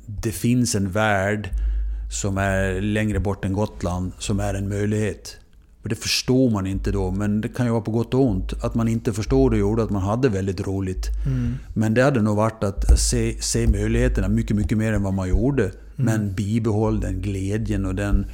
det 0.06 0.32
finns 0.32 0.76
en 0.76 0.92
värld 0.92 1.50
som 2.12 2.38
är 2.38 2.82
längre 2.82 3.20
bort 3.20 3.46
än 3.46 3.54
Gotland 3.54 4.12
som 4.20 4.40
är 4.40 4.54
en 4.54 4.70
möjlighet. 4.70 5.38
Och 5.84 5.90
det 5.90 5.96
förstår 5.96 6.50
man 6.50 6.68
inte 6.68 6.92
då, 6.92 7.12
men 7.12 7.42
det 7.42 7.50
kan 7.50 7.66
ju 7.66 7.72
vara 7.72 7.82
på 7.82 7.92
gott 7.92 8.14
och 8.14 8.26
ont. 8.26 8.64
Att 8.64 8.76
man 8.76 8.88
inte 8.88 9.14
förstår 9.14 9.50
det 9.50 9.58
gjorde 9.58 9.84
att 9.84 9.90
man 9.90 10.02
hade 10.02 10.30
väldigt 10.30 10.68
roligt. 10.68 11.08
Mm. 11.26 11.56
Men 11.74 11.94
det 11.94 12.04
hade 12.04 12.22
nog 12.22 12.36
varit 12.36 12.64
att 12.64 13.00
se, 13.00 13.42
se 13.42 13.68
möjligheterna 13.68 14.28
mycket, 14.28 14.56
mycket 14.56 14.78
mer 14.78 14.94
än 14.94 15.04
vad 15.04 15.14
man 15.14 15.30
gjorde. 15.30 15.64
Mm. 15.64 15.76
Men 15.96 16.34
bibehåll 16.34 17.00
den 17.00 17.22
glädjen 17.22 17.86
och 17.86 17.96
den 17.96 18.26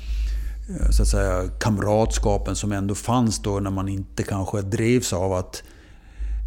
eh, 0.69 0.89
så 0.89 1.01
att 1.01 1.07
säga, 1.07 1.49
kamratskapen 1.59 2.55
som 2.55 2.71
ändå 2.71 2.95
fanns 2.95 3.39
då 3.39 3.59
när 3.59 3.71
man 3.71 3.87
inte 3.89 4.23
kanske 4.23 4.61
drevs 4.61 5.13
av 5.13 5.33
att 5.33 5.63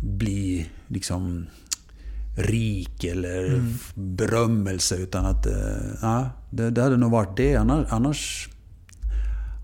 bli 0.03 0.67
liksom 0.89 1.47
rik 2.37 3.05
eller 3.05 3.47
mm. 3.47 3.75
berömmelse. 3.95 4.97
Utan 4.97 5.27
att 5.27 5.47
eh, 5.47 5.53
ja, 6.03 6.31
det, 6.51 6.71
det 6.71 6.83
hade 6.83 6.97
nog 6.97 7.11
varit 7.11 7.37
det. 7.37 7.57
Annars, 7.57 7.87
annars 7.91 8.49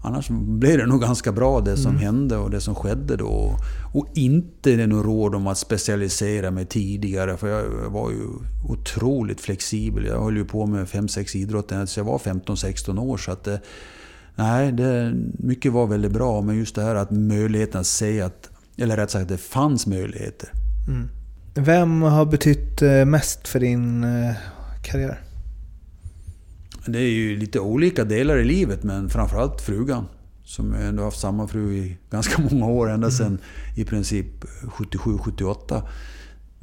Annars 0.06 0.28
blev 0.30 0.78
det 0.78 0.86
nog 0.86 1.00
ganska 1.00 1.32
bra 1.32 1.60
det 1.60 1.76
som 1.76 1.90
mm. 1.90 2.02
hände 2.02 2.36
och 2.36 2.50
det 2.50 2.60
som 2.60 2.74
skedde 2.74 3.16
då. 3.16 3.56
Och 3.94 4.06
inte 4.14 4.76
det 4.76 4.86
något 4.86 5.04
råd 5.04 5.34
om 5.34 5.46
att 5.46 5.58
specialisera 5.58 6.50
mig 6.50 6.66
tidigare, 6.66 7.36
för 7.36 7.48
jag 7.48 7.90
var 7.90 8.10
ju 8.10 8.26
otroligt 8.68 9.40
flexibel. 9.40 10.04
Jag 10.04 10.22
höll 10.22 10.36
ju 10.36 10.44
på 10.44 10.66
med 10.66 10.86
5-6 10.86 11.36
idrotter 11.36 11.78
tills 11.78 11.96
jag 11.96 12.04
var 12.04 12.18
15-16 12.18 12.98
år. 13.00 13.16
Så 13.16 13.32
att, 13.32 13.48
nej, 14.34 14.72
det, 14.72 15.12
mycket 15.38 15.72
var 15.72 15.86
väldigt 15.86 16.12
bra, 16.12 16.42
men 16.42 16.56
just 16.56 16.74
det 16.74 16.82
här 16.82 16.94
att 16.94 17.10
möjligheten 17.10 17.80
att 17.80 17.86
se 17.86 18.20
att, 18.20 18.50
eller 18.78 18.96
rätt 18.96 19.10
sagt 19.10 19.28
det 19.28 19.38
fanns 19.38 19.86
möjligheter. 19.86 20.52
Mm. 20.88 21.08
Vem 21.54 22.02
har 22.02 22.26
betytt 22.26 22.82
eh, 22.82 23.04
mest 23.04 23.48
för 23.48 23.60
din 23.60 24.04
eh, 24.04 24.34
karriär? 24.82 25.20
Det 26.86 26.98
är 26.98 27.10
ju 27.10 27.36
lite 27.36 27.60
olika 27.60 28.04
delar 28.04 28.38
i 28.38 28.44
livet, 28.44 28.82
men 28.82 29.08
framförallt 29.08 29.60
frugan. 29.60 30.06
Som 30.44 30.74
jag 30.74 30.88
ändå 30.88 31.02
haft 31.02 31.20
samma 31.20 31.48
fru 31.48 31.74
i 31.74 31.98
ganska 32.10 32.42
många 32.50 32.66
år, 32.66 32.90
ända 32.90 33.10
sedan 33.10 33.26
mm. 33.26 33.40
i 33.76 33.84
princip 33.84 34.44
77-78. 34.62 35.82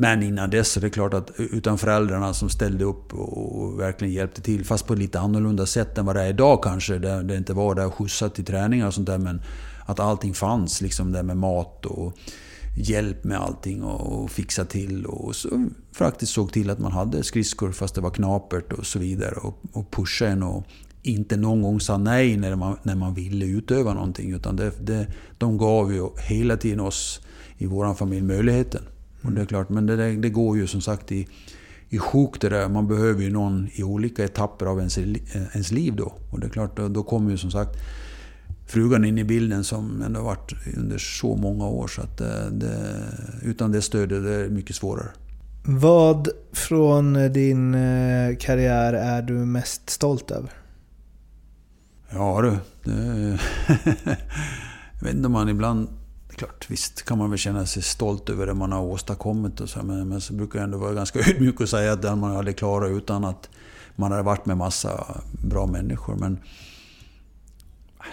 Men 0.04 0.24
innan 0.24 0.50
dess 0.50 0.72
så 0.72 0.80
är 0.80 0.82
det 0.82 0.90
klart 0.90 1.14
att 1.14 1.32
utan 1.38 1.78
föräldrarna 1.78 2.34
som 2.34 2.50
ställde 2.50 2.86
upp 2.86 3.14
och 3.14 3.80
verkligen 3.80 4.14
hjälpte 4.14 4.42
till, 4.42 4.66
fast 4.66 4.88
på 4.88 4.94
ett 4.94 5.00
lite 5.00 5.20
annorlunda 5.20 5.66
sätt 5.66 5.98
än 5.98 6.06
vad 6.06 6.16
det 6.16 6.22
är 6.22 6.30
idag 6.30 6.64
kanske, 6.64 6.98
där 6.98 7.24
det 7.24 7.38
inte 7.38 7.54
var 7.54 7.76
där 7.76 7.86
och 7.86 7.94
skjutsa 7.94 8.30
till 8.30 8.46
träningar 8.46 8.88
och 8.88 8.94
sånt 8.94 9.08
där, 9.08 9.18
men 9.18 9.42
att 9.86 10.00
allting 10.00 10.34
fanns, 10.34 10.82
liksom 10.82 11.12
där 11.12 11.24
med 11.24 11.38
mat 11.38 11.86
och 11.86 12.18
hjälp 12.78 13.24
med 13.24 13.38
allting 13.38 13.84
och, 13.84 14.32
fixa 14.32 14.66
till. 14.66 15.06
Och 15.06 15.36
så 15.36 15.66
faktiskt 15.92 16.32
såg 16.32 16.52
till 16.52 16.70
att 16.70 16.80
man 16.80 16.92
hade 16.92 17.24
skridskor 17.24 17.72
fast 17.72 17.96
det 17.96 18.02
var 18.02 18.12
knapert 18.12 18.74
och 18.74 18.86
så 18.86 19.00
vidare. 19.00 19.36
Och, 19.36 19.62
och 19.72 19.92
pusha 19.92 20.28
en 20.28 20.44
och 20.44 20.66
inte 21.02 21.38
någon 21.38 21.62
gång 21.62 21.80
sa 21.80 21.98
nej 21.98 22.38
när 22.38 22.56
man, 22.56 22.78
när 22.84 22.96
man 22.96 23.14
ville 23.14 23.46
utöva 23.46 23.94
någonting. 23.94 24.34
Utan 24.34 24.56
det, 24.56 24.72
det, 24.88 25.08
de 25.38 25.58
gav 25.58 25.94
ju 25.94 26.10
hela 26.18 26.58
tiden 26.58 26.80
oss 26.80 27.22
i 27.58 27.66
vår 27.66 27.94
familj 27.94 28.22
möjligheten. 28.22 28.82
Och 29.24 29.32
det 29.32 29.42
är 29.42 29.46
klart, 29.46 29.70
men 29.70 29.86
det, 29.86 30.16
det 30.16 30.30
går 30.30 30.58
ju 30.58 30.68
som 30.68 30.82
sagt 30.82 31.12
i, 31.12 31.28
i 31.90 31.98
sjok 31.98 32.42
det 32.42 32.50
där. 32.50 32.70
Man 32.70 32.88
behöver 32.88 33.24
ju 33.24 33.32
någon 33.32 33.68
i 33.74 33.84
olika 33.84 34.24
etapper 34.24 34.66
av 34.66 34.78
ens, 34.78 34.98
ens 34.98 35.72
liv 35.72 35.96
då. 35.96 36.14
Och 36.32 36.40
det 36.40 36.48
är 36.48 36.50
klart, 36.50 36.78
då, 36.78 36.88
då 36.88 37.04
kommer 37.04 37.32
ju 37.32 37.38
som 37.38 37.52
sagt 37.52 37.80
frugan 38.68 39.06
in 39.06 39.18
i 39.18 39.24
bilden 39.24 39.64
som 39.64 40.02
ändå 40.02 40.22
varit 40.22 40.54
under 40.78 40.98
så 40.98 41.36
många 41.36 41.68
år. 41.68 41.88
Så 41.88 42.02
att 42.02 42.18
det, 42.18 42.50
det, 42.52 42.96
utan 43.44 43.72
det 43.72 43.82
stödet 43.82 44.24
det 44.24 44.34
är 44.34 44.50
mycket 44.50 44.76
svårare. 44.76 45.10
Vad 45.66 46.30
från 46.52 47.14
din 47.34 47.76
eh, 47.76 48.36
karriär 48.40 48.94
är 48.94 49.22
du 49.22 49.34
mest 49.34 49.90
stolt 49.90 50.32
över? 50.32 50.52
Ja 52.10 52.42
du, 52.42 52.58
det, 52.92 53.38
jag 55.00 55.02
vet 55.08 55.14
inte 55.14 55.26
om 55.26 55.32
man 55.32 55.50
ibland... 55.50 55.88
Klart, 56.36 56.70
visst 56.70 57.04
kan 57.04 57.18
man 57.18 57.30
väl 57.30 57.40
känna 57.40 57.66
sig 57.66 57.84
stolt 57.84 58.30
över 58.30 58.46
det 58.46 58.54
man 58.54 58.72
har 58.72 58.82
åstadkommit 58.82 59.62
och 59.62 59.70
så, 59.70 59.84
men, 59.84 60.08
men 60.08 60.22
så 60.22 60.34
brukar 60.34 60.60
jag 60.60 60.64
ändå 60.64 60.78
vara 60.78 60.94
ganska 60.94 61.20
ödmjuk 61.30 61.60
och 61.60 61.70
säga 61.70 61.94
att 61.94 62.02
det 62.02 62.16
man 62.16 62.36
hade 62.36 62.54
klarat 62.54 62.92
utan 62.92 63.26
att 63.26 63.50
man 63.96 64.12
hade 64.12 64.24
varit 64.24 64.46
med 64.46 64.58
massa 64.58 65.22
bra 65.50 65.66
människor. 65.68 66.16
Men 66.16 66.40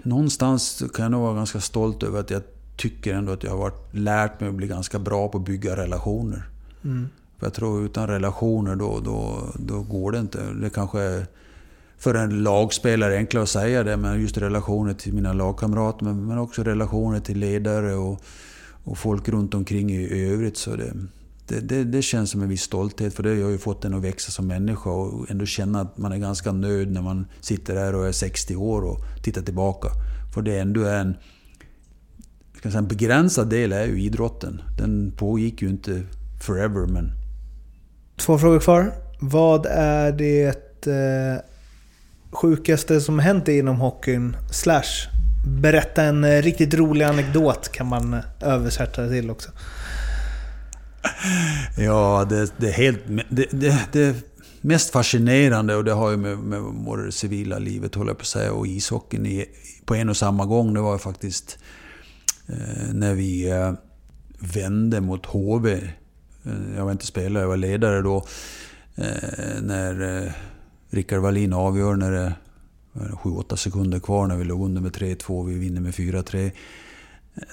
någonstans 0.03 0.83
kan 0.95 1.03
jag 1.03 1.13
nog 1.13 1.23
vara 1.23 1.35
ganska 1.35 1.61
stolt 1.61 2.03
över 2.03 2.21
att 2.21 2.31
jag 2.31 2.43
tycker 2.77 3.15
ändå 3.15 3.33
att 3.33 3.43
jag 3.43 3.51
har 3.51 3.59
varit, 3.59 3.95
lärt 3.95 4.41
mig 4.41 4.49
att 4.49 4.55
bli 4.55 4.67
ganska 4.67 4.99
bra 4.99 5.29
på 5.29 5.39
att 5.39 5.45
bygga 5.45 5.77
relationer. 5.77 6.49
Mm. 6.85 7.09
För 7.39 7.47
jag 7.47 7.55
tror 7.55 7.85
utan 7.85 8.07
relationer 8.07 8.77
då, 8.77 9.01
då, 9.01 9.47
då 9.55 9.83
går 9.83 10.13
det 10.13 10.19
inte. 10.19 10.53
Det 10.53 10.71
kanske 10.71 11.27
för 12.01 12.15
en 12.15 12.43
lagspelare 12.43 13.17
enklare 13.17 13.43
att 13.43 13.49
säga 13.49 13.83
det, 13.83 13.97
men 13.97 14.21
just 14.21 14.39
relationer 14.39 14.95
till 14.95 15.13
mina 15.13 15.33
lagkamrater, 15.33 16.05
men, 16.05 16.27
men 16.27 16.39
också 16.39 16.63
relationer 16.63 17.21
till 17.21 17.39
ledare 17.39 17.95
och, 17.95 18.23
och 18.85 18.99
folk 18.99 19.29
runt 19.29 19.55
omkring 19.55 19.91
i 19.91 20.33
övrigt. 20.33 20.57
Så 20.57 20.77
det, 20.77 20.93
det, 21.47 21.61
det, 21.61 21.85
det, 21.85 22.03
känns 22.03 22.31
som 22.31 22.43
en 22.43 22.49
viss 22.49 22.63
stolthet 22.63 23.15
för 23.15 23.23
det 23.23 23.43
har 23.43 23.51
ju 23.51 23.59
fått 23.59 23.85
en 23.85 23.95
att 23.95 24.03
växa 24.03 24.31
som 24.31 24.47
människa 24.47 24.91
och 24.91 25.31
ändå 25.31 25.47
känna 25.47 25.81
att 25.81 25.99
man 25.99 26.13
är 26.13 26.19
ganska 26.19 26.53
nöjd 26.53 26.93
när 26.93 27.03
man 27.03 27.27
sitter 27.41 27.77
här 27.77 27.95
och 27.95 28.07
är 28.07 28.13
60 28.13 28.57
år 28.57 28.83
och 28.83 28.99
tittar 29.23 29.43
tillbaka. 29.43 29.89
För 30.35 30.43
det 30.43 30.59
ändå 30.59 30.83
är 30.83 31.01
en, 31.01 31.15
ska 32.57 32.71
säga, 32.71 32.79
en 32.79 32.89
begränsad 32.89 33.51
del 33.51 33.73
är 33.73 33.87
ju 33.87 34.03
idrotten. 34.03 34.63
Den 34.79 35.13
pågick 35.17 35.63
ju 35.63 35.69
inte 35.69 36.03
forever 36.47 36.87
men... 36.87 37.13
Två 38.17 38.39
frågor 38.39 38.61
kvar. 38.61 38.93
Vad 39.21 39.67
är 39.67 40.13
det 40.13 40.87
eh, 40.87 41.50
sjukaste 42.33 43.01
som 43.01 43.19
hänt 43.19 43.49
inom 43.49 43.77
hockeyn? 43.77 44.37
Slash, 44.51 45.09
berätta 45.47 46.03
en 46.03 46.25
eh, 46.25 46.43
riktigt 46.43 46.75
rolig 46.75 47.05
anekdot 47.05 47.73
kan 47.73 47.87
man 47.87 48.15
eh, 48.15 48.21
översätta 48.41 49.03
det 49.03 49.09
till 49.09 49.31
också. 49.31 49.51
Ja, 51.79 52.27
det, 52.29 52.53
det 52.57 52.69
är 52.69 52.73
helt... 52.73 53.01
Det, 53.29 53.47
det, 53.51 53.79
det 53.93 54.17
mest 54.61 54.91
fascinerande, 54.91 55.77
och 55.77 55.85
det 55.85 55.93
har 55.93 56.11
ju 56.11 56.17
med, 56.17 56.39
med 56.39 56.61
vårt 56.61 57.15
civila 57.15 57.59
livet, 57.59 57.95
håller 57.95 58.11
jag 58.11 58.19
på 58.19 58.23
att 58.23 58.27
säga, 58.27 58.53
och 58.53 58.67
ishockeyn 58.67 59.27
i, 59.27 59.47
på 59.85 59.95
en 59.95 60.09
och 60.09 60.17
samma 60.17 60.47
gång, 60.47 60.75
det 60.75 60.81
var 60.81 60.93
ju 60.93 60.99
faktiskt 60.99 61.59
eh, 62.49 62.93
när 62.93 63.15
vi 63.15 63.51
eh, 63.51 63.73
vände 64.39 65.01
mot 65.01 65.27
HV. 65.27 65.73
Eh, 65.73 66.77
jag 66.77 66.85
var 66.85 66.93
inte 66.93 67.07
spelare, 67.07 67.43
jag 67.43 67.49
var 67.49 67.57
ledare 67.57 68.03
då. 68.03 68.27
Eh, 68.95 69.63
när 69.63 70.25
eh, 70.25 70.33
Rickard 70.91 71.21
Wallin 71.21 71.53
avgör 71.53 71.97
när 71.97 72.11
det 72.11 72.19
är 72.19 72.37
7-8 72.93 73.57
sekunder 73.57 74.01
kvar, 74.01 74.27
när 74.27 74.37
vi 74.37 74.45
låg 74.45 74.65
under 74.65 74.81
med 74.81 74.93
3-2, 74.93 75.47
vi 75.47 75.55
vinner 75.55 75.81
med 75.81 75.95
4-3. 75.95 76.51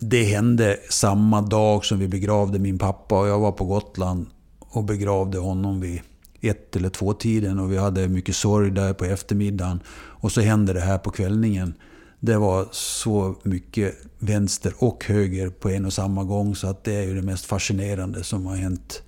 Det 0.01 0.23
hände 0.23 0.79
samma 0.89 1.41
dag 1.41 1.85
som 1.85 1.99
vi 1.99 2.07
begravde 2.07 2.59
min 2.59 2.79
pappa 2.79 3.19
och 3.19 3.27
jag 3.27 3.39
var 3.39 3.51
på 3.51 3.65
Gotland 3.65 4.25
och 4.59 4.83
begravde 4.83 5.37
honom 5.37 5.81
vid 5.81 6.01
ett 6.41 6.75
eller 6.75 6.89
två 6.89 7.13
tiden 7.13 7.59
och 7.59 7.71
vi 7.71 7.77
hade 7.77 8.07
mycket 8.07 8.35
sorg 8.35 8.71
där 8.71 8.93
på 8.93 9.05
eftermiddagen. 9.05 9.79
Och 9.89 10.31
så 10.31 10.41
hände 10.41 10.73
det 10.73 10.81
här 10.81 10.97
på 10.97 11.11
kvällningen. 11.11 11.73
Det 12.19 12.37
var 12.37 12.67
så 12.71 13.35
mycket 13.43 13.95
vänster 14.19 14.73
och 14.77 15.05
höger 15.05 15.49
på 15.49 15.69
en 15.69 15.85
och 15.85 15.93
samma 15.93 16.23
gång 16.23 16.55
så 16.55 16.67
att 16.67 16.83
det 16.83 16.93
är 16.93 17.03
ju 17.03 17.15
det 17.15 17.21
mest 17.21 17.45
fascinerande 17.45 18.23
som 18.23 18.45
har 18.45 18.55
hänt, 18.55 19.03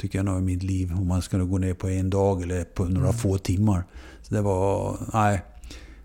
tycker 0.00 0.18
jag 0.18 0.24
nog 0.24 0.38
i 0.38 0.42
mitt 0.42 0.62
liv. 0.62 0.92
Om 0.92 1.06
man 1.06 1.22
ska 1.22 1.38
gå 1.38 1.58
ner 1.58 1.74
på 1.74 1.88
en 1.88 2.10
dag 2.10 2.42
eller 2.42 2.64
på 2.64 2.84
några 2.84 3.08
mm. 3.08 3.18
få 3.18 3.38
timmar. 3.38 3.84
Så 4.22 4.34
det 4.34 4.40
var, 4.40 4.98
nej. 5.12 5.42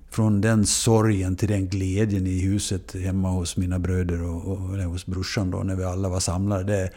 Från 0.10 0.42
den 0.42 0.66
sorgen 0.66 1.36
till 1.36 1.50
den 1.50 1.68
glädjen 1.68 2.28
i 2.28 2.40
huset 2.40 2.96
hemma 3.04 3.30
hos 3.30 3.58
mina 3.58 3.80
bröder 3.80 4.24
och, 4.24 4.46
och 4.46 4.74
eller 4.74 4.86
hos 4.86 5.06
brorsan 5.06 5.52
då, 5.52 5.58
när 5.58 5.76
vi 5.76 5.84
alla 5.84 6.10
var 6.10 6.20
samlade. 6.20 6.64
Det, 6.64 6.90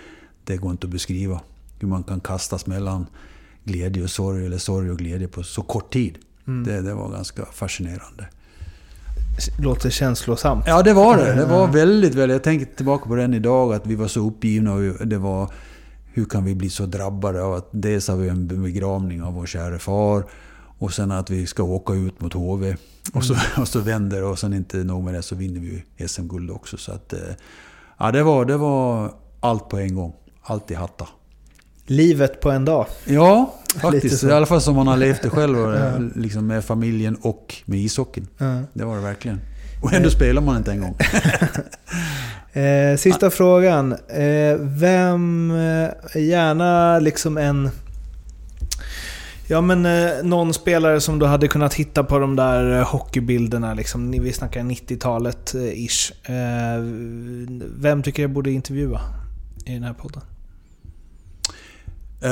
det 0.44 0.56
går 0.56 0.70
inte 0.70 0.86
att 0.86 0.92
beskriva. 0.92 1.40
Hur 1.80 1.88
man 1.88 2.02
kan 2.02 2.20
kastas 2.20 2.66
mellan 2.66 3.06
glädje 3.64 4.02
och 4.02 4.10
sorg, 4.10 4.46
eller 4.46 4.58
sorg 4.58 4.90
och 4.90 4.98
glädje 4.98 5.28
på 5.28 5.42
så 5.42 5.62
kort 5.62 5.92
tid. 5.92 6.18
Mm. 6.46 6.64
Det, 6.64 6.82
det 6.82 6.94
var 6.94 7.08
ganska 7.10 7.44
fascinerande. 7.44 8.26
Låter 9.58 9.90
känslosamt. 9.90 10.64
Ja, 10.66 10.82
det 10.82 10.92
var 10.92 11.16
det. 11.16 11.34
Det 11.34 11.46
var 11.46 11.66
väldigt, 11.66 12.14
väldigt... 12.14 12.34
Jag 12.34 12.42
tänker 12.42 12.66
tillbaka 12.76 13.08
på 13.08 13.14
den 13.14 13.34
idag, 13.34 13.74
att 13.74 13.86
vi 13.86 13.94
var 13.94 14.08
så 14.08 14.26
uppgivna 14.26 14.72
och 14.72 15.06
det 15.06 15.18
var... 15.18 15.52
Hur 16.18 16.24
kan 16.24 16.44
vi 16.44 16.54
bli 16.54 16.70
så 16.70 16.86
drabbade 16.86 17.42
av 17.42 17.54
att 17.54 17.68
dels 17.70 18.08
har 18.08 18.16
vi 18.16 18.28
en 18.28 18.46
begravning 18.46 19.22
av 19.22 19.34
vår 19.34 19.46
kära 19.46 19.78
far 19.78 20.24
och 20.78 20.92
sen 20.92 21.10
att 21.10 21.30
vi 21.30 21.46
ska 21.46 21.62
åka 21.62 21.92
ut 21.92 22.20
mot 22.20 22.32
HV. 22.32 22.76
Och 23.12 23.24
så, 23.24 23.32
mm. 23.32 23.44
och 23.60 23.68
så 23.68 23.80
vänder 23.80 24.24
och 24.24 24.38
sen 24.38 24.54
inte 24.54 24.76
nog 24.76 25.04
med 25.04 25.14
det 25.14 25.22
så 25.22 25.34
vinner 25.34 25.60
vi 25.60 26.08
SM-guld 26.08 26.50
också. 26.50 26.76
Så 26.76 26.92
att... 26.92 27.12
Eh, 27.12 27.18
ja, 27.98 28.12
det 28.12 28.22
var, 28.22 28.44
det 28.44 28.56
var 28.56 29.12
allt 29.40 29.68
på 29.68 29.78
en 29.78 29.94
gång. 29.94 30.12
Allt 30.42 30.70
i 30.70 30.74
hatta. 30.74 31.08
Livet 31.86 32.40
på 32.40 32.50
en 32.50 32.64
dag. 32.64 32.86
Ja, 33.04 33.54
faktiskt. 33.80 34.24
I 34.24 34.30
alla 34.30 34.46
fall 34.46 34.60
som 34.60 34.74
man 34.74 34.86
har 34.86 34.96
levt 34.96 35.22
det 35.22 35.30
själv. 35.30 35.58
ja. 35.58 35.98
liksom 36.14 36.46
med 36.46 36.64
familjen 36.64 37.16
och 37.22 37.54
med 37.64 37.78
ishockeyn. 37.78 38.26
Ja. 38.38 38.60
Det 38.72 38.84
var 38.84 38.96
det 38.96 39.02
verkligen. 39.02 39.40
Och 39.82 39.92
ändå 39.92 40.10
spelar 40.10 40.42
man 40.42 40.56
inte 40.56 40.70
en 40.70 40.80
gång. 40.80 40.96
eh, 42.58 42.96
sista 42.96 43.26
ja. 43.26 43.30
frågan. 43.30 43.92
Eh, 43.92 44.56
vem, 44.58 45.50
eh, 45.50 46.22
gärna 46.22 46.98
liksom 46.98 47.38
en... 47.38 47.70
Ja 49.50 49.60
men 49.60 49.86
eh, 49.86 50.10
någon 50.22 50.54
spelare 50.54 51.00
som 51.00 51.18
du 51.18 51.26
hade 51.26 51.48
kunnat 51.48 51.74
hitta 51.74 52.04
på 52.04 52.18
de 52.18 52.36
där 52.36 52.78
eh, 52.78 52.86
hockeybilderna, 52.86 53.74
liksom, 53.74 54.10
vi 54.10 54.32
snackar 54.32 54.60
90-talet 54.60 55.54
eh, 55.54 56.82
vem 57.80 58.02
tycker 58.02 58.22
jag 58.22 58.30
borde 58.30 58.50
intervjua 58.50 59.00
i 59.66 59.72
den 59.72 59.82
här 59.82 59.94
podden? 59.94 60.22
Uh, 62.24 62.30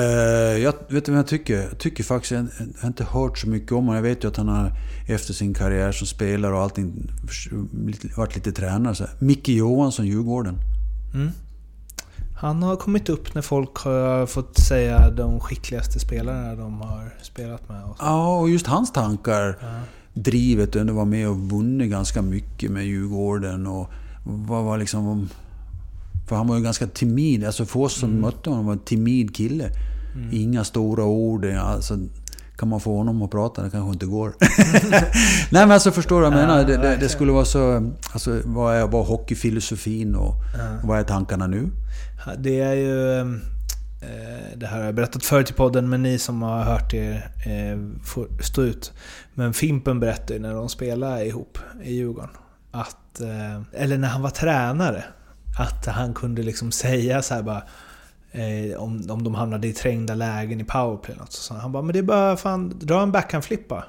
jag 0.62 0.74
vet 0.88 1.08
vad 1.08 1.18
jag 1.18 1.26
tycker? 1.26 1.62
Jag 1.62 1.78
tycker 1.78 2.04
faktiskt, 2.04 2.32
jag, 2.32 2.46
har 2.80 2.88
inte 2.88 3.04
hört 3.04 3.38
så 3.38 3.48
mycket 3.48 3.72
om 3.72 3.76
honom. 3.76 3.94
Jag 3.94 4.02
vet 4.02 4.24
ju 4.24 4.28
att 4.28 4.36
han 4.36 4.48
har 4.48 4.72
efter 5.06 5.32
sin 5.32 5.54
karriär 5.54 5.92
som 5.92 6.06
spelare 6.06 6.54
och 6.54 6.60
allting 6.60 7.10
varit 8.16 8.34
lite 8.34 8.52
tränare. 8.52 8.94
Så. 8.94 9.04
Micke 9.18 9.48
Johansson, 9.48 10.06
Djurgården. 10.06 10.58
Mm. 11.14 11.30
Han 12.36 12.62
har 12.62 12.76
kommit 12.76 13.08
upp 13.08 13.34
när 13.34 13.42
folk 13.42 13.76
har 13.76 14.26
fått 14.26 14.58
säga 14.58 15.10
de 15.10 15.40
skickligaste 15.40 15.98
spelarna 15.98 16.54
de 16.54 16.80
har 16.80 17.14
spelat 17.22 17.68
med. 17.68 17.84
Och 17.84 17.96
ja, 17.98 18.38
och 18.38 18.50
just 18.50 18.66
hans 18.66 18.92
tankar. 18.92 19.58
Ja. 19.60 19.80
Drivet, 20.14 20.76
ändå 20.76 20.94
var 20.94 21.04
med 21.04 21.28
och 21.28 21.36
vunnit 21.36 21.90
ganska 21.90 22.22
mycket 22.22 22.70
med 22.70 22.86
Djurgården. 22.86 23.66
Och 23.66 23.90
vad 24.24 24.64
var 24.64 24.78
liksom 24.78 25.28
för 26.28 26.36
han 26.36 26.46
var 26.46 26.56
ju 26.56 26.62
ganska 26.62 26.86
timid. 26.86 27.44
Alltså 27.44 27.66
för 27.66 27.80
oss 27.80 27.94
som 27.94 28.10
mm. 28.10 28.20
mötte 28.20 28.50
honom 28.50 28.66
var 28.66 28.72
en 28.72 28.78
timid 28.78 29.36
kille. 29.36 29.70
Mm. 30.14 30.28
Inga 30.32 30.64
stora 30.64 31.04
ord. 31.04 31.44
Alltså, 31.44 31.98
kan 32.56 32.68
man 32.68 32.80
få 32.80 32.96
honom 32.96 33.22
att 33.22 33.30
prata? 33.30 33.62
Det 33.62 33.70
kanske 33.70 33.92
inte 33.92 34.06
går. 34.06 34.34
Nej 35.50 35.62
men 35.66 35.70
alltså 35.70 35.90
förstår 35.90 36.16
du 36.20 36.30
vad 36.30 36.38
jag 36.38 36.46
menar? 36.46 36.64
Det, 36.64 36.76
det, 36.76 36.96
det, 36.96 37.08
skulle 37.08 37.32
vara 37.32 37.44
så... 37.44 37.92
Alltså 38.12 38.40
vad 38.44 38.76
är, 38.76 38.86
vad 38.86 39.02
är 39.02 39.06
hockeyfilosofin 39.06 40.14
och, 40.14 40.34
och 40.82 40.88
vad 40.88 40.98
är 40.98 41.02
tankarna 41.02 41.46
nu? 41.46 41.70
Det 42.38 42.60
är 42.60 42.74
ju... 42.74 43.20
Eh, 44.00 44.56
det 44.56 44.66
här 44.66 44.78
har 44.78 44.84
jag 44.84 44.94
berättat 44.94 45.24
förut 45.24 45.50
i 45.50 45.52
podden, 45.52 45.88
men 45.88 46.02
ni 46.02 46.18
som 46.18 46.42
har 46.42 46.62
hört 46.62 46.94
er 46.94 47.30
eh, 47.46 48.04
får 48.04 48.42
stå 48.42 48.62
ut. 48.62 48.92
Men 49.34 49.54
Fimpen 49.54 50.00
berättade 50.00 50.38
när 50.38 50.54
de 50.54 50.68
spelade 50.68 51.26
ihop 51.26 51.58
i 51.82 51.94
Djurgården. 51.94 52.30
Att, 52.70 53.20
eh, 53.20 53.82
eller 53.82 53.98
när 53.98 54.08
han 54.08 54.22
var 54.22 54.30
tränare. 54.30 55.04
Att 55.56 55.86
han 55.86 56.14
kunde 56.14 56.42
liksom 56.42 56.72
säga 56.72 57.22
så 57.22 57.34
här 57.34 57.42
bara... 57.42 57.62
Eh, 58.32 58.76
om, 58.78 59.10
om 59.10 59.24
de 59.24 59.34
hamnade 59.34 59.68
i 59.68 59.72
trängda 59.72 60.14
lägen 60.14 60.60
i 60.60 60.64
powerplay 60.64 61.16
något, 61.16 61.32
så 61.32 61.42
sa 61.42 61.54
han 61.54 61.72
bara 61.72 61.82
men 61.82 61.92
det 61.92 61.98
är 61.98 62.02
bara 62.02 62.36
fan, 62.36 62.78
dra 62.78 63.02
en 63.02 63.12
backhandflippa. 63.12 63.84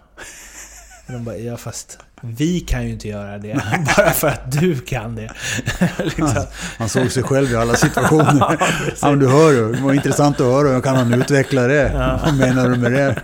Och 1.08 1.14
de 1.14 1.24
bara, 1.24 1.38
ja 1.38 1.58
fast 1.58 2.00
vi 2.22 2.60
kan 2.60 2.86
ju 2.86 2.90
inte 2.90 3.08
göra 3.08 3.38
det, 3.38 3.54
bara 3.98 4.12
för 4.12 4.28
att 4.28 4.52
du 4.52 4.80
kan 4.80 5.16
det. 5.16 5.32
liksom. 6.04 6.28
han, 6.28 6.46
han, 6.78 6.90
såg 6.90 7.12
sig 7.12 7.24
själv 7.24 7.52
i 7.52 7.56
alla 7.56 7.76
situationer. 7.76 8.40
ja, 8.40 8.58
ja, 9.02 9.16
du 9.16 9.28
hör 9.28 9.72
det 9.72 9.82
var 9.82 9.94
intressant 9.94 10.42
att 10.42 10.46
höra, 10.46 10.74
hur 10.74 10.82
kan 10.82 10.96
han 10.96 11.14
utveckla 11.14 11.68
det? 11.68 11.92
Ja. 11.94 12.20
Vad 12.26 12.34
menar 12.38 12.70
du 12.70 12.76
med 12.76 12.92
det? 12.92 13.22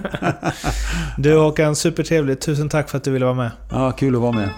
du 1.17 1.37
Håkan, 1.37 1.75
supertrevligt. 1.75 2.41
Tusen 2.41 2.69
tack 2.69 2.89
för 2.89 2.97
att 2.97 3.03
du 3.03 3.11
ville 3.11 3.25
vara 3.25 3.35
med. 3.35 3.51
Ja, 3.71 3.91
kul 3.91 4.15
att 4.15 4.21
vara 4.21 4.31
med. 4.31 4.49